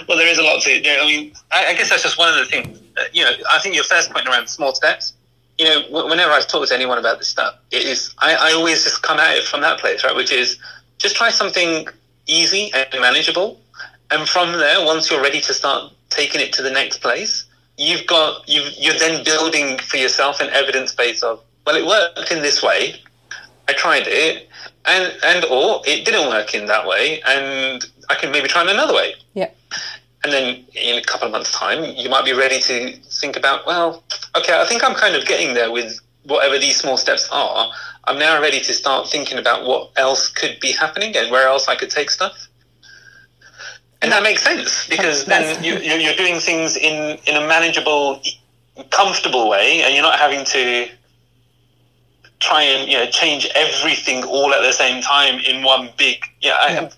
Well, 0.09 0.19
there 0.19 0.27
is 0.29 0.39
a 0.39 0.43
lot 0.43 0.61
to. 0.63 0.71
it. 0.71 0.87
I 1.01 1.07
mean, 1.07 1.33
I, 1.51 1.67
I 1.69 1.75
guess 1.75 1.89
that's 1.89 2.03
just 2.03 2.19
one 2.19 2.29
of 2.29 2.35
the 2.37 2.45
things. 2.45 2.79
Uh, 2.97 3.05
you 3.13 3.25
know, 3.25 3.31
I 3.51 3.59
think 3.61 3.75
your 3.75 3.85
first 3.85 4.11
point 4.11 4.27
around 4.29 4.49
small 4.49 4.75
steps. 4.75 5.15
You 5.57 5.65
know, 5.67 5.83
wh- 5.85 6.11
whenever 6.11 6.33
I've 6.33 6.47
talked 6.49 6.69
to 6.69 6.75
anyone 6.75 6.99
about 6.99 7.19
this 7.19 7.29
stuff, 7.29 7.55
it 7.71 7.85
is 7.85 8.13
I, 8.19 8.35
I 8.35 8.53
always 8.53 8.85
just 8.85 9.03
come 9.03 9.19
at 9.19 9.37
it 9.37 9.45
from 9.45 9.61
that 9.63 9.79
place, 9.81 10.05
right? 10.05 10.15
Which 10.15 10.31
is 10.33 10.59
just 10.99 11.17
try 11.17 11.31
something 11.31 11.87
easy 12.27 12.71
and 12.75 12.87
manageable, 13.01 13.61
and 14.15 14.29
from 14.29 14.53
there, 14.53 14.85
once 14.85 15.11
you're 15.11 15.23
ready 15.23 15.41
to 15.41 15.53
start 15.53 15.93
taking 16.09 16.41
it 16.41 16.53
to 16.55 16.63
the 16.63 16.71
next 16.71 16.99
place, 16.99 17.47
you've 17.77 18.07
got 18.07 18.49
you 18.49 18.63
you're 18.77 18.99
then 18.99 19.25
building 19.25 19.79
for 19.79 19.97
yourself 19.97 20.41
an 20.41 20.49
evidence 20.51 20.95
base 20.95 21.23
of 21.23 21.43
well, 21.67 21.77
it 21.77 21.85
worked 21.87 22.31
in 22.31 22.41
this 22.43 22.63
way. 22.63 22.95
I 23.69 23.73
tried 23.73 24.05
it, 24.07 24.49
and 24.85 25.13
and 25.25 25.45
or 25.47 25.83
it 25.87 26.05
didn't 26.05 26.29
work 26.29 26.55
in 26.55 26.67
that 26.67 26.87
way, 26.87 27.21
and 27.27 27.85
I 28.09 28.15
can 28.15 28.31
maybe 28.31 28.49
try 28.49 28.63
it 28.63 28.69
another 28.69 28.95
way. 28.95 29.15
yeah, 29.33 29.51
And 30.23 30.33
then 30.33 30.65
in 30.75 30.99
a 30.99 31.03
couple 31.03 31.27
of 31.27 31.33
months' 31.33 31.53
time, 31.53 31.83
you 31.97 32.09
might 32.11 32.25
be 32.25 32.35
ready 32.35 32.61
to 32.61 32.93
think 33.21 33.37
about, 33.37 33.67
well, 33.67 34.05
okay, 34.37 34.61
I 34.61 34.67
think 34.67 34.85
I'm 34.85 34.95
kind 34.95 35.17
of 35.17 35.25
getting 35.27 35.55
there 35.55 35.73
with 35.73 35.99
whatever 36.25 36.59
these 36.59 36.77
small 36.77 36.99
steps 36.99 37.29
are. 37.33 37.73
I'm 38.05 38.19
now 38.19 38.41
ready 38.41 38.61
to 38.61 38.73
start 38.75 39.09
thinking 39.09 39.39
about 39.39 39.65
what 39.67 39.91
else 39.97 40.29
could 40.29 40.61
be 40.61 40.73
happening 40.73 41.17
and 41.17 41.31
where 41.33 41.49
else 41.49 41.67
I 41.67 41.77
could 41.77 41.91
take 41.91 42.11
stuff. 42.11 42.49
And 44.05 44.13
that 44.13 44.23
makes 44.23 44.43
sense 44.43 44.87
because 44.89 45.25
then 45.25 45.63
you, 45.65 45.75
you- 45.79 45.97
you're 46.05 46.15
doing 46.15 46.39
things 46.41 46.77
in, 46.77 47.19
in 47.27 47.37
a 47.37 47.47
manageable, 47.47 48.21
comfortable 48.91 49.49
way, 49.49 49.83
and 49.83 49.95
you're 49.95 50.03
not 50.03 50.19
having 50.19 50.45
to 50.47 50.89
try 52.41 52.63
and 52.63 52.91
you 52.91 52.97
know 52.99 53.07
change 53.07 53.49
everything 53.55 54.25
all 54.25 54.53
at 54.53 54.61
the 54.63 54.73
same 54.73 55.03
time 55.03 55.39
in 55.41 55.63
one 55.63 55.91
big. 55.97 56.19
Yeah, 56.41 56.57
I, 56.61 56.73
Yeah. 56.73 56.91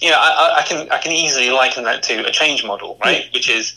you 0.00 0.10
know, 0.10 0.18
I, 0.18 0.30
I- 0.30 0.58
I 0.58 0.62
can 0.62 0.90
I 0.90 0.98
can 0.98 1.12
easily 1.12 1.50
liken 1.50 1.84
that 1.84 2.02
to 2.04 2.26
a 2.26 2.30
change 2.30 2.64
model, 2.64 2.98
right? 3.04 3.26
Which 3.32 3.48
is, 3.48 3.74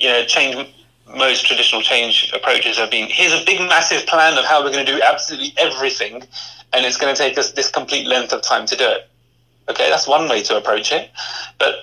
you 0.00 0.08
know, 0.08 0.24
change. 0.24 0.68
Most 1.06 1.46
traditional 1.46 1.82
change 1.82 2.32
approaches 2.34 2.78
have 2.78 2.90
been 2.90 3.08
here's 3.10 3.34
a 3.34 3.44
big 3.44 3.60
massive 3.60 4.06
plan 4.06 4.38
of 4.38 4.44
how 4.46 4.64
we're 4.64 4.72
going 4.72 4.86
to 4.86 4.90
do 4.96 5.00
absolutely 5.02 5.52
everything, 5.58 6.22
and 6.72 6.86
it's 6.86 6.96
going 6.96 7.14
to 7.14 7.18
take 7.20 7.36
us 7.36 7.52
this 7.52 7.70
complete 7.70 8.06
length 8.06 8.32
of 8.32 8.40
time 8.40 8.64
to 8.66 8.74
do 8.74 8.88
it. 8.88 9.08
Okay, 9.68 9.90
that's 9.90 10.08
one 10.08 10.28
way 10.30 10.42
to 10.44 10.56
approach 10.56 10.92
it, 10.92 11.10
but 11.58 11.74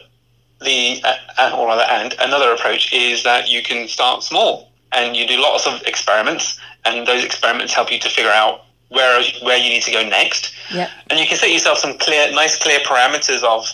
the 0.64 1.02
uh, 1.04 1.56
or 1.58 1.68
rather, 1.68 1.84
and 1.84 2.16
another 2.20 2.52
approach 2.54 2.94
is 2.94 3.24
that 3.24 3.50
you 3.50 3.62
can 3.64 3.88
start 3.88 4.24
small 4.24 4.72
and 4.92 5.16
you 5.16 5.26
do 5.28 5.42
lots 5.42 5.66
of 5.68 5.82
experiments, 5.84 6.60
and 6.86 7.08
those 7.08 7.24
experiments 7.24 7.74
help 7.74 7.92
you 7.92 8.00
to 8.00 8.10
figure 8.10 8.32
out 8.32 8.66
where 8.90 9.24
where 9.44 9.58
you 9.58 9.70
need 9.70 9.84
to 9.84 9.92
go 9.92 10.04
next. 10.08 10.54
Yeah. 10.74 10.90
And 11.10 11.20
you 11.20 11.26
can 11.26 11.38
set 11.38 11.52
yourself 11.52 11.78
some 11.78 11.98
clear, 11.98 12.32
nice, 12.32 12.58
clear 12.58 12.80
parameters 12.80 13.44
of, 13.44 13.66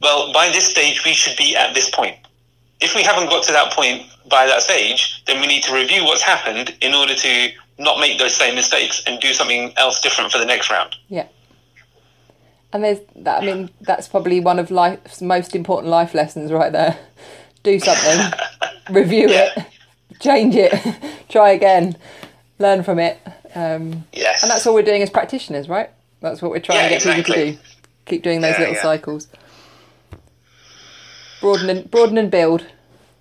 well, 0.00 0.32
by 0.32 0.48
this 0.50 0.68
stage 0.68 1.04
we 1.04 1.14
should 1.14 1.36
be 1.36 1.56
at 1.56 1.74
this 1.74 1.90
point. 1.90 2.16
If 2.80 2.94
we 2.94 3.02
haven't 3.02 3.28
got 3.28 3.42
to 3.44 3.52
that 3.52 3.72
point 3.72 4.06
by 4.28 4.46
that 4.46 4.62
stage, 4.62 5.22
then 5.26 5.40
we 5.40 5.46
need 5.46 5.62
to 5.64 5.74
review 5.74 6.04
what's 6.04 6.22
happened 6.22 6.76
in 6.80 6.94
order 6.94 7.14
to 7.14 7.48
not 7.78 7.98
make 7.98 8.18
those 8.18 8.34
same 8.34 8.54
mistakes 8.54 9.02
and 9.06 9.20
do 9.20 9.32
something 9.32 9.72
else 9.76 10.00
different 10.00 10.30
for 10.30 10.38
the 10.38 10.46
next 10.46 10.70
round. 10.70 10.94
Yeah. 11.08 11.26
And 12.72 12.84
there's 12.84 13.00
that. 13.16 13.42
I 13.42 13.46
mean, 13.46 13.70
that's 13.80 14.06
probably 14.08 14.38
one 14.40 14.58
of 14.58 14.70
life's 14.70 15.20
most 15.20 15.56
important 15.56 15.90
life 15.90 16.14
lessons, 16.14 16.52
right 16.52 16.70
there. 16.72 16.96
Do 17.62 17.78
something, 17.80 18.32
review 18.90 19.28
Yeah. 19.28 19.50
it, 19.56 19.66
change 20.20 20.54
it, 20.54 20.72
try 21.28 21.50
again, 21.50 21.96
learn 22.58 22.82
from 22.82 22.98
it. 22.98 23.18
Um, 23.54 24.04
Yes. 24.12 24.42
and 24.42 24.50
that's 24.50 24.66
all 24.66 24.74
we're 24.74 24.82
doing 24.82 25.02
as 25.02 25.10
practitioners, 25.10 25.68
right? 25.68 25.90
That's 26.20 26.40
what 26.40 26.50
we're 26.52 26.60
trying 26.60 26.90
Yeah, 26.90 26.98
to 26.98 27.04
get 27.04 27.16
people 27.16 27.34
to 27.34 27.52
do. 27.52 27.58
Keep 28.06 28.22
doing 28.22 28.40
those 28.40 28.52
Yeah, 28.58 28.60
little 28.68 28.74
cycles. 28.82 29.26
Broaden 31.40 31.70
and 31.70 31.90
broaden 31.90 32.18
and 32.18 32.30
build. 32.30 32.66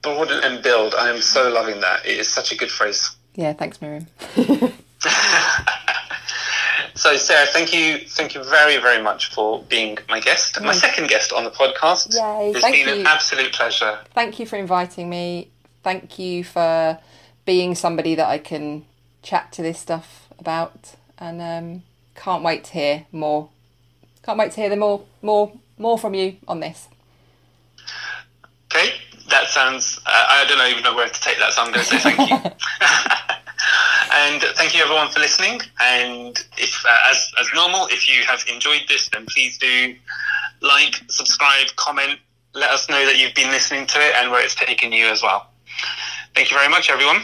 Broaden 0.01 0.43
and 0.43 0.61
build. 0.63 0.93
I 0.93 1.09
am 1.09 1.21
so 1.21 1.49
loving 1.49 1.81
that. 1.81 2.05
It 2.05 2.17
is 2.19 2.27
such 2.27 2.51
a 2.51 2.55
good 2.55 2.69
phrase. 2.71 3.09
Yeah, 3.35 3.53
thanks, 3.53 3.81
Miriam. 3.81 4.07
So, 6.99 7.15
Sarah, 7.15 7.47
thank 7.47 7.73
you, 7.73 7.99
thank 7.99 8.35
you 8.35 8.43
very, 8.43 8.75
very 8.75 9.01
much 9.01 9.33
for 9.33 9.63
being 9.63 9.97
my 10.09 10.19
guest, 10.19 10.61
my 10.61 10.73
second 10.73 11.07
guest 11.07 11.31
on 11.31 11.45
the 11.45 11.49
podcast. 11.49 12.13
Yay, 12.13 12.51
it's 12.51 12.61
been 12.61 12.89
you. 12.89 13.01
an 13.01 13.07
absolute 13.07 13.53
pleasure. 13.53 13.99
Thank 14.13 14.37
you 14.37 14.45
for 14.45 14.57
inviting 14.57 15.09
me. 15.09 15.47
Thank 15.81 16.19
you 16.19 16.43
for 16.43 16.99
being 17.45 17.73
somebody 17.73 18.15
that 18.15 18.27
I 18.27 18.37
can 18.37 18.83
chat 19.21 19.53
to 19.53 19.61
this 19.61 19.79
stuff 19.79 20.27
about, 20.39 20.95
and 21.17 21.41
um, 21.41 21.83
can't 22.15 22.43
wait 22.43 22.65
to 22.65 22.73
hear 22.73 23.05
more. 23.13 23.47
Can't 24.21 24.37
wait 24.37 24.51
to 24.51 24.59
hear 24.59 24.69
the 24.69 24.75
more, 24.75 25.05
more, 25.21 25.53
more 25.77 25.97
from 25.97 26.13
you 26.15 26.35
on 26.49 26.59
this. 26.59 26.89
Okay, 28.75 28.91
that 29.29 29.47
sounds. 29.47 30.01
Uh, 30.05 30.09
I 30.11 30.45
don't 30.49 30.69
even 30.69 30.83
know 30.83 30.97
where 30.97 31.07
to 31.07 31.21
take 31.21 31.39
that, 31.39 31.53
so 31.53 31.61
I'm 31.61 31.71
going 31.71 31.85
to 31.85 31.97
say 31.97 31.99
thank 31.99 32.29
you. 32.29 32.51
and 34.11 34.41
thank 34.55 34.75
you 34.75 34.81
everyone 34.81 35.09
for 35.09 35.19
listening. 35.19 35.61
And 35.81 36.37
if, 36.57 36.85
uh, 36.85 37.09
as 37.09 37.31
as 37.39 37.47
normal, 37.53 37.87
if 37.87 38.07
you 38.07 38.23
have 38.25 38.43
enjoyed 38.51 38.81
this, 38.87 39.09
then 39.09 39.25
please 39.25 39.57
do 39.57 39.95
like, 40.61 40.95
subscribe, 41.09 41.67
comment. 41.75 42.19
Let 42.53 42.71
us 42.71 42.89
know 42.89 43.05
that 43.05 43.17
you've 43.17 43.35
been 43.35 43.51
listening 43.51 43.85
to 43.87 43.99
it 43.99 44.15
and 44.17 44.31
where 44.31 44.43
it's 44.43 44.55
taken 44.55 44.91
you 44.91 45.05
as 45.05 45.21
well. 45.21 45.47
Thank 46.35 46.51
you 46.51 46.57
very 46.57 46.69
much, 46.69 46.89
everyone. 46.89 47.21